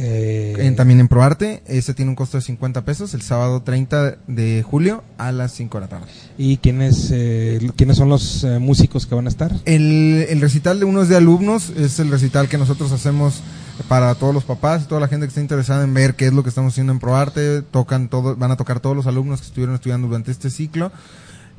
Eh, 0.00 0.54
En- 0.58 0.76
también 0.76 1.00
en 1.00 1.08
ProArte. 1.08 1.62
Ese 1.66 1.92
tiene 1.94 2.10
un 2.10 2.14
costo 2.14 2.36
de 2.36 2.42
50 2.42 2.84
pesos 2.84 3.14
el 3.14 3.22
sábado 3.22 3.62
30 3.62 4.16
de 4.28 4.62
julio 4.62 5.02
a 5.18 5.32
las 5.32 5.52
5 5.52 5.78
de 5.78 5.80
la 5.82 5.88
tarde. 5.88 6.06
¿Y 6.36 6.58
quiénes, 6.58 7.08
eh, 7.10 7.68
quiénes 7.76 7.96
son 7.96 8.08
los 8.08 8.44
eh, 8.44 8.60
músicos 8.60 9.06
que 9.06 9.16
van 9.16 9.26
a 9.26 9.28
estar? 9.28 9.52
El, 9.64 10.24
el 10.28 10.40
recital 10.40 10.78
de 10.78 10.84
unos 10.84 11.08
de 11.08 11.16
alumnos 11.16 11.70
es 11.70 11.98
el 11.98 12.10
recital 12.12 12.48
que 12.48 12.58
nosotros 12.58 12.92
hacemos 12.92 13.40
para 13.88 14.14
todos 14.14 14.32
los 14.34 14.44
papás 14.44 14.82
y 14.84 14.86
toda 14.86 15.00
la 15.00 15.08
gente 15.08 15.26
que 15.26 15.30
está 15.30 15.40
interesada 15.40 15.82
en 15.82 15.94
ver 15.94 16.14
qué 16.14 16.26
es 16.26 16.32
lo 16.32 16.44
que 16.44 16.48
estamos 16.50 16.74
haciendo 16.74 16.92
en 16.92 17.00
ProArte. 17.00 17.62
Tocan 17.62 18.08
todo, 18.08 18.36
van 18.36 18.52
a 18.52 18.56
tocar 18.56 18.78
todos 18.78 18.94
los 18.94 19.08
alumnos 19.08 19.40
que 19.40 19.46
estuvieron 19.48 19.74
estudiando 19.74 20.06
durante 20.06 20.30
este 20.30 20.50
ciclo. 20.50 20.92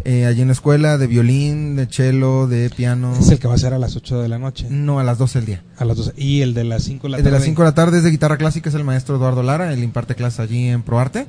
Eh, 0.05 0.25
allí 0.25 0.41
en 0.41 0.47
la 0.47 0.53
escuela, 0.53 0.97
de 0.97 1.07
violín, 1.07 1.75
de 1.75 1.85
cello, 1.87 2.47
de 2.47 2.69
piano. 2.69 3.13
Es 3.19 3.29
el 3.29 3.39
que 3.39 3.47
va 3.49 3.55
a 3.55 3.57
ser 3.57 3.73
a 3.73 3.77
las 3.77 3.95
8 3.97 4.21
de 4.21 4.29
la 4.29 4.39
noche, 4.39 4.67
No, 4.69 4.99
a 4.99 5.03
las 5.03 5.17
12 5.17 5.39
del 5.39 5.45
día. 5.45 5.63
a 5.77 5.83
las 5.85 5.97
12. 5.97 6.13
Y 6.15 6.41
el 6.41 6.53
de 6.53 6.63
las 6.63 6.83
5 6.83 7.03
de 7.07 7.11
la 7.11 7.17
El 7.17 7.23
tarde. 7.23 7.31
de 7.33 7.37
las 7.39 7.45
5 7.45 7.61
de 7.61 7.67
la 7.67 7.75
tarde 7.75 7.97
es 7.97 8.03
de 8.03 8.11
guitarra 8.11 8.37
clásica, 8.37 8.69
es 8.69 8.75
el 8.75 8.83
maestro 8.85 9.17
Eduardo 9.17 9.43
Lara, 9.43 9.73
él 9.73 9.83
imparte 9.83 10.15
clases 10.15 10.39
allí 10.39 10.67
en 10.69 10.83
ProArte 10.83 11.27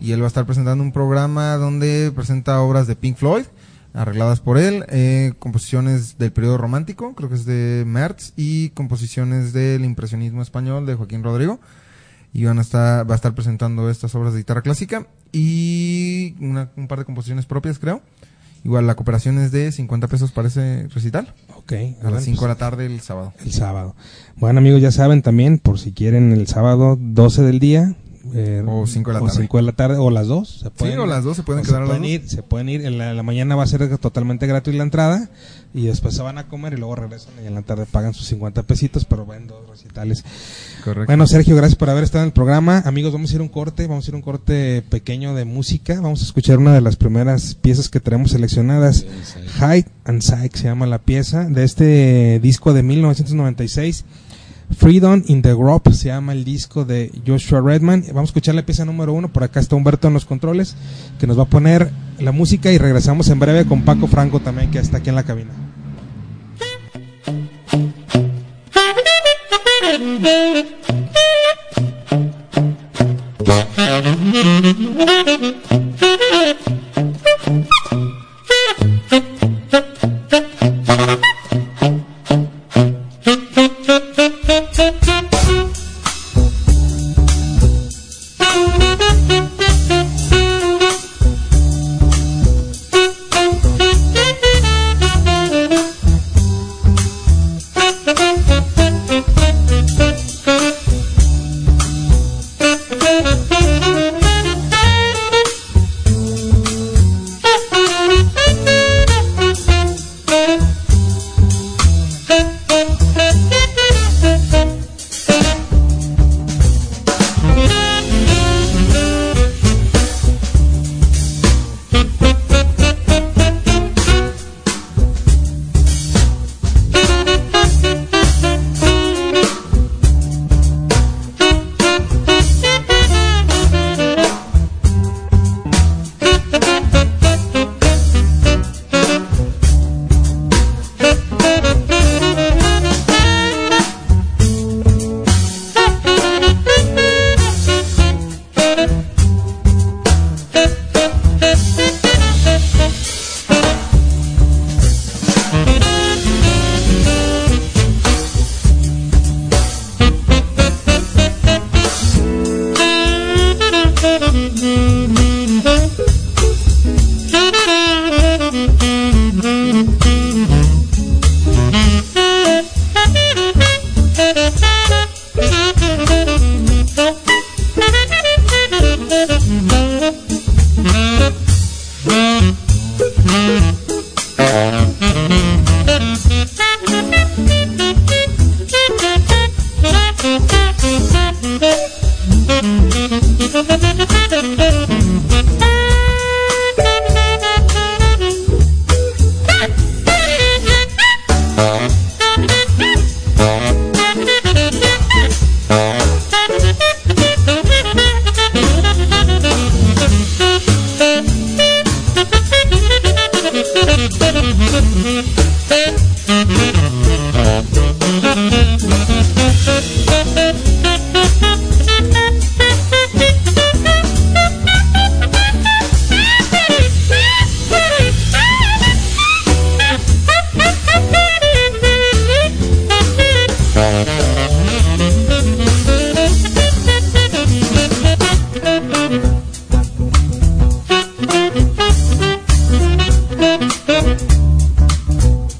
y 0.00 0.12
él 0.12 0.20
va 0.20 0.24
a 0.24 0.28
estar 0.28 0.46
presentando 0.46 0.82
un 0.82 0.90
programa 0.92 1.56
donde 1.56 2.10
presenta 2.14 2.60
obras 2.60 2.86
de 2.88 2.96
Pink 2.96 3.16
Floyd, 3.16 3.44
arregladas 3.94 4.40
por 4.40 4.58
él, 4.58 4.84
eh, 4.88 5.32
composiciones 5.38 6.18
del 6.18 6.32
periodo 6.32 6.58
romántico, 6.58 7.14
creo 7.14 7.28
que 7.28 7.34
es 7.36 7.44
de 7.46 7.84
Mertz, 7.86 8.32
y 8.36 8.70
composiciones 8.70 9.52
del 9.52 9.84
impresionismo 9.84 10.42
español 10.42 10.86
de 10.86 10.94
Joaquín 10.94 11.22
Rodrigo. 11.22 11.60
Y 12.32 12.44
van 12.44 12.58
a 12.58 12.62
estar, 12.62 13.08
va 13.08 13.14
a 13.14 13.16
estar 13.16 13.34
presentando 13.34 13.88
estas 13.90 14.14
obras 14.14 14.32
de 14.34 14.40
guitarra 14.40 14.62
clásica 14.62 15.06
y 15.32 16.34
una- 16.40 16.70
un 16.76 16.86
par 16.88 16.98
de 16.98 17.04
composiciones 17.04 17.46
propias, 17.46 17.78
creo. 17.78 18.02
Igual 18.64 18.86
la 18.86 18.96
cooperación 18.96 19.38
es 19.38 19.52
de 19.52 19.70
50 19.72 20.08
pesos 20.08 20.32
para 20.32 20.48
ese 20.48 20.88
recital, 20.88 21.32
Ok. 21.56 21.72
a 22.02 22.10
las 22.10 22.24
5 22.24 22.40
pues- 22.40 22.40
de 22.40 22.48
la 22.48 22.54
tarde 22.56 22.86
el 22.86 23.00
sábado. 23.00 23.32
El 23.44 23.52
sábado. 23.52 23.94
Bueno, 24.36 24.58
amigos, 24.58 24.82
ya 24.82 24.90
saben 24.90 25.22
también, 25.22 25.58
por 25.58 25.78
si 25.78 25.92
quieren 25.92 26.32
el 26.32 26.46
sábado 26.48 26.98
12 27.00 27.42
del 27.42 27.60
día. 27.60 27.94
Eh, 28.34 28.62
O 28.66 28.86
cinco 28.86 29.10
de 29.10 29.14
la 29.18 29.22
o 29.22 29.26
tarde. 29.26 29.40
cinco 29.40 29.56
de 29.58 29.62
la 29.62 29.72
tarde, 29.72 29.96
o 29.98 30.10
las 30.10 30.26
dos. 30.26 30.60
Se 30.60 30.86
Sí, 30.86 30.96
o 30.96 31.06
las 31.06 31.24
dos 31.24 31.36
se 31.36 31.42
pueden 31.42 31.62
o 31.62 31.66
quedar 31.66 31.82
a 31.82 31.86
las 31.86 31.88
pueden 31.98 32.02
dos. 32.02 32.10
ir, 32.10 32.28
Se 32.28 32.42
pueden 32.42 32.68
ir, 32.68 32.84
en 32.84 32.98
la, 32.98 33.10
en 33.10 33.16
la 33.16 33.22
mañana 33.22 33.56
va 33.56 33.62
a 33.62 33.66
ser 33.66 33.96
totalmente 33.98 34.46
gratis 34.46 34.74
la 34.74 34.82
entrada 34.82 35.28
y 35.74 35.86
después 35.86 36.14
se 36.14 36.22
van 36.22 36.38
a 36.38 36.48
comer 36.48 36.72
y 36.72 36.76
luego 36.76 36.94
regresan 36.96 37.32
y 37.42 37.46
en 37.46 37.54
la 37.54 37.62
tarde 37.62 37.84
pagan 37.90 38.14
sus 38.14 38.26
50 38.28 38.62
pesitos, 38.62 39.04
pero 39.04 39.26
ven 39.26 39.46
dos 39.46 39.68
recitales. 39.68 40.24
Correcto. 40.82 41.06
Bueno, 41.06 41.26
Sergio, 41.26 41.54
gracias 41.56 41.76
por 41.76 41.90
haber 41.90 42.04
estado 42.04 42.24
en 42.24 42.28
el 42.28 42.32
programa. 42.32 42.82
Amigos, 42.86 43.12
vamos 43.12 43.30
a 43.30 43.34
ir 43.34 43.40
a 43.40 43.42
un 43.42 43.48
corte, 43.50 43.86
vamos 43.86 44.06
a 44.06 44.10
ir 44.10 44.14
a 44.14 44.16
un 44.16 44.22
corte 44.22 44.82
pequeño 44.88 45.34
de 45.34 45.44
música. 45.44 46.00
Vamos 46.00 46.22
a 46.22 46.24
escuchar 46.24 46.58
una 46.58 46.72
de 46.74 46.80
las 46.80 46.96
primeras 46.96 47.54
piezas 47.54 47.88
que 47.88 48.00
tenemos 48.00 48.30
seleccionadas. 48.30 49.04
Hide 49.58 49.86
and 50.04 50.22
Psych 50.22 50.54
se 50.56 50.64
llama 50.64 50.86
la 50.86 50.98
pieza 50.98 51.44
de 51.44 51.64
este 51.64 52.40
disco 52.40 52.72
de 52.72 52.82
1996. 52.82 54.04
Freedom 54.76 55.22
in 55.26 55.42
the 55.42 55.54
Grove 55.54 55.92
se 55.92 56.08
llama 56.08 56.32
el 56.32 56.44
disco 56.44 56.84
de 56.84 57.10
Joshua 57.26 57.60
Redman. 57.60 58.04
Vamos 58.08 58.28
a 58.28 58.30
escuchar 58.30 58.54
la 58.54 58.66
pieza 58.66 58.84
número 58.84 59.12
uno. 59.12 59.28
Por 59.32 59.42
acá 59.44 59.60
está 59.60 59.76
Humberto 59.76 60.08
en 60.08 60.14
los 60.14 60.24
controles 60.24 60.76
que 61.18 61.26
nos 61.26 61.38
va 61.38 61.44
a 61.44 61.46
poner 61.46 61.90
la 62.18 62.32
música 62.32 62.70
y 62.70 62.78
regresamos 62.78 63.28
en 63.28 63.38
breve 63.38 63.64
con 63.64 63.82
Paco 63.82 64.06
Franco 64.06 64.40
también 64.40 64.70
que 64.70 64.78
está 64.78 64.98
aquí 64.98 65.08
en 65.08 65.14
la 65.14 65.22
cabina. 65.24 65.52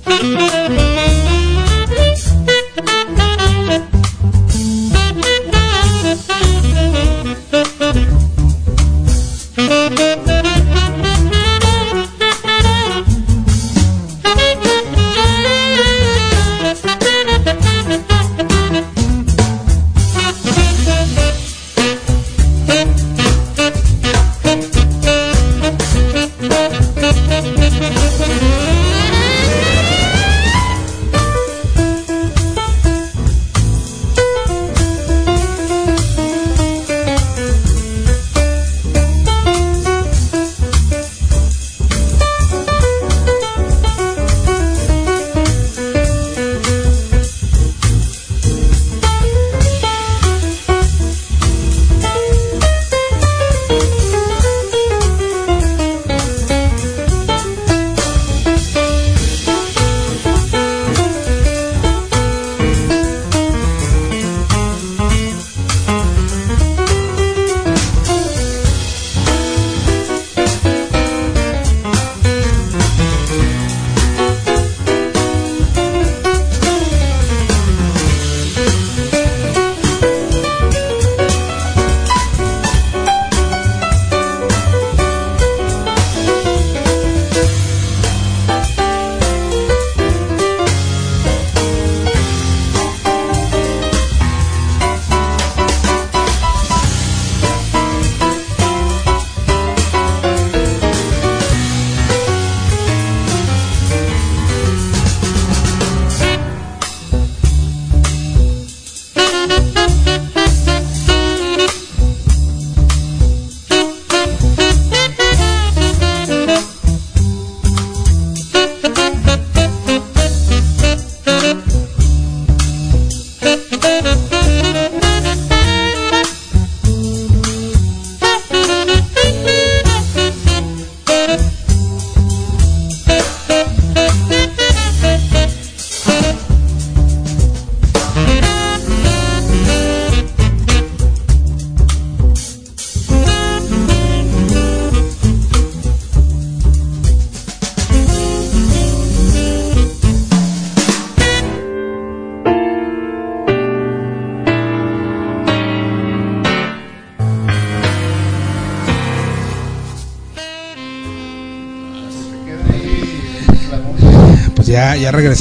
Thank 0.05 0.53
you. 0.53 0.58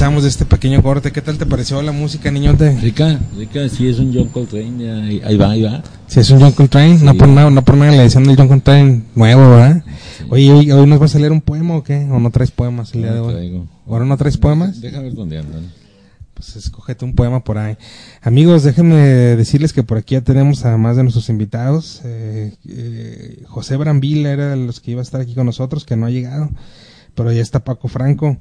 Regresamos 0.07 0.23
de 0.23 0.29
este 0.29 0.45
pequeño 0.45 0.81
corte. 0.81 1.11
¿Qué 1.11 1.21
tal 1.21 1.37
te 1.37 1.45
pareció 1.45 1.81
la 1.81 1.91
música, 1.91 2.31
niñote? 2.31 2.79
Rica, 2.79 3.19
rica, 3.37 3.67
si 3.67 3.89
es 3.89 3.99
un 3.99 4.13
John 4.13 4.29
Coltrane, 4.29 4.89
ahí, 4.89 5.21
ahí 5.21 5.35
va, 5.35 5.51
ahí 5.51 5.63
va. 5.63 5.83
Si 6.07 6.21
es 6.21 6.29
un 6.29 6.39
John 6.39 6.53
Coltrane, 6.53 6.99
no, 6.99 7.13
por 7.15 7.27
nada, 7.27 7.49
no 7.49 7.61
por 7.61 7.75
nada 7.75 7.91
le 7.91 8.03
decían 8.03 8.25
el 8.29 8.37
John 8.37 8.47
Coltrane 8.47 9.03
nuevo, 9.15 9.49
¿verdad? 9.49 9.83
Oye, 10.29 10.53
hoy, 10.53 10.71
hoy, 10.71 10.87
nos 10.87 10.99
vas 10.99 11.13
a 11.13 11.19
leer 11.19 11.33
un 11.33 11.41
poema 11.41 11.75
o 11.75 11.83
qué? 11.83 12.07
¿O 12.09 12.19
no 12.21 12.31
traes 12.31 12.51
poemas 12.51 12.93
el 12.93 13.01
día 13.01 13.13
de 13.15 13.19
hoy? 13.19 13.67
¿Ahora 13.85 14.05
no 14.05 14.15
traes 14.15 14.37
poemas? 14.37 14.79
Déjame 14.79 15.03
ver 15.05 15.13
dónde 15.13 15.39
andan. 15.39 15.73
Pues 16.33 16.55
escogete 16.55 17.03
un 17.03 17.13
poema 17.13 17.43
por 17.43 17.57
ahí. 17.57 17.75
Amigos, 18.21 18.63
déjenme 18.63 18.95
decirles 18.95 19.73
que 19.73 19.83
por 19.83 19.97
aquí 19.97 20.15
ya 20.15 20.21
tenemos 20.21 20.63
a 20.63 20.77
más 20.77 20.95
de 20.95 21.03
nuestros 21.03 21.27
invitados. 21.27 22.01
Eh, 22.05 22.53
eh, 22.65 23.43
José 23.45 23.75
Brambila 23.75 24.31
era 24.31 24.51
de 24.51 24.55
los 24.55 24.79
que 24.79 24.91
iba 24.91 25.01
a 25.01 25.03
estar 25.03 25.19
aquí 25.19 25.33
con 25.33 25.47
nosotros, 25.47 25.83
que 25.83 25.97
no 25.97 26.05
ha 26.05 26.11
llegado 26.11 26.49
pero 27.17 27.31
ya 27.31 27.41
está 27.41 27.63
Paco 27.63 27.87
Franco, 27.87 28.37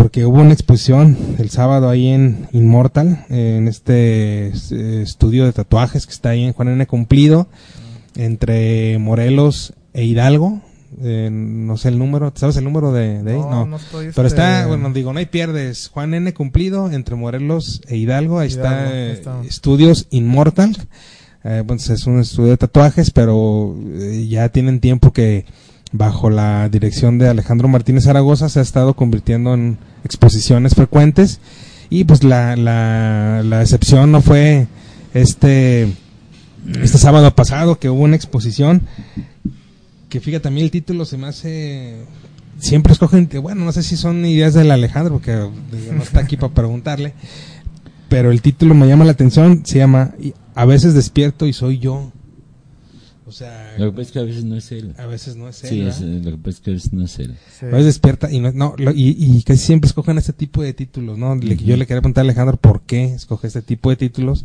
porque 0.00 0.24
hubo 0.24 0.40
una 0.40 0.54
exposición 0.54 1.14
el 1.36 1.50
sábado 1.50 1.90
ahí 1.90 2.08
en 2.08 2.48
Immortal, 2.52 3.26
en 3.28 3.68
este 3.68 4.46
eh, 4.46 5.02
estudio 5.02 5.44
de 5.44 5.52
tatuajes 5.52 6.06
que 6.06 6.12
está 6.14 6.30
ahí 6.30 6.42
en 6.42 6.54
Juan 6.54 6.68
N. 6.68 6.86
Cumplido, 6.86 7.48
entre 8.16 8.98
Morelos 8.98 9.74
e 9.92 10.04
Hidalgo. 10.04 10.62
Eh, 11.02 11.28
no 11.30 11.76
sé 11.76 11.88
el 11.88 11.98
número, 11.98 12.32
¿sabes 12.34 12.56
el 12.56 12.64
número 12.64 12.92
de, 12.92 13.18
ahí? 13.18 13.22
No, 13.24 13.66
no. 13.66 13.78
pero 13.92 14.26
está, 14.26 14.60
este, 14.60 14.68
bueno, 14.68 14.90
digo, 14.90 15.12
no 15.12 15.18
hay 15.18 15.26
pierdes. 15.26 15.88
Juan 15.88 16.14
N. 16.14 16.32
Cumplido 16.32 16.90
entre 16.90 17.14
Morelos 17.14 17.82
e 17.86 17.98
Hidalgo, 17.98 18.38
ahí, 18.38 18.48
está, 18.48 18.90
Estudios 19.42 20.06
Immortal. 20.08 20.78
Eh, 21.44 21.62
pues 21.66 21.90
es 21.90 22.06
un 22.06 22.20
estudio 22.20 22.52
de 22.52 22.56
tatuajes, 22.56 23.10
pero 23.10 23.76
ya 24.26 24.48
tienen 24.48 24.80
tiempo 24.80 25.12
que 25.12 25.44
bajo 25.92 26.30
la 26.30 26.68
dirección 26.68 27.18
de 27.18 27.28
Alejandro 27.28 27.68
Martínez 27.68 28.04
Zaragoza, 28.04 28.48
se 28.48 28.60
ha 28.60 28.62
estado 28.62 28.94
convirtiendo 28.94 29.54
en 29.54 29.78
exposiciones 30.04 30.74
frecuentes 30.74 31.40
y 31.88 32.04
pues 32.04 32.22
la, 32.22 32.56
la, 32.56 33.42
la 33.44 33.62
excepción 33.62 34.12
no 34.12 34.22
fue 34.22 34.66
este, 35.14 35.92
este 36.80 36.98
sábado 36.98 37.34
pasado 37.34 37.78
que 37.78 37.90
hubo 37.90 38.02
una 38.02 38.16
exposición 38.16 38.82
que 40.10 40.20
fíjate, 40.20 40.48
a 40.48 40.50
el 40.50 40.70
título 40.70 41.06
se 41.06 41.16
me 41.16 41.28
hace... 41.28 42.04
Siempre 42.58 42.92
escogen, 42.92 43.30
bueno, 43.40 43.64
no 43.64 43.72
sé 43.72 43.82
si 43.82 43.96
son 43.96 44.26
ideas 44.26 44.52
del 44.52 44.70
Alejandro, 44.70 45.14
porque 45.14 45.32
no 45.32 46.02
está 46.02 46.20
aquí 46.20 46.36
para 46.36 46.52
preguntarle, 46.52 47.14
pero 48.10 48.30
el 48.32 48.42
título 48.42 48.74
me 48.74 48.86
llama 48.86 49.06
la 49.06 49.12
atención, 49.12 49.64
se 49.64 49.78
llama 49.78 50.12
A 50.54 50.66
veces 50.66 50.92
despierto 50.92 51.46
y 51.46 51.54
soy 51.54 51.78
yo. 51.78 52.12
O 53.26 53.32
sea, 53.32 53.59
lo 53.84 53.92
que 53.92 53.96
pasa 53.96 54.02
es 54.02 54.12
que 54.12 54.18
a 54.18 54.22
veces 54.22 54.44
no 54.44 54.56
es 54.56 54.72
él. 54.72 54.94
A 54.98 55.06
veces 55.06 55.36
no 55.36 55.48
es 55.48 55.64
él. 55.64 55.70
Sí, 55.70 55.80
es, 55.82 56.00
lo 56.00 56.30
que 56.30 56.36
pasa 56.38 56.50
es 56.50 56.60
que 56.60 56.70
a 56.70 56.74
veces 56.74 56.92
no 56.92 57.04
es 57.04 57.18
él. 57.18 57.36
A 57.62 57.66
veces 57.66 57.84
despierta 57.86 58.30
y 58.30 58.40
no, 58.40 58.52
no 58.52 58.74
y, 58.94 59.16
y, 59.18 59.42
casi 59.42 59.64
siempre 59.64 59.88
escogen 59.88 60.18
este 60.18 60.32
tipo 60.32 60.62
de 60.62 60.72
títulos, 60.72 61.18
¿no? 61.18 61.38
Yo 61.40 61.76
le 61.76 61.86
quería 61.86 62.00
preguntar 62.00 62.22
a 62.22 62.24
Alejandro 62.24 62.56
por 62.56 62.82
qué 62.82 63.04
escoge 63.04 63.46
este 63.46 63.62
tipo 63.62 63.90
de 63.90 63.96
títulos. 63.96 64.44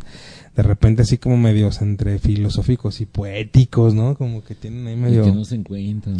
De 0.54 0.62
repente 0.62 1.02
así 1.02 1.18
como 1.18 1.36
medios 1.36 1.82
entre 1.82 2.18
filosóficos 2.18 3.00
y 3.00 3.06
poéticos, 3.06 3.94
¿no? 3.94 4.16
Como 4.16 4.42
que 4.42 4.54
tienen 4.54 4.86
ahí 4.86 4.96
medio... 4.96 5.22
Y 5.22 5.30
que 5.30 5.36
no 5.36 5.44
se 5.44 5.56
encuentran. 5.56 6.16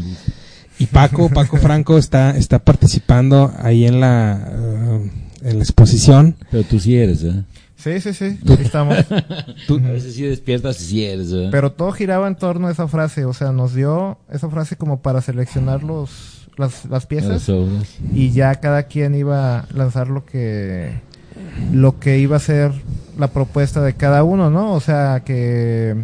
Y 0.78 0.86
Paco, 0.86 1.30
Paco 1.30 1.56
Franco 1.56 1.96
está, 1.96 2.36
está 2.36 2.58
participando 2.58 3.52
ahí 3.58 3.86
en 3.86 4.00
la, 4.00 4.52
uh, 4.52 5.46
en 5.46 5.58
la 5.58 5.64
exposición. 5.64 6.36
Pero 6.50 6.64
tú 6.64 6.78
sí 6.78 6.96
eres, 6.96 7.22
¿eh? 7.22 7.44
Sí, 7.76 8.00
sí, 8.00 8.14
sí, 8.14 8.38
aquí 8.42 8.62
estamos. 8.62 8.96
Tú, 9.66 9.76
a 9.76 9.90
veces 9.90 10.14
sí 10.14 10.22
despiertas 10.22 10.80
y 10.80 10.84
sí 10.84 11.04
eres. 11.04 11.32
Pero 11.50 11.72
todo 11.72 11.92
giraba 11.92 12.26
en 12.26 12.36
torno 12.36 12.68
a 12.68 12.72
esa 12.72 12.88
frase, 12.88 13.24
o 13.24 13.32
sea, 13.32 13.52
nos 13.52 13.74
dio 13.74 14.18
esa 14.30 14.48
frase 14.48 14.76
como 14.76 15.00
para 15.00 15.20
seleccionar 15.20 15.82
los 15.82 16.46
las, 16.56 16.86
las 16.86 17.04
piezas 17.04 17.48
Las 17.48 17.98
y 18.14 18.30
ya 18.30 18.54
cada 18.56 18.84
quien 18.84 19.14
iba 19.14 19.58
a 19.58 19.66
lanzar 19.74 20.08
lo 20.08 20.24
que 20.24 20.90
lo 21.70 21.98
que 22.00 22.18
iba 22.18 22.36
a 22.36 22.40
ser 22.40 22.72
la 23.18 23.28
propuesta 23.28 23.82
de 23.82 23.94
cada 23.94 24.24
uno, 24.24 24.50
¿no? 24.50 24.72
O 24.72 24.80
sea, 24.80 25.22
que 25.24 25.94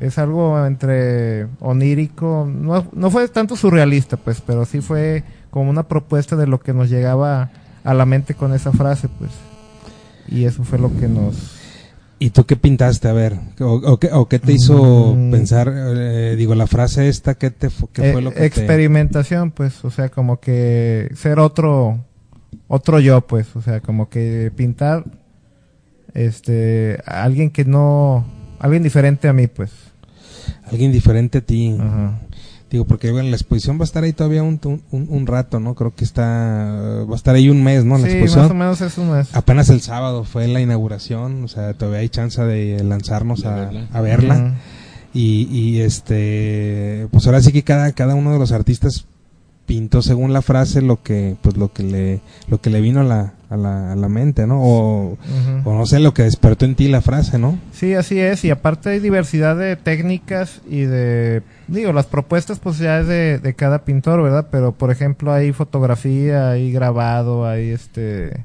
es 0.00 0.18
algo 0.18 0.64
entre 0.66 1.46
onírico, 1.60 2.46
no, 2.50 2.86
no 2.92 3.10
fue 3.10 3.28
tanto 3.28 3.56
surrealista, 3.56 4.16
pues, 4.18 4.42
pero 4.42 4.64
sí 4.66 4.80
fue 4.80 5.24
como 5.50 5.70
una 5.70 5.84
propuesta 5.84 6.36
de 6.36 6.46
lo 6.46 6.60
que 6.60 6.74
nos 6.74 6.90
llegaba 6.90 7.50
a 7.82 7.94
la 7.94 8.04
mente 8.04 8.34
con 8.34 8.52
esa 8.52 8.72
frase, 8.72 9.08
pues. 9.08 9.30
Y 10.30 10.44
eso 10.44 10.64
fue 10.64 10.78
lo 10.78 10.94
que 10.98 11.08
nos... 11.08 11.34
¿Y 12.20 12.30
tú 12.30 12.44
qué 12.46 12.56
pintaste? 12.56 13.06
A 13.08 13.12
ver, 13.12 13.38
¿o, 13.60 13.74
o 13.74 13.98
qué, 13.98 14.10
o 14.12 14.26
qué 14.28 14.38
te 14.40 14.52
hizo 14.52 15.14
Mm. 15.14 15.30
pensar? 15.30 15.72
eh, 15.74 16.34
digo, 16.36 16.54
la 16.56 16.66
frase 16.66 17.08
esta, 17.08 17.34
¿qué, 17.34 17.50
te, 17.50 17.68
qué 17.92 18.12
fue 18.12 18.20
eh, 18.20 18.22
lo 18.22 18.30
que 18.32 18.40
te... 18.40 18.46
experimentación, 18.46 19.52
pues, 19.52 19.84
o 19.84 19.90
sea, 19.90 20.08
como 20.08 20.40
que 20.40 21.10
ser 21.14 21.38
otro 21.38 22.04
otro 22.66 22.98
yo, 22.98 23.20
pues, 23.20 23.54
o 23.54 23.62
sea, 23.62 23.80
como 23.80 24.08
que 24.08 24.50
pintar 24.56 25.04
este 26.14 26.98
a 27.06 27.22
alguien 27.22 27.50
que 27.50 27.64
no 27.64 28.26
alguien 28.58 28.82
diferente 28.82 29.28
a 29.28 29.32
mí, 29.32 29.46
pues. 29.46 29.70
Alguien 30.70 30.90
diferente 30.92 31.38
a 31.38 31.40
ti. 31.42 31.76
Ajá. 31.78 32.18
Digo, 32.70 32.84
porque 32.84 33.10
bueno, 33.12 33.30
la 33.30 33.36
exposición 33.36 33.78
va 33.78 33.82
a 33.82 33.84
estar 33.84 34.04
ahí 34.04 34.12
todavía 34.12 34.42
un, 34.42 34.60
un, 34.62 35.06
un 35.08 35.26
rato, 35.26 35.58
¿no? 35.58 35.74
Creo 35.74 35.94
que 35.94 36.04
está... 36.04 37.04
Va 37.08 37.14
a 37.14 37.16
estar 37.16 37.34
ahí 37.34 37.48
un 37.48 37.64
mes, 37.64 37.84
¿no? 37.86 37.96
La 37.96 38.06
Sí, 38.06 38.12
exposición. 38.12 38.42
más 38.42 38.50
o 38.50 38.54
menos 38.54 38.80
es 38.82 38.98
un 38.98 39.10
mes. 39.12 39.34
Apenas 39.34 39.70
el 39.70 39.80
sábado 39.80 40.24
fue 40.24 40.46
la 40.48 40.60
inauguración, 40.60 41.44
o 41.44 41.48
sea, 41.48 41.72
todavía 41.74 42.00
hay 42.00 42.10
chance 42.10 42.42
de 42.42 42.84
lanzarnos 42.84 43.40
De 43.42 43.48
a, 43.48 43.54
verla. 43.54 43.88
a 43.92 44.00
verla. 44.02 44.54
Y, 45.14 45.48
y 45.50 45.80
este, 45.80 47.08
pues 47.10 47.24
ahora 47.26 47.40
sí 47.40 47.52
que 47.52 47.62
cada, 47.64 47.92
cada 47.92 48.14
uno 48.14 48.32
de 48.32 48.38
los 48.38 48.52
artistas 48.52 49.06
pintó 49.64 50.02
según 50.02 50.32
la 50.34 50.42
frase 50.42 50.82
lo 50.82 51.02
que, 51.02 51.36
pues 51.40 51.56
lo 51.56 51.72
que 51.72 51.82
le, 51.82 52.20
lo 52.48 52.60
que 52.60 52.68
le 52.70 52.82
vino 52.82 53.00
a 53.00 53.04
la, 53.04 53.32
a 53.50 53.56
la, 53.56 53.92
a 53.92 53.96
la 53.96 54.08
mente, 54.08 54.46
¿no? 54.46 54.60
O, 54.62 55.18
o 55.64 55.74
no 55.74 55.86
sé, 55.86 56.00
lo 56.00 56.12
que 56.12 56.22
despertó 56.24 56.64
en 56.66 56.74
ti 56.74 56.88
la 56.88 57.00
frase, 57.00 57.38
¿no? 57.38 57.58
Sí, 57.72 57.94
así 57.94 58.18
es, 58.20 58.44
y 58.44 58.50
aparte 58.50 58.90
hay 58.90 59.00
diversidad 59.00 59.56
de 59.56 59.76
técnicas 59.76 60.60
y 60.68 60.82
de, 60.82 61.42
digo, 61.66 61.92
las 61.94 62.06
propuestas 62.06 62.58
pues 62.58 62.78
ya 62.78 63.00
es 63.00 63.06
de, 63.06 63.38
de 63.38 63.54
cada 63.54 63.84
pintor, 63.84 64.22
¿verdad? 64.22 64.48
Pero 64.50 64.72
por 64.72 64.90
ejemplo 64.90 65.32
hay 65.32 65.52
fotografía, 65.52 66.50
hay 66.50 66.72
grabado, 66.72 67.46
hay 67.46 67.70
este 67.70 68.44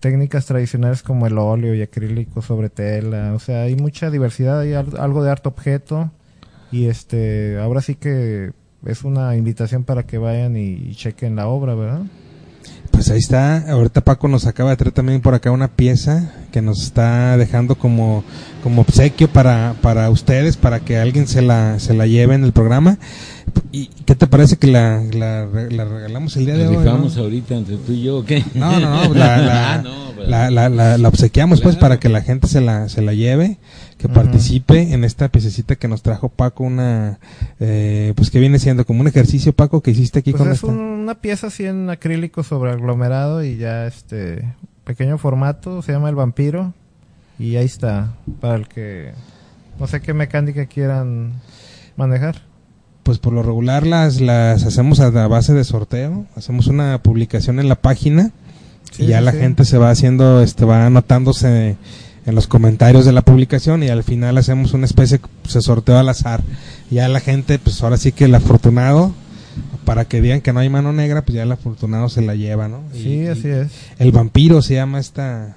técnicas 0.00 0.46
tradicionales 0.46 1.02
como 1.02 1.26
el 1.26 1.38
óleo 1.38 1.74
y 1.74 1.82
acrílico 1.82 2.42
sobre 2.42 2.68
tela, 2.70 3.32
o 3.34 3.38
sea, 3.38 3.62
hay 3.62 3.76
mucha 3.76 4.10
diversidad, 4.10 4.60
hay 4.60 4.72
al- 4.74 4.98
algo 4.98 5.22
de 5.22 5.30
arte 5.30 5.48
objeto 5.48 6.10
y 6.72 6.86
este, 6.86 7.56
ahora 7.60 7.80
sí 7.82 7.94
que 7.94 8.50
es 8.84 9.04
una 9.04 9.36
invitación 9.36 9.84
para 9.84 10.02
que 10.04 10.18
vayan 10.18 10.56
y, 10.56 10.72
y 10.72 10.94
chequen 10.96 11.36
la 11.36 11.46
obra, 11.46 11.74
¿verdad? 11.76 12.02
Pues 12.92 13.10
ahí 13.10 13.18
está, 13.18 13.68
ahorita 13.72 14.02
Paco 14.02 14.28
nos 14.28 14.46
acaba 14.46 14.70
de 14.70 14.76
traer 14.76 14.92
también 14.92 15.20
por 15.20 15.34
acá 15.34 15.50
una 15.50 15.66
pieza 15.68 16.30
que 16.52 16.62
nos 16.62 16.82
está 16.82 17.36
dejando 17.36 17.74
como, 17.74 18.22
como 18.62 18.82
obsequio 18.82 19.28
para, 19.28 19.74
para 19.82 20.08
ustedes, 20.10 20.56
para 20.56 20.78
que 20.80 20.98
alguien 20.98 21.26
se 21.26 21.42
la, 21.42 21.80
se 21.80 21.94
la 21.94 22.06
lleve 22.06 22.34
en 22.36 22.44
el 22.44 22.52
programa. 22.52 22.98
¿Y 23.72 23.86
qué 24.06 24.14
te 24.14 24.26
parece 24.28 24.56
que 24.56 24.68
la, 24.68 25.02
la, 25.12 25.46
la 25.70 25.84
regalamos 25.84 26.36
el 26.36 26.44
día 26.46 26.54
de 26.56 26.64
¿Nos 26.64 26.70
hoy? 26.76 26.76
¿no? 26.76 26.82
rifamos 26.92 27.16
ahorita 27.16 27.54
entre 27.56 27.76
tú 27.76 27.92
y 27.92 28.02
yo 28.02 28.18
o 28.18 28.24
qué? 28.24 28.44
No, 28.54 28.78
no, 28.78 29.08
no, 29.08 29.14
la, 29.14 29.36
la, 29.38 29.74
Ah, 29.74 29.78
no, 29.82 30.12
pero- 30.16 30.28
la, 30.30 30.50
la, 30.50 30.68
la- 30.68 30.98
la 30.98 31.08
obsequiamos 31.08 31.60
pues 31.60 31.74
para 31.76 31.98
que 31.98 32.08
la 32.08 32.20
gente 32.22 32.46
se 32.46 32.60
la, 32.60 32.88
se 32.88 33.02
la 33.02 33.14
lleve, 33.14 33.58
que 34.02 34.08
participe 34.08 34.92
en 34.92 35.04
esta 35.04 35.28
piececita 35.28 35.76
que 35.76 35.86
nos 35.88 36.02
trajo 36.02 36.28
Paco, 36.28 36.64
una, 36.64 37.18
eh, 37.60 38.12
pues 38.16 38.30
que 38.30 38.40
viene 38.40 38.58
siendo 38.58 38.84
como 38.84 39.00
un 39.00 39.06
ejercicio 39.08 39.52
Paco 39.52 39.80
que 39.80 39.92
hiciste 39.92 40.18
aquí 40.18 40.32
Pues 40.32 40.42
con 40.42 40.48
es 40.50 40.56
esta. 40.56 40.66
un- 40.66 40.78
una 40.78 41.14
pieza 41.14 41.46
así 41.46 41.64
en 41.64 41.88
acrílico 41.88 42.42
sobre 42.42 42.72
aglomerado 42.72 43.44
y 43.44 43.56
ya 43.56 43.86
este 43.86 44.44
pequeño 44.84 45.16
formato, 45.18 45.80
se 45.82 45.92
llama 45.92 46.08
El 46.08 46.16
Vampiro 46.16 46.74
y 47.38 47.56
ahí 47.56 47.64
está, 47.64 48.14
para 48.40 48.56
el 48.56 48.66
que 48.68 49.12
no 49.78 49.86
sé 49.86 50.00
qué 50.00 50.12
mecánica 50.14 50.66
quieran 50.66 51.34
manejar. 51.96 52.42
Pues 53.04 53.18
por 53.18 53.32
lo 53.32 53.42
regular 53.42 53.86
las, 53.86 54.20
las 54.20 54.64
hacemos 54.64 55.00
a 55.00 55.10
la 55.10 55.26
base 55.28 55.54
de 55.54 55.64
sorteo, 55.64 56.26
hacemos 56.36 56.66
una 56.66 57.02
publicación 57.02 57.58
en 57.60 57.68
la 57.68 57.76
página 57.76 58.30
Sí, 58.92 59.04
y 59.04 59.06
ya 59.06 59.20
sí, 59.20 59.24
la 59.24 59.32
sí. 59.32 59.38
gente 59.38 59.64
se 59.64 59.78
va 59.78 59.90
haciendo, 59.90 60.42
este, 60.42 60.64
va 60.66 60.84
anotándose 60.86 61.76
en 62.26 62.34
los 62.34 62.46
comentarios 62.46 63.04
de 63.04 63.12
la 63.12 63.22
publicación 63.22 63.82
y 63.82 63.88
al 63.88 64.04
final 64.04 64.38
hacemos 64.38 64.74
una 64.74 64.86
especie 64.86 65.20
pues, 65.42 65.54
de 65.54 65.62
sorteo 65.62 65.98
al 65.98 66.08
azar. 66.08 66.42
Ya 66.90 67.08
la 67.08 67.20
gente, 67.20 67.58
pues 67.58 67.82
ahora 67.82 67.96
sí 67.96 68.12
que 68.12 68.26
el 68.26 68.34
afortunado, 68.34 69.12
para 69.84 70.04
que 70.04 70.20
digan 70.20 70.40
que 70.40 70.52
no 70.52 70.60
hay 70.60 70.68
mano 70.68 70.92
negra, 70.92 71.22
pues 71.22 71.34
ya 71.36 71.42
el 71.42 71.52
afortunado 71.52 72.08
se 72.08 72.22
la 72.22 72.34
lleva, 72.36 72.68
¿no? 72.68 72.80
Y- 72.94 72.98
Sí, 73.02 73.26
así 73.26 73.48
es. 73.48 73.68
El 73.98 74.12
vampiro 74.12 74.62
se 74.62 74.74
llama 74.74 75.00
esta, 75.00 75.56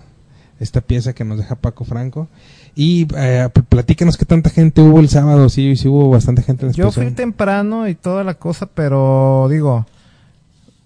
esta 0.59 0.81
pieza 0.81 1.13
que 1.13 1.23
nos 1.23 1.37
deja 1.37 1.55
Paco 1.55 1.85
Franco. 1.85 2.27
Y 2.77 3.07
eh, 3.15 3.47
pl- 3.53 3.65
platícanos 3.69 4.17
qué 4.17 4.25
tanta 4.25 4.49
gente 4.49 4.81
hubo 4.81 4.99
el 4.99 5.07
sábado, 5.07 5.47
sí, 5.49 5.75
sí 5.77 5.87
hubo 5.87 6.09
bastante 6.09 6.41
gente 6.41 6.63
en 6.65 6.71
la 6.71 6.75
Yo 6.75 6.91
fui 6.91 7.11
temprano 7.11 7.87
y 7.87 7.95
toda 7.95 8.23
la 8.25 8.33
cosa, 8.33 8.65
pero 8.65 9.47
digo, 9.49 9.85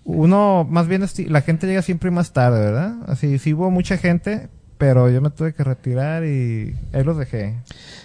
uno 0.04 0.68
más 0.70 0.88
bien 0.88 1.04
la 1.28 1.42
gente 1.42 1.68
llega 1.68 1.82
siempre 1.82 2.12
más 2.12 2.32
tarde, 2.34 2.60
¿verdad? 2.60 2.96
Así 3.08 3.40
sí 3.40 3.54
hubo 3.54 3.70
mucha 3.72 3.98
gente, 3.98 4.50
pero 4.80 5.10
yo 5.12 5.22
me 5.22 5.30
tuve 5.30 5.54
que 5.54 5.64
retirar 5.64 6.24
y 6.24 6.74
ahí 6.94 7.04
los 7.04 7.18
dejé. 7.18 7.54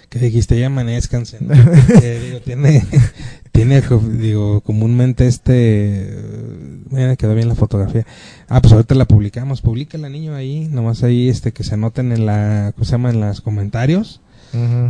que 0.09 0.19
dijiste 0.19 0.59
ya 0.59 0.67
amanezcanse 0.67 1.37
¿no? 1.39 1.55
Porque, 1.93 2.19
digo 2.19 2.41
tiene 2.41 2.85
tiene 3.53 3.81
digo 4.19 4.59
comúnmente 4.59 5.25
este 5.25 5.53
eh, 5.55 6.79
mira 6.91 7.15
quedó 7.15 7.33
bien 7.33 7.47
la 7.47 7.55
fotografía 7.55 8.05
ah 8.49 8.61
pues 8.61 8.73
ahorita 8.73 8.93
la 8.93 9.05
publicamos 9.05 9.63
la 9.93 10.09
niño 10.09 10.35
ahí 10.35 10.67
nomás 10.69 11.01
ahí 11.03 11.29
este 11.29 11.53
que 11.53 11.63
se 11.63 11.75
anoten 11.75 12.11
en 12.11 12.25
la 12.25 12.73
¿cómo 12.75 12.83
se 12.83 12.91
llama? 12.91 13.09
en 13.09 13.21
los 13.21 13.41
comentarios 13.41 14.21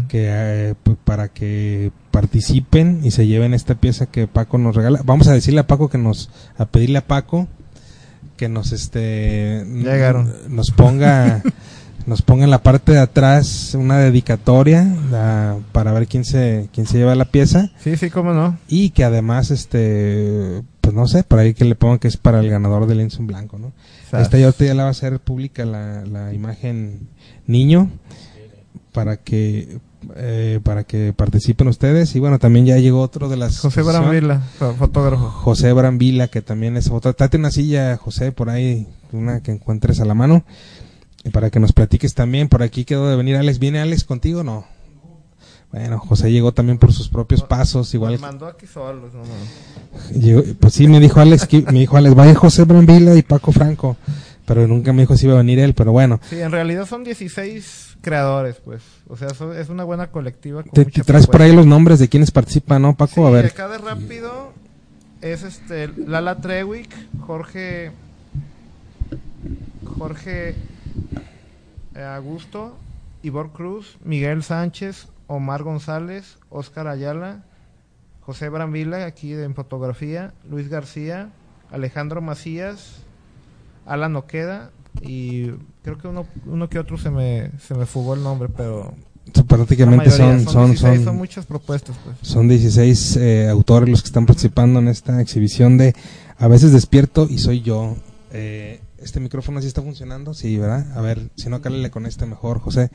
que 0.09 0.27
eh, 0.29 0.75
para 1.05 1.27
que 1.29 1.91
participen 2.11 3.01
y 3.03 3.09
se 3.09 3.25
lleven 3.25 3.55
esta 3.55 3.73
pieza 3.75 4.05
que 4.05 4.27
Paco 4.27 4.59
nos 4.59 4.75
regala 4.75 5.01
vamos 5.03 5.27
a 5.27 5.33
decirle 5.33 5.59
a 5.61 5.67
Paco 5.67 5.89
que 5.89 5.97
nos 5.97 6.29
a 6.57 6.65
pedirle 6.65 6.99
a 6.99 7.07
Paco 7.07 7.47
que 8.37 8.49
nos 8.49 8.71
este 8.71 9.65
llegaron. 9.65 10.31
nos 10.49 10.71
ponga 10.71 11.41
nos 12.05 12.21
ponga 12.21 12.43
en 12.43 12.51
la 12.51 12.61
parte 12.61 12.91
de 12.91 12.99
atrás 12.99 13.73
una 13.77 13.97
dedicatoria 13.97 14.87
para 15.71 15.91
ver 15.91 16.07
quién 16.07 16.23
se 16.25 16.69
quién 16.73 16.85
se 16.87 16.97
lleva 16.99 17.15
la 17.15 17.25
pieza 17.25 17.71
Sí, 17.83 17.97
sí, 17.97 18.09
cómo 18.09 18.33
no. 18.33 18.57
y 18.67 18.91
que 18.91 19.03
además 19.03 19.49
este 19.51 20.61
pues 20.81 20.93
no 20.93 21.07
sé 21.07 21.23
por 21.23 21.39
ahí 21.39 21.53
que 21.55 21.65
le 21.65 21.75
pongan 21.75 21.97
que 21.99 22.07
es 22.07 22.17
para 22.17 22.39
el 22.41 22.49
ganador 22.49 22.85
del 22.87 22.97
lienzo 22.99 23.19
en 23.19 23.27
blanco 23.27 23.57
no 23.57 23.71
Sas. 24.11 24.21
esta 24.23 24.37
ya 24.37 24.45
ahorita 24.45 24.65
ya 24.65 24.73
la 24.75 24.83
va 24.83 24.89
a 24.89 24.91
hacer 24.91 25.19
pública 25.19 25.65
la, 25.65 26.05
la 26.05 26.31
imagen 26.33 27.07
niño 27.47 27.89
para 28.93 29.17
que 29.17 29.79
eh, 30.15 30.59
para 30.61 30.83
que 30.83 31.11
participen 31.13 31.67
ustedes 31.67 32.15
y 32.15 32.19
bueno 32.19 32.37
también 32.37 32.67
ya 32.67 32.77
llegó 32.77 33.01
otro 33.01 33.27
de 33.27 33.37
las 33.37 33.59
José 33.59 33.81
Brambila, 33.81 34.41
fo- 34.59 34.75
fotógrafo. 34.75 35.29
José 35.31 35.73
Brambila 35.73 36.27
que 36.27 36.43
también 36.43 36.77
es 36.77 36.89
otra 36.91 37.13
trate 37.13 37.37
una 37.37 37.49
silla 37.49 37.97
José 37.97 38.31
por 38.31 38.51
ahí 38.51 38.87
una 39.11 39.41
que 39.41 39.51
encuentres 39.51 39.99
a 39.99 40.05
la 40.05 40.13
mano 40.13 40.43
y 41.25 41.29
para 41.31 41.49
que 41.49 41.59
nos 41.59 41.73
platiques 41.73 42.13
también 42.13 42.47
por 42.47 42.63
aquí 42.63 42.85
quedó 42.85 43.09
de 43.09 43.15
venir 43.17 43.35
Alex 43.35 43.59
viene 43.59 43.79
Alex 43.81 44.03
contigo 44.05 44.41
o 44.41 44.43
no 44.43 44.65
bueno 45.71 45.99
José 45.99 46.31
llegó 46.31 46.53
también 46.53 46.77
por 46.77 46.93
sus 46.93 47.09
propios 47.09 47.41
pasos 47.41 47.93
igual 47.93 48.13
Nos 48.13 48.21
mandó 48.21 48.47
aquí 48.47 48.67
solos, 48.67 49.13
no, 49.13 49.21
no. 49.21 50.19
Llegó- 50.19 50.43
pues 50.59 50.73
sí, 50.73 50.87
me 50.87 50.99
dijo 50.99 51.19
Alex, 51.19 51.47
que, 51.47 51.61
me 51.63 51.79
dijo 51.79 51.97
Alex, 51.97 52.15
vaya 52.15 52.35
José 52.35 52.63
Brambila 52.63 53.15
y 53.15 53.23
Paco 53.23 53.51
Franco, 53.51 53.97
pero 54.45 54.67
nunca 54.67 54.93
me 54.93 55.01
dijo 55.01 55.17
si 55.17 55.25
iba 55.25 55.33
a 55.33 55.39
venir 55.39 55.59
él, 55.59 55.73
pero 55.73 55.91
bueno, 55.91 56.19
Sí, 56.29 56.39
en 56.39 56.51
realidad 56.51 56.85
son 56.85 57.03
16 57.03 57.97
creadores, 58.01 58.57
pues. 58.63 58.83
O 59.07 59.17
sea, 59.17 59.29
es 59.59 59.69
una 59.69 59.83
buena 59.83 60.11
colectiva. 60.11 60.61
Con 60.61 60.71
te, 60.71 60.85
traes 60.85 61.25
por 61.25 61.41
ahí 61.41 61.55
los 61.55 61.65
nombres 61.65 61.97
de 61.97 62.07
quienes 62.07 62.29
participan, 62.29 62.83
¿no, 62.83 62.95
Paco? 62.95 63.13
Sí, 63.15 63.21
a 63.21 63.29
ver, 63.31 63.45
acá 63.47 63.67
de 63.67 63.79
rápido 63.79 64.53
es 65.21 65.41
este 65.41 65.87
Lala 65.97 66.35
Trewick, 66.37 66.89
Jorge 67.21 67.91
Jorge 69.97 70.55
Augusto, 71.95 72.75
Ivor 73.23 73.51
Cruz, 73.51 73.97
Miguel 74.03 74.43
Sánchez, 74.43 75.07
Omar 75.27 75.63
González, 75.63 76.37
Oscar 76.49 76.87
Ayala, 76.87 77.43
José 78.21 78.49
Brambila, 78.49 79.05
aquí 79.05 79.33
en 79.33 79.55
fotografía, 79.55 80.33
Luis 80.49 80.67
García, 80.69 81.29
Alejandro 81.71 82.21
Macías, 82.21 83.03
Alan 83.85 84.15
Oqueda 84.15 84.71
y 85.01 85.51
creo 85.83 85.97
que 85.97 86.07
uno, 86.07 86.25
uno 86.45 86.69
que 86.69 86.79
otro 86.79 86.97
se 86.97 87.09
me, 87.09 87.51
se 87.59 87.75
me 87.75 87.85
fugó 87.85 88.15
el 88.15 88.23
nombre, 88.23 88.49
pero 88.49 88.93
prácticamente 89.47 90.09
mayoría, 90.09 90.39
son, 90.39 90.53
son, 90.53 90.69
16, 90.71 90.95
son, 90.95 91.05
son 91.05 91.15
muchas 91.17 91.45
propuestas, 91.45 91.97
pues. 92.03 92.15
son 92.21 92.47
16 92.47 93.17
eh, 93.17 93.49
autores 93.49 93.89
los 93.89 94.01
que 94.01 94.07
están 94.07 94.25
participando 94.25 94.79
en 94.79 94.87
esta 94.87 95.21
exhibición 95.21 95.77
de 95.77 95.95
A 96.37 96.47
veces 96.47 96.71
despierto 96.71 97.27
y 97.29 97.37
soy 97.39 97.61
yo. 97.61 97.95
Eh, 98.31 98.79
este 99.05 99.19
micrófono 99.21 99.61
sí 99.61 99.67
está 99.67 99.81
funcionando, 99.81 100.33
sí, 100.33 100.57
¿verdad? 100.57 100.97
A 100.97 101.01
ver, 101.01 101.29
si 101.37 101.47
no, 101.49 101.61
cálale 101.61 101.89
con 101.91 102.05
este 102.05 102.25
mejor, 102.25 102.59
José. 102.59 102.91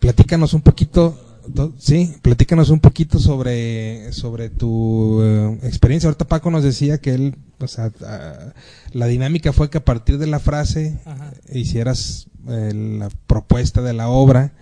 Platícanos 0.00 0.54
un 0.54 0.62
poquito, 0.62 1.18
to- 1.54 1.72
sí, 1.78 2.16
platícanos 2.22 2.70
un 2.70 2.80
poquito 2.80 3.18
sobre, 3.18 4.12
sobre 4.12 4.48
tu 4.48 5.20
eh, 5.22 5.58
experiencia. 5.64 6.08
Ahorita 6.08 6.26
Paco 6.26 6.50
nos 6.50 6.62
decía 6.62 6.98
que 6.98 7.14
él, 7.14 7.36
o 7.60 7.66
sea, 7.66 7.92
ah, 8.04 8.52
la 8.92 9.06
dinámica 9.06 9.52
fue 9.52 9.70
que 9.70 9.78
a 9.78 9.84
partir 9.84 10.18
de 10.18 10.26
la 10.28 10.38
frase 10.40 10.98
Ajá. 11.04 11.32
hicieras 11.52 12.28
eh, 12.48 12.72
la 12.74 13.08
propuesta 13.26 13.82
de 13.82 13.92
la 13.92 14.08
obra. 14.08 14.52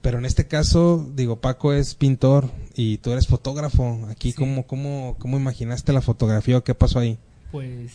Pero 0.00 0.18
en 0.18 0.24
este 0.24 0.46
caso, 0.46 1.06
digo, 1.16 1.40
Paco 1.40 1.72
es 1.72 1.94
pintor 1.96 2.50
y 2.76 2.98
tú 2.98 3.10
eres 3.12 3.26
fotógrafo. 3.26 4.06
Aquí, 4.08 4.30
Sí. 4.30 4.36
¿cómo, 4.38 4.66
cómo, 4.66 5.16
¿cómo 5.18 5.36
imaginaste 5.36 5.92
la 5.92 6.00
fotografía 6.00 6.56
o 6.56 6.64
qué 6.64 6.74
pasó 6.74 7.00
ahí? 7.00 7.18
Pues, 7.50 7.90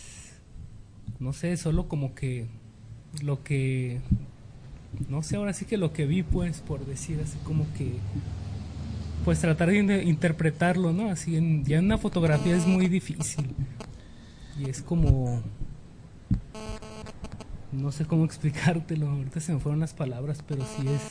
no 1.23 1.33
sé, 1.33 1.55
solo 1.57 1.87
como 1.87 2.13
que 2.13 2.45
lo 3.21 3.43
que, 3.43 3.99
no 5.09 5.23
sé, 5.23 5.37
ahora 5.37 5.53
sí 5.53 5.65
que 5.65 5.77
lo 5.77 5.93
que 5.93 6.05
vi, 6.05 6.21
pues, 6.23 6.59
por 6.61 6.85
decir 6.85 7.19
así 7.23 7.37
como 7.43 7.65
que, 7.77 7.93
pues 9.23 9.39
tratar 9.39 9.69
de 9.69 9.77
in- 9.77 10.07
interpretarlo, 10.07 10.91
¿no? 10.91 11.09
Así, 11.09 11.37
en, 11.37 11.63
ya 11.65 11.77
en 11.79 11.85
una 11.85 11.97
fotografía 11.97 12.55
es 12.55 12.67
muy 12.67 12.87
difícil. 12.87 13.47
Y 14.59 14.69
es 14.69 14.81
como, 14.81 15.41
no 17.71 17.91
sé 17.91 18.05
cómo 18.05 18.25
explicártelo, 18.25 19.07
ahorita 19.09 19.39
se 19.39 19.53
me 19.53 19.59
fueron 19.59 19.79
las 19.79 19.93
palabras, 19.93 20.43
pero 20.47 20.63
sí 20.65 20.87
es, 20.87 21.01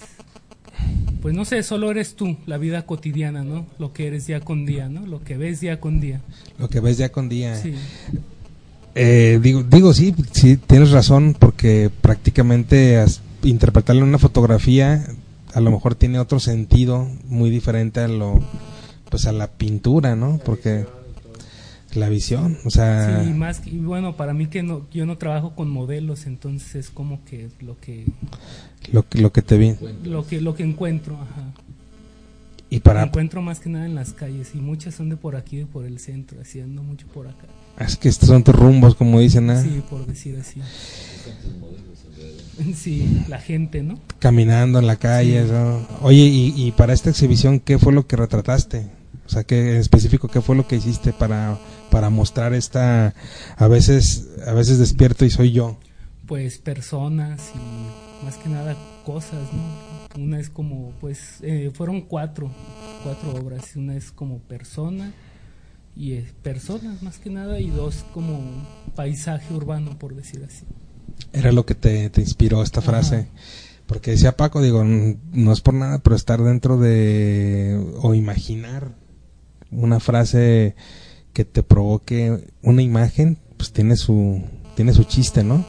pues 1.21 1.35
no 1.35 1.45
sé, 1.45 1.63
solo 1.63 1.91
eres 1.91 2.15
tú, 2.17 2.37
la 2.47 2.59
vida 2.59 2.85
cotidiana, 2.87 3.45
¿no? 3.45 3.67
Lo 3.79 3.93
que 3.93 4.07
eres 4.09 4.27
día 4.27 4.41
con 4.41 4.67
día, 4.67 4.89
¿no? 4.89 5.07
Lo 5.07 5.23
que 5.23 5.37
ves 5.37 5.61
día 5.61 5.81
con 5.81 6.01
día. 6.01 6.21
Lo 6.59 6.69
que 6.69 6.81
ves 6.81 6.99
día 6.99 7.11
con 7.13 7.29
día. 7.29 7.57
Sí. 7.57 7.75
Eh, 8.95 9.40
digo, 9.43 9.62
digo, 9.62 9.95
sí, 9.95 10.14
sí, 10.32 10.57
tienes 10.59 10.90
razón, 10.90 11.34
porque 11.38 11.90
prácticamente 12.01 13.03
en 14.03 14.03
una 14.05 14.18
fotografía 14.18 15.07
a 15.55 15.61
lo 15.61 15.70
mejor 15.70 15.95
tiene 15.95 16.18
otro 16.18 16.40
sentido 16.40 17.09
muy 17.26 17.51
diferente 17.51 18.01
a 18.01 18.09
lo, 18.09 18.40
pues 19.11 19.26
a 19.26 19.32
la 19.32 19.47
pintura, 19.49 20.14
¿no? 20.16 20.40
Porque 20.45 20.86
la 21.95 22.09
visión, 22.09 22.57
o 22.64 22.70
sea, 22.70 23.22
Sí, 23.24 23.30
más 23.32 23.61
que- 23.61 23.70
y 23.70 23.78
bueno, 23.78 24.16
para 24.16 24.32
mí 24.32 24.47
que 24.47 24.62
no, 24.62 24.82
yo 24.93 25.05
no 25.05 25.18
trabajo 25.18 25.55
con 25.55 25.68
modelos, 25.70 26.26
entonces 26.26 26.74
es 26.74 26.90
como 26.90 27.22
que 27.24 27.49
lo 27.61 27.78
que 27.78 28.07
lo, 28.93 29.07
que- 29.09 29.20
lo 29.20 29.30
que 29.32 29.43
te 29.43 29.59
vi. 29.59 29.74
lo 30.05 30.26
que 30.26 30.40
lo 30.40 30.55
que 30.55 30.62
encuentro, 30.62 31.16
ajá. 31.16 31.53
Y 32.73 32.81
para, 32.81 33.03
encuentro 33.03 33.43
más 33.43 33.61
que 33.61 33.68
nada 33.68 33.85
en 33.85 33.95
las 33.95 34.14
calles 34.14 34.53
y 34.55 34.59
muchas 34.59 34.95
son 34.95 35.11
de 35.11 35.18
por 35.18 35.37
aquí, 35.37 35.59
de 35.59 35.66
por 35.66 35.85
el 35.85 35.99
centro, 35.99 36.41
haciendo 36.41 36.83
mucho 36.83 37.07
por 37.09 37.29
acá. 37.29 37.45
es 37.79 37.99
que 37.99 38.09
estos 38.09 38.31
son 38.31 38.43
tus 38.43 38.55
rumbos, 38.55 38.95
como 38.95 39.20
dicen, 39.20 39.51
¿eh? 39.51 39.62
Sí, 39.62 39.83
por 39.91 40.07
decir 40.07 40.39
así. 40.41 40.62
Sí, 42.75 43.25
la 43.29 43.41
gente, 43.41 43.83
¿no? 43.83 43.99
caminando 44.18 44.79
en 44.79 44.87
la 44.87 44.97
calle. 44.97 45.45
¿no? 45.45 45.87
Oye, 46.01 46.23
y, 46.23 46.55
y 46.57 46.73
para 46.73 46.95
esta 46.95 47.11
exhibición, 47.11 47.61
¿qué 47.61 47.79
fue 47.79 47.93
lo 47.93 48.07
que 48.07 48.16
retrataste? 48.16 48.87
O 49.27 49.29
sea, 49.29 49.45
¿qué, 49.45 49.73
en 49.73 49.77
específico, 49.77 50.29
¿qué 50.29 50.41
fue 50.41 50.57
lo 50.57 50.66
que 50.66 50.77
hiciste 50.77 51.12
para, 51.12 51.59
para 51.91 52.09
mostrar 52.09 52.55
esta, 52.55 53.12
a 53.59 53.68
veces, 53.68 54.29
a 54.47 54.55
veces 54.55 54.79
despierto 54.79 55.27
y 55.27 55.31
soy 55.31 55.53
yo? 55.53 55.77
Pues 56.27 56.57
personas 56.57 57.51
y 57.55 58.25
más 58.25 58.37
que 58.39 58.49
nada 58.49 58.77
cosas, 59.05 59.53
¿no? 59.53 60.01
Una 60.17 60.39
es 60.39 60.51
como, 60.51 60.93
pues, 61.01 61.39
eh, 61.43 61.71
fueron 61.75 62.03
cuatro, 62.03 62.51
cuatro 63.03 63.35
obras. 63.35 63.77
Una 63.77 63.97
es 63.97 64.13
como 64.13 64.39
persona 64.41 65.13
y 65.97 66.13
eh, 66.13 66.33
personas 66.43 67.03
más 67.03 67.19
que 67.19 67.31
nada 67.31 67.61
y 67.61 67.71
dos 67.71 68.05
como 68.13 68.41
paisaje 68.95 69.53
urbano, 69.55 69.99
por 69.99 70.15
decir 70.15 70.45
así. 70.45 70.65
Era 71.33 71.53
lo 71.53 71.65
que 71.67 71.75
te, 71.75 72.11
te 72.11 72.21
inspiró 72.21 72.63
esta 72.63 72.81
frase. 72.81 73.17
Ajá. 73.17 73.29
Porque 73.93 74.13
decía 74.13 74.37
Paco, 74.39 74.63
digo, 74.63 74.85
no 74.85 75.53
es 75.53 75.61
por 75.61 75.75
nada, 75.75 75.99
pero 75.99 76.17
estar 76.17 76.43
dentro 76.43 76.79
de, 76.79 77.79
o 78.01 78.15
imaginar 78.15 78.95
una 79.71 80.01
frase 80.01 80.75
que 81.35 81.45
te 81.45 81.63
provoque 81.63 82.53
una 82.63 82.81
imagen, 82.81 83.39
pues 83.59 83.71
tiene 83.73 83.97
su, 83.97 84.43
tiene 84.77 84.95
su 84.95 85.05
chiste, 85.05 85.45
¿no? 85.45 85.67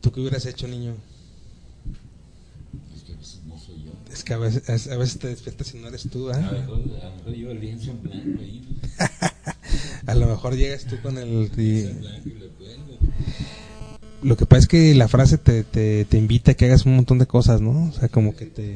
¿Tú 0.00 0.10
qué 0.10 0.20
hubieras 0.20 0.46
hecho, 0.46 0.66
niño? 0.66 0.94
Es 4.10 4.17
que 4.28 4.34
a 4.34 4.38
veces, 4.38 4.88
a 4.88 4.96
veces 4.98 5.18
te 5.18 5.28
despiertas 5.28 5.74
y 5.74 5.78
no 5.78 5.88
eres 5.88 6.08
tú, 6.10 6.28
¿ah? 6.30 6.34
A 6.36 6.40
lo 6.42 6.52
mejor, 6.60 6.80
a 7.02 7.08
lo 7.08 7.16
mejor 7.16 7.34
yo 7.34 7.50
el 7.50 7.60
lienzo 7.60 7.90
en 7.92 8.02
blanco 8.02 8.38
ahí. 8.40 8.78
A 10.06 10.14
lo 10.14 10.26
mejor 10.26 10.54
llegas 10.56 10.84
tú 10.84 11.00
con 11.00 11.18
el... 11.18 11.50
y- 11.58 11.88
lo 14.22 14.36
que 14.36 14.46
pasa 14.46 14.60
es 14.60 14.68
que 14.68 14.94
la 14.94 15.06
frase 15.08 15.38
te, 15.38 15.64
te, 15.64 16.04
te 16.04 16.18
invita 16.18 16.52
a 16.52 16.54
que 16.54 16.66
hagas 16.66 16.84
un 16.86 16.96
montón 16.96 17.18
de 17.18 17.26
cosas, 17.26 17.60
¿no? 17.60 17.88
O 17.88 17.92
sea, 17.92 18.08
como 18.08 18.34
que 18.34 18.46
te... 18.46 18.74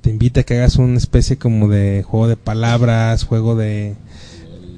Te 0.00 0.10
invita 0.10 0.40
a 0.40 0.44
que 0.44 0.54
hagas 0.58 0.76
una 0.76 0.96
especie 0.98 1.36
como 1.36 1.68
de 1.68 2.02
juego 2.02 2.26
de 2.28 2.36
palabras, 2.36 3.24
juego 3.24 3.54
de... 3.56 3.94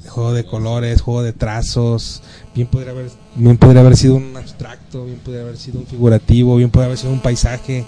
Juego 0.09 0.33
de 0.35 0.45
colores, 0.45 1.01
juego 1.01 1.23
de 1.23 1.33
trazos. 1.33 2.23
Bien 2.55 2.67
podría 2.69 2.91
haber, 2.91 3.09
bien 3.37 3.57
podría 3.57 3.81
haber 3.81 3.97
sido 3.97 4.17
un 4.17 4.37
abstracto, 4.37 5.07
bien 5.07 5.19
podría 5.21 5.43
haber 5.43 5.57
sido 5.57 5.79
un 5.81 5.87
figurativo, 5.87 6.57
bien 6.57 6.71
podría 6.71 6.87
haber 6.87 6.99
sido 6.99 7.13
un 7.13 7.21
paisaje. 7.23 7.85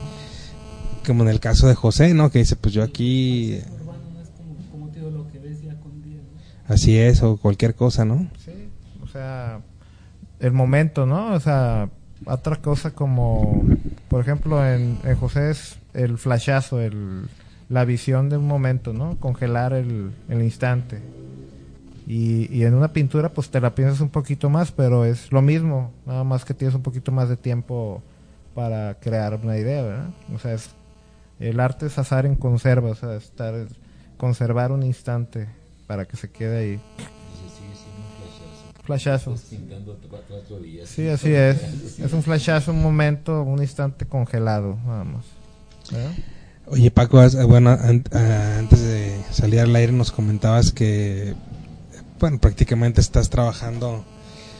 Como 1.06 1.22
en 1.24 1.28
el 1.28 1.40
caso 1.40 1.66
de 1.68 1.74
José, 1.74 2.14
¿no? 2.14 2.30
Que 2.30 2.40
dice, 2.40 2.56
pues 2.56 2.74
yo 2.74 2.82
aquí... 2.82 3.60
Así 6.66 6.98
es, 6.98 7.22
o 7.22 7.36
cualquier 7.36 7.74
cosa, 7.74 8.06
¿no? 8.06 8.26
Sí, 8.42 8.70
o 9.02 9.06
sea, 9.06 9.60
el 10.40 10.52
momento, 10.52 11.04
¿no? 11.04 11.34
O 11.34 11.40
sea, 11.40 11.90
otra 12.24 12.56
cosa 12.56 12.92
como, 12.92 13.62
por 14.08 14.22
ejemplo, 14.22 14.66
en, 14.66 14.98
en 15.04 15.16
José 15.16 15.50
es 15.50 15.76
el 15.92 16.16
flashazo, 16.16 16.80
el, 16.80 17.26
la 17.68 17.84
visión 17.84 18.30
de 18.30 18.38
un 18.38 18.46
momento, 18.46 18.94
¿no? 18.94 19.18
Congelar 19.20 19.74
el, 19.74 20.12
el 20.30 20.42
instante. 20.42 21.02
Y, 22.06 22.50
y 22.50 22.64
en 22.64 22.74
una 22.74 22.92
pintura, 22.94 23.30
pues 23.30 23.50
te 23.50 23.60
la 23.60 23.74
piensas 23.74 24.00
un 24.00 24.10
poquito 24.10 24.48
más, 24.48 24.72
pero 24.72 25.04
es 25.04 25.32
lo 25.32 25.42
mismo, 25.42 25.92
nada 26.06 26.24
más 26.24 26.46
que 26.46 26.54
tienes 26.54 26.74
un 26.74 26.82
poquito 26.82 27.12
más 27.12 27.28
de 27.28 27.36
tiempo 27.36 28.02
para 28.54 28.94
crear 29.00 29.38
una 29.42 29.58
idea, 29.58 29.82
¿verdad? 29.82 30.10
O 30.34 30.38
sea, 30.38 30.54
es, 30.54 30.70
el 31.40 31.60
arte 31.60 31.86
es 31.86 31.98
azar 31.98 32.26
en 32.26 32.36
conserva, 32.36 32.90
o 32.90 32.94
sea, 32.94 33.14
estar, 33.16 33.54
conservar 34.16 34.72
un 34.72 34.82
instante 34.82 35.48
para 35.86 36.06
que 36.06 36.16
se 36.16 36.30
quede 36.30 36.58
ahí. 36.58 36.80
Flashazo. 38.84 39.36
Sí, 39.36 41.08
así 41.08 41.32
es. 41.32 41.98
Es 41.98 42.12
un 42.12 42.22
flashazo, 42.22 42.72
un 42.72 42.82
momento, 42.82 43.42
un 43.42 43.62
instante 43.62 44.04
congelado. 44.04 44.76
¿Verdad? 45.90 46.12
Oye 46.66 46.90
Paco, 46.90 47.22
eh, 47.22 47.44
bueno, 47.44 47.70
ah, 47.70 48.56
antes 48.58 48.80
de 48.80 49.22
salir 49.30 49.60
al 49.60 49.76
aire 49.76 49.92
nos 49.92 50.10
comentabas 50.12 50.72
que, 50.72 51.34
bueno, 52.18 52.38
prácticamente 52.38 53.02
estás 53.02 53.28
trabajando, 53.28 54.02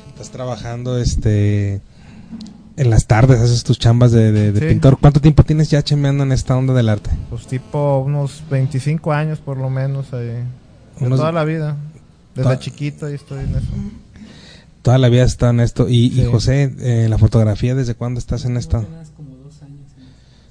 estás 0.09 0.31
trabajando, 0.31 0.99
este, 0.99 1.81
en 2.77 2.91
las 2.91 3.07
tardes, 3.07 3.41
haces 3.41 3.63
tus 3.65 3.79
chambas 3.79 4.11
de, 4.13 4.33
de- 4.33 4.53
de 4.53 4.61
Sí. 4.61 4.67
pintor. 4.67 4.99
¿Cuánto 5.01 5.21
tiempo 5.21 5.43
tienes 5.45 5.71
ya 5.71 5.83
chambeando 5.83 6.25
en 6.25 6.33
esta 6.33 6.57
onda 6.57 6.75
del 6.75 6.89
arte? 6.89 7.11
Pues 7.31 7.47
tipo 7.47 7.99
unos 8.01 8.43
25 8.51 9.13
años 9.13 9.39
por 9.39 9.57
lo 9.59 9.71
menos 9.71 10.13
ahí. 10.13 10.27
De 10.27 10.45
Unos- 11.07 11.19
toda 11.19 11.33
la 11.33 11.45
vida. 11.45 11.77
Desde 12.35 12.43
Toda- 12.45 12.59
chiquito 12.59 13.07
ahí 13.07 13.15
estoy 13.15 13.45
en 13.45 13.51
eso. 13.57 13.69
Toda 14.83 14.99
la 14.99 15.09
vida 15.09 15.23
has 15.25 15.31
estado 15.31 15.53
en 15.53 15.61
esto. 15.61 15.89
Y, 15.89 16.07
y. 16.21 16.25
José, 16.27 16.75
eh, 16.81 17.07
la 17.09 17.17
fotografía, 17.17 17.75
¿desde 17.75 17.95
cuándo 17.95 18.19
estás 18.19 18.45
en 18.45 18.57
esto? 18.57 18.79
Apenas 18.79 19.11
como 19.17 19.31
dos 19.37 19.63
años, 19.63 19.89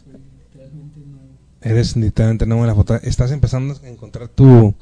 literalmente 0.08 1.00
nuevo. 1.02 1.28
Eres 1.62 1.96
literalmente 1.96 2.46
nuevo 2.46 2.64
en 2.64 2.68
la 2.68 2.76
foto. 2.76 2.96
Estás 2.96 3.32
empezando 3.32 3.76
a 3.84 3.88
encontrar 3.88 4.30
tu, 4.30 4.74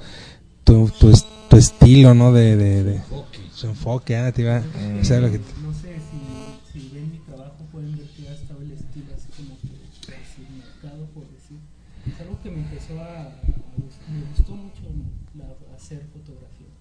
tu, 0.64 0.90
tu, 1.00 1.12
tu 1.50 1.58
estilo, 1.58 2.14
¿no? 2.14 2.32
De, 2.32 2.56
de, 2.56 2.84
de- 2.84 3.02
su 3.54 3.68
enfoque, 3.68 4.32
te 4.34 4.42
iba- 4.42 4.62
o 5.02 5.04
sea, 5.04 5.20
lo 5.20 5.30
que- 5.32 5.38
No 5.40 5.72
sé 5.74 5.96
si, 6.74 6.80
si 6.80 6.90
ven 6.96 7.12
mi 7.12 7.18
trabajo 7.20 7.58
pueden 7.72 7.92
ver 7.98 8.08
que 8.08 8.28
ha 8.30 8.34
estado 8.34 8.62
el 8.62 8.72
estilo 8.72 9.06
así 9.16 9.28
como 9.38 9.58
que 9.60 9.68
decir, 9.68 10.48
marcado 10.58 11.06
por 11.14 11.24
decir. 11.30 11.58
Es 12.08 12.22
algo 12.22 12.40
que 12.42 12.50
me 12.52 12.58
empezó 12.62 13.00
a, 13.02 13.22
a 13.22 13.76
gust- 13.78 14.02
me 14.10 14.24
gustó 14.34 14.56
mucho 14.56 14.82
la- 15.38 15.76
hacer 15.76 16.02
fotografía. 16.14 16.72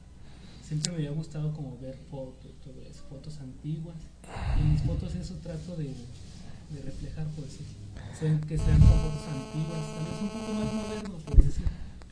Siempre 0.70 0.92
me 0.92 0.98
había 0.98 1.10
gustado 1.10 1.52
como 1.52 1.76
ver 1.82 1.96
fotos, 2.08 2.52
todo 2.62 2.74
fotos 3.08 3.40
antiguas. 3.40 3.96
Y 4.56 4.62
mis 4.70 4.80
fotos 4.82 5.16
eso 5.16 5.34
trato 5.42 5.74
de, 5.74 5.86
de 5.86 6.82
reflejar. 6.84 7.26
Sean, 8.16 8.38
que 8.42 8.56
sean 8.56 8.78
fotos 8.78 9.26
antiguas, 9.34 9.80
tal 9.96 10.04
vez 10.04 10.22
un 10.22 10.28
poco 10.28 10.52
más 10.54 10.72
modernos, 10.72 11.22
por 11.24 11.42
decir. 11.42 11.64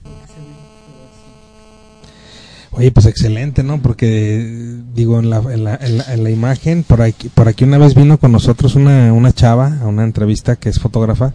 Lo 0.03 0.11
se 0.27 0.41
ve, 0.41 0.57
pero 0.89 0.99
así. 1.07 2.73
Oye, 2.73 2.91
pues 2.91 3.07
excelente, 3.07 3.63
¿no? 3.63 3.81
Porque, 3.81 4.81
digo, 4.93 5.21
en 5.21 5.31
la, 5.31 5.39
en 5.39 5.63
la, 5.63 5.77
en 5.77 5.99
la, 5.99 6.13
en 6.13 6.25
la 6.25 6.31
imagen, 6.31 6.83
por 6.83 7.01
aquí, 7.03 7.29
por 7.29 7.47
aquí 7.47 7.63
una 7.63 7.79
vez 7.79 7.95
vino 7.95 8.19
con 8.19 8.33
nosotros 8.33 8.75
una, 8.75 9.13
una 9.13 9.33
chava 9.33 9.79
a 9.81 9.87
una 9.87 10.03
entrevista 10.03 10.57
que 10.57 10.69
es 10.69 10.81
fotógrafa, 10.81 11.33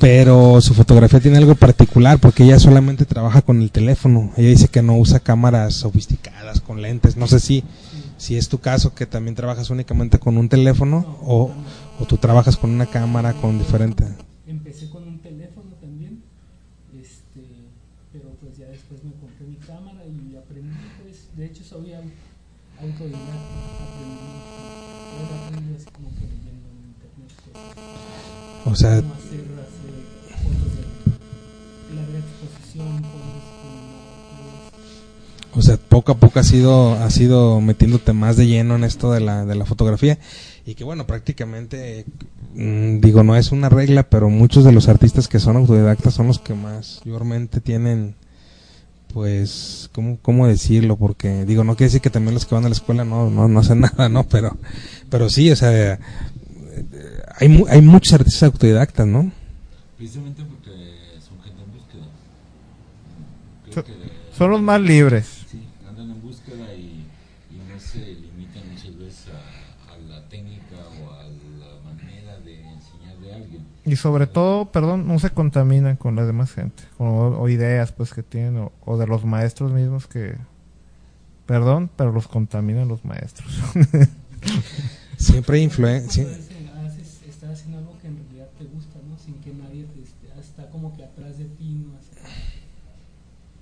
pero 0.00 0.60
su 0.60 0.74
fotografía 0.74 1.20
tiene 1.20 1.38
algo 1.38 1.54
particular 1.54 2.18
porque 2.18 2.44
ella 2.44 2.58
solamente 2.58 3.04
trabaja 3.04 3.42
con 3.42 3.62
el 3.62 3.70
teléfono. 3.70 4.32
Ella 4.36 4.48
dice 4.50 4.68
que 4.68 4.82
no 4.82 4.96
usa 4.98 5.20
cámaras 5.20 5.74
sofisticadas 5.74 6.60
con 6.60 6.82
lentes. 6.82 7.16
No 7.16 7.26
sé 7.26 7.40
si, 7.40 7.64
si 8.18 8.36
es 8.36 8.48
tu 8.48 8.58
caso 8.58 8.94
que 8.94 9.06
también 9.06 9.34
trabajas 9.34 9.70
únicamente 9.70 10.18
con 10.18 10.36
un 10.36 10.48
teléfono 10.48 11.18
o, 11.22 11.50
o 12.00 12.04
tú 12.06 12.16
trabajas 12.18 12.56
con 12.56 12.70
una 12.70 12.86
cámara 12.86 13.32
con 13.34 13.58
diferente. 13.58 14.04
Empecé 14.46 14.90
con 14.90 15.06
un 15.08 15.18
teléfono 15.20 15.70
también, 15.80 16.22
este, 17.00 17.42
pero 18.12 18.28
pues 18.42 18.58
ya 18.58 18.66
después 18.66 19.02
me 19.04 19.12
compré 19.12 19.46
mi 19.46 19.56
cámara 19.56 20.02
y 20.04 20.36
aprendí, 20.36 20.76
pues, 21.02 21.28
de 21.36 21.46
hecho 21.46 21.64
soy 21.64 21.92
au- 21.92 22.12
autodidacta, 22.80 23.24
aprendí, 23.80 24.26
aprendí 25.46 25.74
así 25.76 25.86
como 25.94 26.08
que 26.10 26.26
leyendo 26.28 26.68
en 26.68 26.76
internet, 26.92 27.30
pues, 27.52 28.72
O 28.72 28.76
sea, 28.76 29.00
cómo 29.00 29.14
hacer, 29.14 29.40
hacer 29.40 29.94
fotos 30.42 30.72
de 30.76 31.94
la 31.94 32.02
gran 32.02 32.22
exposición, 32.22 32.88
cómo 33.02 33.28
es 33.34 33.44
o 35.56 35.62
sea, 35.62 35.76
poco 35.76 36.12
a 36.12 36.16
poco 36.16 36.38
has 36.40 36.52
ido, 36.52 36.94
has 36.94 37.16
ido 37.18 37.60
metiéndote 37.60 38.12
más 38.12 38.36
de 38.36 38.46
lleno 38.46 38.76
en 38.76 38.84
esto 38.84 39.12
de 39.12 39.20
la, 39.20 39.44
de 39.44 39.54
la 39.54 39.64
fotografía 39.64 40.18
y 40.66 40.74
que 40.74 40.84
bueno, 40.84 41.06
prácticamente, 41.06 42.04
mm, 42.54 43.00
digo, 43.00 43.22
no 43.22 43.36
es 43.36 43.52
una 43.52 43.68
regla, 43.68 44.02
pero 44.04 44.28
muchos 44.30 44.64
de 44.64 44.72
los 44.72 44.88
artistas 44.88 45.28
que 45.28 45.38
son 45.38 45.56
autodidactas 45.56 46.14
son 46.14 46.26
los 46.26 46.38
que 46.38 46.54
más 46.54 47.00
mayormente 47.04 47.60
tienen, 47.60 48.14
pues, 49.12 49.90
¿cómo, 49.92 50.18
cómo 50.22 50.46
decirlo? 50.48 50.96
Porque, 50.96 51.44
digo, 51.44 51.62
no 51.64 51.76
quiere 51.76 51.88
decir 51.88 52.00
que 52.00 52.10
también 52.10 52.34
los 52.34 52.46
que 52.46 52.54
van 52.56 52.64
a 52.64 52.68
la 52.68 52.74
escuela 52.74 53.04
no, 53.04 53.30
no, 53.30 53.46
no 53.46 53.60
hacen 53.60 53.80
nada, 53.80 54.08
¿no? 54.08 54.24
Pero, 54.24 54.56
pero 55.10 55.28
sí, 55.30 55.50
o 55.52 55.56
sea, 55.56 55.94
eh, 55.94 55.98
hay, 57.38 57.48
mu- 57.48 57.66
hay 57.68 57.80
muchos 57.80 58.12
artistas 58.14 58.42
autodidactas, 58.44 59.06
¿no? 59.06 59.30
Precisamente 59.96 60.42
porque 60.42 60.70
son 61.20 61.40
gente 61.42 61.62
en 61.62 61.72
búsqueda. 61.72 62.06
Creo 63.70 63.84
que 63.84 63.92
Son 64.36 64.50
los 64.50 64.60
más 64.60 64.80
libres. 64.80 65.26
sí, 65.50 65.60
andan 65.88 66.10
en 66.10 66.20
búsqueda 66.22 66.74
y, 66.74 67.06
y 67.52 67.72
no 67.72 67.78
se 67.78 67.98
limitan 67.98 68.62
muchas 68.72 68.98
veces 68.98 69.26
a, 69.28 69.92
a 69.94 69.98
la 70.08 70.28
técnica 70.28 70.76
o 71.00 71.12
a 71.12 71.22
la 71.24 71.80
manera 71.84 72.38
de 72.40 72.54
enseñar 72.60 73.16
de 73.22 73.32
alguien. 73.34 73.62
Y 73.86 73.96
sobre 73.96 74.26
todo, 74.26 74.72
perdón, 74.72 75.06
no 75.06 75.18
se 75.18 75.30
contaminan 75.30 75.96
con 75.96 76.16
la 76.16 76.24
demás 76.24 76.52
gente. 76.52 76.84
O, 76.98 77.04
o 77.04 77.48
ideas 77.48 77.92
pues 77.92 78.14
que 78.14 78.22
tienen. 78.22 78.56
O, 78.58 78.72
o 78.84 78.96
de 78.96 79.06
los 79.06 79.24
maestros 79.24 79.72
mismos 79.72 80.06
que... 80.06 80.36
Perdón, 81.46 81.90
pero 81.94 82.10
los 82.10 82.26
contaminan 82.26 82.88
los 82.88 83.04
maestros. 83.04 83.52
Siempre 85.18 85.60
influencia. 85.60 86.26
Estás 87.28 87.50
haciendo 87.50 87.78
algo 87.78 87.98
que 88.00 88.08
en 88.08 88.16
realidad 88.16 88.48
te 88.58 88.64
gusta, 88.64 88.98
¿no? 89.06 89.18
Sin 89.18 89.34
que 89.40 89.52
nadie 89.52 89.84
te 89.84 90.02
esté, 90.02 90.28
está 90.40 90.70
como 90.70 90.96
que 90.96 91.04
atrás 91.04 91.36
de 91.36 91.44
ti, 91.44 91.74
¿no? 91.74 91.96
Así, 91.98 92.10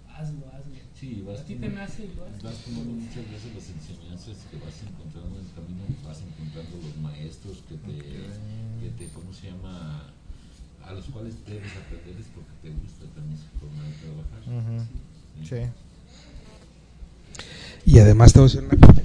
hazlo, 0.09 0.47
hazlo. 0.53 0.73
Sí, 0.95 1.25
vas 1.27 1.41
A 1.41 1.45
ti 1.45 1.57
te 1.57 1.69
nace 1.69 2.05
y 2.05 2.15
lo 2.15 2.25
haces. 2.25 2.43
Vas 2.43 2.57
tomando 2.59 2.93
muchas 2.95 3.27
veces 3.27 3.55
las 3.55 3.69
enseñanzas 3.71 4.37
que 4.51 4.57
vas 4.59 4.79
encontrando 4.87 5.35
en 5.35 5.45
el 5.47 5.53
camino, 5.53 5.83
vas 6.07 6.23
encontrando 6.23 6.77
los 6.79 6.97
maestros 6.99 7.65
que 7.69 7.75
te, 7.75 7.99
que 7.99 8.91
te 8.97 9.13
¿cómo 9.13 9.33
se 9.33 9.51
llama? 9.51 10.13
A 10.89 10.93
los 10.93 11.05
cuales 11.07 11.35
debes 11.47 11.71
aprender 11.85 12.17
es 12.21 12.27
porque 12.35 12.51
te 12.63 12.69
gusta 12.71 13.05
también 13.15 13.39
su 13.39 13.49
forma 13.59 13.83
de 13.85 13.93
trabajar. 14.03 14.41
Ujú. 14.49 14.85
Sí. 15.49 15.71
Y 17.85 17.99
además 17.99 18.33
te 18.33 18.39
voy 18.41 18.49
a 18.49 18.53
decir 18.53 18.69
una 18.71 18.87
cosa. 18.87 19.03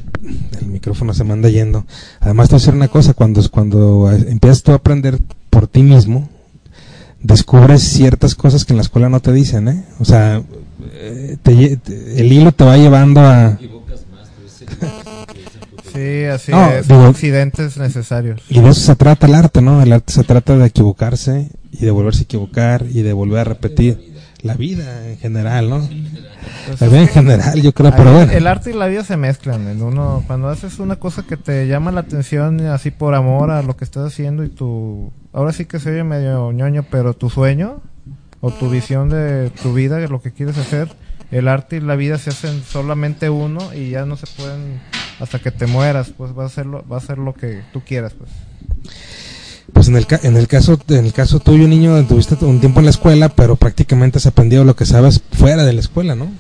El 0.62 0.68
micrófono 0.68 1.14
se 1.14 1.24
me 1.24 1.34
anda 1.34 1.50
yendo. 1.50 1.86
Además 2.20 2.48
te 2.50 2.56
voy 2.56 2.58
a 2.58 2.62
decir 2.62 2.74
una 2.76 2.88
cosa. 2.90 3.14
Cuando, 3.14 3.42
cuando 3.50 4.12
empiezas 4.12 4.62
tú 4.64 4.72
a 4.72 4.76
aprender 4.76 5.20
por 5.50 5.68
ti 5.68 5.82
mismo, 5.84 6.30
descubres 7.22 7.82
ciertas 7.82 8.36
cosas 8.36 8.66
que 8.66 8.74
en 8.74 8.78
la 8.78 8.84
escuela 8.84 9.10
no 9.10 9.20
te 9.20 9.32
dicen, 9.34 9.68
¿eh? 9.68 9.84
O 10.00 10.06
sea, 10.06 10.42
eh, 10.94 11.38
te 11.42 11.78
te- 11.78 12.20
el 12.22 12.32
hilo 12.32 12.52
te 12.52 12.64
va 12.64 12.78
llevando 12.78 13.22
a... 13.22 13.58
Sí, 15.94 16.26
así 16.26 16.52
No, 16.52 16.70
es. 16.70 16.88
digo- 16.88 17.06
accidentes 17.06 17.78
necesarios. 17.78 18.42
Y 18.50 18.60
de 18.60 18.70
eso 18.70 18.82
se 18.82 18.96
trata 18.96 19.26
el 19.26 19.34
arte, 19.34 19.62
¿no? 19.62 19.82
El 19.82 19.92
arte 19.94 20.14
se 20.14 20.24
trata 20.24 20.56
de 20.56 20.68
equivocarse 20.68 21.50
y 21.72 21.86
de 21.86 21.92
volverse 21.92 22.22
a 22.22 22.24
equivocar 22.24 22.86
y 22.90 23.02
de 23.02 23.14
volver 23.14 23.40
a 23.40 23.44
repetir. 23.44 24.16
La 24.44 24.54
vida 24.54 25.10
en 25.10 25.18
general, 25.18 25.68
¿no? 25.68 25.90
La 26.80 26.88
vida 26.88 27.02
en 27.02 27.08
general, 27.08 27.60
yo 27.60 27.74
creo, 27.74 27.90
Ahí 27.90 27.96
pero 27.98 28.14
bueno. 28.14 28.32
El 28.32 28.46
arte 28.46 28.70
y 28.70 28.74
la 28.74 28.86
vida 28.86 29.04
se 29.04 29.18
mezclan. 29.18 29.68
En 29.68 29.82
uno, 29.82 30.24
cuando 30.28 30.48
haces 30.50 30.78
una 30.78 30.98
cosa 30.98 31.24
que 31.24 31.38
te 31.38 31.68
llama 31.68 31.92
la 31.92 32.02
atención 32.02 32.62
así 32.68 32.92
por 32.92 33.16
amor 33.16 33.50
a 33.50 33.64
lo 33.64 33.76
que 33.76 33.84
estás 33.84 34.06
haciendo 34.06 34.44
y 34.44 34.50
tu, 34.50 35.12
ahora 35.34 35.54
sí 35.54 35.66
que 35.66 35.80
se 35.80 35.90
oye 35.90 36.04
medio 36.04 36.52
ñoño, 36.52 36.86
pero 36.90 37.16
tu 37.16 37.32
sueño 37.32 37.82
o 38.40 38.52
tu 38.52 38.70
visión 38.70 39.10
de 39.10 39.50
tu 39.50 39.74
vida, 39.74 39.98
de 39.98 40.08
lo 40.08 40.22
que 40.22 40.32
quieres 40.32 40.58
hacer, 40.60 40.90
el 41.32 41.48
arte 41.48 41.78
y 41.78 41.80
la 41.80 41.96
vida 41.96 42.20
se 42.20 42.30
hacen 42.30 42.62
solamente 42.64 43.32
uno 43.32 43.74
y 43.74 43.90
ya 43.90 44.06
no 44.06 44.18
se 44.18 44.28
pueden 44.28 44.80
hasta 45.20 45.40
que 45.40 45.52
te 45.52 45.66
mueras, 45.66 46.12
pues 46.16 46.38
va 46.38 46.46
a 46.46 46.50
ser 46.50 46.68
lo, 46.68 46.88
va 46.88 46.98
a 46.98 47.02
ser 47.02 47.18
lo 47.18 47.34
que 47.34 47.64
tú 47.74 47.82
quieras, 47.82 48.14
pues. 48.14 48.30
Pues 49.78 49.90
en 49.90 49.96
el, 49.96 50.08
ca- 50.08 50.20
en 50.24 50.36
el 50.38 50.48
caso 50.48 50.80
en 50.90 51.06
el 51.06 51.14
caso 51.14 51.40
tuyo, 51.40 51.68
niño, 51.68 52.04
tuviste 52.08 52.34
un 52.44 52.60
tiempo 52.60 52.80
en 52.80 52.86
la 52.86 52.90
escuela, 52.90 53.30
pero 53.30 53.58
prácticamente 53.58 54.18
has 54.18 54.26
aprendido 54.26 54.64
lo 54.64 54.76
que 54.76 54.88
sabes 54.88 55.22
fuera 55.34 55.66
de 55.66 55.74
la 55.74 55.80
escuela, 55.82 56.16
¿no? 56.16 56.32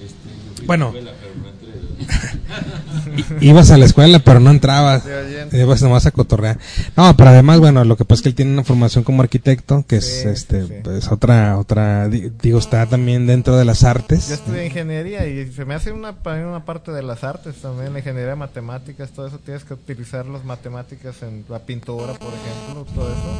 Este, 0.00 0.64
Bueno. 0.64 0.92
la 0.92 0.98
escuela, 1.00 1.12
pero 1.20 1.42
no 1.42 1.48
entré. 1.48 1.91
Ibas 3.40 3.70
a 3.70 3.78
la 3.78 3.84
escuela, 3.84 4.18
pero 4.20 4.40
no 4.40 4.50
entrabas. 4.50 5.04
Ibas 5.52 5.82
nomás 5.82 6.06
a 6.06 6.10
cotorrear. 6.10 6.58
No, 6.96 7.16
pero 7.16 7.30
además, 7.30 7.60
bueno, 7.60 7.84
lo 7.84 7.96
que 7.96 8.04
pasa 8.04 8.18
es 8.20 8.22
que 8.22 8.28
él 8.30 8.34
tiene 8.34 8.52
una 8.52 8.64
formación 8.64 9.04
como 9.04 9.22
arquitecto, 9.22 9.84
que 9.86 9.96
es 9.96 10.22
Sí, 10.22 10.28
este, 10.28 10.66
sí. 10.66 10.72
pues 10.82 11.08
otra, 11.10 11.58
otra, 11.58 12.08
di- 12.08 12.30
digo, 12.40 12.58
está 12.58 12.86
también 12.86 13.26
dentro 13.26 13.56
de 13.56 13.64
las 13.64 13.80
Yo 13.80 13.88
artes. 13.88 14.30
estudié 14.30 14.66
ingeniería 14.66 15.26
y 15.26 15.50
se 15.52 15.64
me 15.64 15.74
hace 15.74 15.92
una, 15.92 16.12
para 16.14 16.36
mí 16.38 16.44
una 16.44 16.64
parte 16.64 16.92
de 16.92 17.02
las 17.02 17.24
artes 17.24 17.56
también, 17.56 17.92
la 17.92 17.98
ingeniería 18.00 18.30
de 18.30 18.36
matemáticas, 18.36 19.10
todo 19.10 19.26
eso 19.26 19.38
tienes 19.38 19.64
que 19.64 19.74
utilizar 19.74 20.26
las 20.26 20.44
matemáticas 20.44 21.22
en 21.22 21.44
la 21.48 21.58
pintura, 21.60 22.14
por 22.14 22.32
ejemplo, 22.32 22.86
todo 22.94 23.08
eso. 23.10 23.32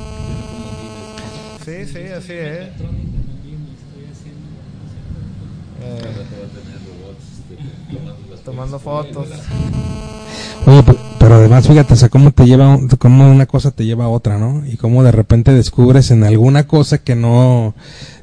Sí, 1.64 1.86
sí, 1.86 1.98
así 2.12 2.32
es. 2.32 2.68
Eh, 5.84 6.12
Tomando 8.45 8.78
fotos. 8.78 9.28
Oye, 10.66 10.82
pe- 10.82 10.97
pero 11.18 11.36
además, 11.36 11.66
fíjate, 11.66 11.95
o 11.95 11.97
sea, 11.97 12.09
cómo 12.09 12.30
te 12.32 12.45
lleva, 12.45 12.78
cómo 12.99 13.30
una 13.30 13.47
cosa 13.47 13.70
te 13.70 13.84
lleva 13.84 14.05
a 14.05 14.09
otra, 14.09 14.38
¿no? 14.38 14.64
Y 14.66 14.76
cómo 14.76 15.03
de 15.05 15.12
repente 15.12 15.53
descubres 15.53 16.11
en 16.11 16.24
alguna 16.24 16.66
cosa 16.66 16.99
que 16.99 17.14
no, 17.14 17.74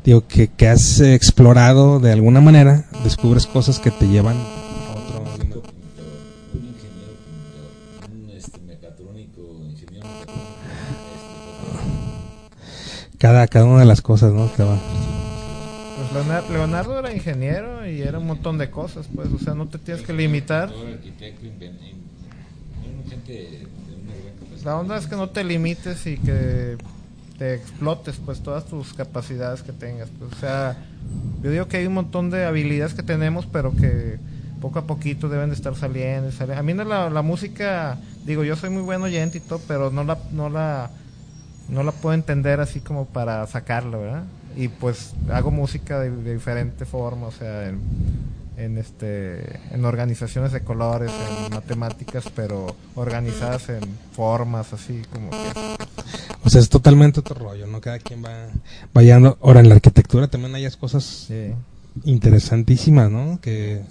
digo, 0.04 0.26
que, 0.28 0.48
que 0.50 0.68
has 0.68 1.00
explorado 1.02 2.00
de 2.00 2.12
alguna 2.12 2.42
manera, 2.42 2.86
descubres 3.04 3.46
cosas 3.48 3.80
que 3.80 3.92
te 3.92 4.08
llevan 4.08 4.36
a 4.38 4.92
otro. 4.92 5.64
Cada, 13.18 13.48
cada 13.48 13.66
una 13.66 13.80
de 13.82 13.86
las 13.86 14.02
cosas, 14.02 14.34
¿no? 14.34 14.52
Que 14.56 14.64
va. 14.64 14.78
Leonardo, 16.14 16.50
Leonardo 16.54 17.00
era 17.00 17.14
ingeniero 17.14 17.88
y 17.88 18.02
era 18.02 18.18
un 18.20 18.26
montón 18.28 18.58
de 18.58 18.70
cosas, 18.70 19.08
pues, 19.14 19.30
o 19.32 19.40
sea, 19.40 19.54
no 19.54 19.68
te 19.68 19.78
tienes 19.78 20.04
que 20.06 20.14
limitar. 20.14 20.70
La 24.66 24.78
onda 24.78 24.98
es 24.98 25.08
que 25.08 25.16
no 25.16 25.30
te 25.30 25.44
limites 25.44 26.06
y 26.08 26.18
que 26.18 26.78
te 27.38 27.54
explotes 27.56 28.18
pues 28.26 28.42
todas 28.42 28.66
tus 28.66 28.94
capacidades 28.94 29.62
que 29.62 29.72
tengas. 29.72 30.10
Pues, 30.20 30.34
o 30.34 30.36
sea, 30.36 30.78
yo 31.44 31.52
digo 31.52 31.68
que 31.68 31.78
hay 31.78 31.86
un 31.86 31.94
montón 31.94 32.30
de 32.30 32.46
habilidades 32.46 32.94
que 32.94 33.04
tenemos, 33.04 33.46
pero 33.46 33.72
que 33.76 34.18
poco 34.62 34.80
a 34.80 34.88
poquito 34.88 35.30
deben 35.30 35.50
de 35.50 35.56
estar 35.56 35.76
saliendo. 35.76 36.28
y 36.30 36.32
sali- 36.32 36.54
A 36.54 36.64
mí 36.64 36.74
no 36.74 36.84
la, 36.84 37.10
la 37.10 37.22
música, 37.22 37.98
digo, 38.26 38.44
yo 38.44 38.56
soy 38.56 38.70
muy 38.72 38.82
buen 38.82 39.02
oyente 39.02 39.38
y 39.38 39.42
todo, 39.42 39.62
pero 39.68 39.90
no 39.92 40.04
la, 40.04 40.18
no 40.32 40.50
la, 40.50 40.90
no 41.70 41.84
la 41.84 41.92
puedo 41.94 42.14
entender 42.14 42.60
así 42.60 42.82
como 42.82 43.06
para 43.06 43.46
sacarla, 43.48 43.98
¿verdad? 43.98 44.24
Y 44.56 44.68
pues 44.68 45.14
hago 45.32 45.52
música 45.52 46.00
de, 46.00 46.12
de 46.12 46.34
diferente 46.34 46.86
forma, 46.86 47.28
o 47.28 47.32
sea, 47.32 47.70
en, 47.70 47.80
en 48.60 48.78
este 48.78 49.60
en 49.72 49.86
organizaciones 49.86 50.52
de 50.52 50.62
colores, 50.62 51.12
en 51.48 51.54
matemáticas, 51.54 52.26
pero 52.36 52.76
organizadas 52.96 53.70
en 53.70 53.82
formas 54.12 54.74
así 54.74 55.02
como 55.12 55.30
que 55.30 55.38
O 56.44 56.50
sea, 56.50 56.62
es 56.62 56.70
totalmente 56.70 57.22
otro 57.22 57.36
rollo, 57.36 57.68
¿no? 57.68 57.80
Cada 57.80 58.00
quien 58.00 58.24
va 58.24 58.48
vayando. 58.94 59.38
Ahora, 59.42 59.62
en 59.62 59.70
la 59.70 59.76
arquitectura 59.76 60.28
también 60.28 60.56
hay 60.56 60.70
cosas 60.72 61.04
sí. 61.04 61.54
interesantísimas, 62.04 63.10
¿no? 63.10 63.40
Que 63.42 63.82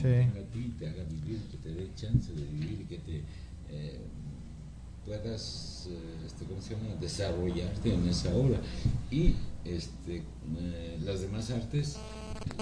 Sí. 0.00 0.08
contenga 0.08 0.40
a 0.40 0.52
ti, 0.52 0.74
te 0.78 0.88
haga 0.88 1.04
vivir, 1.04 1.40
que 1.50 1.56
te 1.58 1.74
dé 1.74 1.90
chance 1.94 2.32
de 2.32 2.44
vivir, 2.46 2.86
que 2.88 2.98
te 2.98 3.22
eh, 3.68 4.00
puedas, 5.04 5.88
eh, 5.90 6.26
este, 6.26 6.44
¿cómo 6.46 6.60
se 6.62 6.74
llama?, 6.74 6.94
desarrollarte 7.00 7.94
en 7.94 8.08
esa 8.08 8.34
obra. 8.34 8.58
Y 9.10 9.34
este, 9.64 10.22
eh, 10.58 10.98
las 11.04 11.20
demás 11.20 11.50
artes 11.50 11.98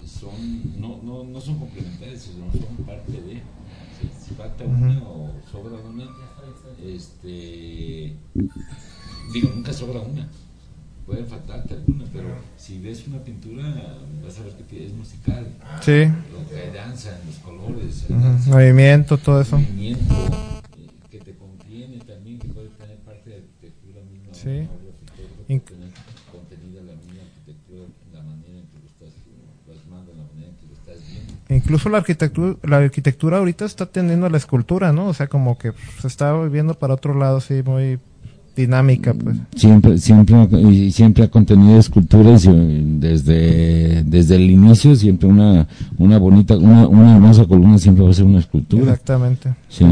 son 0.05 0.79
no, 0.81 0.99
no, 1.01 1.23
no 1.23 1.39
son 1.39 1.59
complementarias, 1.59 2.23
sino 2.23 2.51
son 2.51 2.85
parte 2.85 3.11
de. 3.11 3.41
Si, 3.99 4.27
si 4.27 4.35
falta 4.35 4.63
una 4.65 5.01
o 5.03 5.31
sobra 5.51 5.77
una, 5.77 6.07
este, 6.83 8.15
digo, 9.33 9.49
nunca 9.55 9.73
sobra 9.73 9.99
una. 10.01 10.29
Pueden 11.09 11.25
faltarte 11.25 11.73
alguna, 11.73 12.05
pero 12.13 12.27
si 12.55 12.77
ves 12.79 13.07
una 13.07 13.17
pintura 13.23 13.63
vas 14.23 14.37
a 14.37 14.43
ver 14.43 14.53
que 14.69 14.85
es 14.85 14.93
musical. 14.93 15.47
Sí. 15.81 16.05
Lo 16.05 16.47
que 16.47 16.55
hay 16.61 16.71
danza, 16.71 17.17
en 17.19 17.25
los 17.25 17.37
colores, 17.37 18.05
Ujú. 18.09 18.19
danza, 18.21 18.49
Movimiento, 18.51 19.17
todo 19.17 19.41
eso. 19.41 19.57
movimiento, 19.57 20.13
eh, 20.13 20.87
que 21.09 21.17
te 21.17 21.33
contiene 21.33 21.97
también, 22.05 22.37
que 22.37 22.49
puede 22.49 22.67
tener 22.67 22.97
parte 22.97 23.27
de 23.31 23.35
arquitectura 23.37 24.01
misma. 24.03 24.33
Sí. 24.35 24.69
obra 24.69 25.89
contenida 26.31 26.81
la 26.83 26.93
misma 26.93 27.21
arquitectura 27.25 27.85
la 28.13 28.21
manera 28.21 28.59
en 28.59 28.65
que 28.67 28.77
lo 28.77 28.85
estás 28.85 29.13
plasmando, 29.65 30.13
la 30.13 30.23
manera 30.31 30.47
en 30.53 30.55
que 30.57 30.67
lo 30.67 30.73
estás 30.75 31.09
viendo. 31.11 31.33
Incluso 31.49 31.89
la 31.89 31.97
arquitectura, 31.97 32.55
la 32.61 32.77
arquitectura 32.77 33.37
ahorita 33.39 33.65
está 33.65 33.87
tendiendo 33.87 34.27
a 34.27 34.29
la 34.29 34.37
escultura, 34.37 34.93
¿no? 34.93 35.07
O 35.07 35.13
sea, 35.15 35.25
como 35.25 35.57
que 35.57 35.73
se 36.01 36.05
está 36.05 36.39
viendo 36.43 36.75
para 36.75 36.93
otro 36.93 37.15
lado, 37.17 37.41
sí, 37.41 37.63
muy 37.65 37.97
dinámica, 38.55 39.13
pues. 39.13 39.37
Siempre, 39.55 39.97
siempre, 39.97 40.35
y 40.71 40.91
siempre 40.91 41.23
ha 41.23 41.27
contenido 41.29 41.77
esculturas 41.79 42.45
eh, 42.45 42.83
desde, 42.99 44.03
desde 44.03 44.35
el 44.35 44.49
inicio, 44.51 44.95
siempre 44.95 45.27
una, 45.29 45.67
una 45.97 46.17
bonita, 46.17 46.57
una, 46.57 46.87
una 46.87 47.15
hermosa 47.15 47.45
columna 47.45 47.77
siempre 47.77 48.03
va 48.03 48.11
a 48.11 48.13
ser 48.13 48.25
una 48.25 48.39
escultura. 48.39 48.83
Exactamente. 48.83 49.53
Sí, 49.69 49.85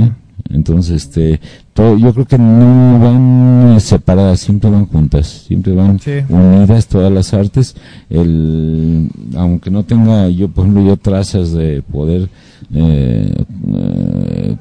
entonces, 0.50 1.04
este, 1.04 1.40
todo, 1.74 1.98
yo 1.98 2.14
creo 2.14 2.26
que 2.26 2.38
no 2.38 3.00
van 3.00 3.80
separadas, 3.82 4.40
siempre 4.40 4.70
van 4.70 4.86
juntas, 4.86 5.28
siempre 5.48 5.74
van 5.74 6.00
Sí. 6.00 6.12
unidas 6.30 6.88
todas 6.88 7.12
las 7.12 7.34
artes. 7.34 7.76
El, 8.10 9.10
aunque 9.36 9.70
no 9.72 9.84
tenga 9.84 10.30
yo, 10.30 10.48
por 10.50 10.66
ejemplo, 10.66 10.86
yo 10.86 10.98
trazas 10.98 11.52
de 11.52 11.82
poder 11.82 12.30
eh, 12.74 13.34
eh, 13.76 14.56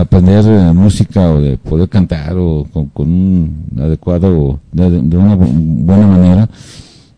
aprender 0.00 0.44
eh, 0.46 0.72
música 0.72 1.30
o 1.32 1.40
de 1.40 1.56
poder 1.56 1.88
cantar 1.88 2.36
o 2.36 2.66
con, 2.72 2.86
con 2.86 3.08
un 3.08 3.66
adecuado, 3.78 4.60
de, 4.72 4.90
de 5.02 5.16
una 5.16 5.36
bu- 5.36 5.52
buena 5.84 6.06
manera. 6.06 6.48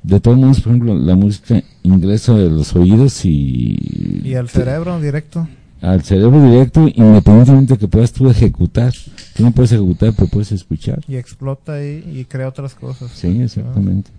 De 0.02 0.18
todos 0.18 0.38
modos, 0.38 0.60
por 0.60 0.72
ejemplo, 0.72 0.94
la 0.94 1.14
música 1.14 1.62
ingresa 1.82 2.34
de 2.34 2.48
los 2.48 2.74
oídos 2.74 3.24
y, 3.24 4.22
Y 4.24 4.34
al 4.34 4.48
cerebro 4.48 4.98
directo. 5.00 5.46
al 5.82 6.02
cerebro 6.02 6.42
directo, 6.42 6.88
independientemente 6.94 7.74
de 7.74 7.78
que 7.78 7.88
puedas 7.88 8.10
tú 8.12 8.30
ejecutar. 8.30 8.92
Tú 9.36 9.42
no 9.42 9.50
puedes 9.52 9.72
ejecutar, 9.72 10.12
pero 10.16 10.28
puedes 10.28 10.52
escuchar. 10.52 11.00
Y 11.06 11.16
explota 11.16 11.82
y 11.84 12.24
crea 12.28 12.48
otras 12.48 12.74
cosas. 12.74 13.10
Sí, 13.12 13.42
exactamente. 13.42 14.10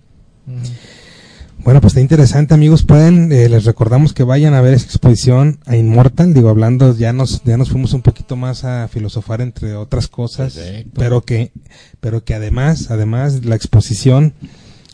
Bueno, 1.64 1.80
pues 1.80 1.92
está 1.92 2.00
interesante, 2.00 2.54
amigos. 2.54 2.82
Pueden, 2.82 3.30
eh, 3.30 3.48
les 3.48 3.64
recordamos 3.64 4.12
que 4.12 4.24
vayan 4.24 4.52
a 4.54 4.60
ver 4.60 4.74
esa 4.74 4.86
exposición 4.86 5.60
a 5.64 5.76
Immortal. 5.76 6.34
Digo, 6.34 6.48
hablando, 6.48 6.96
ya 6.96 7.12
nos, 7.12 7.44
ya 7.44 7.56
nos 7.56 7.70
fuimos 7.70 7.92
un 7.92 8.02
poquito 8.02 8.34
más 8.34 8.64
a 8.64 8.88
filosofar 8.88 9.40
entre 9.40 9.76
otras 9.76 10.08
cosas. 10.08 10.54
Perfecto. 10.54 10.90
Pero 10.96 11.20
que, 11.22 11.52
pero 12.00 12.24
que 12.24 12.34
además, 12.34 12.90
además, 12.90 13.44
la 13.44 13.54
exposición, 13.54 14.34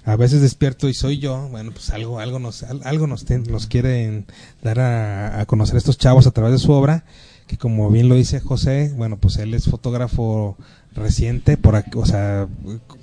a 0.05 0.17
veces 0.17 0.43
despierto 0.43 0.91
y 0.91 0.95
soy 0.95 1.19
yo. 1.19 1.49
Bueno, 1.51 1.71
pues 1.73 1.89
algo, 1.89 2.19
algo 2.19 2.39
nos, 2.39 2.63
al- 2.63 2.83
algo 2.85 3.07
nos, 3.07 3.25
ten- 3.25 3.45
nos 3.51 3.67
quieren 3.67 4.27
dar 4.63 4.79
a, 4.79 5.41
a 5.41 5.47
conocer 5.47 5.77
estos 5.79 5.97
chavos 5.97 6.27
a 6.27 6.33
través 6.33 6.53
de 6.53 6.59
su 6.59 6.73
obra. 6.73 7.05
Que 7.47 7.57
como 7.57 7.91
bien 7.91 8.11
lo 8.11 8.15
dice 8.15 8.41
José, 8.41 8.93
bueno, 8.95 9.17
pues 9.17 9.39
él 9.39 9.55
es 9.55 9.65
fotógrafo 9.71 10.59
reciente, 10.95 11.57
por 11.57 11.77
aquí, 11.77 11.93
o 11.95 12.05
sea, 12.05 12.47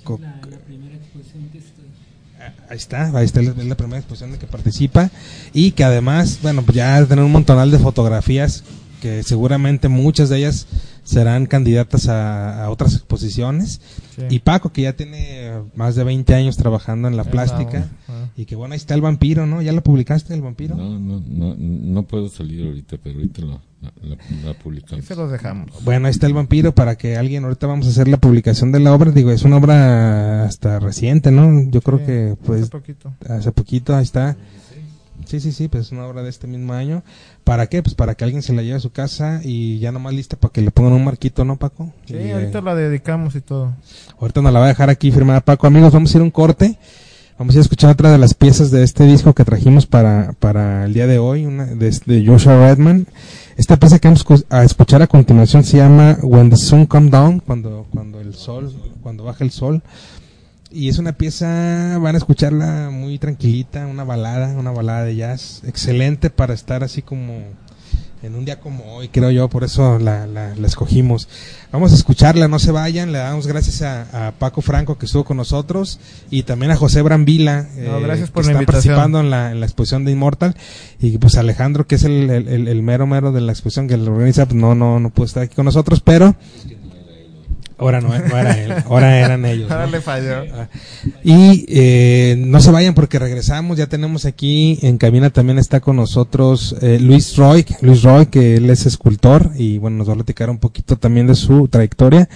co- 0.04 0.20
La, 0.22 0.36
la 0.48 0.58
primera 0.58 0.94
exposición 0.94 1.48
que 1.50 1.58
estoy. 1.58 1.84
Ahí 2.68 2.76
está, 2.76 3.16
ahí 3.16 3.24
está, 3.24 3.40
es 3.40 3.56
la 3.56 3.76
primera 3.76 3.98
exposición 3.98 4.32
de 4.32 4.38
que 4.38 4.46
participa 4.46 5.10
y 5.52 5.72
que 5.72 5.84
además, 5.84 6.38
bueno, 6.42 6.62
pues 6.62 6.76
ya 6.76 7.04
tener 7.06 7.24
un 7.24 7.32
montonal 7.32 7.70
de 7.70 7.78
fotografías 7.78 8.64
que 9.00 9.22
seguramente 9.22 9.88
muchas 9.88 10.28
de 10.28 10.38
ellas 10.38 10.66
serán 11.04 11.46
candidatas 11.46 12.08
a, 12.08 12.64
a 12.64 12.70
otras 12.70 12.94
exposiciones. 12.94 13.80
Sí. 14.16 14.22
Y 14.30 14.38
Paco, 14.40 14.72
que 14.72 14.82
ya 14.82 14.94
tiene 14.94 15.52
más 15.74 15.94
de 15.94 16.04
20 16.04 16.34
años 16.34 16.56
trabajando 16.56 17.08
en 17.08 17.16
la 17.16 17.24
plástica. 17.24 17.88
Ah. 18.08 18.25
Y 18.38 18.44
que 18.44 18.54
bueno, 18.54 18.72
ahí 18.74 18.76
está 18.76 18.94
el 18.94 19.00
vampiro, 19.00 19.46
¿no? 19.46 19.62
¿Ya 19.62 19.72
lo 19.72 19.82
publicaste, 19.82 20.34
el 20.34 20.42
vampiro? 20.42 20.76
No, 20.76 20.98
no, 20.98 21.22
no, 21.26 21.54
no 21.58 22.02
puedo 22.02 22.28
salir 22.28 22.66
ahorita, 22.66 22.98
pero 23.02 23.16
ahorita 23.16 23.40
lo, 23.42 23.60
la, 24.44 24.52
publicamos. 24.62 25.06
se 25.06 25.16
los 25.16 25.30
dejamos. 25.32 25.70
Bueno, 25.84 26.06
ahí 26.06 26.10
está 26.10 26.26
el 26.26 26.34
vampiro 26.34 26.74
para 26.74 26.96
que 26.96 27.16
alguien, 27.16 27.44
ahorita 27.44 27.66
vamos 27.66 27.86
a 27.86 27.90
hacer 27.90 28.08
la 28.08 28.18
publicación 28.18 28.72
de 28.72 28.80
la 28.80 28.92
obra. 28.92 29.10
Digo, 29.10 29.30
es 29.30 29.42
una 29.44 29.56
obra 29.56 30.44
hasta 30.44 30.78
reciente, 30.80 31.30
¿no? 31.30 31.70
Yo 31.70 31.80
creo 31.80 31.98
Sí, 32.00 32.04
que 32.04 32.36
pues 32.44 32.62
hace 32.62 32.70
poquito. 32.70 33.14
hace 33.26 33.52
poquito, 33.52 33.96
ahí 33.96 34.04
está. 34.04 34.36
Sí, 35.24 35.40
sí, 35.40 35.50
sí, 35.50 35.68
pues 35.68 35.86
es 35.86 35.92
una 35.92 36.06
obra 36.06 36.22
de 36.22 36.28
este 36.28 36.46
mismo 36.46 36.74
año. 36.74 37.02
¿Para 37.42 37.68
qué? 37.68 37.82
Pues 37.82 37.94
para 37.94 38.14
que 38.16 38.24
alguien 38.24 38.42
se 38.42 38.52
la 38.52 38.60
lleve 38.60 38.76
a 38.76 38.80
su 38.80 38.90
casa 38.90 39.40
y 39.42 39.78
ya 39.78 39.90
nomás 39.92 40.12
lista 40.12 40.36
para 40.36 40.52
que 40.52 40.60
le 40.60 40.70
pongan 40.70 40.92
un 40.92 41.04
marquito, 41.04 41.42
¿no, 41.46 41.56
Paco? 41.56 41.90
Sí, 42.04 42.12
Y, 42.14 42.16
eh, 42.18 42.32
ahorita 42.34 42.60
la 42.60 42.74
dedicamos 42.74 43.34
y 43.34 43.40
todo. 43.40 43.72
ahorita 44.20 44.42
nos 44.42 44.52
la 44.52 44.58
va 44.60 44.66
a 44.66 44.68
dejar 44.68 44.90
aquí 44.90 45.10
firmada 45.10 45.40
Paco. 45.40 45.66
Amigos, 45.66 45.92
vamos 45.94 46.14
a 46.14 46.18
ir 46.18 46.20
a 46.20 46.24
un 46.24 46.30
corte. 46.30 46.78
Vamos 47.38 47.54
a 47.54 47.60
escuchar 47.60 47.90
otra 47.90 48.10
de 48.10 48.16
las 48.16 48.32
piezas 48.32 48.70
de 48.70 48.82
este 48.82 49.04
disco 49.04 49.34
que 49.34 49.44
trajimos 49.44 49.84
para, 49.84 50.32
para 50.40 50.86
el 50.86 50.94
día 50.94 51.06
de 51.06 51.18
hoy, 51.18 51.44
una 51.44 51.66
de, 51.66 51.94
de 52.06 52.26
Joshua 52.26 52.56
Redman. 52.66 53.06
Esta 53.58 53.76
pieza 53.76 53.98
que 53.98 54.08
vamos 54.08 54.24
a 54.48 54.64
escuchar 54.64 55.02
a 55.02 55.06
continuación 55.06 55.62
se 55.62 55.76
llama 55.76 56.16
When 56.22 56.48
the 56.48 56.56
Sun 56.56 56.86
Come 56.86 57.10
Down, 57.10 57.40
cuando, 57.40 57.86
cuando 57.92 58.22
el 58.22 58.34
sol, 58.34 58.74
cuando 59.02 59.24
baja 59.24 59.44
el 59.44 59.50
sol. 59.50 59.82
Y 60.70 60.88
es 60.88 60.98
una 60.98 61.12
pieza, 61.12 61.98
van 61.98 62.14
a 62.14 62.18
escucharla 62.18 62.88
muy 62.90 63.18
tranquilita, 63.18 63.86
una 63.86 64.04
balada, 64.04 64.56
una 64.56 64.70
balada 64.70 65.04
de 65.04 65.16
jazz, 65.16 65.62
excelente 65.66 66.30
para 66.30 66.54
estar 66.54 66.84
así 66.84 67.02
como 67.02 67.42
en 68.22 68.34
un 68.34 68.44
día 68.44 68.58
como 68.60 68.94
hoy, 68.94 69.08
creo 69.08 69.30
yo, 69.30 69.48
por 69.48 69.62
eso 69.62 69.98
la, 69.98 70.26
la, 70.26 70.54
la 70.54 70.66
escogimos. 70.66 71.28
Vamos 71.70 71.92
a 71.92 71.94
escucharla, 71.94 72.48
no 72.48 72.58
se 72.58 72.72
vayan, 72.72 73.12
le 73.12 73.18
damos 73.18 73.46
gracias 73.46 73.82
a, 73.82 74.28
a 74.28 74.32
Paco 74.32 74.62
Franco 74.62 74.98
que 74.98 75.06
estuvo 75.06 75.24
con 75.24 75.36
nosotros 75.36 76.00
y 76.30 76.42
también 76.42 76.72
a 76.72 76.76
José 76.76 77.02
Brambila, 77.02 77.68
eh, 77.76 77.88
No, 77.90 78.00
gracias 78.00 78.30
por 78.30 78.42
que 78.44 78.48
la 78.48 78.54
invitación. 78.54 78.94
participando 78.96 79.20
en 79.20 79.30
la, 79.30 79.52
en 79.52 79.60
la 79.60 79.66
exposición 79.66 80.04
de 80.04 80.12
Immortal 80.12 80.56
y 81.00 81.18
pues 81.18 81.36
Alejandro 81.36 81.86
que 81.86 81.96
es 81.96 82.04
el, 82.04 82.30
el, 82.30 82.48
el- 82.48 82.68
el 82.68 82.82
mero 82.82 83.06
mero 83.06 83.30
de 83.32 83.40
la 83.42 83.52
exposición 83.52 83.86
que 83.88 83.96
lo 83.96 84.12
organiza, 84.12 84.46
pues 84.46 84.56
no, 84.56 84.74
no, 84.74 84.98
no 84.98 85.10
pudo 85.10 85.26
estar 85.26 85.42
aquí 85.42 85.54
con 85.54 85.66
nosotros, 85.66 86.00
pero 86.00 86.34
ahora 87.78 88.00
no, 88.00 88.08
no 88.08 88.38
era 88.38 88.58
él, 88.58 88.72
ahora 88.86 89.18
eran 89.18 89.44
ellos. 89.44 89.68
¿no? 89.68 89.74
Ahora 89.74 89.86
le 89.86 90.00
falló. 90.00 90.44
Y 91.22 91.64
eh, 91.68 92.36
no 92.38 92.60
se 92.60 92.70
vayan 92.70 92.94
porque 92.94 93.18
regresamos, 93.18 93.76
ya 93.76 93.86
tenemos 93.86 94.24
aquí 94.24 94.78
en 94.82 94.98
cabina 94.98 95.30
también 95.30 95.58
está 95.58 95.80
con 95.80 95.96
nosotros 95.96 96.76
eh, 96.80 96.98
Luis 97.00 97.36
Roy, 97.36 97.66
Luis 97.80 98.02
Roy 98.02 98.26
que 98.26 98.56
él 98.56 98.70
es 98.70 98.86
escultor 98.86 99.52
y 99.56 99.78
bueno, 99.78 99.98
nos 99.98 100.08
va 100.08 100.12
a 100.12 100.16
platicar 100.16 100.50
un 100.50 100.58
poquito 100.58 100.96
también 100.96 101.26
de 101.26 101.34
su 101.34 101.68
trayectoria 101.68 102.28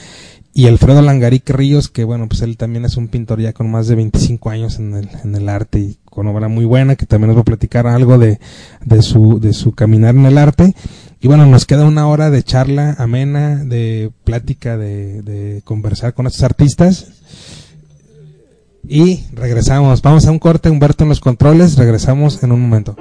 y 0.52 0.66
Alfredo 0.66 1.00
Langaric 1.02 1.48
Ríos 1.50 1.88
que 1.88 2.04
bueno, 2.04 2.28
pues 2.28 2.42
él 2.42 2.56
también 2.56 2.84
es 2.84 2.96
un 2.96 3.08
pintor 3.08 3.40
ya 3.40 3.52
con 3.52 3.70
más 3.70 3.86
de 3.86 3.94
25 3.94 4.50
años 4.50 4.78
en 4.78 4.94
el, 4.94 5.08
en 5.24 5.34
el 5.34 5.48
arte 5.48 5.78
y 5.78 5.98
con 6.10 6.26
obra 6.26 6.48
muy 6.48 6.64
buena 6.64 6.96
que 6.96 7.06
también 7.06 7.28
nos 7.28 7.36
va 7.38 7.42
a 7.42 7.44
platicar 7.44 7.86
algo 7.86 8.18
de, 8.18 8.40
de 8.84 9.02
su, 9.02 9.40
de 9.40 9.52
su 9.52 9.72
caminar 9.72 10.14
en 10.14 10.26
el 10.26 10.36
arte 10.36 10.74
y 11.22 11.28
bueno, 11.28 11.44
nos 11.44 11.66
queda 11.66 11.84
una 11.84 12.08
hora 12.08 12.30
de 12.30 12.42
charla 12.42 12.96
amena, 12.98 13.56
de 13.56 14.10
plática, 14.24 14.78
de, 14.78 15.20
de 15.20 15.60
conversar 15.64 16.14
con 16.14 16.26
estos 16.26 16.42
artistas. 16.42 17.08
Y 18.88 19.26
regresamos. 19.34 20.00
Vamos 20.00 20.26
a 20.26 20.30
un 20.30 20.38
corte, 20.38 20.70
Humberto 20.70 21.04
en 21.04 21.10
los 21.10 21.20
controles. 21.20 21.76
Regresamos 21.76 22.42
en 22.42 22.52
un 22.52 22.62
momento. 22.62 22.96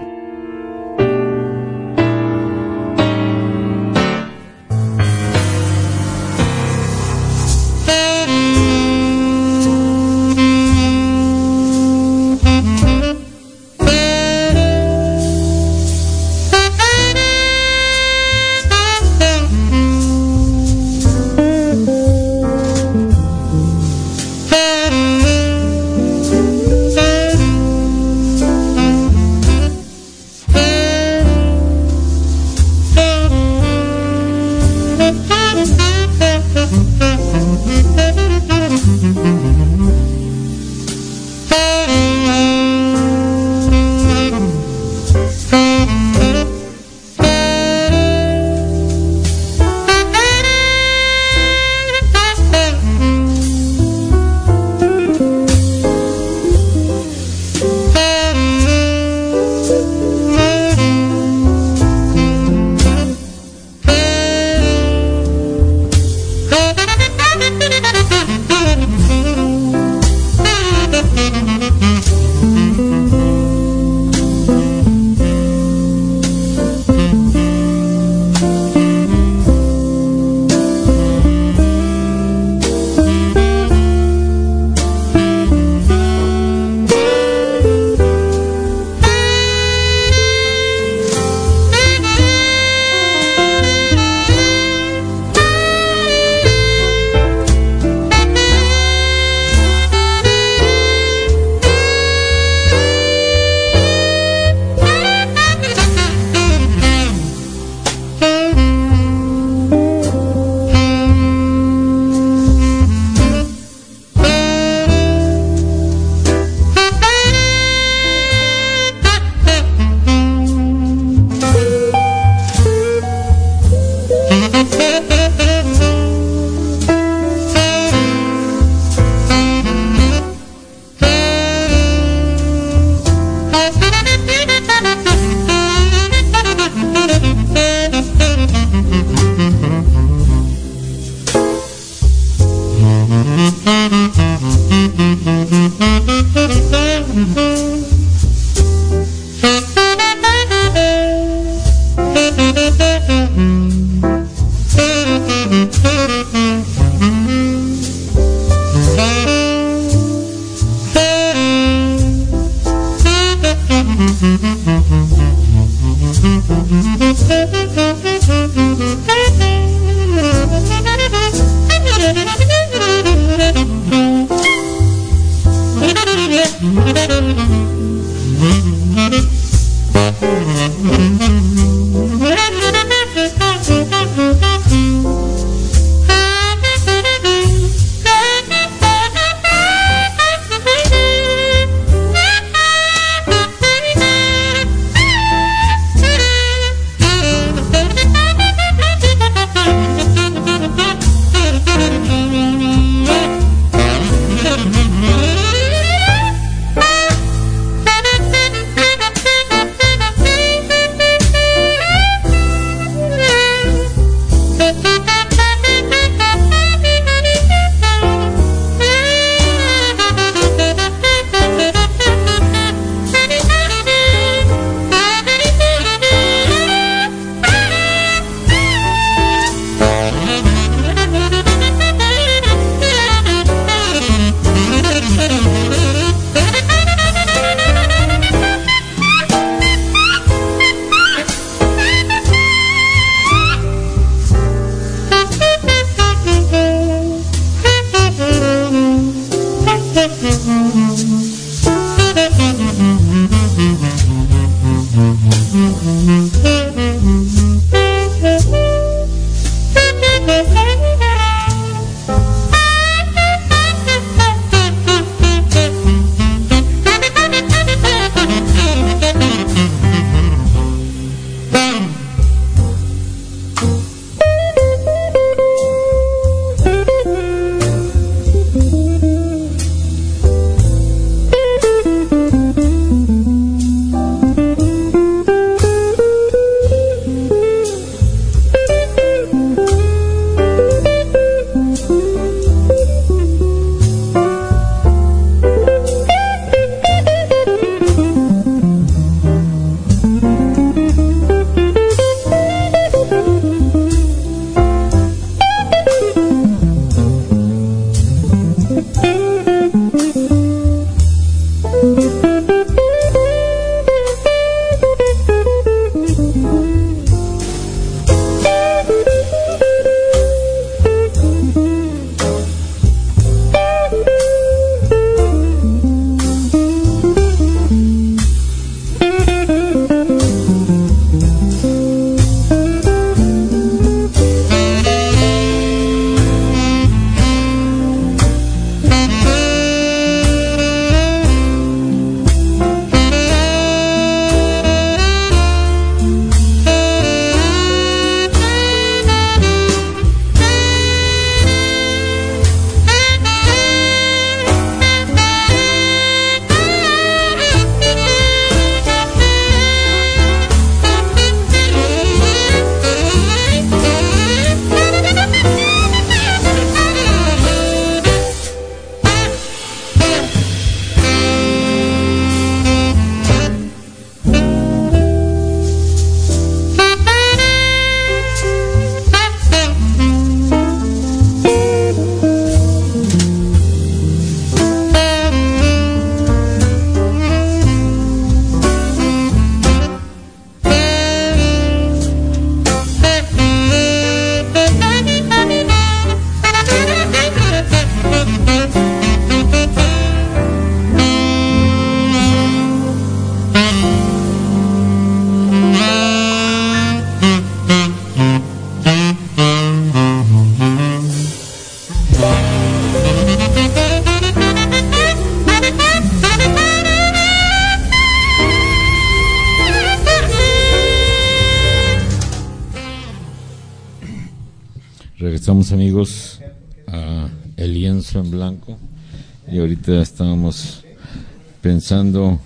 Pensando 431.89 432.39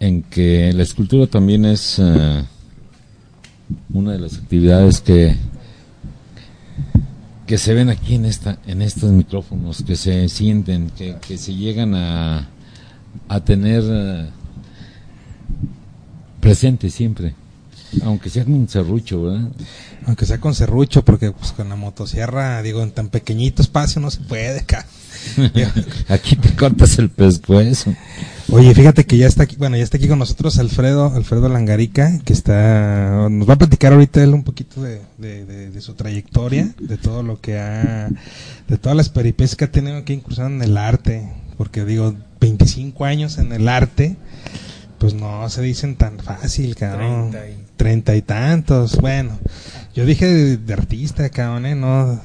en 0.00 0.24
que 0.24 0.72
la 0.72 0.82
escultura 0.82 1.28
también 1.28 1.64
es 1.64 2.00
eh, 2.00 2.42
una 3.94 4.12
de 4.12 4.18
las 4.18 4.34
actividades 4.34 5.00
que 5.00 5.36
que 7.46 7.56
se 7.56 7.74
ven 7.74 7.88
aquí 7.88 8.16
en 8.16 8.24
esta 8.24 8.58
en 8.66 8.82
estos 8.82 9.12
micrófonos 9.12 9.84
que 9.84 9.94
se 9.94 10.28
sienten 10.28 10.90
que, 10.90 11.18
que 11.24 11.38
se 11.38 11.54
llegan 11.54 11.94
a 11.94 12.48
a 13.28 13.44
tener 13.44 13.84
eh, 13.86 14.28
presente 16.40 16.90
siempre 16.90 17.36
aunque 18.02 18.28
sea 18.28 18.42
un 18.44 18.68
serrucho 18.68 19.22
¿verdad? 19.22 19.50
Aunque 20.08 20.24
sea 20.24 20.40
con 20.40 20.54
serrucho, 20.54 21.04
porque 21.04 21.32
pues 21.32 21.52
con 21.52 21.68
la 21.68 21.76
motosierra, 21.76 22.62
digo, 22.62 22.82
en 22.82 22.92
tan 22.92 23.10
pequeñito 23.10 23.60
espacio 23.60 24.00
no 24.00 24.10
se 24.10 24.20
puede, 24.20 24.64
ca. 24.64 24.86
aquí 26.08 26.36
cortas 26.58 26.98
el 26.98 27.08
pescuezo 27.08 27.94
Oye, 28.50 28.74
fíjate 28.74 29.04
que 29.04 29.18
ya 29.18 29.26
está 29.26 29.42
aquí, 29.42 29.56
bueno, 29.56 29.76
ya 29.76 29.82
está 29.82 29.98
aquí 29.98 30.08
con 30.08 30.18
nosotros 30.18 30.58
Alfredo, 30.58 31.12
Alfredo 31.14 31.50
Langarica, 31.50 32.18
que 32.24 32.32
está, 32.32 33.28
nos 33.30 33.46
va 33.46 33.54
a 33.54 33.58
platicar 33.58 33.92
ahorita 33.92 34.24
él 34.24 34.32
un 34.32 34.42
poquito 34.42 34.82
de, 34.82 35.02
de, 35.18 35.44
de, 35.44 35.70
de 35.70 35.80
su 35.82 35.92
trayectoria, 35.92 36.72
de 36.80 36.96
todo 36.96 37.22
lo 37.22 37.42
que 37.42 37.58
ha, 37.58 38.08
de 38.66 38.78
todas 38.78 38.96
las 38.96 39.10
peripecias 39.10 39.54
que 39.54 39.66
ha 39.66 39.70
tenido 39.70 40.02
que 40.04 40.14
incursionar 40.14 40.52
en 40.52 40.62
el 40.62 40.78
arte, 40.78 41.30
porque 41.58 41.84
digo, 41.84 42.14
25 42.40 43.04
años 43.04 43.36
en 43.36 43.52
el 43.52 43.68
arte, 43.68 44.16
pues 44.98 45.12
no 45.12 45.46
se 45.50 45.60
dicen 45.60 45.96
tan 45.96 46.18
fácil, 46.18 46.74
cabrón. 46.74 47.36
Treinta 47.76 48.16
y 48.16 48.22
tantos, 48.22 48.96
bueno. 48.96 49.38
Yo 49.98 50.06
dije 50.06 50.26
de, 50.26 50.56
de 50.58 50.72
artista, 50.74 51.28
cabrón, 51.28 51.66
¿eh? 51.66 51.74
No. 51.74 52.20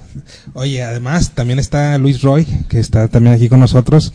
Oye, 0.53 0.83
además 0.83 1.31
también 1.31 1.57
está 1.57 1.97
Luis 1.97 2.21
Roy, 2.21 2.45
que 2.69 2.79
está 2.79 3.07
también 3.07 3.33
aquí 3.33 3.49
con 3.49 3.59
nosotros, 3.59 4.13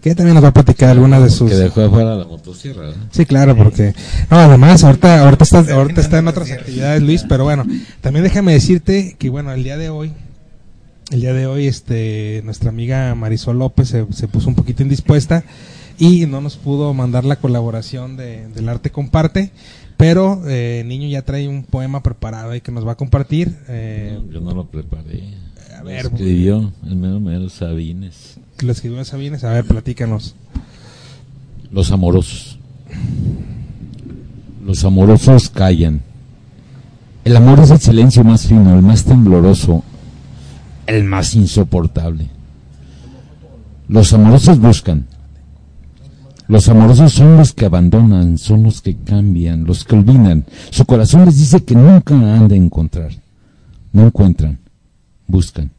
que 0.00 0.14
también 0.14 0.36
nos 0.36 0.44
va 0.44 0.50
a 0.50 0.54
platicar 0.54 0.90
algunas 0.90 1.20
de 1.20 1.30
sus... 1.30 1.50
Que 1.50 1.56
dejó 1.56 1.80
afuera 1.80 2.14
la 2.14 2.24
motosierra, 2.24 2.90
¿no? 2.90 3.08
Sí, 3.10 3.26
claro, 3.26 3.56
porque 3.56 3.96
no, 4.30 4.36
además 4.36 4.84
ahorita 4.84 5.24
ahorita 5.24 5.42
está 5.42 5.58
ahorita 5.58 6.00
está 6.00 6.18
en 6.18 6.28
otras 6.28 6.52
actividades 6.52 7.02
Luis, 7.02 7.24
pero 7.28 7.42
bueno, 7.42 7.64
también 8.00 8.22
déjame 8.22 8.52
decirte 8.52 9.16
que 9.18 9.28
bueno, 9.28 9.50
el 9.52 9.64
día 9.64 9.76
de 9.76 9.90
hoy 9.90 10.12
el 11.10 11.20
día 11.20 11.32
de 11.32 11.48
hoy 11.48 11.66
este 11.66 12.42
nuestra 12.44 12.68
amiga 12.68 13.12
Marisol 13.16 13.58
López 13.58 13.88
se, 13.88 14.06
se 14.12 14.28
puso 14.28 14.48
un 14.48 14.54
poquito 14.54 14.84
indispuesta 14.84 15.42
y 16.00 16.26
no 16.26 16.40
nos 16.40 16.56
pudo 16.56 16.94
mandar 16.94 17.24
la 17.24 17.36
colaboración 17.36 18.16
de, 18.16 18.48
del 18.48 18.68
arte 18.68 18.90
comparte, 18.90 19.52
pero 20.00 20.42
eh, 20.46 20.82
niño 20.86 21.06
ya 21.08 21.22
trae 21.22 21.46
un 21.46 21.62
poema 21.62 22.02
preparado 22.02 22.50
ahí 22.52 22.60
que 22.62 22.72
nos 22.72 22.86
va 22.86 22.92
a 22.92 22.96
compartir. 22.96 23.54
eh, 23.68 24.18
No, 24.26 24.32
yo 24.32 24.40
no 24.40 24.52
lo 24.52 24.64
preparé. 24.64 25.34
A 25.76 25.80
Lo 25.80 25.84
ver, 25.84 26.06
escribió 26.06 26.72
el 26.86 26.96
mero 26.96 27.20
mero 27.20 27.48
Sabines. 27.48 28.38
lo 28.60 28.72
escribió 28.72 29.04
Sabines, 29.04 29.44
a 29.44 29.52
ver, 29.52 29.64
platícanos. 29.64 30.34
Los 31.70 31.92
amorosos. 31.92 32.58
Los 34.64 34.84
amorosos 34.84 35.48
callan. 35.50 36.00
El 37.24 37.36
amor 37.36 37.60
es 37.60 37.70
el 37.70 37.78
silencio 37.78 38.24
más 38.24 38.46
fino, 38.46 38.74
el 38.74 38.82
más 38.82 39.04
tembloroso, 39.04 39.84
el 40.86 41.04
más 41.04 41.34
insoportable. 41.34 42.28
Los 43.88 44.12
amorosos 44.12 44.58
buscan. 44.58 45.06
Los 46.50 46.68
amorosos 46.68 47.12
son 47.12 47.36
los 47.36 47.52
que 47.52 47.66
abandonan, 47.66 48.36
son 48.36 48.64
los 48.64 48.80
que 48.80 48.96
cambian, 48.96 49.62
los 49.62 49.84
que 49.84 49.94
olvidan. 49.94 50.44
Su 50.70 50.84
corazón 50.84 51.24
les 51.24 51.38
dice 51.38 51.62
que 51.62 51.76
nunca 51.76 52.12
han 52.16 52.48
de 52.48 52.56
encontrar. 52.56 53.12
No 53.92 54.06
encuentran, 54.08 54.58
buscan. 55.28 55.70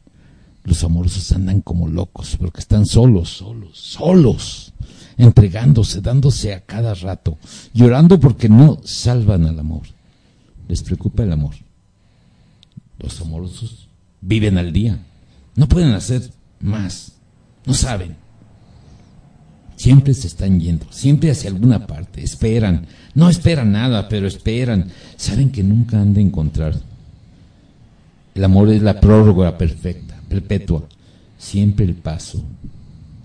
Los 0.64 0.82
amorosos 0.82 1.30
andan 1.32 1.60
como 1.60 1.88
locos, 1.88 2.38
porque 2.40 2.60
están 2.60 2.86
solos, 2.86 3.28
solos, 3.28 3.76
solos, 3.76 4.72
entregándose, 5.18 6.00
dándose 6.00 6.54
a 6.54 6.60
cada 6.60 6.94
rato, 6.94 7.36
llorando 7.74 8.18
porque 8.18 8.48
no 8.48 8.80
salvan 8.82 9.44
al 9.44 9.58
amor. 9.58 9.82
Les 10.68 10.82
preocupa 10.82 11.22
el 11.22 11.32
amor. 11.32 11.54
Los 12.98 13.20
amorosos 13.20 13.90
viven 14.22 14.56
al 14.56 14.72
día, 14.72 15.04
no 15.54 15.68
pueden 15.68 15.92
hacer 15.92 16.30
más, 16.60 17.12
no 17.66 17.74
saben. 17.74 18.21
Siempre 19.82 20.14
se 20.14 20.28
están 20.28 20.60
yendo, 20.60 20.86
siempre 20.90 21.32
hacia 21.32 21.50
alguna 21.50 21.88
parte, 21.88 22.22
esperan, 22.22 22.86
no 23.16 23.28
esperan 23.28 23.72
nada, 23.72 24.08
pero 24.08 24.28
esperan, 24.28 24.92
saben 25.16 25.50
que 25.50 25.64
nunca 25.64 26.00
han 26.00 26.14
de 26.14 26.20
encontrar. 26.20 26.76
El 28.32 28.44
amor 28.44 28.68
es 28.68 28.80
la 28.80 29.00
prórroga 29.00 29.58
perfecta, 29.58 30.20
perpetua. 30.28 30.84
Siempre 31.36 31.84
el 31.84 31.96
paso. 31.96 32.44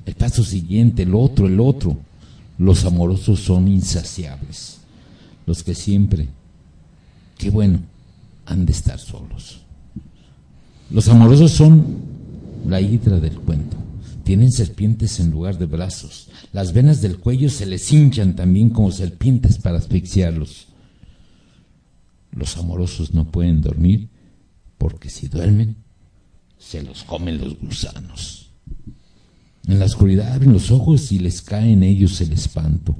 El 0.04 0.16
paso 0.16 0.44
siguiente, 0.44 1.04
el 1.04 1.14
otro, 1.14 1.46
el 1.46 1.60
otro. 1.60 1.96
Los 2.58 2.86
amorosos 2.86 3.40
son 3.40 3.68
insaciables. 3.68 4.80
Los 5.46 5.62
que 5.62 5.76
siempre, 5.76 6.28
qué 7.38 7.52
bueno, 7.52 7.82
han 8.48 8.66
de 8.66 8.72
estar 8.72 8.98
solos. 8.98 9.62
Los 10.90 11.08
amorosos 11.08 11.52
son 11.52 11.86
la 12.68 12.82
hidra 12.82 13.20
del 13.20 13.36
cuento. 13.42 13.78
Tienen 14.24 14.52
serpientes 14.52 15.20
en 15.20 15.30
lugar 15.30 15.60
de 15.60 15.68
brazos. 15.68 16.27
Las 16.54 16.74
venas 16.74 17.02
del 17.02 17.18
cuello 17.18 17.50
se 17.50 17.66
les 17.66 17.92
hinchan 17.92 18.36
también 18.36 18.70
como 18.70 18.92
serpientes 18.92 19.58
para 19.58 19.78
asfixiarlos. 19.78 20.68
Los 22.32 22.58
amorosos 22.58 23.14
no 23.14 23.32
pueden 23.32 23.62
dormir 23.62 24.10
porque 24.78 25.10
si 25.10 25.28
duermen, 25.28 25.78
se 26.58 26.82
los 26.84 27.04
comen 27.04 27.38
los 27.40 27.60
gusanos. 27.60 28.52
En 29.68 29.80
la 29.80 29.86
oscuridad 29.86 30.34
abren 30.34 30.54
los 30.54 30.72
ojos 30.72 31.12
y 31.12 31.20
les 31.20 31.42
cae 31.42 31.74
en 31.74 31.84
ellos 31.84 32.22
el 32.22 32.32
espanto. 32.32 32.96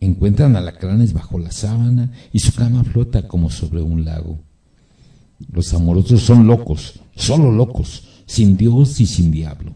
Encuentran 0.00 0.56
alacranes 0.56 1.12
bajo 1.12 1.38
la 1.38 1.52
sábana 1.52 2.12
y 2.32 2.40
su 2.40 2.52
cama 2.52 2.84
flota 2.84 3.28
como 3.28 3.50
sobre 3.50 3.82
un 3.82 4.04
lago. 4.04 4.40
Los 5.52 5.72
amorosos 5.74 6.22
son 6.22 6.46
locos, 6.46 7.00
solo 7.14 7.52
locos, 7.52 8.02
sin 8.26 8.56
Dios 8.56 9.00
y 9.00 9.06
sin 9.06 9.30
diablo. 9.30 9.74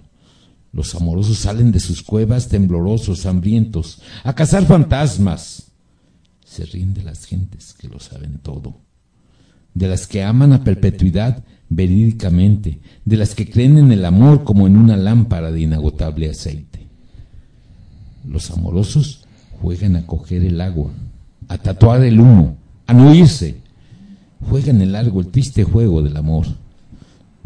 Los 0.72 0.94
amorosos 0.94 1.38
salen 1.38 1.72
de 1.72 1.80
sus 1.80 2.02
cuevas 2.02 2.48
temblorosos, 2.48 3.26
hambrientos, 3.26 4.00
a 4.22 4.34
cazar 4.34 4.64
fantasmas. 4.66 5.72
Se 6.44 6.64
ríen 6.64 6.94
de 6.94 7.02
las 7.02 7.24
gentes 7.24 7.74
que 7.74 7.88
lo 7.88 7.98
saben 7.98 8.38
todo 8.38 8.80
de 9.74 9.88
las 9.88 10.06
que 10.06 10.22
aman 10.22 10.52
a 10.52 10.64
perpetuidad 10.64 11.44
verídicamente, 11.68 12.80
de 13.04 13.16
las 13.16 13.34
que 13.34 13.48
creen 13.48 13.78
en 13.78 13.92
el 13.92 14.04
amor 14.04 14.44
como 14.44 14.66
en 14.66 14.76
una 14.76 14.96
lámpara 14.96 15.52
de 15.52 15.60
inagotable 15.60 16.28
aceite. 16.28 16.86
Los 18.28 18.50
amorosos 18.50 19.24
juegan 19.60 19.96
a 19.96 20.06
coger 20.06 20.44
el 20.44 20.60
agua, 20.60 20.90
a 21.48 21.58
tatuar 21.58 22.02
el 22.02 22.20
humo, 22.20 22.56
a 22.86 22.92
no 22.92 23.14
irse. 23.14 23.58
Juegan 24.48 24.80
el 24.80 24.92
largo, 24.92 25.20
el 25.20 25.28
triste 25.28 25.64
juego 25.64 26.02
del 26.02 26.16
amor. 26.16 26.46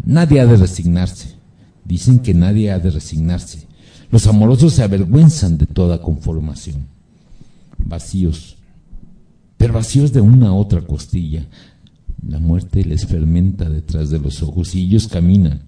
Nadie 0.05 0.41
ha 0.41 0.47
de 0.47 0.57
resignarse. 0.57 1.34
Dicen 1.85 2.21
que 2.21 2.35
nadie 2.35 2.71
ha 2.71 2.79
de 2.79 2.91
resignarse. 2.91 3.67
Los 4.11 4.27
amorosos 4.27 4.75
se 4.75 4.83
avergüenzan 4.83 5.59
de 5.59 5.67
toda 5.67 6.01
conformación. 6.01 6.87
Vacíos, 7.79 8.57
pero 9.57 9.75
vacíos 9.75 10.13
de 10.13 10.21
una 10.21 10.49
a 10.49 10.53
otra 10.53 10.83
costilla, 10.83 11.47
la 12.27 12.39
muerte 12.39 12.85
les 12.85 13.07
fermenta 13.07 13.69
detrás 13.69 14.11
de 14.11 14.19
los 14.19 14.43
ojos 14.43 14.75
y 14.75 14.83
ellos 14.83 15.09
caminan, 15.09 15.63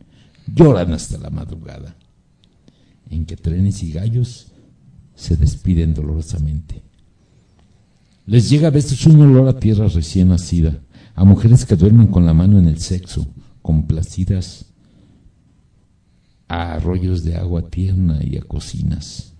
lloran 0.54 0.92
hasta 0.92 1.18
la 1.18 1.30
madrugada, 1.30 1.96
en 3.10 3.26
que 3.26 3.36
trenes 3.36 3.82
y 3.82 3.92
gallos 3.92 4.52
se 5.14 5.36
despiden 5.36 5.94
dolorosamente. 5.94 6.82
Les 8.26 8.50
llega 8.50 8.68
a 8.68 8.72
veces 8.72 9.06
un 9.06 9.20
olor 9.20 9.48
a 9.48 9.58
tierra 9.58 9.88
recién 9.88 10.28
nacida, 10.28 10.80
a 11.14 11.24
mujeres 11.24 11.64
que 11.64 11.76
duermen 11.76 12.08
con 12.08 12.26
la 12.26 12.34
mano 12.34 12.58
en 12.58 12.68
el 12.68 12.80
sexo, 12.80 13.26
complacidas 13.62 14.66
a 16.48 16.74
arroyos 16.74 17.24
de 17.24 17.36
agua 17.36 17.62
tierna 17.68 18.18
y 18.22 18.36
a 18.36 18.42
cocinas. 18.42 19.32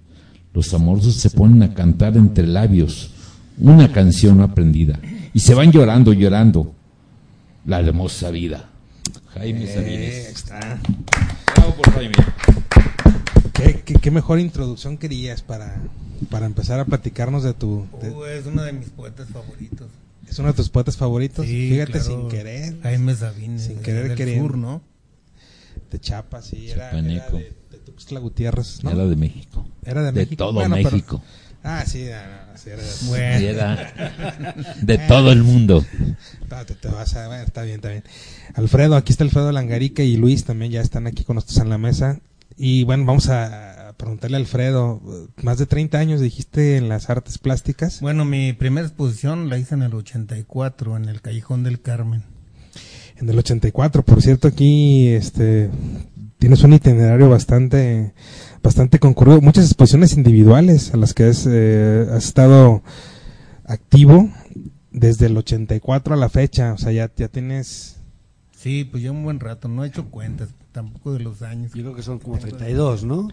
Los 0.52 0.72
amorosos 0.74 1.14
se 1.16 1.30
ponen 1.30 1.62
a 1.62 1.74
cantar 1.74 2.16
entre 2.16 2.46
labios 2.46 3.11
una 3.59 3.90
canción 3.92 4.38
no 4.38 4.44
aprendida 4.44 4.98
y 5.32 5.40
se 5.40 5.54
van 5.54 5.70
llorando, 5.72 6.12
llorando 6.12 6.74
la 7.66 7.80
hermosa 7.80 8.30
vida. 8.30 8.68
Jaime 9.34 9.64
Eh, 9.64 9.74
Sabines. 9.74 10.14
está. 10.30 10.80
Bravo 11.54 11.74
por 11.74 11.90
Jaime. 11.92 12.14
¿Qué, 13.52 13.82
qué, 13.84 13.94
qué 13.94 14.11
mejor 14.11 14.38
introducción 14.40 14.98
querías 14.98 15.42
para, 15.42 15.76
para 16.30 16.46
empezar 16.46 16.80
a 16.80 16.84
platicarnos 16.84 17.42
de 17.44 17.54
tu... 17.54 17.86
de- 18.02 18.11
Uh, 18.11 18.24
es 18.24 18.46
uno 18.46 18.62
de 18.62 18.72
mis 18.72 18.88
poetas 18.90 19.28
favoritos. 19.28 19.88
es 20.28 20.38
uno 20.38 20.48
de 20.48 20.54
tus 20.54 20.68
poetas 20.68 20.96
favoritos. 20.96 21.46
Sí, 21.46 21.70
Fíjate, 21.70 21.92
claro. 21.92 22.07
sin 22.07 22.28
querer. 22.28 22.80
Jaime 22.82 23.14
Sabines. 23.14 23.62
Sin 23.62 23.76
de- 23.76 23.82
querer 23.82 24.09
del 24.09 24.16
queriendo. 24.16 24.46
sur, 24.48 24.59
¿no? 24.59 24.82
De 25.91 25.99
Chiapas, 26.01 26.45
sí. 26.47 26.70
Era, 26.70 26.91
de, 26.93 27.03
de 27.70 27.78
Tuxtla 27.84 28.20
Gutiérrez, 28.20 28.82
¿no? 28.82 28.91
Era 28.91 29.07
de 29.07 29.16
México. 29.16 29.66
Era 29.84 30.01
de 30.03 30.12
de 30.12 30.20
México. 30.20 30.45
todo 30.45 30.53
Bueno, 30.55 30.74
pero- 30.76 30.91
México. 30.91 31.22
Ah, 31.68 31.84
sí, 31.84 32.09
ah, 32.11 32.47
no, 32.53 32.59
sí, 32.59 32.70
era 32.70 32.82
de- 32.82 32.93
Bueno. 33.09 33.47
Era 33.49 34.74
de 34.82 34.99
todo 34.99 35.32
el 35.32 35.43
mundo. 35.43 35.84
Te, 36.66 36.74
te 36.76 36.89
vas 36.89 37.16
a 37.16 37.26
ver, 37.28 37.45
está 37.45 37.62
bien, 37.62 37.76
está 37.76 37.89
bien. 37.89 38.05
Alfredo, 38.55 38.95
aquí 38.95 39.11
está 39.12 39.24
Alfredo 39.24 39.51
Langarica 39.51 40.03
y 40.05 40.16
Luis 40.16 40.45
también 40.45 40.70
ya 40.70 40.80
están 40.80 41.07
aquí 41.09 41.24
con 41.24 41.34
nosotros 41.37 41.59
en 41.59 41.68
la 41.70 41.78
mesa. 41.78 42.20
Y 42.57 42.84
bueno, 42.84 43.05
vamos 43.05 43.28
a 43.30 43.95
preguntarle 43.97 44.37
a 44.37 44.41
Alfredo, 44.41 45.01
más 45.43 45.59
de 45.59 45.66
30 45.66 45.99
años 45.99 46.20
dijiste 46.20 46.76
en 46.76 46.89
las 46.89 47.11
artes 47.11 47.39
plásticas. 47.39 48.01
Bueno, 48.01 48.24
mi 48.24 48.53
primera 48.53 48.87
exposición 48.87 49.49
la 49.49 49.59
hice 49.59 49.74
en 49.74 49.82
el 49.82 49.93
84, 49.95 50.97
en 50.97 51.07
el 51.09 51.20
Callejón 51.20 51.64
del 51.64 51.80
Carmen. 51.80 52.22
En 53.18 53.28
el 53.28 53.38
84, 53.38 54.02
por 54.02 54.22
cierto, 54.22 54.48
aquí 54.48 55.08
este 55.08 55.70
tienes 56.38 56.62
un 56.62 56.74
itinerario 56.74 57.28
bastante 57.30 58.12
bastante 58.62 58.98
concurrido, 58.98 59.40
muchas 59.40 59.64
exposiciones 59.66 60.14
individuales 60.16 60.92
a 60.92 60.96
las 60.96 61.14
que 61.14 61.24
has, 61.24 61.46
eh, 61.48 62.06
has 62.12 62.24
estado 62.26 62.82
activo 63.64 64.28
desde 64.90 65.26
el 65.26 65.36
84 65.36 66.14
a 66.14 66.16
la 66.16 66.28
fecha, 66.28 66.72
o 66.72 66.78
sea, 66.78 66.93
ya, 66.93 67.10
ya 67.16 67.28
tienes 67.28 67.97
Sí, 68.56 68.84
pues 68.84 69.02
ya 69.02 69.12
un 69.12 69.22
buen 69.22 69.38
rato, 69.38 69.68
no 69.68 69.84
he 69.84 69.88
hecho 69.88 70.06
cuentas 70.06 70.48
tampoco 70.72 71.12
de 71.12 71.20
los 71.20 71.43
años. 71.43 71.72
Yo 71.74 71.82
creo 71.84 71.94
que 71.94 72.02
son 72.02 72.18
como 72.18 72.38
32, 72.38 73.05
¿no? 73.05 73.28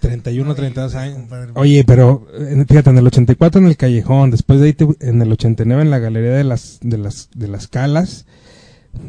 31, 0.00 0.48
No, 0.48 0.54
32 0.54 0.94
y- 0.94 0.96
años. 0.96 1.30
Oye, 1.54 1.84
pero 1.84 2.26
eh, 2.34 2.64
fíjate, 2.66 2.90
en 2.90 2.98
el 2.98 3.06
84 3.06 3.60
en 3.60 3.68
el 3.68 3.76
Callejón, 3.76 4.30
después 4.30 4.58
de 4.60 4.66
ahí 4.66 4.72
te- 4.72 4.86
en 5.00 5.22
el 5.22 5.30
89 5.30 5.82
en 5.82 5.90
la 5.90 5.98
Galería 5.98 6.32
de 6.32 6.44
las 6.44 6.78
de 6.82 6.98
las 6.98 7.28
de 7.34 7.46
las 7.48 7.68
Calas, 7.68 8.26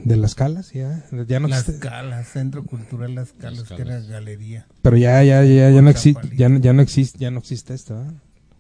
de 0.06 0.16
las 0.18 0.36
Calas, 0.36 0.72
ya, 0.74 1.04
ya 1.28 1.40
no 1.40 1.48
Las 1.48 1.62
existe, 1.68 1.88
Calas, 1.88 2.28
Centro 2.28 2.64
Cultural 2.64 3.16
Las 3.16 3.34
Calas, 3.34 3.64
que 3.64 3.82
era 3.82 4.00
galería. 4.02 4.68
pero 4.82 4.98
ya 4.98 5.24
ya 5.24 5.44
ya 5.44 5.70
ya 5.72 5.82
no 5.82 5.90
existe, 5.90 6.22
Chapalita. 6.22 6.36
ya, 6.40 6.50
no- 6.50 6.60
ya 6.60 6.74
no 6.74 6.82
existe, 6.82 7.18
ya 7.20 7.32
no 7.32 7.40
existe 7.40 7.74
esto, 7.74 8.00
¿eh? 8.02 8.06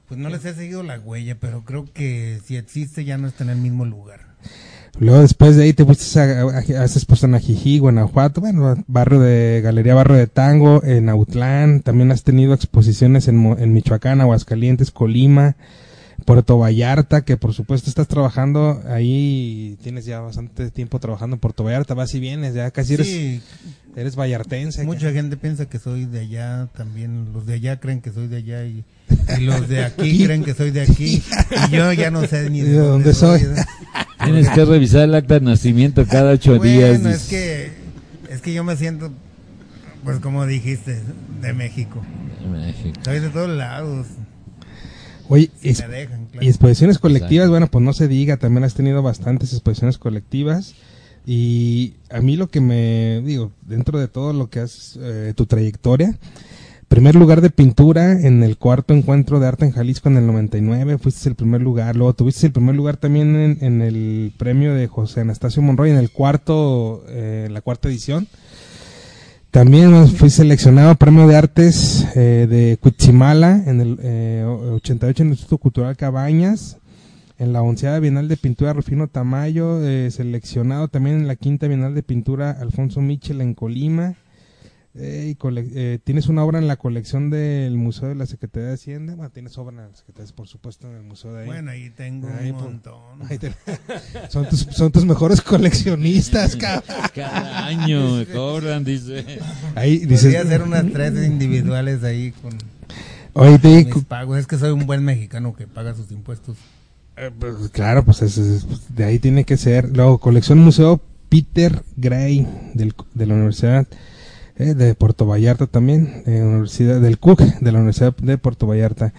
Pues 0.08 0.20
no 0.20 0.30
les 0.30 0.44
he 0.46 0.56
seguido 0.56 0.82
la 0.82 1.00
huella, 1.00 1.38
pero 1.40 1.64
creo 1.64 1.86
que 1.94 2.40
si 2.44 2.56
existe 2.58 3.06
ya 3.06 3.18
no 3.20 3.28
está 3.28 3.44
en 3.44 3.52
el 3.52 3.60
mismo 3.60 3.86
lugar. 3.86 4.22
Luego 5.00 5.22
después 5.22 5.56
de 5.56 5.64
ahí 5.66 5.74
te 5.74 5.86
fuiste 5.86 6.20
a, 6.20 6.42
a, 6.42 6.46
a, 6.80 6.84
haces 6.84 7.06
puesto 7.06 7.28
en 7.28 7.36
Ajijí, 7.36 7.78
Guanajuato, 7.78 8.42
bueno, 8.42 8.76
barrio 8.88 9.20
de 9.20 9.62
Galería 9.64 9.94
Barrio 9.94 10.18
de 10.18 10.26
Tango, 10.28 10.84
en 10.84 11.10
Autlán, 11.10 11.82
también 11.82 12.12
has 12.12 12.24
tenido 12.24 12.56
exposiciones 12.56 13.28
en, 13.28 13.46
en 13.60 13.72
Michoacán, 13.72 14.20
Aguascalientes, 14.20 14.90
Colima, 14.92 15.56
Puerto 16.20 16.58
Vallarta, 16.58 17.22
que 17.24 17.38
por 17.38 17.54
supuesto 17.54 17.90
estás 17.90 18.08
trabajando 18.08 18.82
ahí, 18.88 19.78
tienes 19.84 20.06
ya 20.06 20.20
bastante 20.20 20.72
tiempo 20.72 21.00
trabajando 21.00 21.36
en 21.36 21.40
Puerto 21.40 21.64
Vallarta, 21.64 21.94
vas 21.94 22.14
y 22.16 22.20
vienes, 22.20 22.54
ya 22.54 22.72
casi 22.72 22.94
eres, 22.96 23.08
Sí, 23.08 23.42
eres 23.96 24.16
vallartense. 24.16 24.84
mucha 24.84 25.12
gente 25.12 25.38
piensa 25.38 25.66
que 25.68 25.80
soy 25.80 26.06
de 26.06 26.20
allá, 26.22 26.68
también 26.78 27.34
los 27.34 27.46
de 27.46 27.56
allá 27.56 27.80
creen 27.80 28.02
que 28.02 28.12
soy 28.12 28.28
de 28.28 28.38
allá 28.38 28.66
y, 28.66 28.84
y 29.38 29.42
los 29.46 29.68
de 29.68 29.84
aquí 29.86 30.24
creen 30.26 30.44
que 30.44 30.54
soy 30.54 30.72
de 30.72 30.82
aquí 30.82 31.22
y 31.70 31.76
yo 31.76 31.92
ya 31.94 32.12
no 32.12 32.26
sé 32.28 32.50
ni 32.50 32.62
de, 32.62 32.70
¿De 32.72 32.78
dónde 32.80 33.14
soy? 33.14 33.42
Tienes 34.24 34.50
que 34.50 34.66
revisar 34.66 35.04
el 35.04 35.16
acta 35.16 35.36
de 35.36 35.42
nacimiento 35.46 36.06
cada 36.06 36.34
ocho 36.34 36.58
Bueno, 36.58 36.64
días. 36.64 36.92
es 37.00 37.04
dices. 37.04 37.28
que 37.28 37.72
es 38.34 38.42
que 38.42 38.54
yo 38.54 38.64
me 38.64 38.76
siento 38.76 39.12
pues 40.04 40.20
como 40.20 40.46
dijiste, 40.46 41.02
de 41.42 41.54
México. 41.54 42.02
México. 42.50 43.00
Soy 43.04 43.20
de 43.20 43.30
todos 43.30 43.50
lados. 43.50 44.08
Oye, 45.30 45.50
Si 45.62 45.70
es- 45.70 45.80
me 45.80 45.88
dejan, 45.88 46.26
claro. 46.26 46.46
Y 46.46 46.50
exposiciones 46.50 47.00
colectivas, 47.00 47.44
Exacto. 47.46 47.52
bueno, 47.52 47.68
pues 47.68 47.86
no 47.86 47.94
se 47.94 48.08
diga, 48.08 48.38
también 48.38 48.64
has 48.66 48.74
tenido 48.74 49.02
bastantes 49.02 49.54
exposiciones 49.54 49.98
colectivas. 49.98 50.74
Y 51.26 51.94
a 52.10 52.22
mí 52.22 52.36
lo 52.36 52.48
que 52.50 52.60
me 52.62 53.22
digo, 53.24 53.52
dentro 53.66 54.00
de 54.00 54.08
todo 54.08 54.34
lo 54.34 54.50
que 54.50 54.60
has, 54.62 54.98
eh, 55.02 55.34
tu 55.36 55.46
trayectoria, 55.46 56.18
primer 56.88 57.14
lugar 57.14 57.42
de 57.42 57.52
pintura 57.52 58.14
en 58.26 58.42
el 58.42 58.58
cuarto 58.58 58.96
encuentro 58.96 59.40
de 59.40 59.46
arte 59.48 59.66
en 59.66 59.72
Jalisco 59.72 60.10
en 60.10 60.18
el 60.18 60.26
99, 60.26 60.98
fuiste 60.98 61.30
el 61.30 61.36
primer 61.36 61.62
lugar, 61.62 61.96
luego 61.96 62.14
tuviste 62.16 62.48
el 62.48 62.52
primer 62.54 62.74
lugar 62.76 62.98
también 62.98 63.36
en, 63.36 63.58
en 63.62 63.82
el 63.84 64.34
premio 64.38 64.74
de 64.74 64.88
José 64.88 65.22
Anastasio 65.22 65.62
Monroy 65.62 65.92
en 65.92 65.98
el 65.98 66.10
cuarto, 66.10 67.04
eh, 67.10 67.48
la 67.52 67.62
cuarta 67.62 67.90
edición. 67.90 68.28
También 69.52 70.08
fui 70.10 70.30
seleccionado 70.30 70.94
Premio 70.94 71.26
de 71.26 71.36
Artes 71.36 72.06
eh, 72.16 72.46
de 72.48 72.78
Cuitzimala 72.80 73.64
en 73.66 73.82
el 73.82 74.00
eh, 74.04 74.46
88 74.46 75.24
en 75.24 75.30
el 75.30 75.34
Instituto 75.34 75.58
Cultural 75.58 75.98
Cabañas. 75.98 76.78
En 77.40 77.52
la 77.52 77.64
onceava 77.64 77.98
Bienal 77.98 78.28
de 78.28 78.38
Pintura 78.38 78.74
Rufino 78.74 79.08
Tamayo, 79.08 79.84
eh, 79.84 80.12
seleccionado 80.12 80.88
también 80.88 81.16
en 81.16 81.28
la 81.28 81.36
quinta 81.36 81.68
Bienal 81.68 81.96
de 81.96 82.04
Pintura 82.04 82.52
Alfonso 82.52 83.02
Michel 83.02 83.42
en 83.42 83.56
Colima. 83.56 84.14
Eh, 84.96 85.36
eh, 85.42 86.00
tienes 86.04 86.28
una 86.28 86.44
obra 86.44 86.58
en 86.58 86.68
la 86.68 86.76
colección 86.76 87.30
del 87.30 87.78
Museo 87.78 88.10
de 88.10 88.16
la 88.16 88.26
Secretaría 88.26 88.70
de 88.70 88.74
Hacienda. 88.74 89.14
Bueno, 89.16 89.32
tienes 89.32 89.56
obra 89.58 89.76
en 89.86 89.92
la 89.92 89.96
Secretaría, 89.96 90.34
por 90.36 90.48
supuesto, 90.48 90.90
en 90.90 90.96
el 90.96 91.04
museo 91.04 91.32
de 91.34 91.42
ahí. 91.42 91.46
Bueno, 91.46 91.72
ahí 91.72 91.90
tengo 91.92 92.28
Ahí, 92.28 92.50
un 92.50 92.58
pues, 92.58 92.66
montón. 92.72 93.22
Ahí 93.30 93.38
te- 93.38 93.54
son, 94.30 94.50
tus, 94.50 94.62
son 94.72 94.92
tus 94.92 95.06
mejores 95.06 95.42
coleccionistas, 95.42 96.56
cabrón. 96.56 96.84
Cada 97.14 97.68
año 97.68 98.16
me 98.16 98.26
cobran, 98.26 98.84
dice. 98.84 99.24
Ahí 99.76 100.00
Podría 100.00 100.18
dices, 100.18 100.36
hacer 100.46 100.64
unas 100.64 100.86
tres 100.92 101.14
individuales 101.28 102.04
ahí 102.04 102.32
con 102.32 102.54
oye, 103.34 103.60
te 103.60 103.68
mis 103.68 103.86
digo, 103.86 104.02
pagos. 104.02 104.40
Es 104.40 104.48
que 104.48 104.58
soy 104.58 104.72
un 104.72 104.88
buen 104.88 105.04
mexicano 105.04 105.56
que 105.56 105.68
paga 105.68 105.94
sus 105.94 106.12
impuestos. 106.12 106.58
Eh, 107.16 107.30
pues, 107.38 107.70
claro, 107.72 108.04
pues 108.04 108.22
es- 108.24 108.38
es- 108.40 108.66
pues, 108.66 108.82
de 108.96 109.04
ahí 109.04 109.20
tiene 109.20 109.44
que 109.44 109.56
ser. 109.56 109.88
Luego, 109.96 110.18
colección 110.18 110.58
Museo 110.60 111.00
Peter 111.30 111.84
Gray 111.96 112.48
del- 112.74 112.96
de 113.14 113.26
la 113.28 113.36
Universidad 113.36 113.86
eh, 114.60 114.74
de 114.76 114.94
Puerto 114.94 115.26
Vallarta 115.26 115.66
también, 115.68 116.24
eh, 116.28 116.42
Universidad 116.42 117.02
del 117.02 117.18
Cook 117.18 117.42
de 117.42 117.72
la 117.72 117.80
Universidad 117.80 118.16
de 118.16 118.38
Puerto 118.38 118.68
Vallarta. 118.68 119.14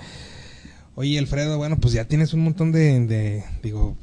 Oye, 0.94 1.18
Alfredo, 1.18 1.56
bueno, 1.56 1.78
pues 1.78 1.94
ya 1.94 2.04
tienes 2.04 2.34
un 2.34 2.44
montón 2.44 2.72
de, 2.72 3.06
de, 3.06 3.44
digo, 3.62 3.96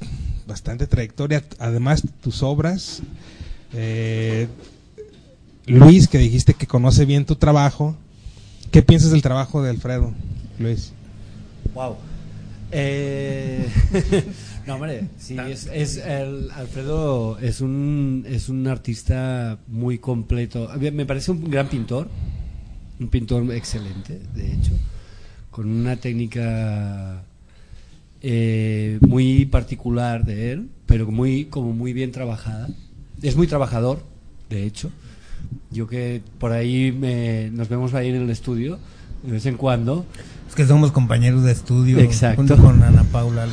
bastante 0.47 0.87
trayectoria. 0.87 1.43
Además, 1.59 2.03
tus 2.21 2.41
obras. 2.43 3.01
eh, 3.73 4.47
Luis, 5.67 6.07
que 6.07 6.17
dijiste 6.17 6.53
que 6.53 6.65
conoce 6.65 7.05
bien 7.05 7.25
tu 7.25 7.35
trabajo. 7.35 7.95
¿Qué 8.71 8.81
piensas 8.81 9.11
del 9.11 9.21
trabajo 9.21 9.61
de 9.61 9.69
Alfredo, 9.69 10.13
Luis? 10.59 10.93
Wow. 11.73 11.97
Eh, 12.71 13.67
no, 14.67 14.75
hombre, 14.75 15.07
sí, 15.17 15.35
es, 15.49 15.67
es 15.73 15.97
el 15.97 16.51
Alfredo 16.51 17.39
es 17.39 17.61
un, 17.61 18.25
es 18.27 18.49
un 18.49 18.67
artista 18.67 19.57
muy 19.67 19.97
completo. 19.97 20.69
Me 20.91 21.05
parece 21.05 21.31
un 21.31 21.49
gran 21.49 21.67
pintor, 21.69 22.07
un 22.99 23.07
pintor 23.07 23.51
excelente, 23.53 24.19
de 24.35 24.53
hecho, 24.53 24.73
con 25.51 25.69
una 25.69 25.95
técnica 25.95 27.23
eh, 28.21 28.97
muy 29.01 29.45
particular 29.45 30.25
de 30.25 30.51
él, 30.51 30.69
pero 30.85 31.09
muy, 31.09 31.45
como 31.45 31.73
muy 31.73 31.93
bien 31.93 32.11
trabajada. 32.11 32.67
Es 33.21 33.35
muy 33.35 33.47
trabajador, 33.47 34.03
de 34.49 34.65
hecho. 34.65 34.91
Yo 35.71 35.87
que 35.87 36.21
por 36.39 36.51
ahí 36.51 36.91
me- 36.91 37.49
nos 37.51 37.69
vemos 37.69 37.93
ahí 37.93 38.09
en 38.09 38.15
el 38.15 38.29
estudio 38.29 38.79
de 39.23 39.31
vez 39.33 39.45
en 39.45 39.55
cuando. 39.57 40.05
Que 40.57 40.65
somos 40.65 40.91
compañeros 40.91 41.43
de 41.43 41.51
estudio 41.53 41.99
Exacto. 41.99 42.37
junto 42.37 42.57
con 42.57 42.83
Ana 42.83 43.03
Paula. 43.11 43.45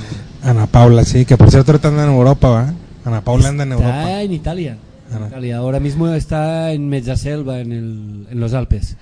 Ana 0.43 0.67
Paula, 0.67 1.05
sí, 1.05 1.25
que 1.27 1.37
por 1.37 1.51
cierto 1.51 1.71
ahorita 1.73 1.89
anda 1.89 2.05
en 2.05 2.11
Europa, 2.11 2.49
¿va? 2.49 2.75
Ana 3.05 3.21
Paula 3.21 3.51
anda 3.51 3.63
en 3.65 3.73
Está 3.73 3.85
Europa. 3.85 4.23
en 4.23 4.33
Italia. 4.33 4.79
En 5.15 5.23
Ah. 5.23 5.27
Italia. 5.29 5.57
Ahora 5.59 5.81
mismo 5.81 6.09
está 6.09 6.73
en 6.73 6.89
Mezzaselva, 6.89 7.61
en, 7.61 7.73
el, 7.73 8.27
en 8.31 8.41
los 8.41 8.55
Alpes. 8.55 8.97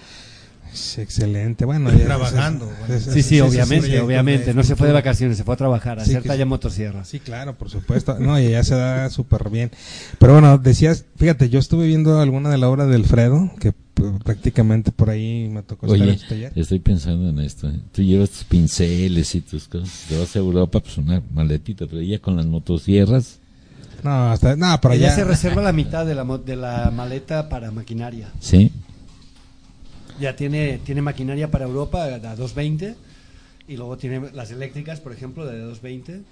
Es 0.74 0.98
excelente, 0.98 1.64
bueno. 1.64 1.92
ya- 1.92 2.04
Trabajando, 2.06 2.64
es- 2.72 2.78
bueno. 2.80 2.94
es- 2.94 3.04
Sí, 3.04 3.22
sí, 3.22 3.40
obviamente, 3.40 4.00
obviamente. 4.00 4.52
No 4.54 4.64
se 4.64 4.74
fue 4.74 4.88
de 4.88 4.94
vacaciones, 4.94 5.36
se 5.36 5.44
fue 5.44 5.54
a 5.54 5.58
trabajar, 5.58 6.00
a 6.00 6.04
Sí, 6.04 6.10
hacer 6.10 6.24
talla 6.24 6.42
sí. 6.44 6.48
motosierra. 6.48 7.04
Sí, 7.04 7.20
claro, 7.20 7.54
por 7.56 7.70
supuesto. 7.70 8.18
No, 8.18 8.40
y 8.40 8.50
ya 8.50 8.64
se 8.64 8.74
da 8.74 9.08
súper 9.10 9.48
bien. 9.50 9.70
Pero 10.18 10.32
bueno, 10.32 10.58
decías, 10.58 11.04
fíjate, 11.16 11.50
yo 11.50 11.60
estuve 11.60 11.86
viendo 11.86 12.18
alguna 12.20 12.50
de 12.50 12.58
la 12.58 12.68
obra 12.68 12.86
de 12.86 12.96
Alfredo, 12.96 13.50
que 13.60 13.74
prácticamente 13.94 14.90
por 14.92 15.10
ahí 15.10 15.48
me 15.48 15.62
tocó 15.62 15.86
estar 15.86 16.00
Oye, 16.02 16.12
en 16.12 16.18
su 16.18 16.28
taller. 16.28 16.52
estoy 16.56 16.78
pensando 16.80 17.28
en 17.28 17.38
esto. 17.40 17.68
¿eh? 17.68 17.78
Tú 17.92 18.02
llevas 18.02 18.30
tus 18.30 18.44
pinceles 18.44 19.34
y 19.34 19.40
tus 19.40 19.68
cosas. 19.68 20.06
Te 20.08 20.18
vas 20.18 20.34
a 20.34 20.38
Europa, 20.38 20.80
pues 20.80 20.96
una 20.98 21.22
maletita, 21.32 21.86
pero 21.86 22.00
ya 22.02 22.18
con 22.18 22.36
las 22.36 22.46
motosierras. 22.46 23.38
No, 24.02 24.32
hasta, 24.32 24.56
no, 24.56 24.78
pero 24.80 24.94
Ella 24.94 25.08
ya. 25.08 25.14
se 25.14 25.24
reserva 25.24 25.62
la 25.62 25.72
mitad 25.72 26.04
de 26.04 26.14
la, 26.14 26.24
mo- 26.24 26.38
de 26.38 26.56
la 26.56 26.90
maleta 26.90 27.48
para 27.48 27.70
maquinaria. 27.70 28.32
Sí. 28.40 28.72
Ya 30.20 30.34
tiene, 30.36 30.78
tiene 30.84 31.02
maquinaria 31.02 31.50
para 31.50 31.64
Europa 31.66 32.04
a 32.04 32.18
220 32.18 32.96
y 33.68 33.76
luego 33.76 33.96
tiene 33.96 34.30
las 34.32 34.50
eléctricas, 34.50 35.00
por 35.00 35.12
ejemplo, 35.12 35.46
de 35.46 35.58
220. 35.58 36.22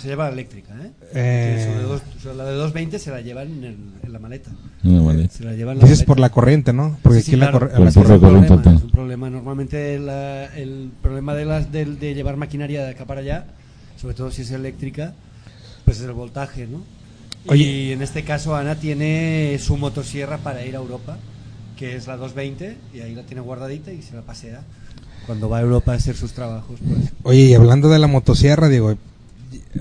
Se 0.00 0.08
lleva 0.08 0.24
la 0.26 0.32
eléctrica, 0.32 0.74
¿eh? 0.82 0.90
Eh. 1.14 1.74
De 1.78 1.82
dos- 1.84 2.02
la 2.36 2.44
de 2.44 2.52
220 2.52 2.98
se 2.98 3.10
la 3.10 3.20
llevan 3.20 3.48
en, 3.48 3.64
el- 3.64 3.76
en 4.02 4.12
la 4.12 4.18
maleta. 4.18 4.50
Una 4.82 5.02
maleta. 5.02 5.32
Se 5.34 5.44
la 5.44 5.52
llevan 5.52 5.74
en 5.76 5.78
la 5.80 5.84
Dices 5.84 5.98
maleta. 6.00 6.06
por 6.06 6.20
la 6.20 6.30
corriente, 6.30 6.72
¿no? 6.72 6.98
Porque 7.02 7.20
Sí, 7.20 7.26
sí, 7.26 7.30
aquí 7.32 7.40
la 7.40 7.50
claro. 7.50 7.66
la 7.78 7.88
es 7.88 7.94
corriente, 7.94 8.18
problema, 8.26 8.62
tal. 8.62 8.74
es 8.76 8.82
un 8.82 8.90
problema. 8.90 9.30
Normalmente 9.30 9.98
la- 10.00 10.46
el 10.56 10.90
problema 11.00 11.34
de, 11.34 11.44
las, 11.44 11.70
del- 11.72 11.98
de 12.00 12.14
llevar 12.14 12.36
maquinaria 12.36 12.82
de 12.84 12.90
acá 12.90 13.04
para 13.04 13.20
allá, 13.20 13.46
sobre 14.00 14.14
todo 14.14 14.30
si 14.32 14.42
es 14.42 14.50
eléctrica, 14.50 15.14
pues 15.84 15.98
es 15.98 16.04
el 16.04 16.12
voltaje, 16.12 16.66
¿no? 16.66 16.82
Oye. 17.46 17.62
Y 17.64 17.92
en 17.92 18.02
este 18.02 18.24
caso 18.24 18.56
Ana 18.56 18.74
tiene 18.76 19.56
su 19.60 19.76
motosierra 19.76 20.38
para 20.38 20.64
ir 20.66 20.74
a 20.74 20.78
Europa, 20.78 21.18
que 21.76 21.94
es 21.94 22.06
la 22.08 22.16
220, 22.16 22.76
y 22.94 23.00
ahí 23.00 23.14
la 23.14 23.22
tiene 23.22 23.42
guardadita 23.42 23.92
y 23.92 24.02
se 24.02 24.14
la 24.16 24.22
pasea. 24.22 24.62
Cuando 25.26 25.48
va 25.48 25.58
a 25.58 25.62
Europa 25.62 25.92
a 25.92 25.96
hacer 25.96 26.16
sus 26.16 26.32
trabajos, 26.32 26.78
pues 26.86 27.12
Oye, 27.22 27.40
y 27.42 27.54
hablando 27.54 27.88
de 27.88 27.98
la 27.98 28.06
motosierra, 28.08 28.68
digo, 28.68 28.94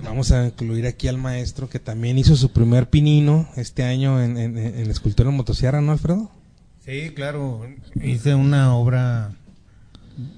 vamos 0.03 0.31
a 0.31 0.45
incluir 0.47 0.87
aquí 0.87 1.07
al 1.07 1.17
maestro 1.17 1.69
que 1.69 1.79
también 1.79 2.17
hizo 2.17 2.35
su 2.35 2.51
primer 2.51 2.89
pinino 2.89 3.47
este 3.55 3.83
año 3.83 4.21
en, 4.21 4.37
en, 4.37 4.57
en 4.57 4.89
escultura 4.89 5.29
en 5.29 5.35
motosierra, 5.37 5.81
¿no, 5.81 5.91
Alfredo? 5.91 6.31
Sí, 6.85 7.11
claro. 7.15 7.65
Hice 8.01 8.35
una 8.35 8.75
obra 8.75 9.31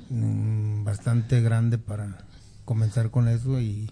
mm, 0.10 0.84
bastante 0.84 1.42
grande 1.42 1.78
para 1.78 2.18
comenzar 2.66 3.10
con 3.12 3.28
eso 3.28 3.60
y, 3.62 3.90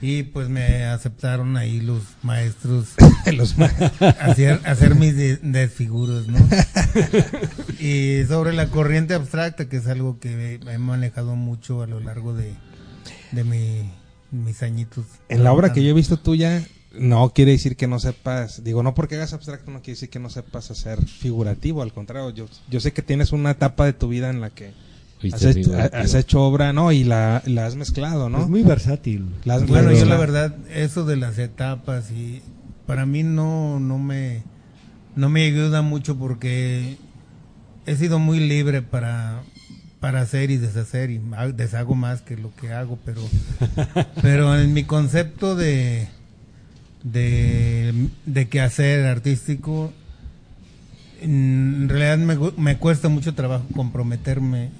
y 0.00 0.22
pues 0.24 0.48
me 0.48 0.84
aceptaron 0.84 1.56
ahí 1.56 1.80
los 1.80 2.02
maestros 2.22 2.88
Los 3.34 3.58
ma- 3.58 3.66
hacer, 4.20 4.60
hacer 4.64 4.94
mis 4.94 5.16
de- 5.16 5.36
desfiguros, 5.38 6.28
¿no? 6.28 6.38
y 7.80 8.24
sobre 8.26 8.52
la 8.52 8.68
corriente 8.68 9.14
abstracta, 9.14 9.68
que 9.68 9.76
es 9.78 9.86
algo 9.86 10.18
que 10.18 10.60
he 10.66 10.78
manejado 10.78 11.36
mucho 11.36 11.82
a 11.82 11.86
lo 11.86 12.00
largo 12.00 12.34
de, 12.34 12.52
de 13.32 13.44
mi- 13.44 13.90
mis 14.30 14.62
añitos. 14.62 15.04
En 15.28 15.44
la 15.44 15.52
obra 15.52 15.72
que 15.72 15.82
yo 15.82 15.90
he 15.90 15.94
visto 15.94 16.18
tuya, 16.18 16.66
no 16.98 17.30
quiere 17.30 17.52
decir 17.52 17.76
que 17.76 17.86
no 17.86 17.98
sepas, 17.98 18.64
digo, 18.64 18.82
no 18.82 18.94
porque 18.94 19.14
hagas 19.16 19.32
abstracto 19.32 19.70
no 19.70 19.78
quiere 19.80 19.94
decir 19.94 20.10
que 20.10 20.18
no 20.18 20.30
sepas 20.30 20.70
hacer 20.70 21.04
figurativo, 21.06 21.82
al 21.82 21.92
contrario, 21.92 22.30
yo, 22.30 22.46
yo 22.70 22.80
sé 22.80 22.92
que 22.92 23.02
tienes 23.02 23.32
una 23.32 23.52
etapa 23.52 23.84
de 23.84 23.92
tu 23.92 24.08
vida 24.08 24.30
en 24.30 24.40
la 24.40 24.50
que 24.50 24.72
has 25.32 25.42
hecho, 25.44 25.52
figurativo. 25.70 26.02
has 26.02 26.14
hecho 26.14 26.42
obra, 26.42 26.72
¿no? 26.72 26.92
Y 26.92 27.04
la, 27.04 27.42
la 27.46 27.66
has 27.66 27.76
mezclado, 27.76 28.28
¿no? 28.28 28.42
Es 28.42 28.48
muy 28.48 28.62
versátil. 28.62 29.26
Bueno, 29.66 29.92
yo 29.92 30.04
la- 30.04 30.14
la 30.14 30.16
verdad, 30.20 30.56
eso 30.74 31.04
de 31.04 31.16
las 31.16 31.38
etapas 31.38 32.10
y 32.10 32.42
para 32.86 33.04
mí 33.06 33.22
no, 33.22 33.78
no 33.80 33.98
me, 33.98 34.42
no 35.14 35.28
me 35.28 35.44
ayuda 35.44 35.82
mucho 35.82 36.16
porque 36.16 36.96
he 37.86 37.96
sido 37.96 38.18
muy 38.18 38.40
libre 38.40 38.80
para, 38.82 39.42
para 40.00 40.20
hacer 40.20 40.50
y 40.50 40.56
deshacer 40.58 41.10
y 41.10 41.20
ha- 41.36 41.48
deshago 41.48 41.94
más 41.94 42.22
que 42.22 42.36
lo 42.36 42.54
que 42.56 42.72
hago, 42.72 42.98
pero, 43.04 43.22
pero 44.22 44.58
en 44.58 44.72
mi 44.72 44.84
concepto 44.84 45.56
de, 45.56 46.08
de, 47.02 48.08
de 48.26 48.48
quehacer 48.48 49.06
artístico, 49.06 49.92
en 51.20 51.88
realidad 51.88 52.18
me, 52.18 52.36
me 52.56 52.78
cuesta 52.78 53.08
mucho 53.08 53.34
trabajo 53.34 53.64
comprometerme 53.74 54.70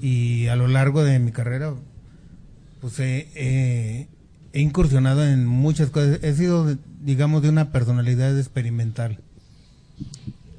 y 0.00 0.46
a 0.46 0.56
lo 0.56 0.68
largo 0.68 1.02
de 1.04 1.18
mi 1.18 1.32
carrera 1.32 1.74
pues 2.80 2.98
he 2.98 4.08
incursionado 4.54 5.22
en 5.26 5.46
muchas 5.46 5.90
cosas. 5.90 6.18
He 6.22 6.34
sido, 6.34 6.76
digamos, 7.02 7.42
de 7.42 7.50
una 7.50 7.70
personalidad 7.72 8.38
experimental. 8.38 9.18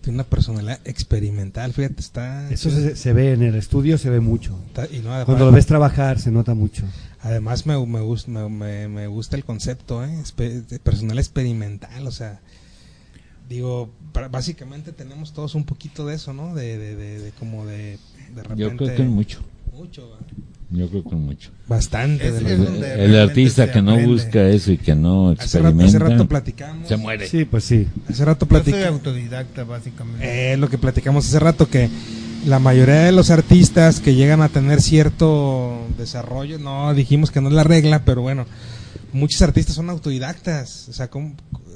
Tiene 0.02 0.15
una 0.18 0.23
personalidad 0.23 0.80
experimental, 0.84 1.73
fíjate, 1.73 1.99
está... 2.02 2.49
Eso 2.52 2.69
se, 2.72 2.95
se 2.95 3.14
ve 3.14 3.34
en 3.34 3.44
el 3.44 3.56
estudio, 3.56 3.98
se 3.99 4.10
ve 4.10 4.19
mucho. 4.19 4.57
está- 4.68 4.88
y 4.88 4.99
no, 4.99 5.10
además, 5.11 5.26
Cuando 5.26 5.45
lo 5.45 5.52
ves 5.52 5.65
trabajar, 5.68 6.19
se 6.19 6.32
nota 6.32 6.56
mucho. 6.56 6.84
además 7.22 7.65
me, 7.68 7.73
me, 7.86 7.99
gus- 8.02 8.28
me, 8.28 8.49
me- 8.49 8.88
me 8.88 9.06
gusta 9.07 9.36
el 9.36 9.45
concepto, 9.45 10.03
¿eh? 10.03 10.11
De 10.38 10.80
personal 10.80 11.19
experimental, 11.19 12.07
o 12.07 12.11
sea, 12.11 12.40
digo, 13.48 13.91
básicamente 14.32 14.91
tenemos 14.91 15.34
todos 15.34 15.53
un 15.56 15.65
poquito 15.65 16.06
de 16.07 16.15
eso, 16.15 16.34
¿no? 16.34 16.56
De, 16.56 16.78
de, 16.78 16.95
de, 16.95 17.19
de 17.19 17.32
como 17.34 17.65
de, 17.68 17.99
de 18.34 18.44
repente... 18.44 18.61
Yo 18.64 18.76
creo 18.78 18.95
que 18.95 19.03
mucho. 19.03 19.41
Mucho, 19.73 20.10
¿va? 20.10 20.18
Yo 20.72 20.88
creo 20.89 21.03
que 21.03 21.15
mucho. 21.15 21.52
bastante. 21.68 22.27
Es- 22.30 22.43
de 22.43 22.53
es 22.53 22.60
lo- 22.60 22.65
donde 22.65 23.06
El 23.06 23.19
artista 23.19 23.72
que 23.72 23.81
no 23.81 23.99
busca 23.99 24.48
eso 24.48 24.72
y 24.72 24.77
que 24.77 24.95
no 24.95 25.31
hace, 25.31 25.57
rato, 25.60 25.68
experimenta 25.69 25.85
hace 25.85 25.99
rato 25.99 26.27
platicamos. 26.27 26.88
se 26.88 26.98
muere. 26.98 27.27
Sí, 27.27 27.43
pues 27.45 27.64
sí. 27.65 27.88
Hace 28.10 28.23
rato 28.26 28.48
Yo 28.49 28.56
soy 28.56 28.64
platicamos. 28.64 28.99
autodidacta, 28.99 29.64
básicamente. 29.65 30.53
Eh, 30.53 30.57
lo 30.57 30.69
que 30.69 30.77
platicamos 30.77 31.27
hace 31.27 31.39
rato, 31.39 31.68
que 31.69 31.89
la 32.45 32.60
mayoría 32.60 33.02
de 33.02 33.11
los 33.11 33.30
artistas 33.31 33.99
que 33.99 34.15
llegan 34.15 34.41
a 34.41 34.49
tener 34.49 34.81
cierto 34.81 35.77
desarrollo, 35.98 36.57
no 36.57 36.93
dijimos 36.93 37.31
que 37.31 37.41
no 37.41 37.49
es 37.49 37.53
la 37.53 37.64
regla, 37.64 38.03
pero 38.06 38.22
bueno, 38.22 38.45
muchos 39.14 39.41
artistas 39.41 39.76
son 39.76 39.89
autodidactas. 39.89 40.88
O 40.89 40.93
sea, 40.93 41.10
como- 41.10 41.35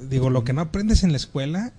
digo, 0.09 0.29
lo 0.29 0.43
que 0.43 0.53
no 0.53 0.61
aprendes 0.61 1.03
en 1.03 1.11
la 1.11 1.17
escuela, 1.17 1.73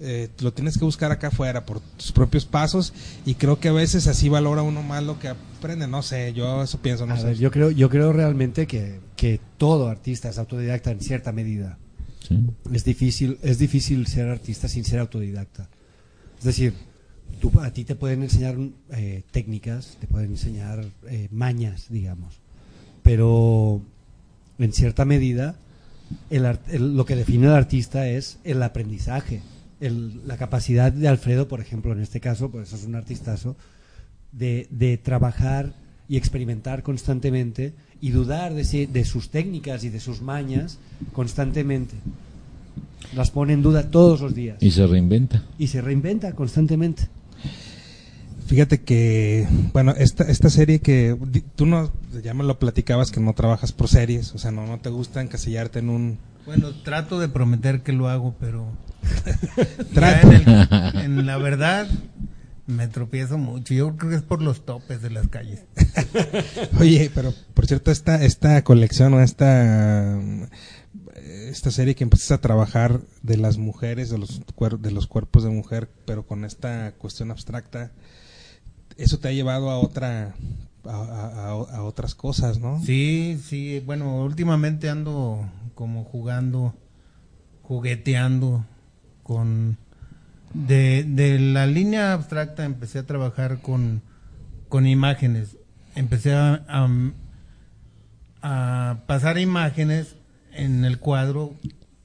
eh, 0.00 0.28
lo 0.40 0.52
tienes 0.52 0.78
que 0.78 0.84
buscar 0.84 1.10
acá 1.10 1.28
afuera 1.28 1.66
por 1.66 1.80
tus 1.80 2.12
propios 2.12 2.44
pasos 2.46 2.92
y 3.26 3.34
creo 3.34 3.58
que 3.60 3.68
a 3.68 3.72
veces 3.72 4.06
así 4.06 4.28
valora 4.28 4.62
uno 4.62 4.82
más 4.82 5.02
lo 5.02 5.18
que 5.18 5.28
aprende. 5.28 5.86
No 5.88 6.02
sé, 6.02 6.32
yo 6.32 6.62
eso 6.62 6.78
pienso, 6.80 7.06
no 7.06 7.14
A 7.14 7.18
sé. 7.18 7.26
ver, 7.26 7.36
yo 7.38 7.50
creo, 7.50 7.70
yo 7.70 7.88
creo 7.90 8.12
realmente 8.12 8.66
que, 8.66 9.00
que 9.16 9.40
todo 9.58 9.88
artista 9.88 10.28
es 10.28 10.38
autodidacta 10.38 10.90
en 10.90 11.00
cierta 11.00 11.32
medida. 11.32 11.78
Sí. 12.26 12.38
Es 12.72 12.84
difícil, 12.84 13.38
es 13.42 13.58
difícil 13.58 14.06
ser 14.06 14.28
artista 14.28 14.68
sin 14.68 14.84
ser 14.84 15.00
autodidacta. 15.00 15.68
Es 16.38 16.44
decir, 16.44 16.74
tú, 17.40 17.50
a 17.60 17.70
ti 17.72 17.84
te 17.84 17.94
pueden 17.94 18.22
enseñar 18.22 18.56
eh, 18.90 19.22
técnicas, 19.30 19.96
te 20.00 20.06
pueden 20.06 20.30
enseñar 20.32 20.84
eh, 21.08 21.28
mañas, 21.32 21.86
digamos. 21.88 22.34
Pero 23.02 23.80
en 24.58 24.72
cierta 24.72 25.04
medida, 25.04 25.56
el 26.30 26.46
art- 26.46 26.68
el- 26.68 26.96
lo 26.96 27.04
que 27.06 27.16
define 27.16 27.46
al 27.48 27.54
artista 27.54 28.08
es 28.08 28.38
el 28.44 28.62
aprendizaje. 28.62 29.40
El- 29.80 30.26
la 30.26 30.36
capacidad 30.36 30.92
de 30.92 31.06
Alfredo, 31.08 31.46
por 31.48 31.60
ejemplo, 31.60 31.92
en 31.92 32.00
este 32.00 32.20
caso, 32.20 32.50
pues 32.50 32.68
eso 32.68 32.76
es 32.76 32.84
un 32.84 32.94
artistazo, 32.96 33.56
de, 34.32 34.66
de 34.70 34.98
trabajar 34.98 35.72
y 36.08 36.16
experimentar 36.16 36.82
constantemente 36.82 37.74
y 38.00 38.10
dudar 38.10 38.54
de, 38.54 38.64
si- 38.64 38.86
de 38.86 39.04
sus 39.04 39.30
técnicas 39.30 39.84
y 39.84 39.88
de 39.90 40.00
sus 40.00 40.20
mañas 40.22 40.78
constantemente. 41.12 41.94
Las 43.14 43.30
pone 43.30 43.52
en 43.52 43.62
duda 43.62 43.90
todos 43.90 44.20
los 44.20 44.34
días 44.34 44.58
Y 44.62 44.70
se 44.72 44.86
reinventa. 44.86 45.42
y 45.58 45.68
se 45.68 45.80
reinventa 45.80 46.32
constantemente. 46.32 47.08
Fíjate 48.46 48.80
que, 48.82 49.46
bueno, 49.74 49.92
esta, 49.96 50.24
esta 50.24 50.48
serie 50.48 50.80
que 50.80 51.16
tú 51.54 51.66
no, 51.66 51.92
ya 52.22 52.32
me 52.32 52.44
lo 52.44 52.58
platicabas 52.58 53.10
que 53.10 53.20
no 53.20 53.34
trabajas 53.34 53.72
por 53.72 53.88
series, 53.88 54.34
o 54.34 54.38
sea, 54.38 54.50
no, 54.50 54.66
no 54.66 54.78
te 54.80 54.88
gusta 54.88 55.20
encasillarte 55.20 55.80
en 55.80 55.90
un... 55.90 56.18
Bueno, 56.46 56.70
trato 56.82 57.20
de 57.20 57.28
prometer 57.28 57.82
que 57.82 57.92
lo 57.92 58.08
hago, 58.08 58.34
pero 58.40 58.66
ya 59.92 60.20
en, 60.22 60.32
el- 60.32 61.00
en 61.02 61.26
la 61.26 61.36
verdad 61.38 61.86
me 62.66 62.86
tropiezo 62.88 63.38
mucho. 63.38 63.72
Yo 63.74 63.96
creo 63.96 64.10
que 64.10 64.16
es 64.16 64.22
por 64.22 64.42
los 64.42 64.64
topes 64.66 65.00
de 65.02 65.10
las 65.10 65.28
calles. 65.28 65.64
Oye, 66.80 67.10
pero 67.14 67.32
por 67.54 67.66
cierto, 67.66 67.90
esta, 67.90 68.22
esta 68.24 68.62
colección 68.62 69.14
o 69.14 69.20
esta, 69.22 70.18
esta 71.16 71.70
serie 71.70 71.94
que 71.94 72.04
empiezas 72.04 72.32
a 72.32 72.40
trabajar 72.40 73.00
de 73.22 73.36
las 73.38 73.56
mujeres, 73.58 74.10
de 74.10 74.18
los, 74.18 74.42
de 74.80 74.90
los 74.90 75.06
cuerpos 75.06 75.44
de 75.44 75.50
mujer, 75.50 75.88
pero 76.04 76.26
con 76.26 76.44
esta 76.44 76.92
cuestión 76.98 77.30
abstracta, 77.30 77.90
eso 78.96 79.18
te 79.18 79.28
ha 79.28 79.32
llevado 79.32 79.70
a 79.70 79.78
otra, 79.78 80.34
a, 80.84 80.90
a- 80.90 81.48
a- 81.48 81.76
a 81.76 81.82
otras 81.84 82.14
cosas, 82.14 82.58
¿no? 82.58 82.82
Sí, 82.84 83.40
sí, 83.48 83.82
bueno, 83.86 84.22
últimamente 84.22 84.90
ando 84.90 85.48
como 85.74 86.04
jugando, 86.04 86.74
jugueteando 87.62 88.66
con... 89.28 89.76
De, 90.54 91.04
de 91.04 91.38
la 91.38 91.66
línea 91.66 92.14
abstracta 92.14 92.64
empecé 92.64 93.00
a 93.00 93.06
trabajar 93.06 93.60
con, 93.60 94.00
con 94.70 94.86
imágenes. 94.86 95.58
Empecé 95.94 96.32
a, 96.32 96.64
a, 96.66 96.88
a 98.40 99.00
pasar 99.06 99.36
imágenes 99.38 100.16
en 100.54 100.86
el 100.86 100.98
cuadro, 100.98 101.54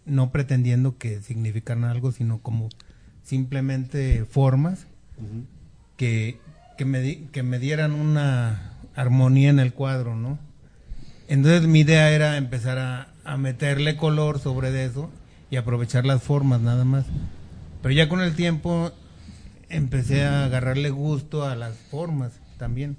no 0.05 0.31
pretendiendo 0.33 0.97
que 0.97 1.21
significaran 1.21 1.85
algo, 1.85 2.11
sino 2.11 2.39
como 2.39 2.67
simplemente 3.23 4.25
formas 4.25 4.87
que, 5.95 6.41
que, 6.77 6.83
me, 6.83 7.27
que 7.31 7.43
me 7.43 7.59
dieran 7.59 7.93
una 7.93 8.73
armonía 8.93 9.49
en 9.49 9.59
el 9.59 9.73
cuadro, 9.73 10.17
¿no? 10.17 10.37
Entonces 11.29 11.65
mi 11.65 11.79
idea 11.79 12.11
era 12.11 12.35
empezar 12.35 12.77
a, 12.77 13.13
a 13.23 13.37
meterle 13.37 13.95
color 13.95 14.39
sobre 14.39 14.83
eso 14.83 15.09
y 15.53 15.55
aprovechar 15.55 16.03
las 16.03 16.23
formas 16.23 16.61
nada 16.61 16.83
más. 16.83 17.05
Pero 17.83 17.93
ya 17.93 18.09
con 18.09 18.21
el 18.21 18.33
tiempo 18.33 18.91
empecé 19.69 20.23
a 20.23 20.45
agarrarle 20.45 20.89
gusto 20.89 21.47
a 21.47 21.55
las 21.55 21.75
formas 21.91 22.31
también. 22.57 22.97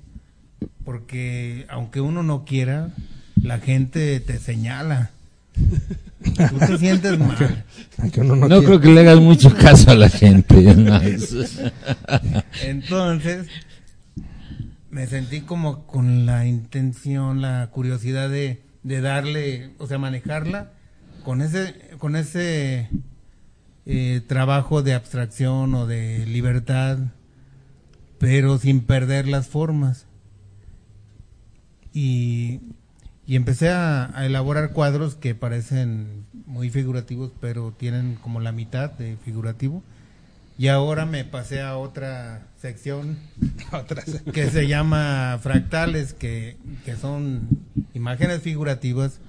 Porque 0.85 1.67
aunque 1.69 2.01
uno 2.01 2.23
no 2.23 2.45
quiera, 2.45 2.91
la 3.35 3.59
gente 3.59 4.21
te 4.21 4.39
señala. 4.39 5.11
Tú 5.55 6.59
te 6.59 6.79
sientes 6.79 7.19
mal. 7.19 7.65
Aunque 7.99 8.21
uno 8.21 8.37
no 8.37 8.63
creo 8.63 8.81
que 8.81 8.89
le 8.89 9.01
hagas 9.01 9.19
mucho 9.19 9.53
caso 9.53 9.91
a 9.91 9.97
la 9.97 10.09
gente. 10.09 10.77
¿no? 10.77 11.01
Entonces, 12.63 13.49
me 14.93 15.09
sentí 15.09 15.41
como 15.41 15.89
con 15.89 16.25
la 16.25 16.47
intención, 16.47 17.43
la 17.43 17.69
curiosidad 17.73 18.31
de, 18.31 18.63
de 18.85 19.01
darle, 19.01 19.71
o 19.79 19.89
sea, 19.89 19.99
manejarla 19.99 20.71
con 21.25 21.43
ese, 21.43 21.75
con 21.99 22.17
ese 22.17 22.89
eh, 23.87 24.23
trabajo 24.27 24.83
de 24.83 24.95
abstracción 24.95 25.75
o 25.75 25.87
de 25.87 26.27
libertad, 26.27 26.99
pero 28.19 28.59
sin 28.59 28.81
perder 28.81 29.29
las 29.29 29.49
formas. 29.49 30.07
Y, 31.93 32.61
y 33.27 33.37
empecé 33.37 33.71
a, 33.71 34.13
elaborar 34.25 34.73
cuadros 34.73 35.15
que 35.15 35.35
parecen 35.35 36.25
muy 36.47 36.71
figurativos, 36.71 37.33
pero 37.41 37.73
tienen 37.73 38.17
como 38.17 38.41
la 38.41 38.53
mitad 38.53 38.91
de 38.91 39.17
figurativo. 39.17 39.83
Y 40.57 40.69
ahora 40.69 41.05
me 41.05 41.25
pasé 41.25 41.61
a 41.61 41.77
otra 41.77 42.47
sección 42.57 43.19
que 44.33 44.51
se 44.51 44.69
llama 44.69 45.39
fractales, 45.43 46.15
que, 46.15 46.57
que 46.85 46.97
son 46.97 47.49
imágenes 47.93 48.41
figurativas 48.41 49.21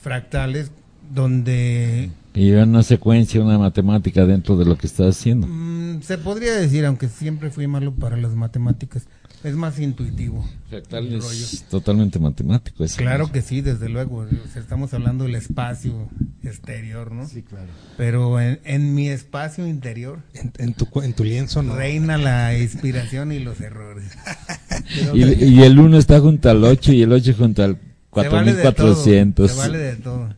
fractales 0.00 0.70
donde 1.12 2.10
Y 2.34 2.46
lleva 2.46 2.64
una 2.64 2.82
secuencia, 2.82 3.40
una 3.42 3.58
matemática 3.58 4.24
dentro 4.26 4.56
de 4.56 4.64
lo 4.64 4.76
que 4.76 4.86
estás 4.86 5.16
haciendo. 5.16 5.46
mm, 5.48 6.02
se 6.02 6.18
podría 6.18 6.54
decir, 6.54 6.84
aunque 6.84 7.08
siempre 7.08 7.50
fui 7.50 7.66
malo 7.66 7.94
para 7.94 8.16
las 8.16 8.32
matemáticas, 8.34 9.06
es 9.44 9.54
más 9.56 9.78
intuitivo. 9.78 10.42
Fractal 10.70 11.12
es 11.14 11.64
totalmente 11.68 12.18
matemático. 12.18 12.82
eso. 12.82 12.96
Claro 12.96 13.30
que 13.30 13.42
sí, 13.42 13.60
desde 13.60 13.90
luego. 13.90 14.20
o 14.20 14.48
sea, 14.52 14.62
estamos 14.62 14.94
hablando 14.94 15.24
del 15.24 15.34
espacio 15.34 16.08
exterior, 16.42 17.12
¿no? 17.12 17.28
Sí, 17.28 17.42
claro. 17.42 17.68
Pero 17.98 18.40
en, 18.40 18.58
en 18.64 18.94
mi 18.94 19.08
espacio 19.10 19.66
interior 19.66 20.20
En, 20.32 20.50
en 20.56 20.72
tu, 20.74 20.88
en 21.02 21.12
tu 21.12 21.24
lienzo, 21.24 21.62
¿no? 21.62 21.76
reina 21.76 22.16
la 22.16 22.56
inspiración 22.58 23.32
y 23.32 23.38
los 23.38 23.60
errores. 23.60 24.10
Y, 25.14 25.22
y 25.44 25.62
el 25.62 25.78
1 25.78 25.96
está 25.98 26.20
junto 26.20 26.50
al 26.50 26.62
8 26.62 26.92
y 26.92 27.02
el 27.02 27.12
8 27.12 27.34
junto 27.38 27.62
al 27.62 27.76
Se 28.14 28.28
vale 28.28 28.52
de 28.54 28.62
todo, 28.72 28.94
4400. 28.94 29.50
Se 29.50 29.56
vale 29.56 29.78
de 29.78 29.96
todo. 29.96 30.34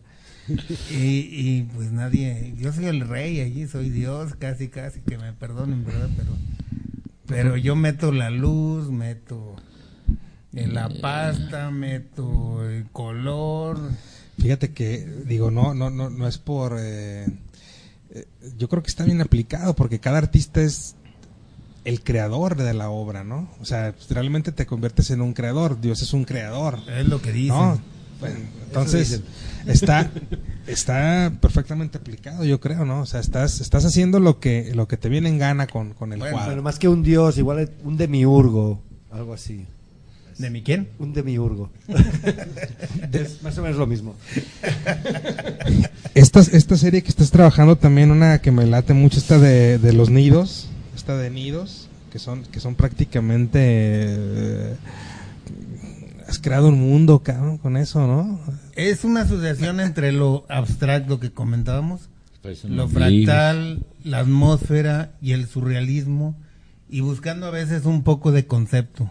y, 0.90 1.28
y 1.30 1.68
pues 1.74 1.92
nadie, 1.92 2.54
yo 2.56 2.72
soy 2.72 2.86
el 2.86 3.00
rey 3.00 3.40
allí, 3.40 3.66
soy 3.66 3.90
Dios, 3.90 4.34
casi, 4.36 4.68
casi, 4.68 5.00
que 5.00 5.18
me 5.18 5.32
perdonen, 5.32 5.84
¿verdad? 5.84 6.08
Pero, 6.16 6.32
pero 7.26 7.56
yo 7.56 7.76
meto 7.76 8.12
la 8.12 8.30
luz, 8.30 8.90
meto 8.90 9.56
en 10.52 10.74
la 10.74 10.88
pasta, 10.88 11.70
meto 11.70 12.68
el 12.68 12.86
color. 12.90 13.78
Fíjate 14.38 14.72
que, 14.72 15.06
digo, 15.26 15.50
no, 15.50 15.74
no, 15.74 15.90
no, 15.90 16.10
no 16.10 16.28
es 16.28 16.38
por... 16.38 16.76
eh, 16.78 17.26
eh, 18.10 18.26
yo 18.56 18.68
creo 18.68 18.82
que 18.82 18.88
está 18.88 19.04
bien 19.04 19.20
aplicado 19.20 19.74
porque 19.74 19.98
cada 19.98 20.18
artista 20.18 20.62
es 20.62 20.94
el 21.84 22.02
creador 22.02 22.56
de 22.56 22.74
la 22.74 22.90
obra, 22.90 23.24
¿no? 23.24 23.48
O 23.60 23.64
sea, 23.64 23.92
pues, 23.92 24.10
realmente 24.10 24.52
te 24.52 24.66
conviertes 24.66 25.10
en 25.10 25.20
un 25.20 25.32
creador. 25.32 25.80
Dios 25.80 26.02
es 26.02 26.12
un 26.12 26.24
creador. 26.24 26.78
Es 26.88 27.06
lo 27.06 27.22
que 27.22 27.32
dicen. 27.32 27.56
¿no? 27.56 27.80
Bueno, 28.20 28.36
entonces, 28.66 29.20
está, 29.66 30.10
está 30.66 31.32
perfectamente 31.40 31.98
aplicado, 31.98 32.44
yo 32.44 32.60
creo, 32.60 32.84
¿no? 32.84 33.00
O 33.02 33.06
sea, 33.06 33.20
estás, 33.20 33.60
estás 33.60 33.84
haciendo 33.84 34.20
lo 34.20 34.40
que, 34.40 34.72
lo 34.74 34.88
que 34.88 34.96
te 34.96 35.08
viene 35.08 35.28
en 35.28 35.38
gana 35.38 35.66
con, 35.66 35.92
con 35.94 36.12
el 36.12 36.18
Bueno, 36.18 36.36
cuadro. 36.36 36.62
más 36.62 36.78
que 36.78 36.88
un 36.88 37.02
dios, 37.02 37.36
igual 37.38 37.70
un 37.84 37.96
demiurgo, 37.96 38.80
algo 39.10 39.34
así. 39.34 39.66
¿De 40.38 40.50
mi 40.50 40.62
quién? 40.62 40.88
Un 40.98 41.14
demiurgo. 41.14 41.70
es 43.12 43.42
más 43.42 43.56
o 43.56 43.62
menos 43.62 43.78
lo 43.78 43.86
mismo. 43.86 44.14
Esta, 46.14 46.40
esta 46.40 46.76
serie 46.76 47.02
que 47.02 47.08
estás 47.08 47.30
trabajando 47.30 47.76
también, 47.76 48.10
una 48.10 48.40
que 48.40 48.50
me 48.50 48.66
late 48.66 48.92
mucho, 48.94 49.18
esta 49.18 49.38
de, 49.38 49.78
de 49.78 49.92
los 49.94 50.10
nidos, 50.10 50.68
esta 50.94 51.16
de 51.16 51.30
nidos, 51.30 51.88
que 52.12 52.18
son, 52.18 52.42
que 52.44 52.60
son 52.60 52.74
prácticamente... 52.74 53.58
eh, 53.62 54.74
has 56.26 56.38
creado 56.38 56.68
un 56.68 56.80
mundo, 56.80 57.22
cabrón, 57.22 57.58
con 57.58 57.76
eso, 57.76 58.06
¿no? 58.06 58.40
Es 58.74 59.04
una 59.04 59.22
asociación 59.22 59.80
entre 59.80 60.12
lo 60.12 60.44
abstracto 60.48 61.20
que 61.20 61.30
comentábamos, 61.30 62.08
lo 62.64 62.88
fractal, 62.88 63.84
la 64.04 64.20
atmósfera 64.20 65.12
y 65.20 65.32
el 65.32 65.46
surrealismo, 65.46 66.36
y 66.88 67.00
buscando 67.00 67.46
a 67.46 67.50
veces 67.50 67.84
un 67.84 68.02
poco 68.02 68.32
de 68.32 68.46
concepto, 68.46 69.10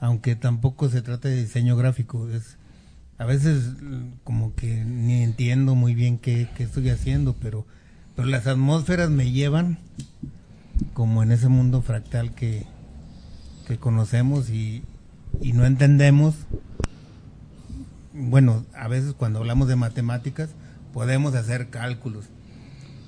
aunque 0.00 0.36
tampoco 0.36 0.88
se 0.88 1.02
trata 1.02 1.28
de 1.28 1.42
diseño 1.42 1.76
gráfico. 1.76 2.28
Es, 2.28 2.56
a 3.18 3.24
veces 3.24 3.74
como 4.24 4.54
que 4.54 4.84
ni 4.84 5.22
entiendo 5.22 5.74
muy 5.74 5.94
bien 5.94 6.18
qué, 6.18 6.48
qué 6.56 6.64
estoy 6.64 6.88
haciendo, 6.90 7.34
pero, 7.34 7.66
pero 8.16 8.26
las 8.28 8.46
atmósferas 8.46 9.10
me 9.10 9.30
llevan 9.30 9.78
como 10.92 11.22
en 11.22 11.32
ese 11.32 11.48
mundo 11.48 11.82
fractal 11.82 12.34
que, 12.34 12.64
que 13.66 13.76
conocemos 13.78 14.50
y, 14.50 14.82
y 15.40 15.52
no 15.52 15.64
entendemos. 15.66 16.34
Bueno, 18.12 18.64
a 18.74 18.88
veces 18.88 19.14
cuando 19.14 19.38
hablamos 19.38 19.68
de 19.68 19.76
matemáticas 19.76 20.50
podemos 20.92 21.34
hacer 21.34 21.68
cálculos, 21.68 22.26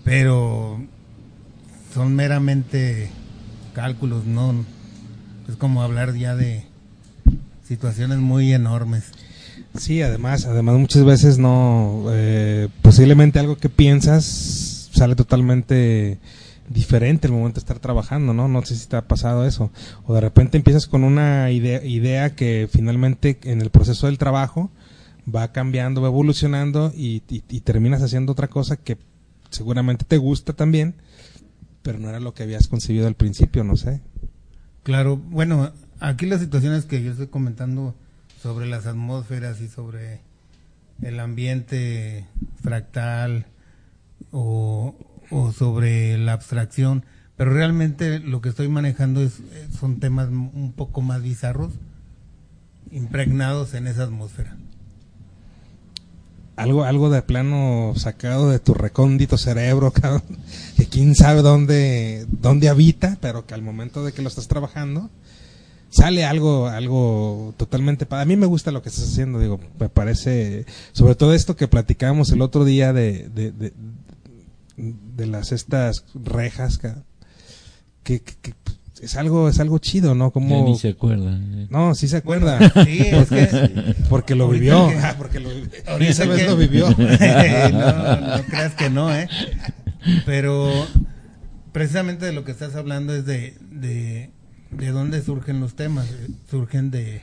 pero 0.05 0.81
son 1.93 2.15
meramente 2.15 3.11
cálculos, 3.75 4.25
no 4.25 4.65
es 5.49 5.57
como 5.57 5.83
hablar 5.83 6.15
ya 6.15 6.37
de 6.37 6.65
situaciones 7.67 8.19
muy 8.19 8.53
enormes. 8.53 9.05
Sí, 9.77 10.03
además, 10.03 10.47
además 10.47 10.77
muchas 10.77 11.05
veces 11.05 11.39
no, 11.39 12.05
eh, 12.11 12.69
posiblemente 12.83 13.39
algo 13.39 13.57
que 13.57 13.69
piensas 13.69 14.91
sale 14.93 15.17
totalmente 15.17 16.19
diferente 16.73 17.27
el 17.27 17.33
momento 17.33 17.57
de 17.57 17.61
estar 17.61 17.79
trabajando, 17.79 18.33
¿no? 18.35 18.49
No 18.49 18.63
sé 18.65 18.77
si 18.77 18.87
te 18.89 18.97
ha 18.97 19.07
pasado 19.07 19.47
eso. 19.47 19.71
O 20.05 20.15
de 20.15 20.21
repente 20.21 20.57
empiezas 20.57 20.87
con 20.87 21.05
una 21.05 21.51
idea, 21.51 21.85
idea 21.85 22.35
que 22.35 22.69
finalmente 22.71 23.39
en 23.45 23.61
el 23.63 23.71
proceso 23.71 24.07
del 24.07 24.19
trabajo 24.19 24.71
va 25.33 25.53
cambiando, 25.53 26.01
va 26.03 26.09
evolucionando 26.09 26.93
y, 26.97 27.23
y- 27.29 27.61
terminas 27.61 28.03
haciendo 28.03 28.33
otra 28.33 28.49
cosa 28.49 28.77
que 28.77 28.97
seguramente 29.51 30.05
te 30.05 30.17
gusta 30.17 30.53
también, 30.55 30.95
pero 31.83 31.99
no 31.99 32.09
era 32.09 32.19
lo 32.21 32.35
que 32.35 32.43
habías 32.43 32.69
concebido 32.69 33.07
al 33.07 33.15
principio, 33.15 33.63
no 33.65 33.77
sé. 33.77 34.01
Claro, 34.83 35.17
bueno, 35.17 35.71
aquí 36.01 36.27
las 36.27 36.41
situaciones 36.41 36.85
que 36.87 37.03
yo 37.03 37.13
estoy 37.13 37.29
comentando 37.29 37.95
sobre 38.43 38.67
las 38.67 38.87
atmósferas 38.87 39.61
y 39.61 39.69
sobre 39.69 40.21
el 41.03 41.21
ambiente 41.21 42.27
fractal 42.63 43.47
o, 44.33 44.95
o 45.33 45.53
sobre 45.53 46.19
la 46.19 46.35
abstracción, 46.35 47.05
pero 47.37 47.53
realmente 47.53 48.19
lo 48.21 48.41
que 48.41 48.51
estoy 48.51 48.69
manejando 48.69 49.23
es, 49.23 49.41
eh, 49.41 49.67
son 49.79 49.99
temas 49.99 50.29
un 50.29 50.73
poco 50.77 51.01
más 51.01 51.23
bizarros, 51.23 51.73
impregnados 52.91 53.75
en 53.75 53.87
esa 53.87 54.05
atmósfera. 54.05 54.57
algo 56.57 56.85
algo 56.85 57.09
de 57.11 57.23
plano 57.23 57.95
sacado 57.97 58.51
de 58.51 58.59
tu 58.59 58.75
recóndito 58.75 59.39
cerebro, 59.39 59.93
que 60.77 60.87
quién 60.87 61.15
sabe 61.15 61.43
dónde 61.43 62.27
dónde 62.31 62.69
habita, 62.69 63.17
pero 63.21 63.47
que 63.47 63.55
al 63.55 63.63
momento 63.63 64.05
de 64.05 64.13
que 64.13 64.23
lo 64.23 64.29
estás 64.29 64.49
trabajando 64.49 65.09
sale 65.89 66.25
algo 66.25 66.69
algo 66.69 67.55
totalmente 67.57 68.07
pa- 68.07 68.21
a 68.21 68.25
mí 68.27 68.37
me 68.37 68.47
gusta 68.47 68.71
lo 68.71 68.83
que 68.83 68.91
estás 68.91 69.09
haciendo, 69.09 69.39
digo, 69.41 69.59
me 69.81 69.89
parece 69.89 70.67
sobre 70.93 71.15
todo 71.15 71.33
esto 71.35 71.57
que 71.57 71.69
platicábamos 71.69 72.31
el 72.31 72.43
otro 72.43 72.65
día 72.65 72.93
de, 72.93 73.29
de 74.77 75.27
las 75.27 75.53
estas 75.53 76.05
rejas, 76.15 76.79
que, 76.79 78.21
que- 78.23 78.23
que 78.23 78.55
es 79.03 79.17
algo 79.17 79.49
es 79.49 79.59
algo 79.59 79.79
chido, 79.79 80.15
¿no? 80.15 80.27
Ya 80.29 80.31
Como 80.33 80.65
ni 80.65 80.79
se 80.79 80.91
acuerdan. 80.91 81.67
no, 81.71 81.95
sí 81.95 82.07
se 82.09 82.19
acuerda. 82.19 82.59
Sí, 82.85 83.01
es 83.01 83.29
que 83.29 83.95
Porque 84.09 84.35
lo 84.37 84.49
vivió. 84.49 84.89
que- 84.89 84.97
Ah, 84.99 85.15
porque 85.19 85.41
lo 85.41 85.51
Ahorita 85.87 86.11
esa 86.11 86.25
vez 86.27 86.43
que- 86.43 86.47
lo 86.47 86.57
vivió. 86.57 86.89
no, 86.99 88.37
no 88.37 88.43
creas 88.45 88.75
que 88.75 88.91
no, 88.91 89.13
¿eh? 89.15 89.29
Pero 90.27 90.71
precisamente 91.73 92.27
de 92.27 92.33
lo 92.33 92.45
que 92.45 92.53
estás 92.53 92.75
hablando 92.77 93.15
es 93.15 93.25
de, 93.27 93.57
de, 93.71 94.31
de 94.71 94.89
dónde 94.91 95.23
surgen 95.23 95.61
los 95.61 95.75
temas. 95.75 96.07
Surgen 96.51 96.91
de, 96.93 97.23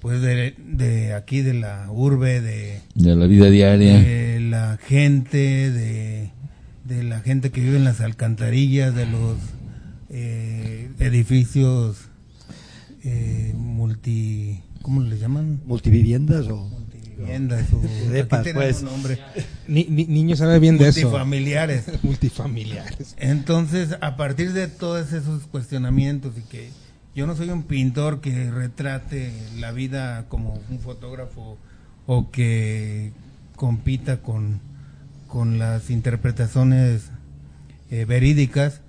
pues 0.00 0.20
de, 0.22 0.54
de 0.58 1.12
aquí, 1.14 1.42
de 1.42 1.54
la 1.54 1.90
urbe, 1.90 2.40
de, 2.40 2.80
De 2.94 3.14
la 3.16 3.26
vida 3.26 3.50
diaria. 3.50 3.98
de 3.98 4.40
la 4.40 4.78
gente, 4.86 5.70
de, 5.70 6.32
de 6.90 7.04
la 7.04 7.20
gente 7.20 7.50
que 7.52 7.60
vive 7.60 7.76
en 7.76 7.84
las 7.84 8.00
alcantarillas, 8.00 8.94
de 8.96 9.06
los 9.06 9.36
eh, 10.10 10.90
edificios 10.98 12.08
eh, 13.04 13.54
multi... 13.56 14.60
¿Cómo 14.82 15.00
les 15.02 15.20
llaman? 15.20 15.60
¿Multiviviendas 15.66 16.48
o...? 16.48 16.56
Multiviviendas 16.68 17.72
o... 17.72 17.80
Depas, 18.10 18.48
pues. 18.52 18.80
un 18.80 18.86
nombre. 18.86 19.20
Ni, 19.68 19.84
ni- 19.84 20.06
niño 20.06 20.34
sabe 20.34 20.58
bien 20.58 20.78
de 20.78 20.88
eso. 20.88 21.02
Multifamiliares. 21.02 21.84
Multifamiliares. 22.02 23.14
Entonces, 23.18 23.96
a 24.00 24.16
partir 24.16 24.52
de 24.52 24.66
todos 24.66 25.12
esos 25.12 25.46
cuestionamientos 25.46 26.32
y 26.38 26.42
que 26.42 26.70
yo 27.14 27.28
no 27.28 27.36
soy 27.36 27.50
un 27.50 27.62
pintor 27.62 28.20
que 28.20 28.50
retrate 28.50 29.32
la 29.60 29.70
vida 29.70 30.26
como 30.28 30.58
un 30.70 30.80
fotógrafo 30.80 31.56
o 32.06 32.30
que 32.32 33.12
compita 33.54 34.22
con, 34.22 34.60
con 35.30 35.58
las 35.58 35.90
interpretaciones 35.90 37.10
eh, 37.90 38.04
verídicas, 38.04 38.80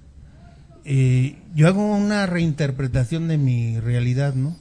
eh, 0.84 1.38
yo 1.54 1.68
hago 1.68 1.96
una 1.96 2.26
reinterpretación 2.26 3.28
de 3.28 3.38
mi 3.38 3.80
realidad, 3.80 4.34
¿no? 4.34 4.58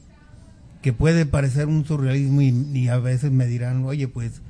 Que 0.82 0.92
puede 0.92 1.24
parecer 1.24 1.66
un 1.66 1.86
surrealismo 1.86 2.42
y, 2.42 2.88
a 2.88 2.98
veces 2.98 3.32
me 3.32 3.46
dirán, 3.46 3.84
oye, 3.84 4.08
pues 4.08 4.42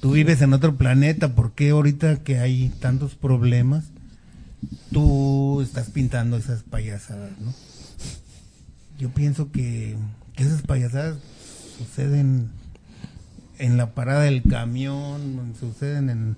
tú 0.00 0.12
vives 0.12 0.42
en 0.42 0.52
otro 0.52 0.76
planeta, 0.76 1.34
¿por 1.34 1.52
qué 1.52 1.70
ahorita 1.70 2.16
que 2.24 2.38
hay 2.38 2.70
tantos 2.80 3.14
problemas 3.14 3.84
tú 4.90 5.60
estás 5.60 5.90
pintando 5.90 6.36
esas 6.36 6.62
payasadas, 6.62 7.32
¿no? 7.40 7.52
Yo 8.98 9.10
pienso 9.10 9.52
que 9.52 9.96
esas 10.36 10.62
payasadas 10.62 11.18
suceden 11.78 12.50
en 13.58 13.76
la 13.76 13.94
parada 13.94 14.22
del 14.22 14.42
camión, 14.42 15.54
suceden 15.58 16.10
en, 16.10 16.36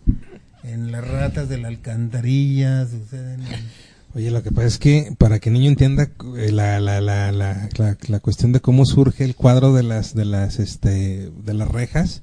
en 0.66 0.92
las 0.92 1.06
ratas 1.06 1.48
de 1.48 1.58
la 1.58 1.68
alcantarilla, 1.68 2.86
suceden 2.86 3.40
en... 3.42 3.86
Oye, 4.14 4.30
lo 4.30 4.42
que 4.42 4.50
pasa 4.50 4.66
es 4.66 4.78
que 4.78 5.12
para 5.18 5.38
que 5.40 5.50
el 5.50 5.54
niño 5.54 5.68
entienda 5.68 6.08
eh, 6.38 6.50
la, 6.50 6.80
la, 6.80 7.00
la, 7.02 7.30
la, 7.32 7.68
la, 7.76 7.96
la 8.08 8.20
cuestión 8.20 8.52
de 8.52 8.60
cómo 8.60 8.86
surge 8.86 9.24
el 9.24 9.34
cuadro 9.34 9.74
de 9.74 9.82
las 9.82 10.14
de 10.14 10.24
las 10.24 10.58
este 10.58 11.30
de 11.30 11.54
las 11.54 11.68
rejas, 11.68 12.22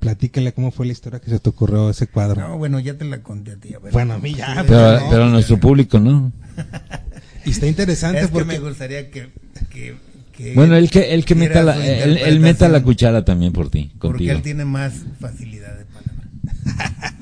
platícale 0.00 0.52
cómo 0.52 0.70
fue 0.70 0.84
la 0.84 0.92
historia 0.92 1.18
que 1.20 1.30
se 1.30 1.38
te 1.38 1.48
ocurrió 1.48 1.88
ese 1.88 2.06
cuadro. 2.08 2.40
No, 2.46 2.58
bueno, 2.58 2.78
ya 2.78 2.92
te 2.98 3.06
la 3.06 3.22
conté 3.22 3.52
a 3.52 3.56
ti. 3.56 3.72
a 3.72 3.78
ver. 3.78 3.90
Bueno, 3.92 4.14
a 4.14 4.18
mí 4.18 4.34
ya, 4.34 4.64
Pero, 4.66 5.00
no, 5.00 5.10
pero 5.10 5.24
a 5.24 5.28
nuestro 5.28 5.58
público, 5.58 5.98
¿no? 5.98 6.30
Y 7.46 7.52
está 7.52 7.66
interesante 7.66 8.20
es 8.20 8.26
que 8.26 8.32
porque 8.32 8.46
me 8.48 8.58
gustaría 8.58 9.10
que... 9.10 9.30
que, 9.70 9.96
que 10.36 10.54
Bueno, 10.54 10.76
él 10.76 10.90
que, 10.90 11.14
él 11.14 11.24
que 11.24 11.34
meta 11.34 11.62
la, 11.62 11.74
él, 11.82 12.18
él 12.18 12.38
meta 12.38 12.68
la 12.68 12.82
cuchara 12.82 13.24
también 13.24 13.54
por 13.54 13.70
ti, 13.70 13.92
Porque 13.98 14.18
contigo. 14.18 14.32
él 14.32 14.42
tiene 14.42 14.66
más 14.66 14.92
facilidad 15.18 15.74
de 15.78 15.84
palabra. 15.86 17.14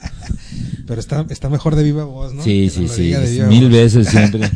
pero 0.89 0.99
está 1.01 1.25
está 1.31 1.49
mejor 1.49 1.77
de 1.77 1.85
viva 1.85 2.03
voz, 2.05 2.35
¿no? 2.35 2.43
Sí, 2.43 2.65
Que 2.65 2.71
sí, 2.89 3.13
lo 3.13 3.27
sí, 3.27 3.43
mil 3.43 3.65
voz. 3.65 3.73
veces 3.73 4.09
siempre. 4.11 4.51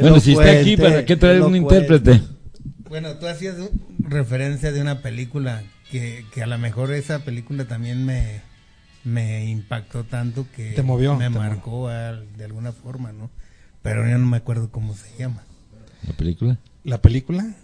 bueno, 0.00 0.18
si 0.18 0.32
está 0.32 0.50
aquí, 0.50 0.76
¿para 0.76 1.04
qué 1.04 1.16
traer 1.16 1.42
un 1.42 1.54
intérprete? 1.54 2.20
Bueno, 2.88 3.14
tú 3.18 3.26
hacías 3.28 3.56
referencia 4.00 4.72
de 4.72 4.80
una 4.80 5.02
película 5.02 5.62
que, 5.90 6.24
que 6.32 6.42
a 6.42 6.46
lo 6.46 6.58
mejor 6.58 6.92
esa 6.92 7.20
película 7.20 7.66
también 7.66 8.04
me, 8.04 8.40
me 9.04 9.44
impactó 9.50 10.04
tanto 10.04 10.46
que 10.56 10.70
Te 10.72 10.82
movió, 10.82 11.16
me 11.16 11.24
te 11.24 11.30
marcó 11.30 11.88
al- 11.88 12.26
de 12.36 12.44
alguna 12.44 12.72
forma, 12.72 13.12
¿no? 13.12 13.30
Pero 13.82 14.08
yo 14.08 14.18
no 14.18 14.26
me 14.26 14.38
acuerdo 14.38 14.70
cómo 14.70 14.94
se 14.94 15.06
llama. 15.18 15.44
¿La 16.06 16.12
película? 16.14 16.58
¿La 16.84 17.02
película? 17.02 17.54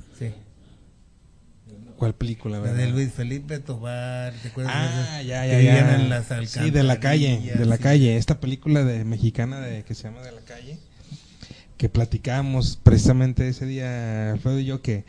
¿Cuál 2.02 2.16
película? 2.16 2.58
La 2.58 2.72
de 2.72 2.90
Luis 2.90 3.12
Felipe 3.12 3.60
Tobar, 3.60 4.32
¿te 4.42 4.48
acuerdas? 4.48 4.74
Ah, 4.76 5.20
esa? 5.20 5.22
ya, 5.22 5.42
Que 5.42 5.50
ya, 5.50 5.56
vivían 5.58 5.86
ya. 5.86 5.94
en 6.02 6.10
las 6.10 6.26
sí, 6.50 6.70
de 6.70 6.82
la 6.82 6.98
calle, 6.98 7.52
de 7.56 7.64
la 7.64 7.76
sí. 7.76 7.82
calle. 7.84 8.16
Esta 8.16 8.40
película 8.40 8.82
de 8.82 9.04
mexicana 9.04 9.60
de 9.60 9.84
que 9.84 9.94
se 9.94 10.02
llama 10.08 10.20
De 10.22 10.32
la 10.32 10.40
calle, 10.40 10.78
que 11.76 11.88
platicábamos 11.88 12.76
precisamente 12.82 13.46
ese 13.46 13.66
día, 13.66 14.32
Alfredo 14.32 14.58
y 14.58 14.64
yo, 14.64 14.82
que, 14.82 15.04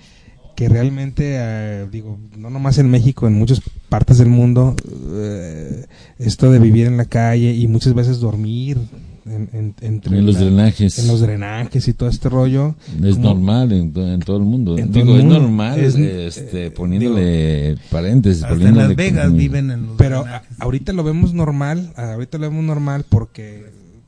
que 0.55 0.69
realmente, 0.69 1.37
eh, 1.39 1.87
digo, 1.91 2.19
no 2.37 2.51
nomás 2.51 2.77
en 2.77 2.91
México, 2.91 3.25
en 3.25 3.33
muchas 3.33 3.61
partes 3.89 4.19
del 4.19 4.29
mundo, 4.29 4.75
eh, 5.15 5.87
esto 6.19 6.51
de 6.51 6.59
vivir 6.59 6.85
en 6.85 6.97
la 6.97 7.05
calle 7.05 7.55
y 7.55 7.65
muchas 7.65 7.95
veces 7.95 8.19
dormir 8.19 8.77
en, 9.25 9.49
en- 9.53 9.75
entre 9.81 10.17
En 10.17 10.25
los 10.25 10.35
la- 10.35 10.41
drenajes. 10.41 10.99
en 10.99 11.07
los 11.07 11.21
drenajes 11.21 11.87
y 11.87 11.93
todo 11.93 12.09
este 12.09 12.29
rollo. 12.29 12.75
Es 13.03 13.15
como- 13.15 13.29
normal 13.29 13.71
en, 13.71 13.95
en 13.97 14.19
todo 14.21 14.37
el 14.37 14.43
mundo. 14.43 14.77
En 14.77 14.91
todo 14.91 14.99
Digo, 15.01 15.13
el 15.15 15.19
es 15.19 15.25
mundo. 15.25 15.39
normal, 15.41 15.79
Es- 15.79 15.95
este, 15.95 16.65
eh, 16.67 16.71
poniéndole 16.71 17.77
paréntesis. 17.89 18.43
Hasta 18.43 18.53
en 18.53 18.59
poniéndole 18.59 18.87
Las 18.89 18.95
Vegas 18.97 19.25
como- 19.27 19.37
viven 19.37 19.71
en 19.71 19.87
los 19.87 19.95
Pero 19.97 20.23
drenajes. 20.23 20.49
ahorita 20.59 20.93
lo 20.93 21.03
vemos 21.03 21.33
normal, 21.33 21.93
ahorita 21.95 22.37
lo 22.37 22.49
vemos 22.49 22.63
normal 22.65 23.05
porque, 23.07 23.65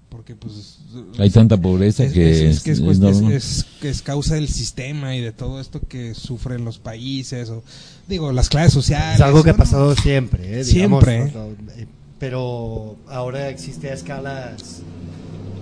porque 0.10 0.36
pues... 0.36 0.80
Hay 1.20 1.30
tanta 1.30 1.58
pobreza 1.58 2.06
es, 2.06 2.14
que 2.14 2.32
es- 2.32 2.38
es 2.38 2.56
es, 2.58 2.64
que 2.64 2.72
es, 2.72 2.80
es 2.80 2.88
es- 2.88 3.22
es- 3.60 3.66
que 3.82 3.90
es 3.90 4.02
causa 4.02 4.36
del 4.36 4.48
sistema 4.48 5.14
y 5.16 5.20
de 5.22 5.34
todo 5.34 5.60
esto 5.60 5.82
que 5.82 6.14
sufren 6.14 6.64
los 6.64 6.80
países 6.80 7.50
o 7.50 7.64
digo 8.08 8.32
las 8.32 8.48
clases 8.48 8.72
sociales 8.74 9.16
Es 9.16 9.22
algo 9.22 9.44
que 9.44 9.50
ha 9.50 9.54
bueno, 9.54 9.64
pasado 9.66 9.94
siempre, 9.96 10.62
¿eh? 10.62 10.64
digamos, 10.64 11.04
Siempre. 11.04 11.32
¿no? 11.38 11.48
Eh, 11.74 11.86
pero 12.20 12.96
ahora 13.08 13.50
existe 13.50 13.90
a 13.90 13.94
escalas 13.94 14.82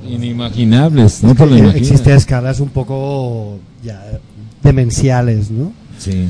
Inimaginables, 0.06 1.24
no 1.24 1.34
te 1.34 1.46
lo 1.46 1.56
eh, 1.56 1.60
imaginas. 1.60 1.76
existe 1.90 2.12
a 2.12 2.16
escalas 2.16 2.60
un 2.60 2.70
poco 2.70 3.60
ya 3.84 4.20
demenciales, 4.62 5.50
¿no? 5.50 5.72
Sí. 5.98 6.28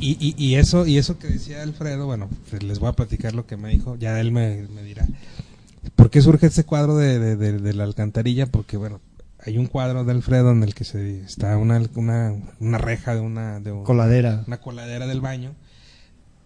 y, 0.00 0.16
y, 0.20 0.34
y 0.44 0.54
eso 0.56 0.86
y 0.86 0.98
eso 0.98 1.18
que 1.18 1.28
decía 1.28 1.62
Alfredo 1.62 2.06
bueno 2.06 2.28
pues 2.50 2.62
les 2.62 2.78
voy 2.80 2.88
a 2.88 2.92
platicar 2.92 3.34
lo 3.34 3.46
que 3.46 3.56
me 3.56 3.68
dijo 3.70 3.96
ya 3.96 4.18
él 4.20 4.32
me, 4.32 4.66
me 4.74 4.82
dirá 4.82 5.06
¿por 5.94 6.10
qué 6.10 6.20
surge 6.22 6.46
ese 6.46 6.64
cuadro 6.64 6.96
de, 6.96 7.18
de, 7.18 7.36
de- 7.36 7.58
de 7.58 7.72
la 7.74 7.84
alcantarilla? 7.84 8.46
porque 8.46 8.76
bueno 8.76 9.00
hay 9.44 9.58
un 9.58 9.66
cuadro 9.66 10.02
de 10.04 10.12
Alfredo 10.12 10.50
en 10.50 10.62
el 10.64 10.74
que 10.74 10.84
se 10.84 11.20
está 11.20 11.56
una, 11.58 11.80
una, 11.94 12.34
una 12.58 12.78
reja 12.78 13.14
de 13.14 13.20
una 13.20 13.60
de 13.60 13.70
un- 13.72 13.84
Coladera. 13.84 14.42
una 14.48 14.60
coladera 14.60 15.06
del 15.06 15.20
baño, 15.20 15.52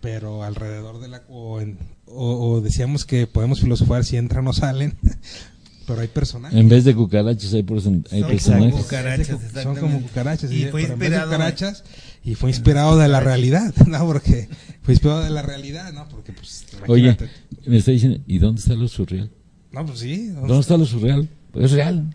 pero 0.03 0.43
alrededor 0.43 1.01
de 1.01 1.09
la 1.09 1.23
o, 1.31 1.61
en- 1.62 1.78
o- 2.11 2.51
o 2.53 2.61
decíamos 2.61 3.05
que 3.05 3.27
podemos 3.27 3.61
filosofar 3.61 4.05
si 4.05 4.16
entran 4.16 4.47
o 4.49 4.53
salen, 4.53 4.97
pero 5.87 6.01
hay 6.01 6.09
personajes. 6.09 6.59
En 6.59 6.69
vez 6.69 6.85
de 6.85 6.95
cucarachas 6.95 7.53
hay, 7.55 7.61
hay 7.61 7.81
Son 7.81 8.28
personajes. 8.28 8.73
como 8.73 8.82
cucarachas, 8.82 9.39
Son 9.62 9.77
como 9.77 10.01
cucarachas. 10.03 10.53
Y 10.53 10.65
fue 10.66 10.82
inspirado- 10.82 11.24
cucarachas, 11.31 11.85
y 12.24 12.35
fue 12.35 12.51
inspirado 12.51 12.97
de 12.99 13.09
la 13.09 13.20
realidad, 13.20 13.74
¿no? 13.87 14.07
Porque 14.07 14.49
fue 14.82 14.95
inspirado 14.95 15.23
de 15.24 15.31
la 15.31 15.43
realidad, 15.43 15.93
¿no? 15.93 16.09
Porque 16.09 16.32
pues 16.32 16.65
Oye, 16.89 17.05
imagínate. 17.09 17.31
me 17.66 17.77
está 17.78 17.91
diciendo, 17.93 18.19
¿y 18.27 18.39
dónde 18.39 18.61
está 18.61 18.74
lo 18.74 18.89
surreal? 18.89 19.31
No, 19.73 19.87
pues 19.87 20.01
sí. 20.01 20.28
¿Dónde 20.28 20.59
está 20.61 20.77
lo 20.77 20.85
surreal? 20.87 21.28
Pues 21.53 21.66
es 21.66 21.73
real. 21.73 22.15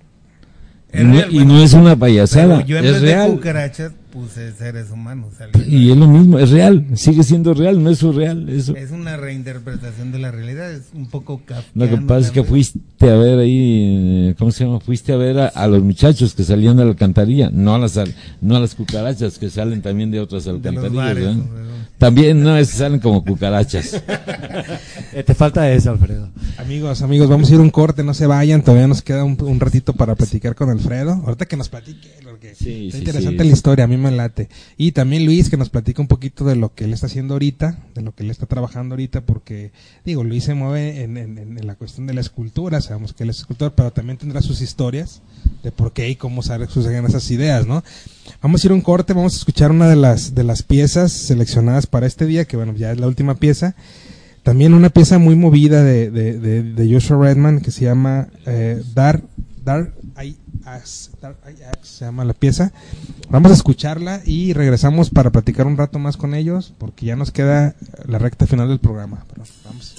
No, 1.04 1.14
real, 1.14 1.28
y 1.32 1.36
bueno, 1.38 1.54
no 1.54 1.64
es 1.64 1.74
una 1.74 1.96
payasada, 1.96 2.66
yo 2.66 2.78
en 2.78 2.86
es 2.86 2.92
vez 2.94 3.02
de 3.02 3.08
real. 3.08 3.32
cucarachas 3.32 3.92
puse 4.12 4.54
seres 4.54 4.92
humanos. 4.92 5.34
Y 5.68 5.92
es 5.92 5.98
lo 5.98 6.08
mismo, 6.08 6.40
es 6.40 6.50
real, 6.50 6.86
sigue 6.94 7.22
siendo 7.24 7.54
real, 7.54 7.84
no 7.84 7.90
es 7.90 7.98
surreal. 8.00 8.48
Eso. 8.48 8.74
Es 8.76 8.92
una 8.92 9.18
reinterpretación 9.18 10.12
de 10.14 10.20
la 10.20 10.32
realidad, 10.32 10.72
es 10.72 10.84
un 10.94 11.08
poco 11.08 11.42
Lo 11.74 11.90
que 11.90 11.98
pasa 11.98 12.28
es 12.28 12.32
que 12.32 12.44
fuiste 12.44 12.80
a 13.02 13.16
ver 13.18 13.40
ahí, 13.40 14.30
eh, 14.30 14.36
¿cómo 14.38 14.52
se 14.52 14.64
llama? 14.64 14.80
Fuiste 14.80 15.12
a 15.12 15.18
ver 15.18 15.38
a, 15.40 15.48
a 15.48 15.68
los 15.68 15.84
muchachos 15.84 16.34
que 16.34 16.44
salían 16.44 16.78
de 16.78 16.86
la 16.86 16.92
alcantarilla, 16.92 17.50
no 17.52 17.76
a 17.76 17.80
las, 17.80 18.00
no 18.40 18.56
a 18.56 18.60
las 18.62 18.76
cucarachas 18.76 19.38
que 19.38 19.50
salen 19.50 19.82
también 19.82 20.12
de 20.12 20.22
otras 20.22 20.46
de 20.46 20.54
los 20.54 20.66
alcantarillas. 20.66 20.96
bares. 20.96 21.26
¿verdad? 21.26 21.76
¿No? 22.06 22.16
También, 22.16 22.42
no, 22.42 22.58
es 22.58 22.72
que 22.72 22.78
salen 22.78 23.00
como 23.00 23.24
cucarachas. 23.24 24.02
Eh, 25.14 25.24
te 25.24 25.34
falta 25.34 25.72
eso, 25.72 25.92
Alfredo. 25.92 26.30
Amigos, 26.58 27.02
amigos, 27.02 27.28
vamos 27.30 27.50
a 27.50 27.54
ir 27.54 27.60
a 27.60 27.64
un 27.64 27.70
corte, 27.70 28.04
no 28.04 28.14
se 28.14 28.26
vayan, 28.28 28.62
todavía 28.64 28.88
nos 28.88 29.02
queda 29.02 29.24
un, 29.24 29.38
un 29.42 29.60
ratito 29.60 29.94
para 29.94 30.16
platicar 30.16 30.56
con 30.56 30.70
Alfredo. 30.70 31.14
Ahorita 31.26 31.46
que 31.46 31.58
nos 31.58 31.70
platique, 31.70 32.10
porque 32.24 32.54
Sí, 32.56 32.88
está 32.88 32.98
sí, 32.98 33.04
interesante 33.04 33.44
sí. 33.44 33.50
la 33.50 33.54
historia, 33.56 33.86
a 33.86 33.88
mí 33.88 33.98
me 33.98 34.12
late. 34.12 34.50
Y 34.78 34.92
también 34.92 35.26
Luis, 35.26 35.50
que 35.50 35.58
nos 35.58 35.70
platica 35.70 36.02
un 36.02 36.08
poquito 36.08 36.46
de 36.46 36.56
lo 36.56 36.74
que 36.74 36.86
él 36.86 36.94
está 36.94 37.08
haciendo 37.08 37.34
ahorita, 37.36 37.80
de 37.96 38.02
lo 38.02 38.14
que 38.14 38.24
él 38.24 38.30
está 38.32 38.46
trabajando 38.46 38.94
ahorita, 38.94 39.22
porque, 39.22 39.72
digo, 40.06 40.24
Luis 40.24 40.44
se 40.44 40.54
mueve 40.54 41.02
en, 41.04 41.18
en- 41.18 41.66
la 41.68 41.76
cuestión 41.76 42.06
de 42.08 42.14
la 42.14 42.22
escultura, 42.22 42.80
sabemos 42.82 43.14
que 43.14 43.24
él 43.24 43.30
es 43.32 43.40
escultor, 43.40 43.74
pero 43.76 43.92
también 43.92 44.18
tendrá 44.18 44.42
sus 44.42 44.62
historias 44.62 45.22
de 45.64 45.72
por 45.72 45.94
qué 45.94 46.10
y 46.10 46.16
cómo 46.16 46.44
sale- 46.44 46.68
suceden 46.68 47.06
esas 47.06 47.30
ideas, 47.32 47.66
¿no? 47.66 47.84
Vamos 48.42 48.64
a 48.64 48.68
ir 48.68 48.72
a 48.72 48.76
un 48.76 48.82
corte, 48.82 49.14
vamos 49.14 49.34
a 49.34 49.38
escuchar 49.38 49.72
una 49.72 49.88
de 49.88 49.96
las, 49.96 50.36
de 50.36 50.44
las 50.44 50.64
piezas 50.64 51.12
seleccionadas 51.12 51.88
para 51.88 52.08
este 52.08 52.26
día, 52.26 52.46
que 52.46 52.58
bueno, 52.58 52.74
ya 52.74 52.92
es 52.92 53.00
la 53.00 53.08
última 53.08 53.36
pieza. 53.36 53.76
También 54.44 54.74
una 54.74 54.90
pieza 54.90 55.18
muy 55.18 55.36
movida 55.36 55.84
de, 55.84 56.12
de, 56.12 56.38
de, 56.40 56.62
de 56.62 56.94
Joshua 56.94 57.18
Redman 57.18 57.62
que 57.62 57.72
se 57.72 57.86
llama 57.86 58.28
eh, 58.46 58.84
Dar, 58.94 59.24
Dar 59.64 59.92
I 60.24 60.38
Dar 61.22 61.36
I 61.50 61.56
se 61.82 62.06
llama 62.06 62.26
la 62.26 62.34
pieza. 62.34 62.72
Vamos 63.30 63.52
a 63.52 63.56
escucharla 63.56 64.22
y 64.26 64.54
regresamos 64.54 65.10
para 65.10 65.32
platicar 65.32 65.68
un 65.68 65.78
rato 65.78 66.00
más 66.00 66.18
con 66.18 66.34
ellos 66.36 66.74
porque 66.78 67.06
ya 67.06 67.16
nos 67.16 67.32
queda 67.32 67.76
la 68.08 68.20
recta 68.20 68.46
final 68.48 68.68
del 68.68 68.80
programa. 68.80 69.26
Pero 69.28 69.44
vamos. 69.66 69.96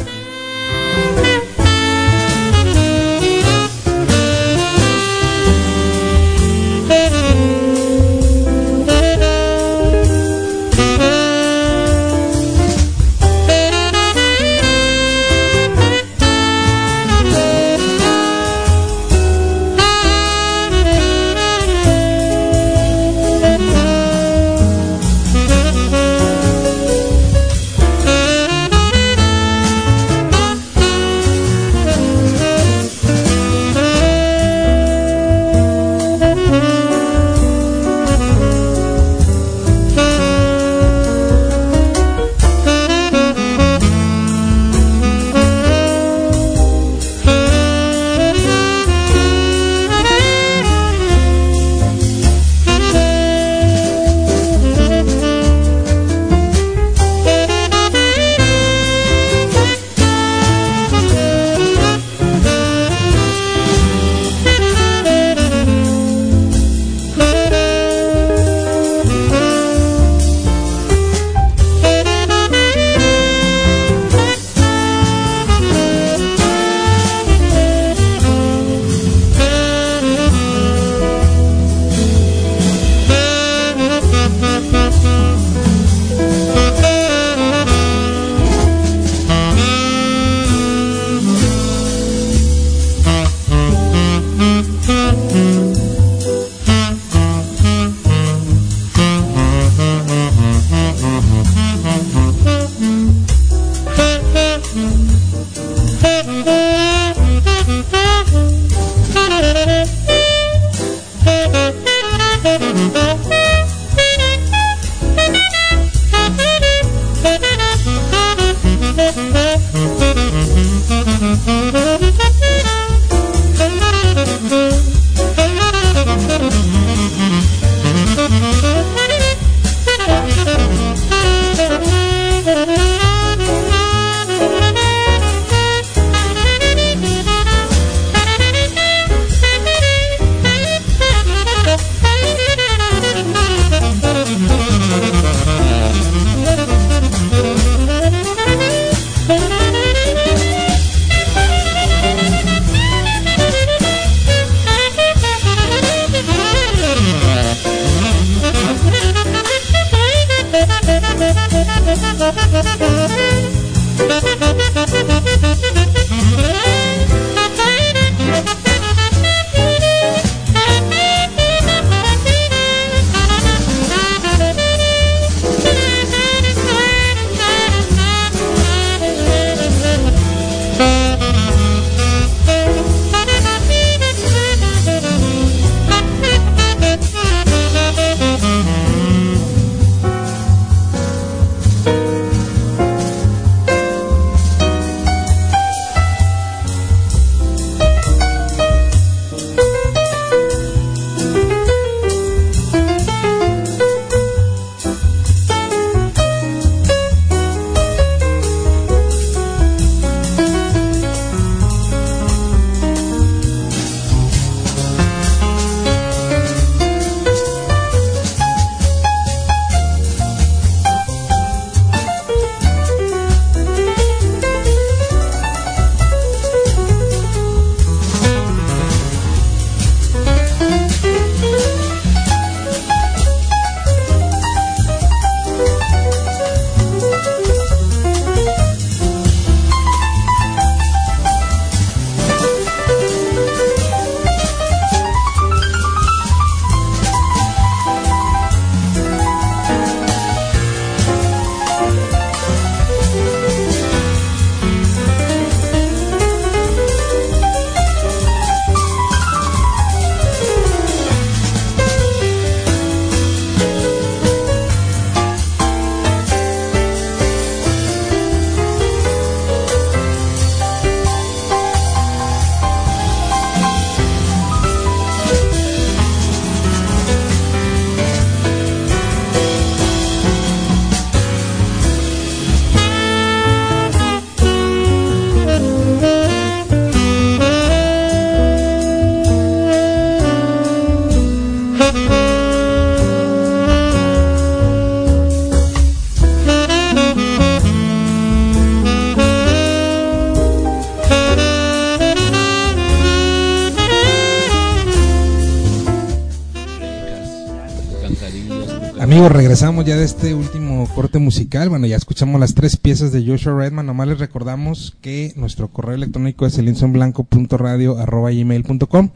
Regresamos 309.29 309.85
ya 309.85 309.97
de 309.97 310.05
este 310.05 310.35
último 310.35 310.89
corte 310.95 311.19
musical. 311.19 311.69
Bueno, 311.69 311.87
ya 311.87 311.97
escuchamos 311.97 312.41
las 312.41 312.55
tres 312.55 312.77
piezas 312.77 313.11
de 313.11 313.27
Joshua 313.27 313.59
Redman. 313.59 313.87
Nomás 313.87 314.07
les 314.07 314.21
recordamos 314.21 314.97
que 315.01 315.33
nuestro 315.35 315.67
correo 315.69 315.97
electrónico 315.97 316.47
es 316.47 316.57
elinsonblanco.radio.gmail.com 316.59 319.11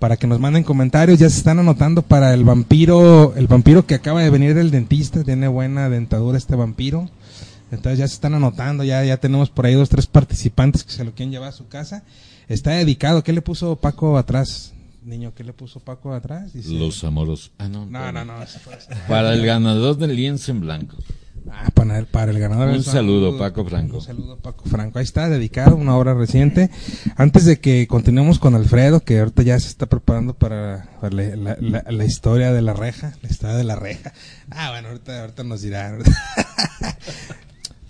para 0.00 0.16
que 0.16 0.26
nos 0.26 0.40
manden 0.40 0.64
comentarios. 0.64 1.20
Ya 1.20 1.30
se 1.30 1.38
están 1.38 1.60
anotando 1.60 2.02
para 2.02 2.34
el 2.34 2.42
vampiro, 2.42 3.34
el 3.36 3.46
vampiro 3.46 3.86
que 3.86 3.94
acaba 3.94 4.20
de 4.22 4.30
venir 4.30 4.54
del 4.54 4.72
dentista. 4.72 5.22
Tiene 5.22 5.46
buena 5.46 5.88
dentadura 5.88 6.38
este 6.38 6.56
vampiro. 6.56 7.08
Entonces 7.70 8.00
ya 8.00 8.08
se 8.08 8.14
están 8.14 8.34
anotando. 8.34 8.82
Ya, 8.82 9.04
ya 9.04 9.18
tenemos 9.18 9.50
por 9.50 9.66
ahí 9.66 9.74
dos, 9.74 9.88
tres 9.88 10.06
participantes 10.06 10.82
que 10.82 10.90
se 10.90 11.04
lo 11.04 11.14
quieren 11.14 11.30
llevar 11.30 11.50
a 11.50 11.52
su 11.52 11.68
casa. 11.68 12.02
Está 12.48 12.72
dedicado. 12.72 13.22
¿Qué 13.22 13.32
le 13.32 13.42
puso 13.42 13.76
Paco 13.76 14.18
atrás? 14.18 14.71
Niño, 15.04 15.34
¿qué 15.34 15.42
le 15.44 15.52
puso 15.52 15.80
Paco 15.80 16.12
atrás? 16.14 16.52
Dice- 16.52 16.70
Los 16.74 17.02
amorosos. 17.04 17.52
Ah, 17.58 17.68
no. 17.68 17.86
No, 17.86 18.12
no, 18.12 18.24
no. 18.24 18.42
ese 18.42 18.58
fue- 18.60 18.78
Para 19.08 19.32
el 19.34 19.44
ganador 19.44 19.96
del 19.96 20.14
lienzo 20.16 20.52
en 20.52 20.60
blanco. 20.60 20.96
Ah, 21.50 21.70
para 21.74 21.98
el, 21.98 22.06
para 22.06 22.30
el 22.30 22.38
ganador. 22.38 22.68
Un 22.68 22.84
saludo, 22.84 23.36
Paco 23.36 23.64
Franco. 23.64 23.96
Un 23.96 24.02
saludo, 24.02 24.38
Paco 24.38 24.64
Franco. 24.66 24.98
Ahí 25.00 25.04
está, 25.04 25.28
dedicado, 25.28 25.74
una 25.74 25.96
obra 25.96 26.14
reciente. 26.14 26.70
Antes 27.16 27.44
de 27.44 27.58
que 27.58 27.88
continuemos 27.88 28.38
con 28.38 28.54
Alfredo, 28.54 29.00
que 29.00 29.18
ahorita 29.18 29.42
ya 29.42 29.58
se 29.58 29.66
está 29.66 29.86
preparando 29.86 30.34
para, 30.34 30.88
para 31.00 31.12
la, 31.14 31.34
la- 31.36 31.56
la- 31.60 31.84
la 31.90 32.04
historia 32.04 32.52
de 32.52 32.62
la 32.62 32.74
reja, 32.74 33.14
la 33.22 33.28
historia 33.28 33.56
de 33.56 33.64
la 33.64 33.74
reja. 33.74 34.12
Ah, 34.50 34.70
bueno, 34.70 34.88
ahorita, 34.88 35.20
ahorita 35.22 35.42
nos 35.42 35.62
dirá. 35.62 35.98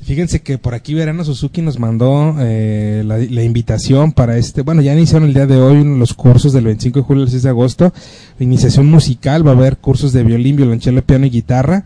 Fíjense 0.03 0.43
que 0.43 0.59
por 0.59 0.74
aquí 0.74 0.95
Verano 0.95 1.24
Suzuki 1.24 1.62
nos 1.62 1.79
mandó 1.79 2.35
eh, 2.41 3.03
la, 3.07 3.19
la 3.19 3.43
invitación 3.45 4.12
para 4.12 4.37
este, 4.37 4.62
bueno, 4.62 4.83
ya 4.83 4.93
iniciaron 4.93 5.29
el 5.29 5.35
día 5.35 5.47
de 5.47 5.57
hoy 5.57 5.85
los 5.85 6.12
cursos 6.12 6.53
del 6.53 6.65
25 6.65 6.99
de 6.99 7.05
julio 7.05 7.23
al 7.23 7.31
6 7.31 7.45
de 7.45 7.49
agosto, 7.49 7.93
iniciación 8.41 8.87
musical, 8.87 9.47
va 9.47 9.53
a 9.53 9.55
haber 9.55 9.79
cursos 9.79 10.12
de 10.12 10.24
violín, 10.24 10.57
violonchelo, 10.57 11.03
piano 11.03 11.27
y 11.27 11.31
guitarra 11.31 11.85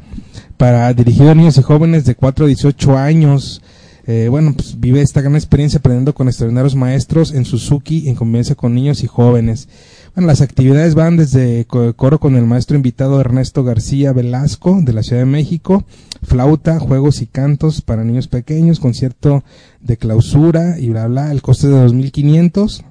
para 0.56 0.92
dirigido 0.94 1.30
a 1.30 1.34
niños 1.34 1.58
y 1.58 1.62
jóvenes 1.62 2.04
de 2.06 2.14
4 2.14 2.44
a 2.44 2.48
18 2.48 2.96
años. 2.96 3.62
Eh, 4.06 4.28
bueno, 4.30 4.54
pues 4.54 4.78
vive 4.78 5.02
esta 5.02 5.20
gran 5.20 5.34
experiencia 5.34 5.78
aprendiendo 5.78 6.14
con 6.14 6.28
extraordinarios 6.28 6.76
maestros 6.76 7.34
en 7.34 7.44
Suzuki 7.44 8.08
en 8.08 8.14
convivencia 8.14 8.54
con 8.54 8.74
niños 8.74 9.02
y 9.02 9.08
jóvenes. 9.08 9.68
Las 10.16 10.40
actividades 10.40 10.94
van 10.94 11.16
desde 11.18 11.66
co- 11.66 11.92
coro 11.94 12.18
con 12.18 12.36
el 12.36 12.46
maestro 12.46 12.74
invitado 12.76 13.20
Ernesto 13.20 13.62
García 13.64 14.12
Velasco 14.14 14.80
de 14.80 14.94
la 14.94 15.02
Ciudad 15.02 15.20
de 15.22 15.26
México, 15.26 15.84
flauta, 16.22 16.78
juegos 16.80 17.20
y 17.20 17.26
cantos 17.26 17.82
para 17.82 18.02
niños 18.02 18.26
pequeños, 18.26 18.80
concierto 18.80 19.44
de 19.82 19.98
clausura 19.98 20.78
y 20.78 20.88
bla 20.88 21.06
bla, 21.06 21.30
el 21.32 21.42
coste 21.42 21.66
de 21.68 21.74
2500, 21.74 22.82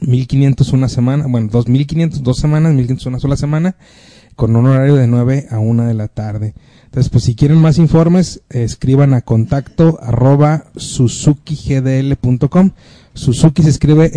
1500 0.00 0.72
una 0.72 0.88
semana, 0.88 1.26
bueno, 1.26 1.48
2500 1.50 2.22
dos 2.22 2.38
semanas, 2.38 2.72
1500 2.74 3.06
una 3.06 3.18
sola 3.18 3.36
semana, 3.36 3.74
con 4.36 4.54
un 4.54 4.66
horario 4.66 4.94
de 4.94 5.08
9 5.08 5.48
a 5.50 5.58
1 5.58 5.84
de 5.86 5.94
la 5.94 6.06
tarde. 6.08 6.54
Entonces, 6.84 7.10
pues 7.10 7.24
si 7.24 7.34
quieren 7.34 7.58
más 7.58 7.78
informes, 7.78 8.42
escriban 8.50 9.14
a 9.14 9.22
contacto 9.22 9.98
arroba 10.00 10.66
suzukigdl.com. 10.76 12.70
Suzuki 13.16 13.62
se 13.62 13.70
escribe 13.70 14.10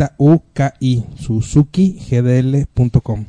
S-U-Z-U-K-I, 0.00 1.04
suzukigdl.com. 1.18 3.24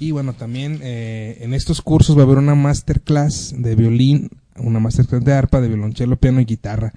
Y 0.00 0.12
bueno, 0.12 0.32
también 0.32 0.78
eh, 0.82 1.38
en 1.40 1.54
estos 1.54 1.82
cursos 1.82 2.16
va 2.16 2.20
a 2.20 2.24
haber 2.24 2.38
una 2.38 2.54
masterclass 2.54 3.54
de 3.58 3.74
violín 3.74 4.30
una 4.60 4.80
masterclass 4.80 5.24
de 5.24 5.32
arpa, 5.32 5.60
de 5.60 5.68
violonchelo, 5.68 6.16
piano 6.16 6.40
y 6.40 6.44
guitarra. 6.44 6.92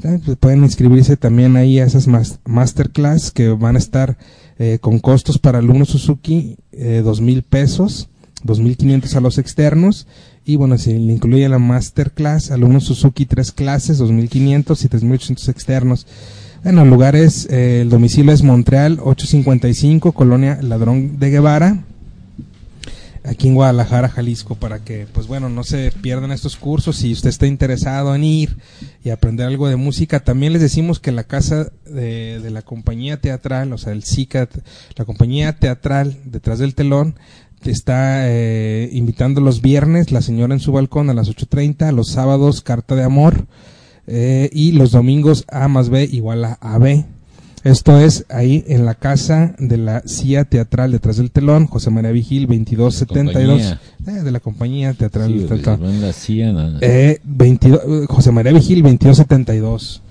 Pues 0.00 0.36
pueden 0.38 0.64
inscribirse 0.64 1.16
también 1.16 1.56
ahí 1.56 1.78
a 1.78 1.84
esas 1.84 2.06
mas- 2.08 2.40
masterclass 2.44 3.30
que 3.30 3.48
van 3.50 3.76
a 3.76 3.78
estar 3.78 4.16
eh, 4.58 4.78
con 4.80 4.98
costos 4.98 5.38
para 5.38 5.58
alumnos 5.58 5.90
Suzuki 5.90 6.56
eh, 6.72 7.02
dos 7.04 7.20
mil 7.20 7.42
pesos, 7.42 8.08
dos 8.42 8.58
mil 8.60 8.76
quinientos 8.76 9.14
a 9.16 9.20
los 9.20 9.38
externos 9.38 10.06
y 10.44 10.56
bueno, 10.56 10.76
se 10.78 10.92
le 10.92 11.12
incluye 11.12 11.48
la 11.48 11.58
masterclass, 11.58 12.50
alumnos 12.50 12.84
Suzuki 12.84 13.26
tres 13.26 13.52
clases, 13.52 13.98
dos 13.98 14.10
mil 14.10 14.28
quinientos 14.28 14.84
y 14.84 14.88
tres 14.88 15.02
mil 15.02 15.14
ochocientos 15.14 15.48
externos. 15.48 16.06
Bueno, 16.62 16.82
el 16.82 16.90
lugar 16.90 17.16
es, 17.16 17.46
eh, 17.50 17.82
el 17.82 17.90
domicilio 17.90 18.32
es 18.32 18.42
Montreal 18.42 18.98
855, 19.02 20.12
Colonia 20.12 20.58
Ladrón 20.62 21.18
de 21.18 21.30
Guevara, 21.30 21.84
aquí 23.24 23.48
en 23.48 23.54
Guadalajara, 23.54 24.08
Jalisco, 24.08 24.54
para 24.54 24.80
que, 24.80 25.06
pues 25.12 25.26
bueno, 25.26 25.48
no 25.48 25.64
se 25.64 25.90
pierdan 25.90 26.30
estos 26.30 26.56
cursos. 26.56 26.96
Si 26.96 27.12
usted 27.12 27.30
está 27.30 27.46
interesado 27.46 28.14
en 28.14 28.22
ir 28.22 28.56
y 29.02 29.10
aprender 29.10 29.46
algo 29.46 29.68
de 29.68 29.76
música, 29.76 30.20
también 30.20 30.52
les 30.52 30.62
decimos 30.62 31.00
que 31.00 31.10
la 31.10 31.24
casa 31.24 31.72
de, 31.86 32.40
la 32.50 32.62
compañía 32.62 33.20
teatral, 33.20 33.72
o 33.72 33.78
sea, 33.78 33.92
el 33.92 34.04
CICAT, 34.04 34.50
la 34.96 35.04
compañía 35.04 35.56
teatral 35.56 36.18
detrás 36.24 36.58
del 36.58 36.74
telón, 36.74 37.14
te 37.14 37.18
está 37.70 38.28
eh, 38.28 38.88
invitando 38.92 39.40
los 39.40 39.60
viernes, 39.62 40.12
la 40.12 40.22
señora 40.22 40.54
en 40.54 40.60
su 40.60 40.72
balcón 40.72 41.10
a 41.10 41.14
las 41.14 41.28
8.30, 41.28 41.92
los 41.92 42.08
sábados, 42.08 42.60
carta 42.60 42.94
de 42.94 43.04
amor, 43.04 43.46
eh, 44.06 44.50
y 44.52 44.72
los 44.72 44.90
domingos 44.92 45.44
A 45.50 45.68
más 45.68 45.88
B 45.88 46.08
igual 46.10 46.44
a 46.44 46.58
AB. 46.60 47.04
Esto 47.64 47.98
es 47.98 48.26
ahí 48.28 48.62
en 48.68 48.84
la 48.84 48.94
casa 48.94 49.54
de 49.58 49.78
la 49.78 50.02
CIA 50.06 50.44
Teatral 50.44 50.92
detrás 50.92 51.16
del 51.16 51.30
telón, 51.30 51.66
José 51.66 51.88
María 51.90 52.10
Vigil 52.10 52.42
2272, 52.46 53.46
Compañía. 53.62 53.80
eh, 54.06 54.22
de 54.22 54.30
la 54.30 54.40
compañía 54.40 54.92
teatral 54.92 55.32
Sí, 55.32 55.38
del 55.38 55.62
telón. 55.62 55.80
banda 55.80 56.12
CIA, 56.12 56.52
nada. 56.52 56.78
Eh, 56.82 57.20
22, 57.24 57.80
eh, 57.86 58.04
José 58.06 58.32
María 58.32 58.52
Vigil 58.52 58.82
2272. 58.82 60.02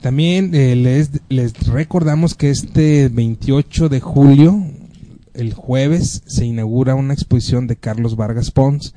También 0.00 0.52
eh, 0.54 0.74
les, 0.76 1.10
les 1.28 1.52
recordamos 1.68 2.34
que 2.34 2.50
este 2.50 3.08
28 3.08 3.88
de 3.88 4.00
julio, 4.00 4.64
el 5.36 5.54
jueves, 5.54 6.22
se 6.26 6.44
inaugura 6.46 6.94
una 6.94 7.14
exposición 7.14 7.66
de 7.66 7.76
Carlos 7.76 8.16
Vargas 8.16 8.50
Pons, 8.50 8.94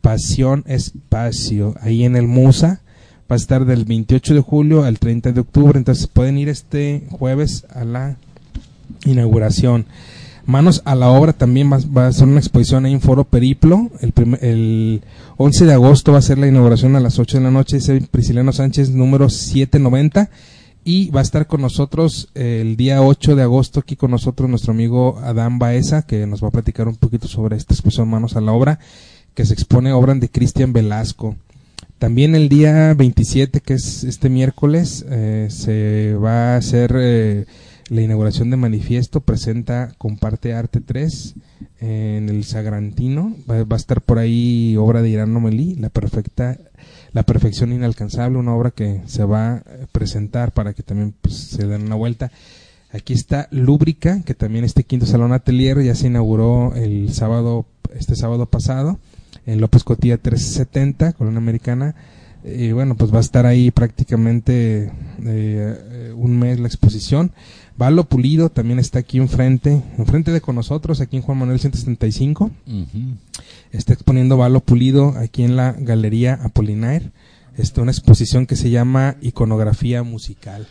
Pasión 0.00 0.62
Espacio, 0.66 1.74
ahí 1.80 2.04
en 2.04 2.16
el 2.16 2.26
Musa. 2.26 2.80
Va 3.30 3.34
a 3.34 3.36
estar 3.36 3.64
del 3.64 3.84
28 3.84 4.34
de 4.34 4.40
julio 4.40 4.84
al 4.84 4.98
30 5.00 5.32
de 5.32 5.40
octubre, 5.40 5.78
entonces 5.78 6.06
pueden 6.06 6.38
ir 6.38 6.48
este 6.48 7.06
jueves 7.10 7.66
a 7.74 7.84
la 7.84 8.16
inauguración. 9.04 9.86
Manos 10.44 10.82
a 10.84 10.94
la 10.94 11.08
obra 11.08 11.32
también 11.32 11.72
va, 11.72 11.78
va 11.96 12.06
a 12.06 12.12
ser 12.12 12.28
una 12.28 12.38
exposición 12.38 12.84
ahí 12.84 12.92
en 12.92 13.00
Foro 13.00 13.24
Periplo. 13.24 13.90
El, 14.00 14.12
prim- 14.12 14.38
el 14.40 15.02
11 15.38 15.64
de 15.66 15.72
agosto 15.72 16.12
va 16.12 16.18
a 16.18 16.22
ser 16.22 16.38
la 16.38 16.46
inauguración 16.46 16.94
a 16.94 17.00
las 17.00 17.18
8 17.18 17.38
de 17.38 17.42
la 17.44 17.50
noche. 17.50 17.78
Es 17.78 17.90
Prisciliano 18.12 18.52
Sánchez 18.52 18.90
número 18.90 19.28
790. 19.28 20.30
Y 20.88 21.10
va 21.10 21.18
a 21.18 21.24
estar 21.24 21.48
con 21.48 21.62
nosotros 21.62 22.28
eh, 22.36 22.60
el 22.62 22.76
día 22.76 23.02
8 23.02 23.34
de 23.34 23.42
agosto 23.42 23.80
aquí 23.80 23.96
con 23.96 24.12
nosotros 24.12 24.48
nuestro 24.48 24.72
amigo 24.72 25.18
Adán 25.18 25.58
Baeza, 25.58 26.06
que 26.06 26.28
nos 26.28 26.44
va 26.44 26.46
a 26.46 26.52
platicar 26.52 26.86
un 26.86 26.94
poquito 26.94 27.26
sobre 27.26 27.56
esta 27.56 27.74
exposición 27.74 28.08
Manos 28.08 28.36
a 28.36 28.40
la 28.40 28.52
obra, 28.52 28.78
que 29.34 29.44
se 29.44 29.52
expone 29.52 29.92
obra 29.92 30.14
de 30.14 30.28
Cristian 30.28 30.72
Velasco. 30.72 31.34
También 31.98 32.36
el 32.36 32.48
día 32.48 32.94
27, 32.94 33.62
que 33.62 33.74
es 33.74 34.04
este 34.04 34.28
miércoles, 34.28 35.04
eh, 35.10 35.48
se 35.50 36.14
va 36.14 36.54
a 36.54 36.56
hacer 36.58 36.94
eh, 36.96 37.46
la 37.88 38.02
inauguración 38.02 38.50
de 38.50 38.56
Manifiesto, 38.56 39.22
presenta 39.22 39.92
Comparte 39.98 40.54
Arte 40.54 40.80
3 40.80 41.34
eh, 41.80 42.14
en 42.18 42.28
el 42.28 42.44
Sagrantino. 42.44 43.34
Va, 43.50 43.64
va 43.64 43.74
a 43.74 43.76
estar 43.76 44.02
por 44.02 44.20
ahí 44.20 44.76
obra 44.76 45.02
de 45.02 45.08
Irán 45.08 45.32
Nomelí, 45.32 45.74
La 45.74 45.88
Perfecta, 45.90 46.60
La 47.16 47.22
Perfección 47.22 47.72
Inalcanzable, 47.72 48.36
una 48.36 48.54
obra 48.54 48.72
que 48.72 49.00
se 49.06 49.24
va 49.24 49.54
a 49.54 49.62
presentar 49.90 50.52
para 50.52 50.74
que 50.74 50.82
también 50.82 51.14
pues, 51.22 51.34
se 51.34 51.66
den 51.66 51.86
una 51.86 51.94
vuelta. 51.94 52.30
Aquí 52.92 53.14
está 53.14 53.48
Lúbrica, 53.50 54.20
que 54.20 54.34
también 54.34 54.66
este 54.66 54.84
quinto 54.84 55.06
salón 55.06 55.32
atelier 55.32 55.82
ya 55.82 55.94
se 55.94 56.08
inauguró 56.08 56.74
el 56.74 57.14
sábado, 57.14 57.64
este 57.94 58.16
sábado 58.16 58.44
pasado 58.44 58.98
en 59.46 59.62
López 59.62 59.82
Cotilla 59.82 60.18
370, 60.18 61.14
Colonia 61.14 61.38
Americana. 61.38 61.94
Y 62.44 62.72
bueno, 62.72 62.96
pues 62.96 63.10
va 63.10 63.16
a 63.16 63.22
estar 63.22 63.46
ahí 63.46 63.70
prácticamente 63.70 64.84
eh, 64.84 64.90
eh, 65.24 66.12
un 66.14 66.38
mes 66.38 66.60
la 66.60 66.68
exposición. 66.68 67.32
Valo 67.78 68.04
Pulido 68.04 68.48
también 68.48 68.78
está 68.78 69.00
aquí 69.00 69.18
enfrente, 69.18 69.82
enfrente 69.98 70.30
de 70.30 70.40
con 70.40 70.54
nosotros, 70.56 71.00
aquí 71.00 71.16
en 71.16 71.22
Juan 71.22 71.38
Manuel 71.38 71.58
175. 71.60 72.44
Ujú. 72.66 72.98
Está 73.72 73.92
exponiendo 73.92 74.36
Valo 74.38 74.60
Pulido 74.60 75.10
aquí 75.18 75.42
en 75.42 75.56
la 75.56 75.72
Galería 75.72 76.34
Apolinaire. 76.42 77.10
Está 77.56 77.82
una 77.82 77.90
exposición 77.92 78.46
que 78.46 78.56
se 78.56 78.70
llama 78.70 79.16
Iconografía 79.20 80.02
Musical. 80.02 80.66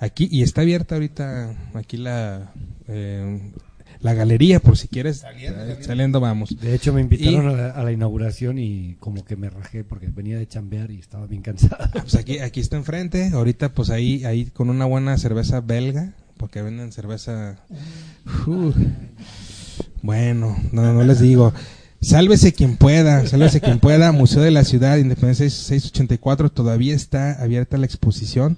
Aquí, 0.00 0.28
y 0.30 0.42
está 0.42 0.60
abierta 0.62 0.94
ahorita 0.96 1.56
aquí 1.74 1.96
la, 1.96 2.52
eh, 2.86 3.52
la 4.00 4.14
galería, 4.14 4.60
por 4.60 4.76
si 4.76 4.86
quieres. 4.88 5.24
saliendo 5.80 6.20
vamos. 6.20 6.56
De 6.60 6.74
hecho, 6.74 6.92
me 6.92 7.00
invitaron 7.00 7.46
Y- 7.46 7.48
a, 7.48 7.56
la, 7.56 7.70
a 7.70 7.82
la 7.84 7.92
inauguración 7.92 8.58
y 8.58 8.96
como 9.00 9.24
que 9.24 9.34
me 9.36 9.50
rajé 9.50 9.82
porque 9.84 10.06
venía 10.08 10.38
de 10.38 10.46
chambear 10.46 10.90
y 10.92 10.98
estaba 10.98 11.26
bien 11.26 11.42
cansado. 11.42 11.76
Pues 11.92 12.14
aquí, 12.16 12.38
aquí 12.38 12.60
está 12.60 12.76
enfrente, 12.76 13.30
ahorita 13.32 13.72
pues 13.72 13.90
ahí, 13.90 14.24
ahí 14.24 14.46
con 14.46 14.70
una 14.70 14.84
buena 14.86 15.16
cerveza 15.18 15.60
belga, 15.60 16.14
porque 16.38 16.62
venden 16.62 16.92
cerveza... 16.92 17.58
Uh, 18.46 18.72
bueno, 20.02 20.56
no, 20.72 20.92
no 20.94 21.04
les 21.04 21.20
digo. 21.20 21.52
Sálvese 22.00 22.52
quien 22.52 22.76
pueda, 22.76 23.26
sálvese 23.26 23.60
quien 23.60 23.80
pueda. 23.80 24.12
Museo 24.12 24.42
de 24.42 24.52
la 24.52 24.64
Ciudad, 24.64 24.98
Independencia 24.98 25.50
684, 25.50 26.50
todavía 26.50 26.94
está 26.94 27.42
abierta 27.42 27.76
la 27.76 27.86
exposición 27.86 28.56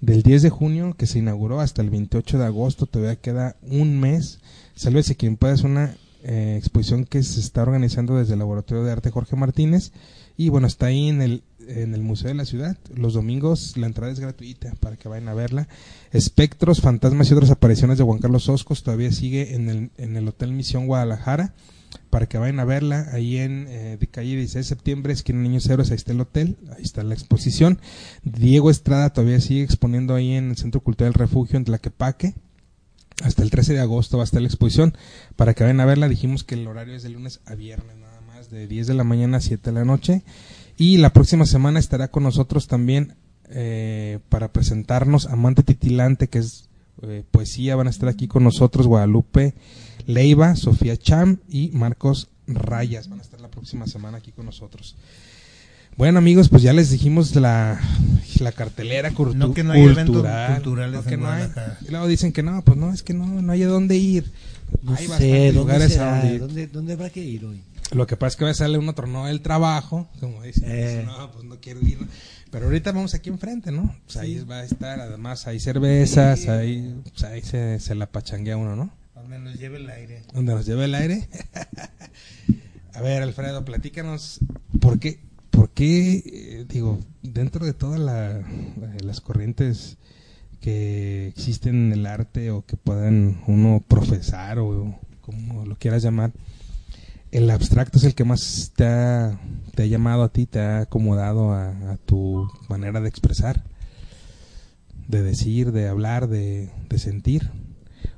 del 0.00 0.22
10 0.22 0.42
de 0.42 0.50
junio 0.50 0.94
que 0.98 1.06
se 1.06 1.20
inauguró 1.20 1.60
hasta 1.60 1.82
el 1.82 1.90
28 1.90 2.38
de 2.38 2.44
agosto, 2.44 2.86
todavía 2.86 3.16
queda 3.16 3.56
un 3.62 4.00
mes. 4.00 4.40
Sálvese 4.74 5.14
quien 5.14 5.36
pueda 5.36 5.54
es 5.54 5.62
una 5.62 5.94
eh, 6.24 6.56
exposición 6.58 7.04
que 7.04 7.22
se 7.22 7.40
está 7.40 7.62
organizando 7.62 8.16
desde 8.16 8.32
el 8.32 8.40
Laboratorio 8.40 8.82
de 8.82 8.92
Arte 8.92 9.10
Jorge 9.10 9.36
Martínez 9.36 9.92
y 10.36 10.48
bueno, 10.48 10.66
está 10.66 10.86
ahí 10.86 11.08
en 11.08 11.22
el, 11.22 11.42
en 11.70 11.94
el 11.94 12.02
Museo 12.02 12.28
de 12.28 12.34
la 12.34 12.44
Ciudad. 12.44 12.76
Los 12.94 13.14
domingos 13.14 13.76
la 13.76 13.86
entrada 13.86 14.12
es 14.12 14.20
gratuita 14.20 14.74
para 14.80 14.96
que 14.96 15.08
vayan 15.08 15.28
a 15.28 15.34
verla. 15.34 15.68
Espectros, 16.12 16.80
Fantasmas 16.80 17.30
y 17.30 17.34
otras 17.34 17.50
apariciones 17.50 17.98
de 17.98 18.04
Juan 18.04 18.18
Carlos 18.18 18.48
Oscos 18.48 18.82
todavía 18.82 19.12
sigue 19.12 19.54
en 19.54 19.68
el, 19.68 19.90
en 19.96 20.16
el 20.16 20.28
Hotel 20.28 20.52
Misión 20.52 20.86
Guadalajara 20.86 21.54
para 22.10 22.26
que 22.26 22.38
vayan 22.38 22.60
a 22.60 22.64
verla 22.64 23.08
ahí 23.12 23.38
en 23.38 23.66
eh, 23.68 23.98
calle 24.10 24.36
16 24.36 24.64
de 24.64 24.68
septiembre, 24.68 25.12
esquina 25.12 25.40
Niños 25.40 25.68
Héroes, 25.68 25.90
ahí 25.90 25.96
está 25.96 26.12
el 26.12 26.20
hotel, 26.20 26.56
ahí 26.76 26.82
está 26.82 27.02
la 27.02 27.14
exposición. 27.14 27.80
Diego 28.22 28.70
Estrada 28.70 29.12
todavía 29.12 29.40
sigue 29.40 29.62
exponiendo 29.62 30.14
ahí 30.14 30.32
en 30.32 30.50
el 30.50 30.56
Centro 30.56 30.80
Cultural 30.80 31.14
Refugio 31.14 31.56
en 31.56 31.64
Tlaquepaque. 31.64 32.34
Hasta 33.22 33.42
el 33.42 33.50
13 33.50 33.74
de 33.74 33.80
agosto 33.80 34.16
va 34.16 34.22
a 34.22 34.24
estar 34.24 34.40
la 34.40 34.48
exposición. 34.48 34.96
Para 35.36 35.54
que 35.54 35.62
vayan 35.62 35.80
a 35.80 35.84
verla, 35.84 36.08
dijimos 36.08 36.42
que 36.42 36.54
el 36.54 36.66
horario 36.66 36.94
es 36.94 37.02
de 37.02 37.10
lunes 37.10 37.40
a 37.44 37.54
viernes 37.54 37.96
nada 37.96 38.20
más, 38.22 38.50
de 38.50 38.66
10 38.66 38.86
de 38.86 38.94
la 38.94 39.04
mañana 39.04 39.36
a 39.36 39.40
7 39.40 39.70
de 39.70 39.72
la 39.72 39.84
noche. 39.84 40.22
Y 40.80 40.96
la 40.96 41.12
próxima 41.12 41.44
semana 41.44 41.78
estará 41.78 42.08
con 42.08 42.22
nosotros 42.22 42.66
también 42.66 43.14
eh, 43.50 44.18
para 44.30 44.50
presentarnos 44.50 45.26
Amante 45.26 45.62
Titilante, 45.62 46.28
que 46.28 46.38
es 46.38 46.70
eh, 47.02 47.22
poesía. 47.30 47.76
Van 47.76 47.86
a 47.86 47.90
estar 47.90 48.08
aquí 48.08 48.26
con 48.28 48.44
nosotros 48.44 48.86
Guadalupe 48.86 49.52
Leiva, 50.06 50.56
Sofía 50.56 50.96
Cham 50.96 51.36
y 51.50 51.68
Marcos 51.74 52.28
Rayas. 52.46 53.10
Van 53.10 53.18
a 53.18 53.22
estar 53.22 53.40
la 53.42 53.48
próxima 53.50 53.86
semana 53.86 54.16
aquí 54.16 54.32
con 54.32 54.46
nosotros. 54.46 54.96
Bueno 55.98 56.18
amigos, 56.18 56.48
pues 56.48 56.62
ya 56.62 56.72
les 56.72 56.88
dijimos 56.90 57.34
la, 57.36 57.78
la 58.38 58.52
cartelera 58.52 59.10
cultu- 59.12 59.34
No 59.34 59.52
que 59.52 59.62
no 59.64 59.72
hay 59.72 59.82
eventos 59.82 60.06
cultural. 60.06 60.54
culturales 60.54 60.94
No 61.02 61.06
que 61.06 61.14
en 61.14 61.20
no 61.20 61.30
hay. 61.30 61.46
Y 61.86 61.90
luego 61.90 62.06
dicen 62.06 62.32
que 62.32 62.42
no, 62.42 62.62
pues 62.64 62.78
no, 62.78 62.90
es 62.92 63.02
que 63.02 63.12
no, 63.12 63.26
no 63.26 63.52
hay 63.52 63.64
a 63.64 63.68
dónde 63.68 63.96
ir. 63.98 64.32
No 64.82 64.94
hay 64.94 65.06
sé, 65.06 65.12
¿dónde, 65.18 65.52
lugares 65.52 65.98
a 65.98 66.12
donde 66.20 66.34
ir. 66.34 66.40
¿Dónde, 66.40 66.66
dónde 66.68 66.92
habrá 66.94 67.10
que 67.10 67.22
ir 67.22 67.44
hoy? 67.44 67.60
Lo 67.92 68.06
que 68.06 68.16
pasa 68.16 68.28
es 68.28 68.36
que 68.36 68.44
va 68.44 68.50
a 68.52 68.54
salir 68.54 68.78
uno 68.78 68.94
torneo 68.94 69.26
del 69.26 69.40
trabajo, 69.40 70.08
como 70.20 70.42
dicen, 70.42 70.64
Eh. 70.70 71.02
no, 71.04 71.30
pues 71.32 71.44
no 71.44 71.60
quiero 71.60 71.80
ir. 71.80 71.98
Pero 72.50 72.66
ahorita 72.66 72.92
vamos 72.92 73.14
aquí 73.14 73.30
enfrente, 73.30 73.72
¿no? 73.72 73.94
Pues 74.04 74.16
ahí 74.16 74.38
va 74.44 74.56
a 74.58 74.64
estar, 74.64 75.00
además 75.00 75.46
hay 75.48 75.58
cervezas, 75.60 76.46
ahí, 76.48 77.00
pues 77.02 77.24
ahí 77.24 77.42
se, 77.42 77.80
se 77.80 77.94
la 77.96 78.06
pachanguea 78.06 78.56
uno, 78.56 78.76
¿no? 78.76 78.90
Donde 79.14 79.38
nos 79.40 79.58
lleve 79.58 79.78
el 79.78 79.90
aire. 79.90 80.22
Donde 80.32 80.54
nos 80.54 80.66
lleve 80.66 80.84
el 80.84 80.94
aire. 80.94 81.28
a 82.94 83.00
ver, 83.02 83.22
Alfredo, 83.22 83.64
platícanos, 83.64 84.40
¿por 84.80 84.98
qué, 84.98 85.20
por 85.50 85.70
qué, 85.70 86.22
eh, 86.24 86.66
digo, 86.68 86.98
dentro 87.22 87.64
de 87.66 87.72
todas 87.74 88.00
la- 88.00 88.38
eh, 88.40 88.98
las 89.04 89.20
corrientes 89.20 89.96
que 90.60 91.28
existen 91.28 91.86
en 91.86 91.92
el 91.92 92.06
arte 92.06 92.50
o 92.50 92.64
que 92.66 92.76
puedan 92.76 93.40
uno 93.46 93.82
profesar 93.86 94.58
o 94.58 94.98
como 95.20 95.64
lo 95.66 95.76
quieras 95.76 96.02
llamar, 96.02 96.32
el 97.32 97.50
abstracto 97.50 97.98
es 97.98 98.04
el 98.04 98.14
que 98.14 98.24
más 98.24 98.72
te 98.74 98.86
ha, 98.86 99.38
te 99.74 99.88
llamado 99.88 100.24
a 100.24 100.30
ti, 100.30 100.46
te 100.46 100.60
ha 100.60 100.80
acomodado 100.80 101.52
a, 101.52 101.96
tu 102.06 102.48
manera 102.68 103.00
de 103.00 103.08
expresar, 103.08 103.64
de 105.08 105.22
decir, 105.22 105.72
de 105.72 105.88
hablar, 105.88 106.28
de, 106.28 106.70
de 106.88 106.98
sentir. 106.98 107.50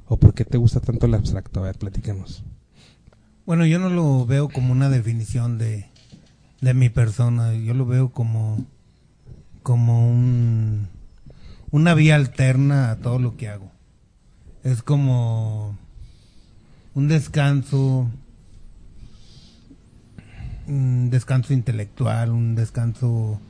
¿O 0.07 0.19
por 0.19 0.35
qué 0.35 0.45
te 0.45 0.59
gusta 0.59 0.81
tanto 0.81 1.07
el 1.07 1.15
abstracto? 1.15 1.61
A 1.61 1.65
ver, 1.65 1.79
platícanos. 1.79 2.45
Bueno, 3.45 3.67
yo 3.67 3.79
no 3.79 3.91
lo 3.91 4.25
veo 4.27 4.49
como 4.49 4.73
una 4.73 4.89
definición 4.89 5.59
de, 5.59 5.89
de 6.61 6.75
mi 6.75 6.89
persona. 6.89 7.55
Yo 7.55 7.75
lo 7.75 7.87
veo 7.87 8.13
como, 8.13 8.65
como 9.63 10.09
un, 10.09 10.89
una 11.71 11.95
vía 11.95 12.15
alterna 12.15 12.91
a 12.91 12.97
todo 12.97 13.19
lo 13.19 13.37
que 13.37 13.49
hago. 13.49 13.71
Es 14.65 14.83
como 14.83 15.77
un 16.95 17.09
descanso, 17.09 18.09
un 20.67 21.11
descanso 21.11 21.53
intelectual, 21.53 22.31
un 22.31 22.55
descanso 22.55 23.41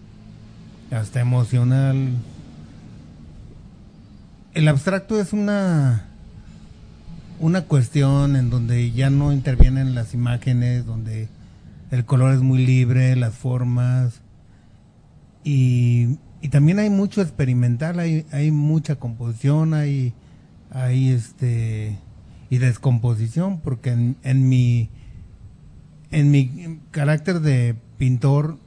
hasta 0.91 1.21
emocional. 1.21 2.11
El 4.55 4.69
abstracto 4.69 5.21
es 5.21 5.33
una 5.33 6.09
una 7.43 7.63
cuestión 7.63 8.37
en 8.37 8.51
donde 8.51 8.93
ya 8.93 9.11
no 9.11 9.33
intervienen 9.33 9.97
las 9.97 10.15
imágenes, 10.15 10.87
donde 10.87 11.29
el 11.91 12.05
color 12.05 12.33
es 12.35 12.41
muy 12.41 12.65
libre, 12.65 13.17
las 13.17 13.35
formas 13.35 14.21
y, 15.45 16.19
y 16.41 16.49
también 16.49 16.79
hay 16.79 16.89
mucho 16.89 17.21
experimental, 17.21 17.99
hay, 17.99 18.27
hay 18.31 18.53
mucha 18.53 18.97
composición, 18.97 19.75
hay, 19.75 20.15
hay 20.71 21.09
este 21.09 21.99
y 22.49 22.59
descomposición 22.59 23.61
porque 23.61 23.91
en, 23.91 24.17
en 24.23 24.49
mi 24.49 24.89
en 26.13 26.31
mi 26.31 26.79
carácter 26.91 27.41
de 27.41 27.75
pintor 27.99 28.59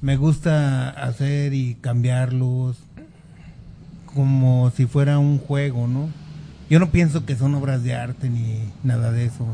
me 0.00 0.16
gusta 0.16 0.90
hacer 0.90 1.54
y 1.54 1.76
cambiarlos 1.76 2.78
como 4.06 4.70
si 4.70 4.86
fuera 4.86 5.18
un 5.18 5.38
juego, 5.38 5.86
¿no? 5.88 6.08
Yo 6.68 6.78
no 6.78 6.90
pienso 6.90 7.24
que 7.24 7.36
son 7.36 7.54
obras 7.54 7.82
de 7.82 7.94
arte 7.94 8.28
ni 8.28 8.72
nada 8.82 9.12
de 9.12 9.26
eso. 9.26 9.46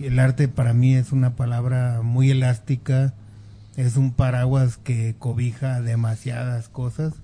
El 0.00 0.18
arte 0.18 0.48
para 0.48 0.72
mí 0.72 0.94
es 0.94 1.12
una 1.12 1.36
palabra 1.36 2.00
muy 2.02 2.30
elástica, 2.30 3.14
es 3.76 3.96
un 3.96 4.12
paraguas 4.12 4.76
que 4.76 5.14
cobija 5.18 5.80
demasiadas 5.80 6.68
cosas, 6.68 7.14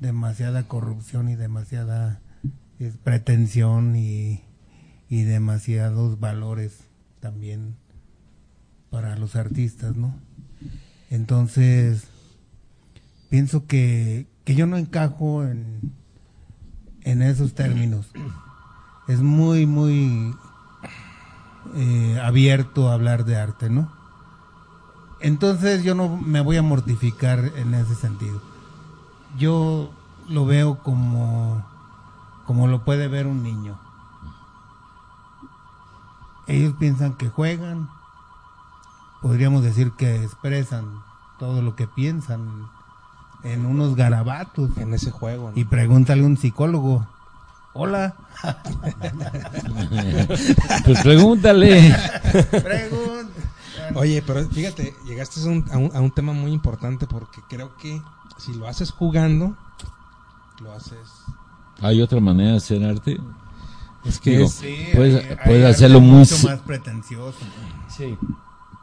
demasiada 0.00 0.64
corrupción 0.64 1.28
y 1.28 1.36
demasiada 1.36 2.20
es, 2.78 2.96
pretensión 2.96 3.96
y, 3.96 4.42
y 5.08 5.22
demasiados 5.22 6.18
valores 6.18 6.78
también 7.20 7.76
para 8.90 9.16
los 9.16 9.36
artistas, 9.36 9.96
¿no? 9.96 10.14
Entonces, 11.10 12.08
pienso 13.30 13.66
que, 13.66 14.26
que 14.44 14.54
yo 14.54 14.66
no 14.66 14.76
encajo 14.76 15.44
en, 15.44 15.92
en 17.02 17.22
esos 17.22 17.54
términos. 17.54 18.06
Es 19.08 19.20
muy, 19.20 19.66
muy 19.66 20.34
eh, 21.74 22.20
abierto 22.22 22.90
hablar 22.90 23.24
de 23.24 23.36
arte, 23.36 23.70
¿no? 23.70 23.92
Entonces 25.20 25.82
yo 25.82 25.94
no 25.94 26.16
me 26.16 26.40
voy 26.40 26.56
a 26.56 26.62
mortificar 26.62 27.52
en 27.56 27.74
ese 27.74 27.94
sentido. 27.94 28.40
Yo 29.38 29.92
lo 30.28 30.46
veo 30.46 30.82
como, 30.82 31.64
como 32.46 32.66
lo 32.66 32.84
puede 32.84 33.08
ver 33.08 33.26
un 33.26 33.42
niño. 33.42 33.78
Ellos 36.46 36.74
piensan 36.78 37.14
que 37.14 37.28
juegan, 37.28 37.88
podríamos 39.22 39.62
decir 39.62 39.92
que 39.92 40.24
expresan 40.24 40.86
todo 41.38 41.62
lo 41.62 41.76
que 41.76 41.86
piensan 41.86 42.66
en 43.42 43.66
unos 43.66 43.96
garabatos. 43.96 44.70
En 44.76 44.94
ese 44.94 45.10
juego. 45.10 45.50
¿no? 45.50 45.58
Y 45.60 45.64
pregúntale 45.64 46.22
a 46.22 46.26
un 46.26 46.36
psicólogo. 46.36 47.06
Hola. 47.72 48.14
pues 50.84 51.00
pregúntale. 51.02 51.90
Pregun- 52.50 53.28
Oye, 53.94 54.22
pero 54.26 54.46
fíjate, 54.48 54.94
llegaste 55.06 55.40
a 55.40 55.44
un, 55.46 55.64
a, 55.72 55.78
un, 55.78 55.96
a 55.96 56.00
un 56.00 56.10
tema 56.12 56.32
muy 56.32 56.52
importante 56.52 57.06
porque 57.06 57.40
creo 57.48 57.76
que 57.76 58.00
si 58.38 58.54
lo 58.54 58.68
haces 58.68 58.90
jugando, 58.90 59.56
lo 60.60 60.72
haces... 60.72 60.98
¿Hay 61.82 62.00
otra 62.02 62.20
manera 62.20 62.52
de 62.52 62.56
hacer 62.58 62.84
arte? 62.84 63.18
Es 64.04 64.20
que 64.20 64.30
Digo, 64.38 64.48
Sí, 64.48 64.88
puedes, 64.94 65.24
hay- 65.24 65.30
hay 65.30 65.36
puedes 65.44 65.64
arte 65.64 65.76
hacerlo 65.76 66.00
muy... 66.00 66.18
mucho 66.20 66.36
más 66.46 66.60
pretencioso. 66.60 67.38
Sí. 67.88 68.16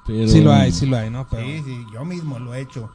Pero 0.08 0.28
sí 0.28 0.42
lo 0.42 0.54
hay, 0.54 0.72
sí 0.72 0.86
lo 0.86 0.98
hay, 0.98 1.10
¿no? 1.10 1.28
Pero, 1.30 1.44
Sí, 1.44 1.62
sí, 1.66 1.86
yo 1.94 2.06
mismo 2.06 2.40
lo 2.40 2.54
he 2.54 2.62
hecho. 2.62 2.90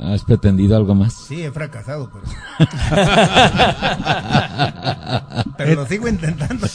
¿Has 0.00 0.24
pretendido 0.24 0.76
algo 0.76 0.94
más? 0.94 1.12
Sí, 1.12 1.42
he 1.42 1.50
fracasado, 1.50 2.08
pero. 2.10 2.24
pero 5.58 5.74
lo 5.74 5.86
sigo 5.86 6.08
intentando. 6.08 6.66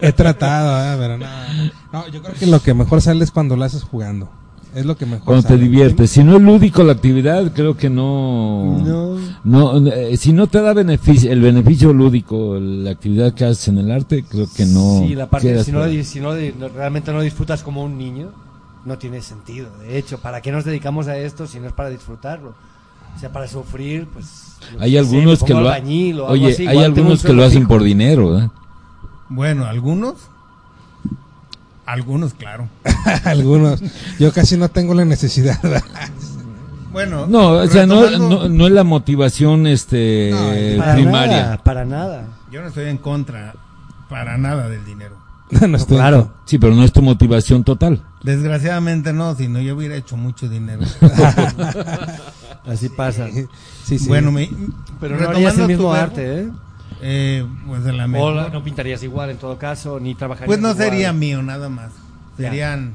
He 0.00 0.12
tratado, 0.12 0.92
¿eh? 0.92 0.96
pero 0.98 1.18
no. 1.18 1.26
No, 1.92 2.08
yo 2.08 2.22
creo 2.22 2.34
que 2.34 2.46
lo 2.46 2.60
que 2.60 2.74
mejor 2.74 3.00
sale 3.00 3.24
es 3.24 3.30
cuando 3.30 3.56
lo 3.56 3.64
haces 3.64 3.82
jugando. 3.82 4.28
Es 4.74 4.86
lo 4.86 4.96
que 4.96 5.04
mejor 5.04 5.24
Cuando 5.24 5.48
te 5.48 5.56
diviertes. 5.56 6.10
Si 6.10 6.22
no 6.22 6.36
es 6.36 6.42
lúdico 6.42 6.84
la 6.84 6.92
actividad, 6.92 7.52
creo 7.52 7.76
que 7.76 7.90
no... 7.90 9.18
No, 9.42 9.76
eh, 9.88 10.16
si 10.16 10.32
no 10.32 10.46
te 10.46 10.60
da 10.60 10.72
beneficio, 10.72 11.32
el 11.32 11.40
beneficio 11.40 11.92
lúdico, 11.92 12.56
la 12.60 12.92
actividad 12.92 13.34
que 13.34 13.46
haces 13.46 13.66
en 13.68 13.78
el 13.78 13.90
arte, 13.90 14.24
creo 14.28 14.46
que 14.54 14.66
no. 14.66 15.00
Sí, 15.00 15.14
la 15.16 15.28
parte, 15.28 15.64
si, 15.64 15.72
no, 15.72 15.84
si 16.04 16.20
no- 16.20 16.68
realmente 16.68 17.12
no 17.12 17.20
disfrutas 17.20 17.64
como 17.64 17.82
un 17.82 17.98
niño, 17.98 18.28
no 18.84 18.98
tiene 18.98 19.20
sentido. 19.22 19.68
De 19.78 19.98
hecho, 19.98 20.18
¿para 20.18 20.40
qué 20.40 20.52
nos 20.52 20.64
dedicamos 20.64 21.08
a 21.08 21.16
esto 21.16 21.46
si 21.46 21.60
no 21.60 21.66
es 21.66 21.72
para 21.72 21.90
disfrutarlo? 21.90 22.54
O 23.16 23.18
sea, 23.18 23.32
para 23.32 23.48
sufrir, 23.48 24.06
pues... 24.12 24.56
Hay 24.78 24.96
algunos 24.96 25.42
que 25.42 25.52
lo 25.52 25.68
ha- 25.68 25.74
algo 25.74 26.26
Oye, 26.26 26.52
así, 26.52 26.66
hay 26.66 26.78
algunos 26.78 27.22
un 27.22 27.26
que 27.26 27.32
lo 27.32 27.44
hacen 27.44 27.66
por 27.66 27.82
dinero, 27.82 28.38
¿eh? 28.38 28.48
Bueno, 29.28 29.66
algunos. 29.66 30.14
Algunos, 31.86 32.34
claro. 32.34 32.68
Algunos. 33.24 33.82
Yo 34.18 34.32
casi 34.32 34.56
no 34.56 34.68
tengo 34.68 34.94
la 34.94 35.04
necesidad. 35.04 35.58
Bueno, 36.92 37.28
No, 37.28 37.50
o 37.52 37.66
sea, 37.68 37.86
no, 37.86 38.10
no, 38.18 38.48
no 38.48 38.66
es 38.66 38.72
la 38.72 38.82
motivación 38.82 39.68
este 39.68 40.30
No, 40.32 40.78
Para 40.82 40.94
primaria. 40.94 41.42
nada, 41.42 41.58
para 41.62 41.84
nada. 41.84 42.24
Yo 42.50 42.62
no 42.62 42.66
estoy 42.66 42.86
en 42.88 42.98
contra 42.98 43.54
para 44.08 44.36
nada 44.36 44.68
del 44.68 44.84
dinero. 44.84 45.14
No 45.68 45.76
estoy- 45.76 45.98
Claro. 45.98 46.32
Sí, 46.46 46.58
pero 46.58 46.74
no 46.74 46.82
es 46.82 46.92
tu 46.92 47.00
motivación 47.00 47.62
total. 47.62 48.02
Desgraciadamente 48.22 49.12
no, 49.12 49.34
si 49.34 49.48
no 49.48 49.60
yo 49.60 49.74
hubiera 49.76 49.96
hecho 49.96 50.16
mucho 50.16 50.48
dinero. 50.48 50.82
Así 52.66 52.88
pasa. 52.90 53.28
Sí, 53.84 53.98
sí. 53.98 54.08
Bueno, 54.08 54.30
me, 54.32 54.50
Pero 55.00 55.16
no 55.18 55.28
harías 55.30 55.54
el 55.54 55.62
tu 55.62 55.66
mismo 55.68 55.90
verbo, 55.90 56.04
arte, 56.04 56.40
¿eh? 56.42 56.50
eh, 57.00 57.46
pues 57.66 57.84
de 57.84 57.92
la 57.92 58.04
O 58.06 58.50
no 58.50 58.62
pintarías 58.62 59.02
igual 59.02 59.30
en 59.30 59.38
todo 59.38 59.56
caso, 59.58 59.98
ni 60.00 60.14
trabajarías 60.14 60.46
Pues 60.48 60.60
no 60.60 60.70
igual. 60.72 60.84
sería 60.84 61.12
mío 61.12 61.42
nada 61.42 61.68
más. 61.68 61.92
Ya. 62.38 62.50
Serían 62.50 62.94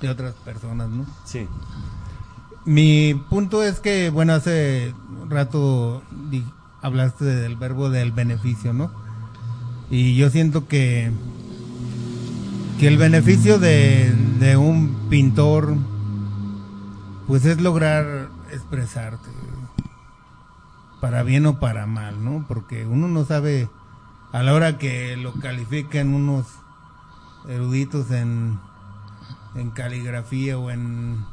de 0.00 0.08
otras 0.08 0.34
personas, 0.44 0.88
¿no? 0.88 1.06
Sí. 1.24 1.46
Mi 2.64 3.14
punto 3.28 3.64
es 3.64 3.80
que, 3.80 4.10
bueno, 4.10 4.32
hace 4.34 4.94
un 5.20 5.28
rato 5.30 6.02
di- 6.30 6.44
hablaste 6.80 7.24
del 7.24 7.56
verbo 7.56 7.90
del 7.90 8.12
beneficio, 8.12 8.72
¿no? 8.72 8.92
Y 9.90 10.14
yo 10.14 10.30
siento 10.30 10.68
que, 10.68 11.10
que 12.82 12.88
el 12.88 12.98
beneficio 12.98 13.60
de, 13.60 14.12
de 14.40 14.56
un 14.56 15.06
pintor, 15.08 15.76
pues 17.28 17.44
es 17.44 17.60
lograr 17.60 18.28
expresarte, 18.50 19.28
para 21.00 21.22
bien 21.22 21.46
o 21.46 21.60
para 21.60 21.86
mal, 21.86 22.24
¿no? 22.24 22.44
Porque 22.48 22.84
uno 22.84 23.06
no 23.06 23.24
sabe, 23.24 23.70
a 24.32 24.42
la 24.42 24.52
hora 24.52 24.78
que 24.78 25.16
lo 25.16 25.32
califiquen 25.34 26.12
unos 26.12 26.46
eruditos 27.48 28.10
en, 28.10 28.58
en 29.54 29.70
caligrafía 29.70 30.58
o 30.58 30.72
en 30.72 31.24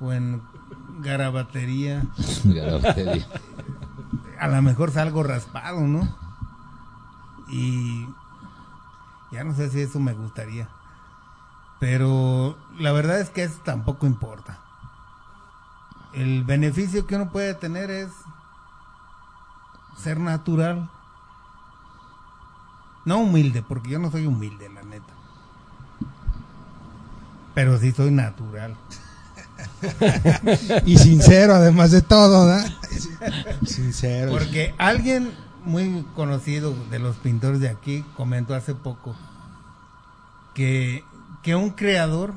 o 0.00 0.12
en 0.12 0.42
garabatería, 0.98 2.02
a 4.40 4.48
lo 4.48 4.62
mejor 4.62 4.90
salgo 4.90 5.22
raspado, 5.22 5.82
¿no? 5.82 6.12
Y 7.48 8.08
ya 9.36 9.44
no 9.44 9.54
sé 9.54 9.70
si 9.70 9.82
eso 9.82 10.00
me 10.00 10.14
gustaría. 10.14 10.68
Pero 11.78 12.56
la 12.78 12.92
verdad 12.92 13.20
es 13.20 13.28
que 13.28 13.42
eso 13.42 13.60
tampoco 13.64 14.06
importa. 14.06 14.58
El 16.14 16.44
beneficio 16.44 17.06
que 17.06 17.16
uno 17.16 17.30
puede 17.30 17.52
tener 17.52 17.90
es 17.90 18.08
ser 20.02 20.18
natural. 20.18 20.88
No 23.04 23.18
humilde, 23.18 23.62
porque 23.62 23.90
yo 23.90 23.98
no 23.98 24.10
soy 24.10 24.26
humilde, 24.26 24.70
la 24.70 24.82
neta. 24.82 25.12
Pero 27.54 27.78
sí 27.78 27.92
soy 27.92 28.10
natural. 28.10 28.74
Y 30.86 30.98
sincero, 30.98 31.54
además 31.54 31.90
de 31.90 32.02
todo, 32.02 32.46
¿verdad? 32.46 32.70
Sincero. 33.66 34.32
Porque 34.32 34.74
alguien 34.78 35.32
muy 35.66 36.06
conocido 36.14 36.74
de 36.90 36.98
los 36.98 37.16
pintores 37.16 37.60
de 37.60 37.68
aquí 37.68 38.04
comentó 38.16 38.54
hace 38.54 38.74
poco 38.74 39.14
que, 40.54 41.04
que 41.42 41.54
un 41.54 41.70
creador 41.70 42.34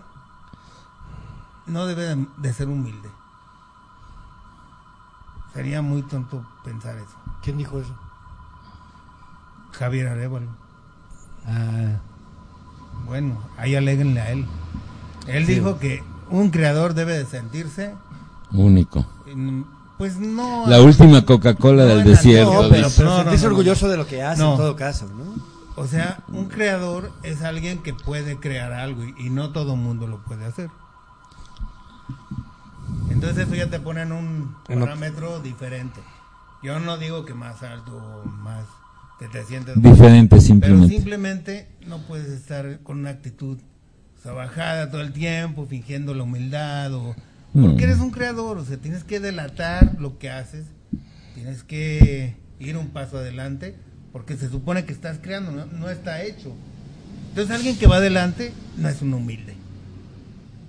no 1.68 1.86
debe 1.86 2.04
de, 2.04 2.28
de 2.38 2.54
ser 2.54 2.68
humilde. 2.68 3.10
Sería 5.54 5.82
muy 5.82 6.02
tonto 6.04 6.46
pensar 6.64 6.98
eso. 6.98 7.16
¿Quién 7.42 7.58
dijo 7.58 7.80
eso? 7.80 7.94
Javier 9.72 10.08
Arevalo. 10.08 10.48
Ah, 11.46 11.98
Bueno, 13.06 13.42
ahí 13.58 13.76
aléguenle 13.76 14.22
a 14.22 14.32
él. 14.32 14.46
Él 15.28 15.46
Sí. 15.46 15.54
dijo 15.56 15.80
que 15.80 16.04
un 16.30 16.50
creador 16.52 16.94
debe 16.94 17.18
de 17.18 17.26
sentirse, 17.26 17.96
Único. 18.52 19.06
en- 19.26 19.66
pues 20.00 20.18
no... 20.18 20.66
La 20.68 20.82
última 20.82 21.24
Coca-Cola 21.24 21.84
no 21.84 21.90
del 21.90 22.04
desierto. 22.06 22.64
No, 22.64 22.70
pero, 22.70 22.86
dice. 22.88 22.98
pero 22.98 23.10
No, 23.10 23.18
no, 23.18 23.22
sentirse 23.24 23.44
no, 23.46 23.50
no. 23.52 23.56
orgulloso 23.58 23.88
de 23.90 23.98
lo 23.98 24.08
que 24.08 24.24
hace 24.24 24.42
No. 24.42 24.52
en 24.54 24.58
todo 24.58 24.76
caso, 24.76 25.08
¿no? 25.14 25.36
O 25.76 25.86
sea, 25.88 26.24
un 26.30 26.46
creador 26.48 27.12
es 27.22 27.42
alguien 27.44 27.84
que 27.84 27.94
puede 27.94 28.40
crear 28.40 28.74
algo 28.74 29.04
y, 29.04 29.14
y 29.20 29.30
no 29.30 29.52
todo 29.52 29.76
mundo 29.76 30.08
lo 30.08 30.24
puede 30.24 30.46
hacer. 30.46 30.70
Entonces 33.10 33.46
eso 33.48 33.56
ya 33.56 33.70
te 33.70 33.80
pone 33.80 34.02
en 34.02 34.12
un 34.12 34.56
parámetro 34.68 35.40
diferente. 35.40 36.00
Yo 36.64 36.80
no 36.80 36.98
digo 36.98 37.26
que 37.26 37.34
más 37.34 37.62
alto 37.64 37.96
o 37.96 38.26
más 38.26 38.66
que 39.20 39.28
te 39.28 39.44
sientes 39.46 39.82
Diferente 39.82 40.30
pero 40.30 40.42
simplemente. 40.42 40.96
simplemente 40.96 41.70
no 41.88 42.00
puedes 42.00 42.28
estar 42.30 42.80
con 42.84 43.00
una 43.00 43.10
actitud 43.12 43.58
bajada 44.26 44.92
todo 44.92 45.02
el 45.02 45.12
tiempo, 45.14 45.66
fingiendo 45.70 46.14
la 46.14 46.24
humildad 46.24 46.94
o. 46.94 47.16
porque 47.54 47.84
eres 47.84 48.00
un 48.00 48.12
creador, 48.12 48.58
o 48.58 48.66
sea, 48.66 48.78
tienes 48.78 49.04
que 49.04 49.20
delatar 49.20 49.98
lo 50.00 50.18
que 50.20 50.30
haces, 50.30 50.66
tienes 51.36 51.64
que 51.64 52.36
ir 52.60 52.78
un 52.78 52.90
paso 52.90 53.18
adelante, 53.18 53.76
porque 54.12 54.38
se 54.38 54.50
supone 54.50 54.86
que 54.86 54.94
estás 54.94 55.20
creando, 55.20 55.52
no, 55.52 55.66
no 55.66 55.90
está 55.90 56.24
hecho. 56.24 56.54
Entonces 57.30 57.56
alguien 57.56 57.78
que 57.78 57.88
va 57.88 57.98
adelante 57.98 58.52
no 58.78 58.90
es 58.90 59.02
un 59.02 59.14
humilde. 59.14 59.54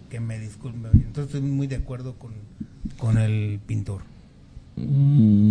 Que 0.09 0.21
me 0.21 0.39
disculpe. 0.39 0.89
Entonces 0.93 1.35
estoy 1.35 1.41
muy 1.43 1.67
de 1.67 1.77
acuerdo 1.77 2.15
con, 2.15 2.33
con 2.99 3.19
el 3.19 3.61
pintor. 3.67 4.03
Mm, 4.77 5.51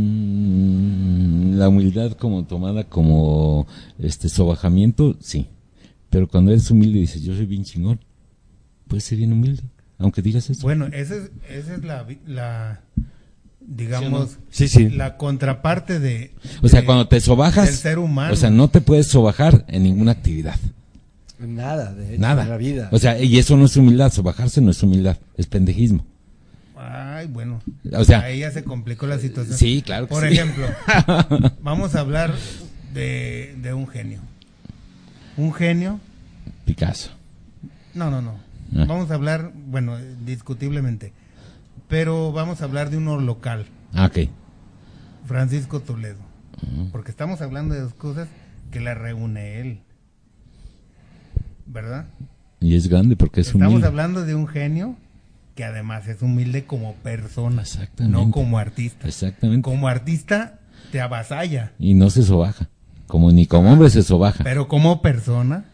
la 1.58 1.70
humildad 1.70 2.14
como 2.14 2.46
tomada 2.46 2.84
como 2.84 3.68
este 3.98 4.30
sobajamiento, 4.30 5.18
sí. 5.20 5.48
Pero 6.10 6.28
cuando 6.28 6.52
eres 6.52 6.72
humilde 6.72 6.98
y 7.00 7.02
dices, 7.02 7.22
yo 7.22 7.36
soy 7.36 7.46
bien 7.46 7.64
chingón, 7.64 8.00
puedes 8.88 9.04
ser 9.04 9.18
bien 9.20 9.34
humilde, 9.34 9.64
aunque 10.00 10.22
digas 10.22 10.50
eso. 10.50 10.62
Bueno, 10.64 10.88
esa 10.88 11.16
es, 11.16 11.30
esa 11.50 11.76
es 11.76 11.84
la, 11.84 12.06
la 12.26 12.82
digamos, 13.62 14.38
Sí, 14.50 14.68
sí. 14.68 14.90
la 14.90 15.18
contraparte 15.18 16.00
de... 16.00 16.34
o 16.62 16.68
sea, 16.68 16.80
de- 16.82 16.86
cuando 16.86 17.08
te 17.08 17.20
sobajas, 17.22 17.66
del 17.68 17.76
ser 17.76 18.00
humano. 18.00 18.34
o 18.34 18.36
sea, 18.36 18.50
no 18.50 18.68
te 18.70 18.82
puedes 18.82 19.08
sobajar 19.08 19.66
en 19.68 19.84
ninguna 19.84 20.12
actividad. 20.14 20.56
Nada, 21.38 21.94
de 21.94 22.14
hecho, 22.14 22.22
Nada. 22.22 22.44
en 22.44 22.50
la 22.50 22.58
vida. 22.58 22.90
O 22.92 23.00
sea, 23.00 23.22
y 23.22 23.38
eso 23.38 23.56
no 23.56 23.66
es 23.66 23.78
humildad, 23.78 24.12
sobajarse 24.12 24.60
no 24.62 24.72
es 24.72 24.82
humildad, 24.84 25.18
es 25.38 25.46
pendejismo. 25.48 26.06
Ay, 26.78 27.28
bueno. 27.28 27.62
O 27.94 28.04
sea- 28.06 28.22
ahí 28.22 28.40
ya 28.40 28.52
se 28.52 28.64
complicó 28.64 29.06
la 29.08 29.20
situación. 29.20 29.58
Sí, 29.58 29.82
claro 29.86 30.08
que 30.08 30.14
Por 30.16 30.28
sí. 30.28 30.34
ejemplo, 30.34 30.66
vamos 31.62 31.96
a 31.96 32.00
hablar 32.02 32.34
de, 32.94 33.56
de 33.62 33.74
un 33.74 33.88
genio. 33.88 34.20
Un 35.38 35.54
genio, 35.54 36.00
Picasso. 36.66 37.12
no, 37.94 38.10
no, 38.12 38.22
no. 38.22 38.49
Ah. 38.76 38.86
Vamos 38.88 39.10
a 39.12 39.16
hablar, 39.16 39.52
bueno, 39.68 39.98
discutiblemente, 40.26 41.14
pero 41.88 42.32
vamos 42.32 42.62
a 42.62 42.66
hablar 42.66 42.90
de 42.90 42.98
uno 42.98 43.20
local, 43.20 43.66
Ah, 43.94 44.06
ok. 44.06 44.30
Francisco 45.26 45.80
Toledo. 45.82 46.18
Porque 46.92 47.10
estamos 47.12 47.42
hablando 47.42 47.74
de 47.74 47.82
dos 47.82 47.94
cosas 47.94 48.28
que 48.72 48.80
la 48.82 48.94
reúne 48.94 49.62
él. 49.62 49.80
¿Verdad? 51.66 52.06
Y 52.60 52.76
es 52.76 52.88
grande 52.88 53.16
porque 53.16 53.42
es 53.42 53.48
Estamos 53.48 53.68
humilde. 53.70 53.88
hablando 53.88 54.26
de 54.26 54.36
un 54.36 54.48
genio 54.48 54.96
que 55.56 55.64
además 55.64 56.08
es 56.08 56.22
humilde 56.22 56.66
como 56.66 56.94
persona, 56.96 57.62
Exactamente. 57.62 58.18
no 58.18 58.32
como 58.32 58.58
artista. 58.60 59.08
Exactamente. 59.08 59.62
Como 59.64 59.88
artista 59.88 60.60
te 60.92 61.00
avasalla, 61.02 61.72
Y 61.80 61.94
no 61.94 62.10
se 62.10 62.24
sobaja. 62.24 62.70
Como 63.08 63.32
ni 63.32 63.46
como 63.46 63.72
hombre 63.72 63.90
se 63.90 64.04
sobaja. 64.04 64.44
pero 64.44 64.68
como 64.68 65.02
persona 65.02 65.66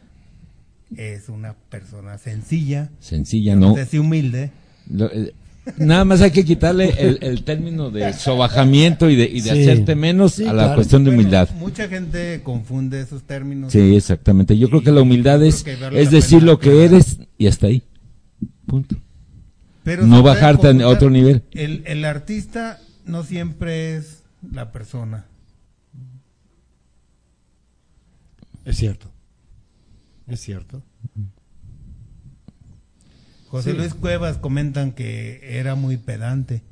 es 0.96 1.30
una 1.30 1.54
persona 1.70 2.18
sencilla, 2.18 2.90
Sencilla, 3.00 3.56
no 3.56 3.70
no. 3.70 3.76
sé 3.76 3.86
si 3.86 3.98
humilde. 3.98 4.52
Lo- 4.90 5.12
eh, 5.12 5.34
nada 5.78 6.06
más 6.06 6.22
hay 6.22 6.30
que 6.32 6.46
quitarle 6.46 6.94
el, 6.98 7.18
el 7.22 7.44
término 7.44 7.90
de 7.90 8.14
sobajamiento 8.14 9.10
y 9.10 9.16
de, 9.16 9.24
y 9.26 9.42
de 9.42 9.52
Sí. 9.52 9.62
hacerte 9.62 9.96
menos 9.96 10.34
Sí, 10.36 10.44
a 10.44 10.54
la 10.54 10.64
claro. 10.64 10.76
cuestión 10.76 11.04
de 11.04 11.10
Bueno, 11.10 11.22
humildad. 11.22 11.50
mucha 11.58 11.88
gente 11.88 12.42
confunde 12.44 13.02
esos 13.02 13.24
términos. 13.24 13.72
Sí, 13.74 13.96
exactamente. 13.96 14.58
Yo 14.58 14.70
creo 14.70 14.84
que 14.84 14.92
la 14.92 15.02
humildad 15.02 15.44
es, 15.44 15.66
es 15.94 16.12
decir 16.12 16.44
lo 16.44 16.60
que 16.60 16.86
eres 16.86 17.18
y 17.38 17.48
hasta 17.48 17.68
ahí. 17.68 17.82
Punto. 18.68 18.96
pero 19.84 20.06
no 20.08 20.24
bajarte 20.24 20.68
a 20.68 20.88
otro 20.88 21.10
nivel. 21.10 21.44
El, 21.52 21.84
el 21.86 22.06
artista 22.06 22.80
no 23.06 23.24
siempre 23.24 23.96
es 23.98 24.24
la 24.52 24.72
persona. 24.72 25.26
Es 28.66 28.78
cierto. 28.78 29.12
Es 30.28 30.42
cierto. 30.42 30.82
José 33.50 33.74
Luis 33.74 33.94
Cuevas 33.94 34.38
comentan 34.38 34.92
que 34.92 35.40
era 35.60 35.76
muy 35.76 35.98
pedante 35.98 36.64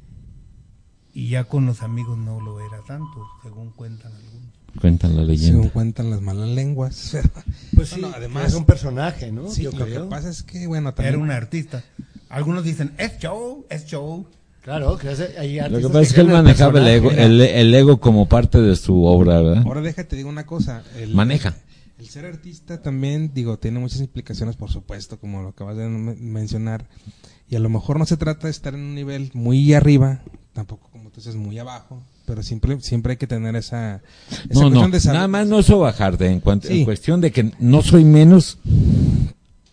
y 1.13 1.29
ya 1.29 1.43
con 1.45 1.65
los 1.65 1.81
amigos 1.83 2.17
no 2.17 2.41
lo 2.41 2.59
era 2.59 2.79
tanto, 2.87 3.25
según 3.43 3.69
cuentan 3.71 4.11
algunos. 4.11 4.43
Cuentan 4.81 5.11
la 5.11 5.17
Según 5.17 5.27
leyenda. 5.27 5.69
cuentan 5.69 6.09
las 6.09 6.21
malas 6.21 6.49
lenguas. 6.49 7.15
Pues 7.75 7.93
además- 7.93 8.47
es 8.49 8.53
un 8.55 8.65
personaje, 8.65 9.31
¿no? 9.31 9.49
sí, 9.49 9.63
Yo 9.63 9.71
lo 9.71 9.85
creo. 9.85 10.03
que 10.03 10.09
pasa 10.09 10.29
es 10.29 10.43
que, 10.43 10.65
bueno, 10.67 10.93
también... 10.93 11.15
Era 11.15 11.23
un 11.23 11.31
artista. 11.31 11.83
Algunos 12.29 12.63
dicen, 12.63 12.93
es 12.97 13.17
show, 13.19 13.65
es 13.69 13.85
show. 13.85 14.25
Claro, 14.61 14.97
que 14.97 15.09
hace- 15.09 15.37
hay 15.37 15.59
Lo 15.69 15.77
que 15.79 15.87
pasa 15.87 16.01
es 16.01 16.13
que 16.13 16.21
él 16.21 16.27
manejaba 16.29 16.79
el 16.79 16.87
ego, 16.87 17.11
el, 17.11 17.41
el 17.41 17.73
ego 17.75 17.99
como 17.99 18.27
parte 18.27 18.59
de 18.61 18.75
su 18.75 19.03
obra, 19.05 19.41
¿verdad? 19.41 19.63
Ahora 19.65 19.81
déjate 19.81 20.15
digo 20.15 20.29
una 20.29 20.45
cosa. 20.45 20.83
El, 20.97 21.13
Maneja. 21.13 21.55
El 22.03 22.09
ser 22.09 22.25
artista 22.25 22.81
también, 22.81 23.31
digo, 23.33 23.57
tiene 23.59 23.79
muchas 23.79 24.01
implicaciones, 24.01 24.57
por 24.57 24.69
supuesto, 24.69 25.17
como 25.21 25.41
lo 25.41 25.47
acabas 25.49 25.77
de 25.77 25.87
men- 25.87 26.33
mencionar. 26.33 26.85
Y 27.49 27.55
a 27.55 27.59
lo 27.59 27.69
mejor 27.69 27.97
no 27.97 28.05
se 28.05 28.17
trata 28.17 28.47
de 28.47 28.51
estar 28.51 28.73
en 28.73 28.81
un 28.81 28.93
nivel 28.93 29.31
muy 29.33 29.73
arriba, 29.73 30.21
tampoco 30.51 30.89
como 30.91 31.09
tú 31.11 31.21
dices, 31.21 31.35
muy 31.35 31.57
abajo, 31.59 32.03
pero 32.25 32.43
siempre, 32.43 32.81
siempre 32.81 33.11
hay 33.11 33.17
que 33.17 33.25
tener 33.27 33.55
esa, 33.55 34.01
esa 34.49 34.59
No, 34.59 34.63
no, 34.63 34.69
cuestión 34.71 34.91
de 34.91 34.99
saber- 34.99 35.15
nada 35.15 35.27
más 35.29 35.47
no 35.47 35.63
sobajarte 35.63 36.27
en, 36.27 36.41
cuanto, 36.41 36.67
en 36.67 36.73
Sí. 36.79 36.83
cuestión 36.83 37.21
de 37.21 37.31
que 37.31 37.53
no 37.59 37.81
soy 37.81 38.03
menos. 38.03 38.57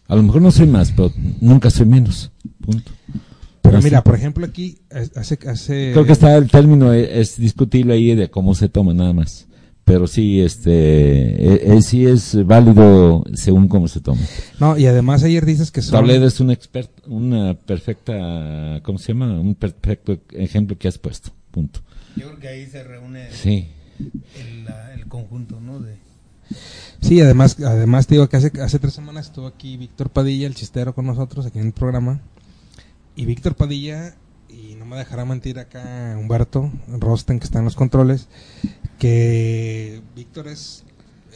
A 0.07 0.15
lo 0.15 0.23
mejor 0.23 0.40
no 0.40 0.52
soy 0.52 0.69
más, 0.69 0.93
pero 0.93 1.12
nunca 1.40 1.69
soy 1.69 1.86
menos. 1.86 2.31
Punto. 2.61 2.93
Pero 3.61 3.78
Así. 3.78 3.85
mira, 3.86 4.05
por 4.05 4.15
ejemplo, 4.15 4.47
aquí 4.47 4.78
eh, 4.90 5.09
hace, 5.16 5.36
hace 5.48 5.90
Creo 5.94 6.07
que 6.07 6.12
está 6.12 6.36
el 6.36 6.48
término, 6.48 6.93
eh, 6.94 7.20
es, 7.20 7.36
discutible 7.39 7.94
ahí 7.94 8.15
de 8.15 8.31
cómo 8.31 8.55
se 8.55 8.69
toma 8.69 8.94
nada 8.94 9.12
más. 9.12 9.47
Pero 9.91 10.07
sí, 10.07 10.41
este, 10.41 10.71
eh, 10.71 11.62
eh, 11.65 11.83
sí 11.83 12.07
es 12.07 12.47
válido 12.47 13.25
según 13.35 13.67
cómo 13.67 13.89
se 13.89 14.01
toma. 14.01 14.21
No, 14.61 14.79
y 14.79 14.87
además 14.87 15.25
hay 15.25 15.37
artistas 15.37 15.73
que 15.73 15.83
son... 15.83 16.01
Toledo 16.01 16.29
es 16.29 16.39
un 16.39 16.53
experto, 16.53 17.03
una 17.11 17.55
perfecta, 17.55 18.81
¿cómo 18.85 18.99
se 18.99 19.09
llama? 19.09 19.41
Un 19.41 19.57
perfecto 19.57 20.17
ejemplo 20.31 20.79
que 20.79 20.87
has 20.87 20.97
puesto. 20.97 21.33
Punto. 21.51 21.81
Yo 22.15 22.29
creo 22.29 22.39
que 22.39 22.47
ahí 22.47 22.67
se 22.67 22.85
reúne 22.85 23.33
Sí. 23.33 23.67
el, 24.95 25.09
conjunto, 25.09 25.59
¿no? 25.61 25.81
De, 25.81 25.97
Sí, 27.01 27.21
además, 27.21 27.57
además 27.59 28.07
te 28.07 28.15
digo 28.15 28.29
que 28.29 28.37
hace, 28.37 28.53
hace 28.62 28.79
tres 28.79 28.95
semanas 28.95 29.27
estuvo 29.27 29.49
aquí 29.49 29.77
Víctor 29.77 30.11
Padilla, 30.11 30.47
el 30.47 30.55
chistero, 30.55 30.95
con 30.95 31.05
nosotros 31.05 31.47
aquí 31.47 31.59
en 31.59 31.67
el 31.67 31.73
programa. 31.73 32.21
Y 33.17 33.27
Víctor 33.27 33.57
Padilla, 33.57 34.15
me 34.91 34.97
dejará 34.97 35.25
mentir 35.25 35.59
acá 35.59 36.17
Humberto 36.19 36.71
Rosten, 36.89 37.39
que 37.39 37.45
está 37.45 37.61
en 37.61 37.65
los 37.65 37.77
controles, 37.77 38.27
que 38.99 40.03
Víctor 40.17 40.49
es 40.49 40.85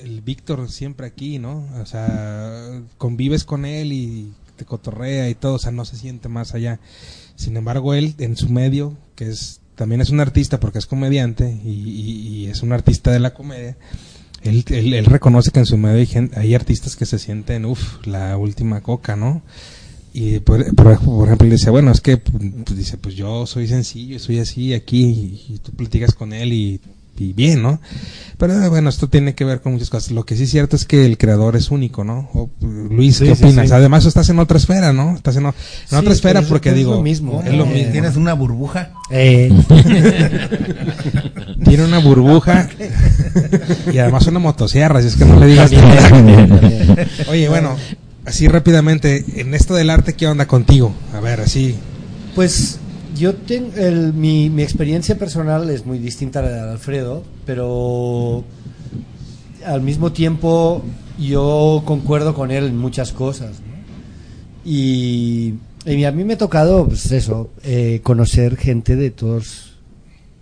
el 0.02 0.20
Víctor 0.20 0.68
siempre 0.70 1.06
aquí, 1.06 1.38
¿no? 1.38 1.66
O 1.80 1.86
sea, 1.86 2.80
convives 2.98 3.44
con 3.44 3.64
él 3.64 3.92
y 3.92 4.32
te 4.56 4.64
cotorrea 4.64 5.28
y 5.30 5.34
todo, 5.34 5.54
o 5.54 5.58
sea, 5.58 5.72
no 5.72 5.84
se 5.84 5.96
siente 5.96 6.28
más 6.28 6.54
allá. 6.54 6.80
Sin 7.36 7.56
embargo, 7.56 7.94
él 7.94 8.14
en 8.18 8.36
su 8.36 8.48
medio, 8.48 8.96
que 9.14 9.28
es 9.28 9.60
también 9.76 10.00
es 10.00 10.10
un 10.10 10.20
artista 10.20 10.60
porque 10.60 10.78
es 10.78 10.86
comediante 10.86 11.58
y, 11.64 11.70
y- 11.70 12.46
es 12.46 12.62
un 12.62 12.72
artista 12.72 13.10
de 13.10 13.18
la 13.20 13.34
comedia, 13.34 13.76
él, 14.42 14.64
él, 14.68 14.94
él 14.94 15.06
reconoce 15.06 15.50
que 15.50 15.60
en 15.60 15.66
su 15.66 15.78
medio 15.78 15.98
hay, 15.98 16.06
gen- 16.06 16.30
hay 16.36 16.54
artistas 16.54 16.94
que 16.96 17.06
se 17.06 17.18
sienten, 17.18 17.64
uff, 17.64 18.06
la 18.06 18.36
última 18.36 18.82
coca, 18.82 19.16
¿no? 19.16 19.42
Y 20.16 20.38
por, 20.38 20.64
por, 20.76 20.96
por 21.00 21.26
ejemplo, 21.26 21.44
él 21.46 21.50
dice, 21.52 21.70
bueno, 21.70 21.90
es 21.90 22.00
que, 22.00 22.18
pues, 22.18 22.40
dice, 22.76 22.96
pues 22.98 23.16
yo 23.16 23.46
soy 23.46 23.66
sencillo, 23.66 24.18
soy 24.20 24.38
así 24.38 24.72
aquí, 24.72 25.02
y, 25.48 25.54
y 25.54 25.58
tú 25.58 25.72
platicas 25.72 26.14
con 26.14 26.32
él 26.32 26.52
y, 26.52 26.80
y 27.18 27.32
bien, 27.32 27.62
¿no? 27.62 27.80
Pero 28.38 28.62
eh, 28.62 28.68
bueno, 28.68 28.90
esto 28.90 29.08
tiene 29.08 29.34
que 29.34 29.44
ver 29.44 29.60
con 29.60 29.72
muchas 29.72 29.90
cosas. 29.90 30.12
Lo 30.12 30.24
que 30.24 30.36
sí 30.36 30.44
es 30.44 30.50
cierto 30.52 30.76
es 30.76 30.84
que 30.84 31.04
el 31.04 31.18
creador 31.18 31.56
es 31.56 31.72
único, 31.72 32.04
¿no? 32.04 32.30
O, 32.32 32.48
Luis, 32.60 33.16
Sí, 33.16 33.24
¿qué 33.24 33.34
sí, 33.34 33.42
opinas? 33.44 33.68
sí. 33.70 33.74
Además, 33.74 34.06
estás 34.06 34.28
en 34.28 34.38
otra 34.38 34.56
esfera, 34.58 34.92
¿no? 34.92 35.16
Estás 35.16 35.34
en, 35.36 35.46
o- 35.46 35.48
en 35.48 35.54
Sí, 35.88 35.96
otra 35.96 36.12
esfera 36.12 36.40
es- 36.40 36.46
porque 36.46 36.68
es 36.70 36.76
digo, 36.76 36.92
lo 36.94 37.02
mismo, 37.02 37.42
es 37.44 37.52
lo 37.52 37.64
eh, 37.64 37.74
mismo. 37.74 37.90
Tienes 37.92 38.14
una 38.16 38.34
burbuja. 38.34 38.92
Eh, 39.10 39.50
Tiene 41.64 41.84
una 41.84 41.98
burbuja 41.98 42.68
y 43.92 43.98
además 43.98 44.26
una 44.28 44.38
motosierra, 44.38 44.98
así 45.00 45.08
es 45.08 45.16
que 45.16 45.24
no 45.24 45.38
le 45.40 45.46
digas. 45.46 45.72
Oye, 47.28 47.48
bueno, 47.48 47.76
así 48.24 48.48
rápidamente, 48.48 49.24
en 49.36 49.54
esto 49.54 49.74
del 49.74 49.90
arte, 49.90 50.14
¿qué 50.14 50.26
onda 50.26 50.46
contigo? 50.46 50.94
A 51.12 51.20
ver, 51.20 51.40
así. 51.40 51.74
Pues 52.34 52.78
yo 53.16 53.34
tengo 53.34 53.72
mi, 54.12 54.50
mi 54.50 54.62
experiencia 54.62 55.16
personal 55.16 55.70
es 55.70 55.86
muy 55.86 55.98
distinta 55.98 56.40
a 56.40 56.42
la 56.42 56.50
de 56.50 56.70
Alfredo, 56.72 57.22
pero 57.46 58.44
al 59.64 59.80
mismo 59.82 60.12
tiempo 60.12 60.82
yo 61.18 61.82
concuerdo 61.84 62.34
con 62.34 62.50
él 62.50 62.64
en 62.64 62.76
muchas 62.76 63.12
cosas. 63.12 63.56
Y 64.64 65.54
Y 65.86 66.04
a 66.04 66.12
mí 66.12 66.24
me 66.24 66.34
ha 66.34 66.38
tocado, 66.38 66.86
pues 66.88 67.12
eso, 67.12 67.50
eh, 67.62 68.00
conocer 68.02 68.56
gente 68.56 68.96
de 68.96 69.10
todos, 69.10 69.74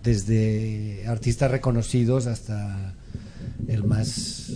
desde 0.01 1.05
artistas 1.05 1.51
reconocidos 1.51 2.27
hasta 2.27 2.93
el 3.67 3.83
más 3.83 4.51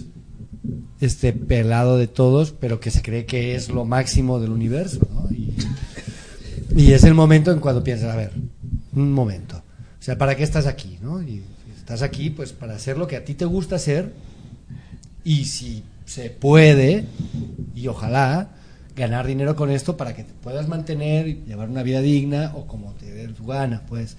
este 0.99 1.33
pelado 1.33 1.97
de 1.97 2.07
todos, 2.07 2.51
pero 2.51 2.79
que 2.79 2.91
se 2.91 3.01
cree 3.01 3.25
que 3.25 3.55
es 3.55 3.69
lo 3.69 3.85
máximo 3.85 4.39
del 4.39 4.51
universo. 4.51 5.07
Y, 6.75 6.91
es 6.91 7.03
el 7.03 7.13
momento 7.13 7.51
en 7.51 7.59
cuando 7.59 7.83
piensas, 7.83 8.13
a 8.13 8.15
ver, 8.15 8.31
un 8.93 9.11
momento, 9.11 9.57
o 9.57 10.01
sea, 10.01 10.17
¿para 10.17 10.35
qué 10.35 10.43
estás 10.43 10.67
aquí, 10.67 10.97
no? 11.01 11.21
Y 11.21 11.43
estás 11.75 12.01
aquí, 12.01 12.29
pues, 12.29 12.53
para 12.53 12.75
hacer 12.75 12.97
lo 12.97 13.07
que 13.07 13.15
a 13.15 13.25
ti 13.25 13.33
te 13.33 13.45
gusta 13.45 13.77
hacer 13.77 14.13
y 15.23 15.45
si 15.45 15.83
se 16.05 16.29
puede, 16.29 17.05
y 17.75 17.87
ojalá, 17.87 18.49
ganar 18.95 19.27
dinero 19.27 19.55
con 19.55 19.69
esto 19.69 19.95
para 19.95 20.15
que 20.15 20.23
te 20.23 20.33
puedas 20.33 20.67
mantener 20.67 21.27
y 21.27 21.43
llevar 21.47 21.69
una 21.69 21.83
vida 21.83 22.01
digna 22.01 22.51
o 22.55 22.65
como 22.65 22.93
te 22.93 23.11
dé 23.11 23.27
tu 23.29 23.45
gana, 23.45 23.83
pues. 23.87 24.17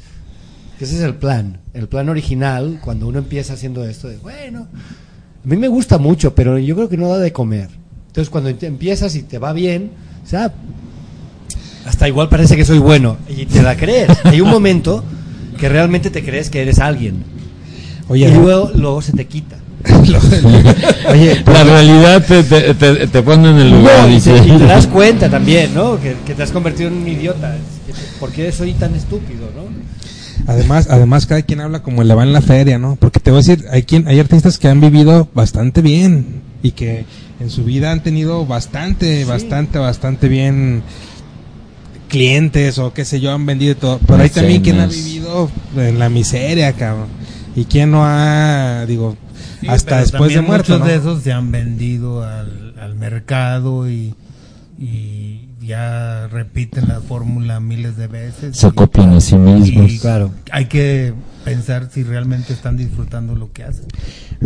Ese 0.80 0.94
es 0.94 1.02
el 1.02 1.16
plan, 1.16 1.58
el 1.74 1.88
plan 1.88 2.08
original 2.08 2.78
cuando 2.82 3.08
uno 3.08 3.18
empieza 3.18 3.54
haciendo 3.54 3.84
esto 3.84 4.06
de, 4.06 4.16
bueno, 4.18 4.68
mí 5.48 5.56
me 5.56 5.68
gusta 5.68 5.98
mucho, 5.98 6.34
pero 6.34 6.58
yo 6.58 6.74
creo 6.74 6.88
que 6.88 6.96
no 6.96 7.08
da 7.08 7.18
de 7.18 7.32
comer. 7.32 7.68
Entonces 8.08 8.30
cuando 8.30 8.54
te 8.54 8.66
empiezas 8.66 9.14
y 9.14 9.22
te 9.22 9.38
va 9.38 9.52
bien, 9.52 9.90
o 10.24 10.26
sea, 10.26 10.52
hasta 11.86 12.08
igual 12.08 12.28
parece 12.28 12.56
que 12.56 12.64
soy 12.64 12.78
bueno 12.78 13.16
y 13.28 13.46
te 13.46 13.62
la 13.62 13.76
crees. 13.76 14.10
Hay 14.24 14.40
un 14.40 14.50
momento 14.50 15.04
que 15.58 15.68
realmente 15.68 16.10
te 16.10 16.24
crees 16.24 16.50
que 16.50 16.62
eres 16.62 16.78
alguien 16.78 17.24
Oye, 18.08 18.26
y 18.26 18.32
luego, 18.32 18.70
luego 18.74 19.02
se 19.02 19.12
te 19.12 19.26
quita. 19.26 19.56
Oye, 21.10 21.42
la 21.46 21.64
realidad 21.64 22.24
te, 22.26 22.42
te, 22.42 22.74
te, 22.74 23.06
te 23.06 23.22
pone 23.22 23.50
en 23.50 23.56
el 23.58 23.70
lugar. 23.70 24.08
No, 24.08 24.16
y, 24.16 24.20
te, 24.20 24.36
y 24.36 24.58
te 24.58 24.66
das 24.66 24.86
cuenta 24.92 25.28
también, 25.28 25.74
¿no? 25.74 26.00
Que, 26.00 26.16
que 26.26 26.34
te 26.34 26.42
has 26.42 26.50
convertido 26.50 26.88
en 26.88 26.96
un 26.96 27.08
idiota. 27.08 27.54
¿Por 28.18 28.32
qué 28.32 28.50
soy 28.50 28.72
tan 28.72 28.94
estúpido, 28.94 29.50
no? 29.54 29.68
Además, 30.46 30.88
además 30.90 31.26
cada 31.26 31.42
quien 31.42 31.60
habla 31.60 31.82
como 31.82 32.02
le 32.04 32.14
va 32.14 32.22
en 32.22 32.32
la 32.32 32.40
feria, 32.40 32.78
¿no? 32.78 32.96
Porque 32.96 33.20
te 33.20 33.30
voy 33.30 33.38
a 33.38 33.42
decir, 33.42 33.64
hay 33.70 33.82
quien, 33.82 34.08
hay 34.08 34.18
artistas 34.20 34.58
que 34.58 34.68
han 34.68 34.80
vivido 34.80 35.28
bastante 35.34 35.82
bien 35.82 36.42
y 36.62 36.72
que 36.72 37.04
en 37.40 37.50
su 37.50 37.64
vida 37.64 37.92
han 37.92 38.02
tenido 38.02 38.46
bastante, 38.46 39.24
bastante, 39.24 39.78
bastante 39.78 40.28
bien 40.28 40.82
clientes 42.08 42.78
o 42.78 42.92
qué 42.92 43.04
sé 43.04 43.20
yo, 43.20 43.32
han 43.32 43.46
vendido 43.46 43.76
todo. 43.76 44.00
Pero 44.06 44.22
hay 44.22 44.30
también 44.30 44.62
quien 44.62 44.80
ha 44.80 44.86
vivido 44.86 45.50
en 45.76 45.98
la 45.98 46.08
miseria, 46.08 46.72
cabrón. 46.72 47.08
Y 47.54 47.64
quien 47.64 47.90
no 47.90 48.04
ha, 48.04 48.84
digo, 48.86 49.16
Sí, 49.60 49.66
hasta 49.68 50.00
después 50.00 50.32
de 50.32 50.40
muerto, 50.40 50.72
Muchos 50.74 50.80
¿no? 50.80 50.86
de 50.86 50.96
esos 50.96 51.22
se 51.22 51.32
han 51.32 51.50
vendido 51.50 52.22
al, 52.22 52.74
al 52.78 52.94
mercado 52.94 53.90
y, 53.90 54.14
y 54.78 55.47
ya 55.68 56.26
repiten 56.28 56.88
la 56.88 57.00
fórmula 57.00 57.60
miles 57.60 57.96
de 57.96 58.08
veces. 58.08 58.56
Se 58.56 58.66
Y- 58.68 58.72
copian 58.72 59.12
a 59.12 59.20
sí 59.20 59.36
mismos. 59.36 59.92
y 59.92 59.98
Claro. 60.00 60.30
Hay 60.50 60.66
que 60.66 61.14
pensar 61.44 61.88
si 61.92 62.02
realmente 62.02 62.52
están 62.52 62.76
disfrutando 62.76 63.34
lo 63.36 63.52
que 63.52 63.62
hacen. 63.64 63.86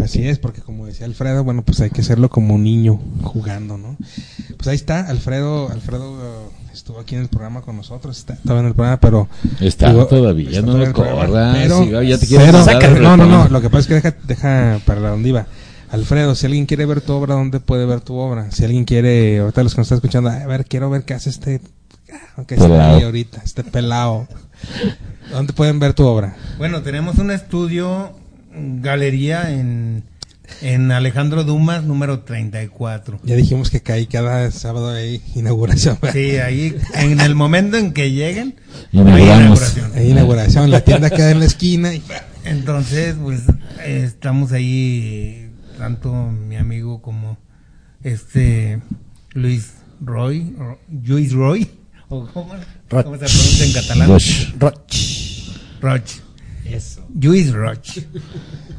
Así 0.03 0.27
es, 0.29 0.39
porque 0.39 0.61
como 0.61 0.87
decía 0.87 1.07
Alfredo, 1.07 1.45
bueno, 1.45 1.63
pues 1.63 1.81
hay 1.81 1.91
que 1.91 2.01
hacerlo 2.03 2.29
como 2.31 2.55
un 2.55 2.65
niño 2.65 3.01
jugando, 3.23 3.79
¿no? 3.79 3.97
Pues 4.57 4.69
ahí 4.69 4.77
está, 4.77 5.01
Alfredo, 5.09 5.71
Alfredo 5.71 6.19
eh, 6.23 6.49
estuvo 6.73 6.99
aquí 7.01 7.15
en 7.15 7.23
el 7.23 7.29
programa 7.29 7.61
con 7.63 7.77
nosotros, 7.77 8.17
está 8.19 8.37
todavía 8.37 8.61
en 8.63 8.67
el 8.69 8.75
programa, 8.75 9.01
pero 9.01 9.29
Está 9.61 9.91
digo, 9.91 10.07
todavía, 10.07 10.51
está 10.51 10.63
no 10.63 10.79
lo 10.79 10.93
corras. 10.93 11.29
pero- 11.55 11.85
sí, 11.85 11.91
ya 12.09 12.19
te 12.19 12.27
quieres 12.27 12.47
pero- 12.47 12.59
mandar 12.59 12.85
al 12.85 13.03
no, 13.03 13.17
no, 13.17 13.27
no, 13.27 13.49
lo 13.49 13.61
que 13.61 13.69
pasa 13.71 13.81
es 13.81 13.87
que 13.89 13.95
deja, 13.95 14.17
deja 14.27 14.81
para 14.87 15.01
la 15.01 15.09
donde 15.11 15.29
iba. 15.29 15.47
Alfredo, 15.93 16.35
si 16.35 16.47
alguien 16.47 16.65
quiere 16.65 16.87
ver 16.87 17.03
tu 17.03 17.13
obra, 17.13 17.35
¿dónde 17.35 17.61
puede 17.61 17.85
ver 17.85 18.01
tu 18.01 18.15
obra? 18.15 18.51
Si 18.51 18.65
alguien 18.65 18.85
quiere, 18.85 19.41
ahorita 19.41 19.63
los 19.63 19.75
que 19.75 19.81
nos 19.81 19.87
están 19.87 19.99
escuchando, 19.99 20.31
a 20.31 20.47
ver, 20.47 20.65
quiero 20.65 20.89
ver 20.89 21.05
qué 21.05 21.13
hace 21.13 21.29
este, 21.29 21.61
aunque 22.37 22.55
está 22.55 22.95
ahí 22.95 23.03
ahorita, 23.03 23.43
este 23.45 23.63
pelado. 23.63 24.27
¿Dónde 25.31 25.53
pueden 25.53 25.79
ver 25.79 25.93
tu 25.93 26.05
obra? 26.07 26.35
Bueno, 26.57 26.83
tenemos 26.83 27.19
un 27.19 27.31
estudio, 27.31 28.13
galería 28.55 29.53
en, 29.53 30.05
en 30.63 30.91
Alejandro 30.93 31.45
Dumas, 31.45 31.85
número 31.85 32.21
34. 32.21 33.21
Ya 33.25 33.37
dijimos 33.37 33.71
que 33.71 33.83
cae 33.83 34.07
cada 34.07 34.51
sábado 34.51 34.91
hay 34.91 35.23
inauguración. 35.35 35.99
Sí, 36.13 36.37
ahí, 36.37 36.75
en 36.95 37.21
el 37.21 37.35
momento 37.35 37.77
en 37.77 37.93
que 37.93 38.11
lleguen, 38.11 38.57
hay 38.93 39.25
inauguración. 39.25 39.93
Hay 39.95 40.11
inauguración, 40.11 40.71
la 40.71 40.81
tienda 40.81 41.11
queda 41.11 41.31
en 41.31 41.41
la 41.41 41.47
esquina 41.47 41.95
y 41.95 42.03
Entonces, 42.45 43.17
pues 43.23 43.43
estamos 43.85 44.53
ahí, 44.53 45.51
tanto 45.79 46.13
mi 46.13 46.57
amigo 46.57 47.03
como 47.03 47.39
este 48.03 48.81
Luis 49.35 49.75
Roy, 50.01 50.57
o 50.59 50.79
Luis 50.91 51.33
Roy, 51.33 51.69
o 52.09 52.27
cómo, 52.27 52.55
Roch. 52.91 53.05
cómo 53.05 53.17
se 53.17 53.27
pronuncia 53.27 53.67
en 53.67 53.73
catalán. 53.73 54.09
Roch. 54.09 54.59
Roch. 54.59 55.53
Roch. 55.81 56.11
Eso. 56.65 57.07
Luis 57.21 57.53
Roch. 57.53 57.99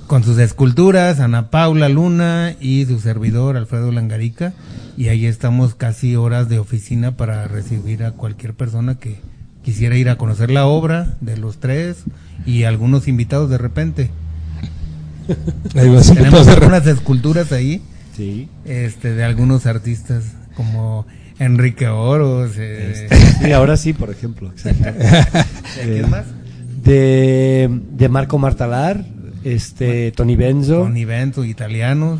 Con 0.08 0.24
sus 0.24 0.38
esculturas, 0.40 1.20
Ana 1.20 1.50
Paula 1.52 1.90
Luna 1.90 2.56
y 2.60 2.86
su 2.86 3.00
servidor 3.00 3.58
Alfredo 3.58 3.92
Langarica. 3.92 4.54
Y 4.98 5.10
ahí 5.10 5.26
estamos 5.26 5.76
casi 5.76 6.16
horas 6.16 6.50
de 6.50 6.60
oficina 6.60 7.18
para 7.18 7.48
recibir 7.48 8.04
a 8.04 8.12
cualquier 8.12 8.54
persona 8.54 8.96
que 8.96 9.20
quisiera 9.64 9.98
ir 9.98 10.10
a 10.10 10.18
conocer 10.18 10.52
la 10.52 10.66
obra 10.66 11.18
de 11.22 11.38
los 11.38 11.60
tres 11.60 12.04
y 12.46 12.64
algunos 12.64 13.08
invitados 13.08 13.50
de 13.50 13.58
repente. 13.58 14.12
Ahí 15.76 15.90
vas 15.90 16.10
a 16.12 16.16
Tenemos 16.16 16.48
algunas 16.48 16.86
esculturas 16.88 17.52
ahí, 17.52 17.82
Sí. 18.16 18.48
este, 18.66 19.14
de 19.14 19.24
algunos 19.24 19.66
artistas 19.66 20.24
como 20.56 21.06
Enrique 21.40 21.88
Oros, 21.88 22.52
eh, 22.58 23.08
Sí, 23.42 23.52
ahora 23.52 23.76
sí, 23.78 23.94
por 23.94 24.10
ejemplo. 24.12 24.50
exacto. 24.52 24.84
¿de 25.78 25.84
¿quién 25.94 26.10
más? 26.10 26.26
De, 26.84 27.70
de 27.92 28.10
Marco 28.10 28.38
Martalar, 28.38 29.06
este, 29.44 30.12
Tony 30.12 30.36
Benzo, 30.36 30.82
Con 30.82 30.98
eventos 30.98 31.46
italianos. 31.46 32.20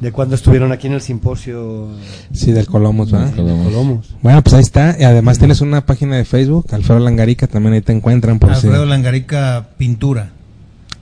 de 0.00 0.10
cuando 0.12 0.34
estuvieron 0.34 0.72
aquí 0.72 0.86
en 0.86 0.94
el 0.94 1.00
simposio 1.02 1.90
Sí, 2.32 2.52
del 2.52 2.66
Colomos, 2.66 3.12
¿verdad? 3.12 3.34
Colomos. 3.34 3.66
Colomos. 3.66 4.14
Bueno, 4.22 4.42
pues 4.42 4.54
ahí 4.54 4.62
está. 4.62 4.96
Y 4.98 5.04
además 5.04 5.38
tienes 5.38 5.60
una 5.60 5.84
página 5.86 6.16
de 6.16 6.24
Facebook, 6.24 6.66
Alfredo 6.72 6.98
Langarica, 7.00 7.46
también 7.46 7.74
ahí 7.74 7.82
te 7.82 7.92
encuentran 7.92 8.38
por 8.38 8.54
si... 8.56 8.66
Alfredo 8.66 8.86
Langarica 8.86 9.68
Pintura. 9.76 10.30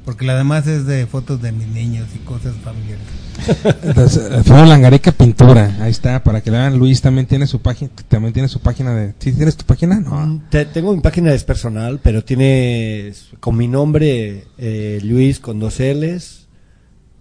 Porque 0.08 0.24
la 0.24 0.36
demás 0.38 0.66
es 0.66 0.86
de 0.86 1.04
fotos 1.06 1.42
de 1.42 1.52
mis 1.52 1.68
niños 1.68 2.06
y 2.14 2.18
cosas 2.20 2.54
familiares. 2.64 3.04
Entonces, 3.82 4.32
Alfredo 4.32 4.64
Langarica 4.64 5.12
Pintura, 5.12 5.76
ahí 5.82 5.90
está, 5.90 6.24
para 6.24 6.40
que 6.40 6.50
la 6.50 6.60
vean. 6.60 6.78
Luis 6.78 7.02
también 7.02 7.26
tiene 7.26 7.46
su 7.46 7.60
página, 7.60 7.90
también 8.08 8.32
tiene 8.32 8.48
su 8.48 8.58
página 8.60 8.94
de... 8.94 9.12
¿Sí 9.18 9.32
tienes 9.34 9.54
tu 9.58 9.66
página? 9.66 10.00
No. 10.00 10.12
Mm, 10.18 10.40
te- 10.48 10.64
tengo 10.64 10.94
mi 10.94 11.02
página 11.02 11.34
es 11.34 11.44
personal, 11.44 12.00
pero 12.02 12.24
tiene 12.24 13.12
con 13.38 13.54
mi 13.58 13.68
nombre 13.68 14.44
eh, 14.56 14.98
Luis 15.04 15.40
con 15.40 15.60
dos 15.60 15.78
L's, 15.78 16.48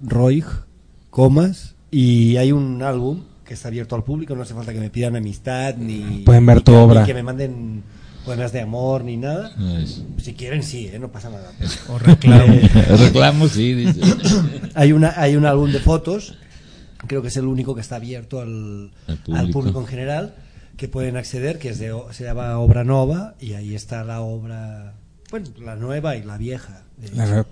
Roig, 0.01 0.45
comas, 1.09 1.75
y 1.91 2.37
hay 2.37 2.53
un 2.53 2.81
álbum 2.83 3.23
que 3.43 3.53
está 3.53 3.67
abierto 3.67 3.97
al 3.97 4.05
público, 4.05 4.33
no 4.33 4.43
hace 4.43 4.53
falta 4.53 4.71
que 4.71 4.79
me 4.79 4.89
pidan 4.89 5.17
amistad 5.17 5.75
ni 5.75 6.21
Pueden 6.25 6.45
ver 6.45 6.57
ni 6.59 6.63
tu 6.63 6.71
que, 6.71 6.77
obra. 6.77 7.01
ni 7.01 7.05
que 7.07 7.13
me 7.13 7.23
manden 7.23 7.83
poemas 8.27 8.51
de 8.51 8.61
amor 8.61 9.03
ni 9.03 9.17
nada. 9.17 9.55
Nice. 9.57 10.03
Si 10.21 10.33
quieren 10.33 10.61
sí, 10.61 10.87
¿eh? 10.93 10.99
no 10.99 11.11
pasa 11.11 11.29
nada. 11.29 11.51
O 11.89 11.97
reclamo. 11.97 12.59
Reclamo, 12.99 13.47
sí, 13.47 13.73
dice. 13.73 14.01
hay 14.75 14.91
una 14.91 15.13
hay 15.15 15.35
un 15.35 15.45
álbum 15.45 15.71
de 15.71 15.79
fotos 15.79 16.35
creo 17.07 17.21
que 17.21 17.29
es 17.29 17.37
el 17.37 17.45
único 17.45 17.73
que 17.73 17.81
está 17.81 17.95
abierto 17.95 18.41
al, 18.41 18.91
Al 19.33 19.49
público. 19.49 19.79
en 19.79 19.87
general 19.87 20.35
que 20.75 20.87
pueden 20.87 21.15
acceder 21.15 21.57
que 21.57 21.69
es 21.69 21.79
de 21.79 21.95
se 22.11 22.23
llama 22.25 22.59
obra 22.59 22.83
nova 22.83 23.35
y 23.39 23.53
ahí 23.53 23.73
está 23.73 24.03
la 24.03 24.21
obra 24.21 24.93
bueno 25.29 25.47
la 25.63 25.75
nueva 25.75 26.15
y 26.15 26.23
la 26.23 26.37
vieja 26.37 26.83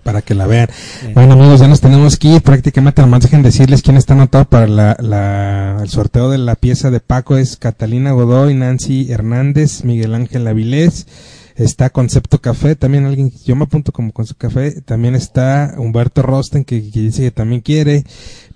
para 0.02 0.22
que 0.22 0.34
la 0.34 0.46
vean. 0.46 0.68
Bueno 1.14 1.34
amigos, 1.34 1.60
ya 1.60 1.68
nos 1.68 1.80
tenemos 1.80 2.16
que 2.16 2.28
ir. 2.28 2.42
Prácticamente, 2.42 3.00
nomás 3.02 3.22
dejen 3.22 3.42
decirles 3.42 3.80
quién 3.82 3.96
está 3.96 4.14
anotado 4.14 4.44
para 4.46 4.66
la, 4.66 4.96
la- 5.00 5.78
el 5.82 5.88
sorteo 5.88 6.30
de 6.30 6.38
la 6.38 6.56
pieza 6.56 6.90
de 6.90 6.98
Paco. 7.00 7.36
Es 7.36 7.56
Catalina 7.56 8.10
Godoy, 8.12 8.54
Nancy 8.54 9.12
Hernández, 9.12 9.84
Miguel 9.84 10.14
Ángel 10.16 10.48
Avilés, 10.48 11.06
está 11.54 11.90
Concepto 11.90 12.40
Café, 12.40 12.74
también 12.74 13.04
alguien, 13.06 13.30
yo 13.44 13.54
me 13.54 13.64
apunto 13.64 13.92
como 13.92 14.10
Concepto 14.12 14.48
Café, 14.48 14.80
también 14.82 15.14
está 15.14 15.74
Humberto 15.78 16.22
Rosten 16.22 16.64
que, 16.64 16.90
que 16.90 17.00
dice 17.00 17.22
que 17.22 17.30
también 17.30 17.60
quiere, 17.60 18.02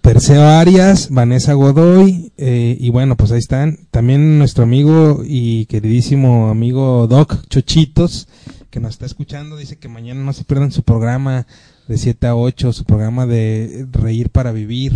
Perseo 0.00 0.44
Arias, 0.44 1.08
Vanessa 1.10 1.52
Godoy, 1.52 2.32
eh, 2.36 2.76
y 2.80 2.90
bueno, 2.90 3.16
pues 3.16 3.30
ahí 3.32 3.38
están, 3.38 3.78
también 3.92 4.38
nuestro 4.38 4.64
amigo 4.64 5.22
y 5.24 5.66
queridísimo 5.66 6.48
amigo 6.50 7.06
Doc 7.06 7.46
Chochitos, 7.48 8.26
que 8.70 8.80
nos 8.80 8.92
está 8.92 9.06
escuchando, 9.06 9.56
dice 9.56 9.76
que 9.76 9.88
mañana 9.88 10.22
no 10.22 10.32
se 10.32 10.44
pierdan 10.44 10.72
su 10.72 10.82
programa 10.82 11.46
de 11.88 11.98
7 11.98 12.26
a 12.28 12.36
8, 12.36 12.72
su 12.72 12.84
programa 12.84 13.26
de 13.26 13.86
Reír 13.90 14.30
para 14.30 14.52
Vivir. 14.52 14.92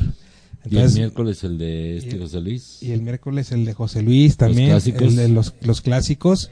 Y 0.64 0.68
el 0.68 0.76
Entonces, 0.76 0.94
miércoles 0.96 1.44
el 1.44 1.58
de 1.58 1.98
este 1.98 2.18
José 2.18 2.40
Luis. 2.40 2.82
y 2.82 2.92
el 2.92 3.02
miércoles 3.02 3.52
el 3.52 3.64
de 3.64 3.74
José 3.74 4.02
Luis 4.02 4.36
también, 4.36 4.70
clásicos. 4.70 5.02
el 5.02 5.16
de 5.16 5.28
los, 5.28 5.54
los 5.60 5.80
clásicos. 5.80 6.50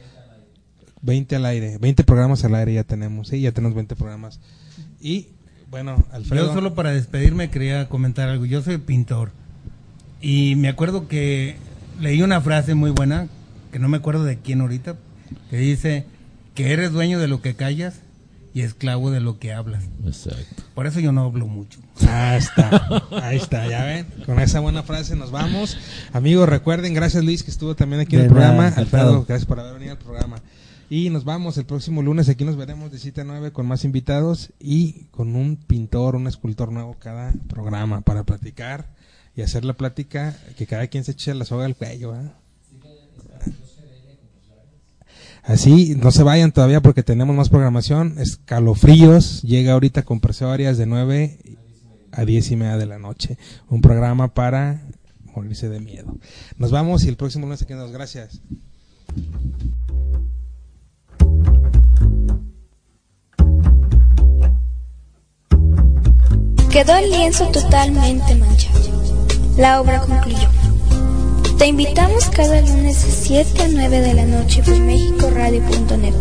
20 1.04 1.34
al 1.34 1.46
aire, 1.46 1.78
20 1.78 2.04
programas 2.04 2.44
al 2.44 2.54
aire 2.54 2.74
ya 2.74 2.84
tenemos, 2.84 3.28
sí, 3.28 3.40
ya 3.40 3.50
tenemos 3.52 3.74
20 3.74 3.96
programas. 3.96 4.38
Y 5.00 5.28
bueno, 5.68 6.04
Alfredo. 6.12 6.46
Yo 6.46 6.52
solo 6.52 6.74
para 6.74 6.92
despedirme 6.92 7.50
quería 7.50 7.88
comentar 7.88 8.28
algo. 8.28 8.44
Yo 8.44 8.62
soy 8.62 8.78
pintor. 8.78 9.32
Y 10.20 10.54
me 10.56 10.68
acuerdo 10.68 11.08
que 11.08 11.56
leí 12.00 12.22
una 12.22 12.40
frase 12.40 12.74
muy 12.74 12.90
buena 12.90 13.28
que 13.72 13.78
no 13.78 13.88
me 13.88 13.96
acuerdo 13.96 14.24
de 14.24 14.38
quién 14.38 14.60
ahorita, 14.60 14.96
que 15.50 15.56
dice 15.56 16.04
que 16.54 16.72
eres 16.72 16.92
dueño 16.92 17.18
de 17.18 17.28
lo 17.28 17.40
que 17.42 17.54
callas 17.54 18.00
y 18.54 18.60
esclavo 18.62 19.10
de 19.10 19.20
lo 19.20 19.38
que 19.38 19.52
hablas. 19.52 19.84
Exacto. 20.04 20.62
Por 20.74 20.86
eso 20.86 21.00
yo 21.00 21.12
no 21.12 21.24
hablo 21.24 21.46
mucho. 21.46 21.80
Ahí 22.06 22.38
está, 22.38 23.02
ahí 23.22 23.36
está, 23.36 23.66
ya 23.66 23.84
ven. 23.84 24.06
Con 24.26 24.38
esa 24.40 24.60
buena 24.60 24.82
frase 24.82 25.16
nos 25.16 25.30
vamos. 25.30 25.78
Amigos, 26.12 26.48
recuerden, 26.48 26.92
gracias 26.94 27.24
Luis 27.24 27.42
que 27.42 27.50
estuvo 27.50 27.74
también 27.74 28.02
aquí 28.02 28.16
en 28.16 28.22
De 28.22 28.26
el 28.26 28.32
programa. 28.32 28.70
nada, 28.70 28.76
Alfredo, 28.76 29.24
gracias 29.26 29.46
por 29.46 29.60
haber 29.60 29.74
venido 29.74 29.92
al 29.92 29.98
programa. 29.98 30.42
Y 30.90 31.08
nos 31.08 31.24
vamos 31.24 31.56
el 31.56 31.64
próximo 31.64 32.02
lunes, 32.02 32.28
aquí 32.28 32.44
nos 32.44 32.56
veremos 32.56 32.92
de 32.92 32.98
7 32.98 33.22
a 33.22 33.24
9 33.24 33.52
con 33.52 33.64
más 33.66 33.84
invitados 33.84 34.52
y 34.60 35.04
con 35.10 35.34
un 35.36 35.56
pintor, 35.56 36.16
un 36.16 36.26
escultor 36.26 36.70
nuevo 36.70 36.96
cada 36.98 37.32
programa 37.48 38.02
para 38.02 38.24
platicar 38.24 38.90
y 39.34 39.40
hacer 39.40 39.64
la 39.64 39.72
plática 39.72 40.36
que 40.58 40.66
cada 40.66 40.88
quien 40.88 41.04
se 41.04 41.12
eche 41.12 41.32
la 41.32 41.46
soga 41.46 41.64
al 41.64 41.76
cuello. 41.76 42.14
¿eh? 42.14 42.30
Así, 45.42 45.96
no 45.96 46.12
se 46.12 46.22
vayan 46.22 46.52
todavía 46.52 46.80
porque 46.80 47.02
tenemos 47.02 47.34
más 47.34 47.48
programación. 47.48 48.14
Escalofríos 48.18 49.42
llega 49.42 49.72
ahorita 49.72 50.02
con 50.02 50.20
presorias 50.20 50.78
de 50.78 50.86
9 50.86 51.38
a 52.12 52.24
10 52.24 52.50
y 52.52 52.56
media 52.56 52.76
de 52.76 52.86
la 52.86 52.98
noche. 52.98 53.38
Un 53.68 53.80
programa 53.80 54.34
para 54.34 54.82
morirse 55.34 55.68
de 55.68 55.80
miedo. 55.80 56.16
Nos 56.58 56.70
vamos 56.70 57.04
y 57.04 57.08
el 57.08 57.16
próximo 57.16 57.46
lunes 57.46 57.62
aquí 57.62 57.74
nos 57.74 57.90
gracias. 57.90 58.40
Quedó 66.70 66.96
el 66.96 67.10
lienzo 67.10 67.46
totalmente 67.48 68.34
manchado. 68.36 68.78
La 69.58 69.80
obra 69.80 70.00
concluyó. 70.00 70.48
Te 71.62 71.68
invitamos 71.68 72.28
cada 72.30 72.60
lunes 72.60 73.04
de 73.04 73.12
7 73.12 73.62
a 73.62 73.68
9 73.68 74.00
de 74.00 74.14
la 74.14 74.24
noche 74.24 74.64
por 74.64 74.76
mexicoradio.net 74.80 76.12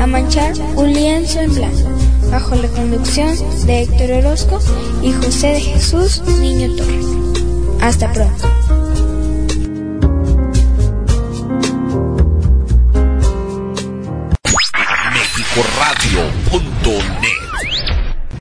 a 0.00 0.06
manchar 0.06 0.52
un 0.76 0.92
lienzo 0.92 1.40
en 1.40 1.52
blanco, 1.52 1.90
bajo 2.30 2.54
la 2.54 2.68
conducción 2.68 3.36
de 3.66 3.82
Héctor 3.82 4.12
Orozco 4.24 4.60
y 5.02 5.10
José 5.10 5.48
de 5.54 5.60
Jesús 5.60 6.22
Niño 6.40 6.76
Torres. 6.76 7.06
Hasta 7.80 8.12
pronto. 8.12 8.46